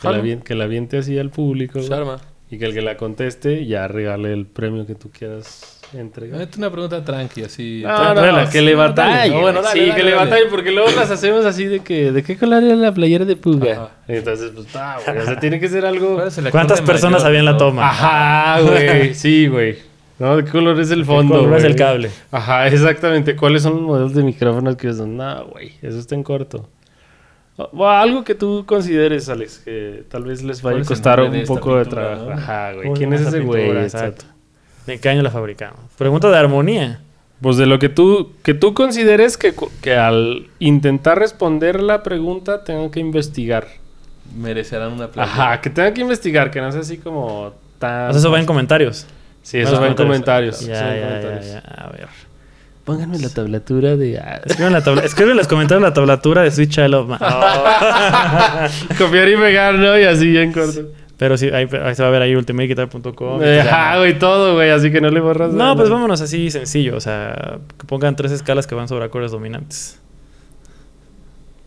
Que 0.00 0.08
la, 0.08 0.16
que 0.44 0.54
la 0.54 0.64
aviente 0.64 0.98
así 0.98 1.18
al 1.18 1.30
público, 1.30 1.74
güey. 1.78 1.88
Y 2.50 2.58
que 2.58 2.66
el 2.66 2.74
que 2.74 2.82
la 2.82 2.96
conteste 2.96 3.66
ya 3.66 3.88
regale 3.88 4.32
el 4.32 4.46
premio 4.46 4.86
que 4.86 4.94
tú 4.94 5.10
quieras 5.10 5.77
entregar. 5.94 6.38
Mete 6.38 6.58
una 6.58 6.70
pregunta 6.70 7.04
tranqui, 7.04 7.42
así. 7.44 7.82
No, 7.86 8.50
que 8.50 8.60
le 8.62 8.74
batalle. 8.74 9.32
No, 9.34 9.40
bueno, 9.40 9.62
dale, 9.62 9.72
sí, 9.80 9.86
dale, 9.88 9.94
que 10.00 10.04
le 10.04 10.10
dale. 10.12 10.24
batalle, 10.30 10.46
porque 10.50 10.70
luego 10.72 10.90
las 10.96 11.10
hacemos 11.10 11.44
así 11.46 11.64
de 11.64 11.80
que, 11.80 12.12
¿de 12.12 12.22
qué 12.22 12.36
color 12.36 12.62
era 12.62 12.76
la 12.76 12.92
playera 12.92 13.24
de 13.24 13.36
Puga? 13.36 13.72
Ajá. 13.72 13.90
Entonces, 14.08 14.50
pues, 14.54 14.66
ah, 14.76 14.98
güey, 15.06 15.18
o 15.18 15.24
sea, 15.24 15.36
tiene 15.40 15.58
que 15.60 15.68
ser 15.68 15.86
algo... 15.86 16.14
¿Cuál 16.16 16.28
es 16.28 16.40
¿Cuántas 16.50 16.80
personas 16.82 17.20
mayor? 17.22 17.26
había 17.28 17.38
en 17.40 17.44
la 17.46 17.56
toma? 17.56 17.88
Ajá, 17.88 18.60
güey, 18.60 19.14
sí, 19.14 19.46
güey. 19.46 19.78
¿No? 20.18 20.36
¿De 20.36 20.44
qué 20.44 20.50
color 20.50 20.78
es 20.80 20.90
el 20.90 21.04
fondo? 21.04 21.34
¿Cuál 21.40 21.54
es 21.54 21.62
güey? 21.62 21.66
el 21.72 21.76
cable? 21.76 22.10
Ajá, 22.32 22.66
exactamente. 22.66 23.36
¿Cuáles 23.36 23.62
son 23.62 23.74
los 23.74 23.82
modelos 23.82 24.14
de 24.14 24.24
micrófonos 24.24 24.76
que 24.76 24.88
usan? 24.88 25.16
No, 25.16 25.46
güey, 25.46 25.72
eso 25.80 25.98
está 25.98 26.14
en 26.16 26.24
corto. 26.24 26.68
O- 27.56 27.70
o 27.72 27.88
algo 27.88 28.24
que 28.24 28.34
tú 28.34 28.64
consideres, 28.66 29.28
Alex, 29.28 29.58
que 29.64 30.04
tal 30.08 30.24
vez 30.24 30.42
les 30.42 30.60
vaya 30.62 30.72
¿Cuál 30.74 30.78
a 30.78 30.82
es 30.82 30.88
costar 30.88 31.20
un 31.20 31.44
poco 31.44 31.76
de 31.76 31.84
trabajo. 31.86 32.24
no? 32.26 32.32
Ajá, 32.32 32.72
güey. 32.72 32.84
¿Cómo 32.84 32.94
¿Quién 32.96 33.12
es 33.12 33.20
ese 33.22 33.40
güey? 33.40 33.70
Exacto. 33.78 34.24
¿De 34.88 34.98
qué 34.98 35.08
año 35.10 35.22
la 35.22 35.30
fabricamos? 35.30 35.80
Pregunta 35.96 36.30
de 36.30 36.38
armonía. 36.38 37.00
Pues 37.40 37.56
de 37.56 37.66
lo 37.66 37.78
que 37.78 37.88
tú, 37.88 38.32
que 38.42 38.54
tú 38.54 38.74
consideres 38.74 39.36
que, 39.36 39.54
que 39.80 39.96
al 39.96 40.48
intentar 40.58 41.18
responder 41.18 41.80
la 41.80 42.02
pregunta 42.02 42.64
tengo 42.64 42.90
que 42.90 42.98
investigar 42.98 43.68
merecerán 44.36 44.92
una 44.92 45.08
playa. 45.08 45.30
Ajá, 45.30 45.60
que 45.60 45.70
tenga 45.70 45.92
que 45.92 46.00
investigar, 46.00 46.50
que 46.50 46.60
no 46.60 46.70
sea 46.72 46.80
así 46.80 46.98
como 46.98 47.52
tan... 47.78 48.10
O 48.10 48.12
sea, 48.12 48.20
eso 48.20 48.30
va 48.30 48.40
en 48.40 48.46
comentarios. 48.46 49.06
Sí, 49.42 49.58
eso 49.58 49.80
va 49.80 49.86
en 49.86 49.94
comentarios. 49.94 50.60
Ya, 50.60 50.94
ya, 50.94 51.40
ya. 51.40 51.58
A 51.58 51.90
ver. 51.90 52.08
Pónganme 52.84 53.18
la 53.18 53.28
tablatura 53.28 53.96
de... 53.96 54.18
ah, 54.18 54.40
Escriben, 54.44 54.72
la 54.72 54.82
tabla 54.82 55.02
escriben 55.02 55.32
en 55.32 55.36
los 55.36 55.48
comentarios 55.48 55.82
la 55.82 55.92
tablatura 55.92 56.42
de 56.42 56.50
Switch 56.50 56.70
Child 56.70 56.94
of 56.94 57.08
Man. 57.08 57.18
Copiar 58.98 59.28
y 59.28 59.36
pegar, 59.36 59.74
¿no? 59.74 59.98
Y 59.98 60.04
así 60.04 60.32
ya 60.32 60.40
en 60.40 60.52
corto. 60.52 60.80
Pero 61.18 61.36
sí, 61.36 61.48
ahí, 61.48 61.68
ahí 61.82 61.94
se 61.94 62.02
va 62.02 62.08
a 62.08 62.12
ver 62.12 62.22
ahí 62.22 62.34
ultimateguitar.com. 62.36 63.42
Eh, 63.42 63.60
Ajá, 63.60 63.98
güey, 63.98 64.18
todo, 64.18 64.54
güey. 64.54 64.70
Así 64.70 64.90
que 64.92 65.00
no 65.00 65.10
le 65.10 65.20
borras 65.20 65.50
No, 65.52 65.58
nada. 65.58 65.74
pues 65.76 65.90
vámonos 65.90 66.20
así 66.20 66.50
sencillo. 66.50 66.96
O 66.96 67.00
sea, 67.00 67.58
que 67.76 67.86
pongan 67.86 68.14
tres 68.16 68.30
escalas 68.32 68.66
que 68.68 68.74
van 68.76 68.86
sobre 68.88 69.04
acordes 69.04 69.32
dominantes. 69.32 69.98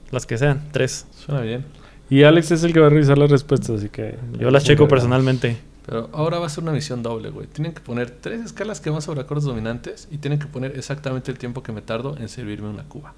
Las 0.10 0.26
que 0.26 0.38
sean, 0.38 0.70
tres. 0.72 1.06
Suena 1.12 1.42
bien. 1.42 1.66
Y 2.10 2.24
Alex 2.24 2.52
es 2.52 2.64
el 2.64 2.74
que 2.74 2.80
va 2.80 2.88
a 2.88 2.90
revisar 2.90 3.18
las 3.18 3.30
respuestas, 3.32 3.78
así 3.78 3.90
que... 3.90 4.18
Yo 4.38 4.52
las 4.52 4.64
checo 4.66 4.88
personalmente. 4.88 5.58
Pero 5.86 6.10
ahora 6.14 6.40
va 6.40 6.46
a 6.46 6.50
ser 6.50 6.64
una 6.64 6.74
misión 6.74 7.02
doble, 7.04 7.30
güey. 7.30 7.48
Tienen 7.48 7.74
que 7.74 7.80
poner 7.82 8.10
tres 8.12 8.42
escalas 8.42 8.82
que 8.82 8.90
van 8.90 9.02
sobre 9.02 9.22
acordes 9.22 9.46
dominantes 9.46 10.08
y 10.12 10.18
tienen 10.18 10.38
que 10.40 10.46
poner 10.48 10.78
exactamente 10.78 11.32
el 11.32 11.38
tiempo 11.38 11.64
que 11.64 11.72
me 11.72 11.82
tardo 11.82 12.16
en 12.18 12.28
servirme 12.30 12.68
una 12.70 12.84
cuba. 12.84 13.14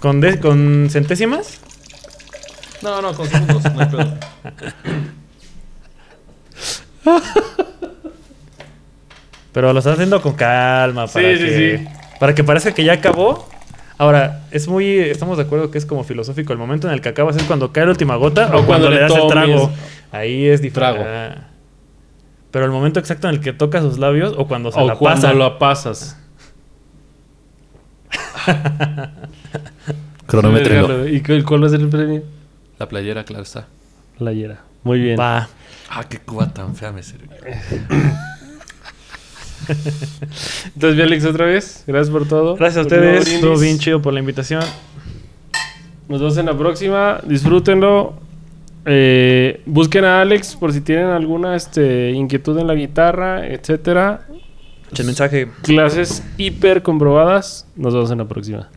¿Con, 0.00 0.20
de- 0.20 0.38
con 0.40 0.88
centésimas? 0.90 1.60
No, 2.82 3.00
no, 3.00 3.14
con 3.14 3.26
segundos, 3.28 3.62
no 3.72 3.80
hay 3.80 3.86
pedo. 3.86 4.18
Pero 9.52 9.72
lo 9.72 9.78
estás 9.78 9.94
haciendo 9.94 10.20
con 10.22 10.34
calma. 10.34 11.06
Para 11.06 11.36
Sí, 11.36 11.38
que, 11.44 11.78
sí. 11.78 11.88
Para 12.18 12.34
que 12.34 12.42
parezca 12.44 12.72
que 12.72 12.84
ya 12.84 12.94
acabó. 12.94 13.48
Ahora, 13.98 14.46
es 14.50 14.66
muy. 14.66 14.98
Estamos 14.98 15.36
de 15.36 15.44
acuerdo 15.44 15.70
que 15.70 15.78
es 15.78 15.86
como 15.86 16.02
filosófico. 16.04 16.52
El 16.52 16.58
momento 16.58 16.88
en 16.88 16.94
el 16.94 17.00
que 17.00 17.10
acabas 17.10 17.36
es 17.36 17.42
cuando 17.44 17.72
cae 17.72 17.84
la 17.84 17.90
última 17.90 18.16
gota 18.16 18.50
o, 18.56 18.64
cuando, 18.64 18.90
le 18.90 19.00
das 19.00 19.12
el 19.14 19.26
trago. 19.28 19.70
Ahí 20.10 20.46
es 20.46 20.62
diferente. 20.62 21.02
Trago. 21.04 21.40
Pero 22.50 22.64
el 22.64 22.70
momento 22.70 22.98
exacto 23.00 23.28
en 23.28 23.34
el 23.34 23.40
que 23.40 23.52
tocas 23.52 23.82
sus 23.82 23.98
labios 23.98 24.34
o 24.36 24.46
cuando 24.46 24.72
se 24.72 24.80
O 24.80 24.86
la 24.86 24.96
cuando 24.96 25.22
pasa. 25.22 25.34
lo 25.34 25.58
pasas. 25.58 26.18
Cronómetro. 30.26 31.06
¿Y 31.08 31.20
cuál 31.22 31.62
va 31.62 31.66
a 31.66 31.70
ser 31.70 31.80
el 31.80 31.88
premio? 31.88 32.22
La 32.82 32.88
playera, 32.88 33.22
claro 33.22 33.44
está. 33.44 33.68
Playera. 34.18 34.64
Muy 34.82 34.98
bien. 34.98 35.16
Va. 35.16 35.48
Ah, 35.88 36.02
qué 36.08 36.18
cuba 36.18 36.52
tan 36.52 36.74
fea 36.74 36.90
me 36.90 37.04
sirvió. 37.04 37.30
Entonces, 40.74 40.96
bien, 40.96 41.06
Alex, 41.06 41.24
otra 41.26 41.46
vez. 41.46 41.84
Gracias 41.86 42.10
por 42.10 42.26
todo. 42.26 42.56
Gracias 42.56 42.78
a 42.78 42.80
ustedes. 42.80 43.28
Estuvo 43.28 43.56
bien 43.56 43.78
chido 43.78 44.02
por 44.02 44.12
la 44.12 44.18
invitación. 44.18 44.64
Nos 46.08 46.18
vemos 46.18 46.36
en 46.38 46.46
la 46.46 46.58
próxima. 46.58 47.20
Disfrútenlo. 47.24 48.14
Eh, 48.84 49.62
busquen 49.64 50.04
a 50.04 50.20
Alex 50.20 50.56
por 50.56 50.72
si 50.72 50.80
tienen 50.80 51.06
alguna 51.06 51.54
este, 51.54 52.10
inquietud 52.10 52.58
en 52.58 52.66
la 52.66 52.74
guitarra, 52.74 53.46
etcétera. 53.46 54.26
Mensaje. 55.04 55.52
Clases 55.62 56.24
hiper 56.36 56.82
comprobadas. 56.82 57.64
Nos 57.76 57.94
vemos 57.94 58.10
en 58.10 58.18
la 58.18 58.26
próxima. 58.26 58.68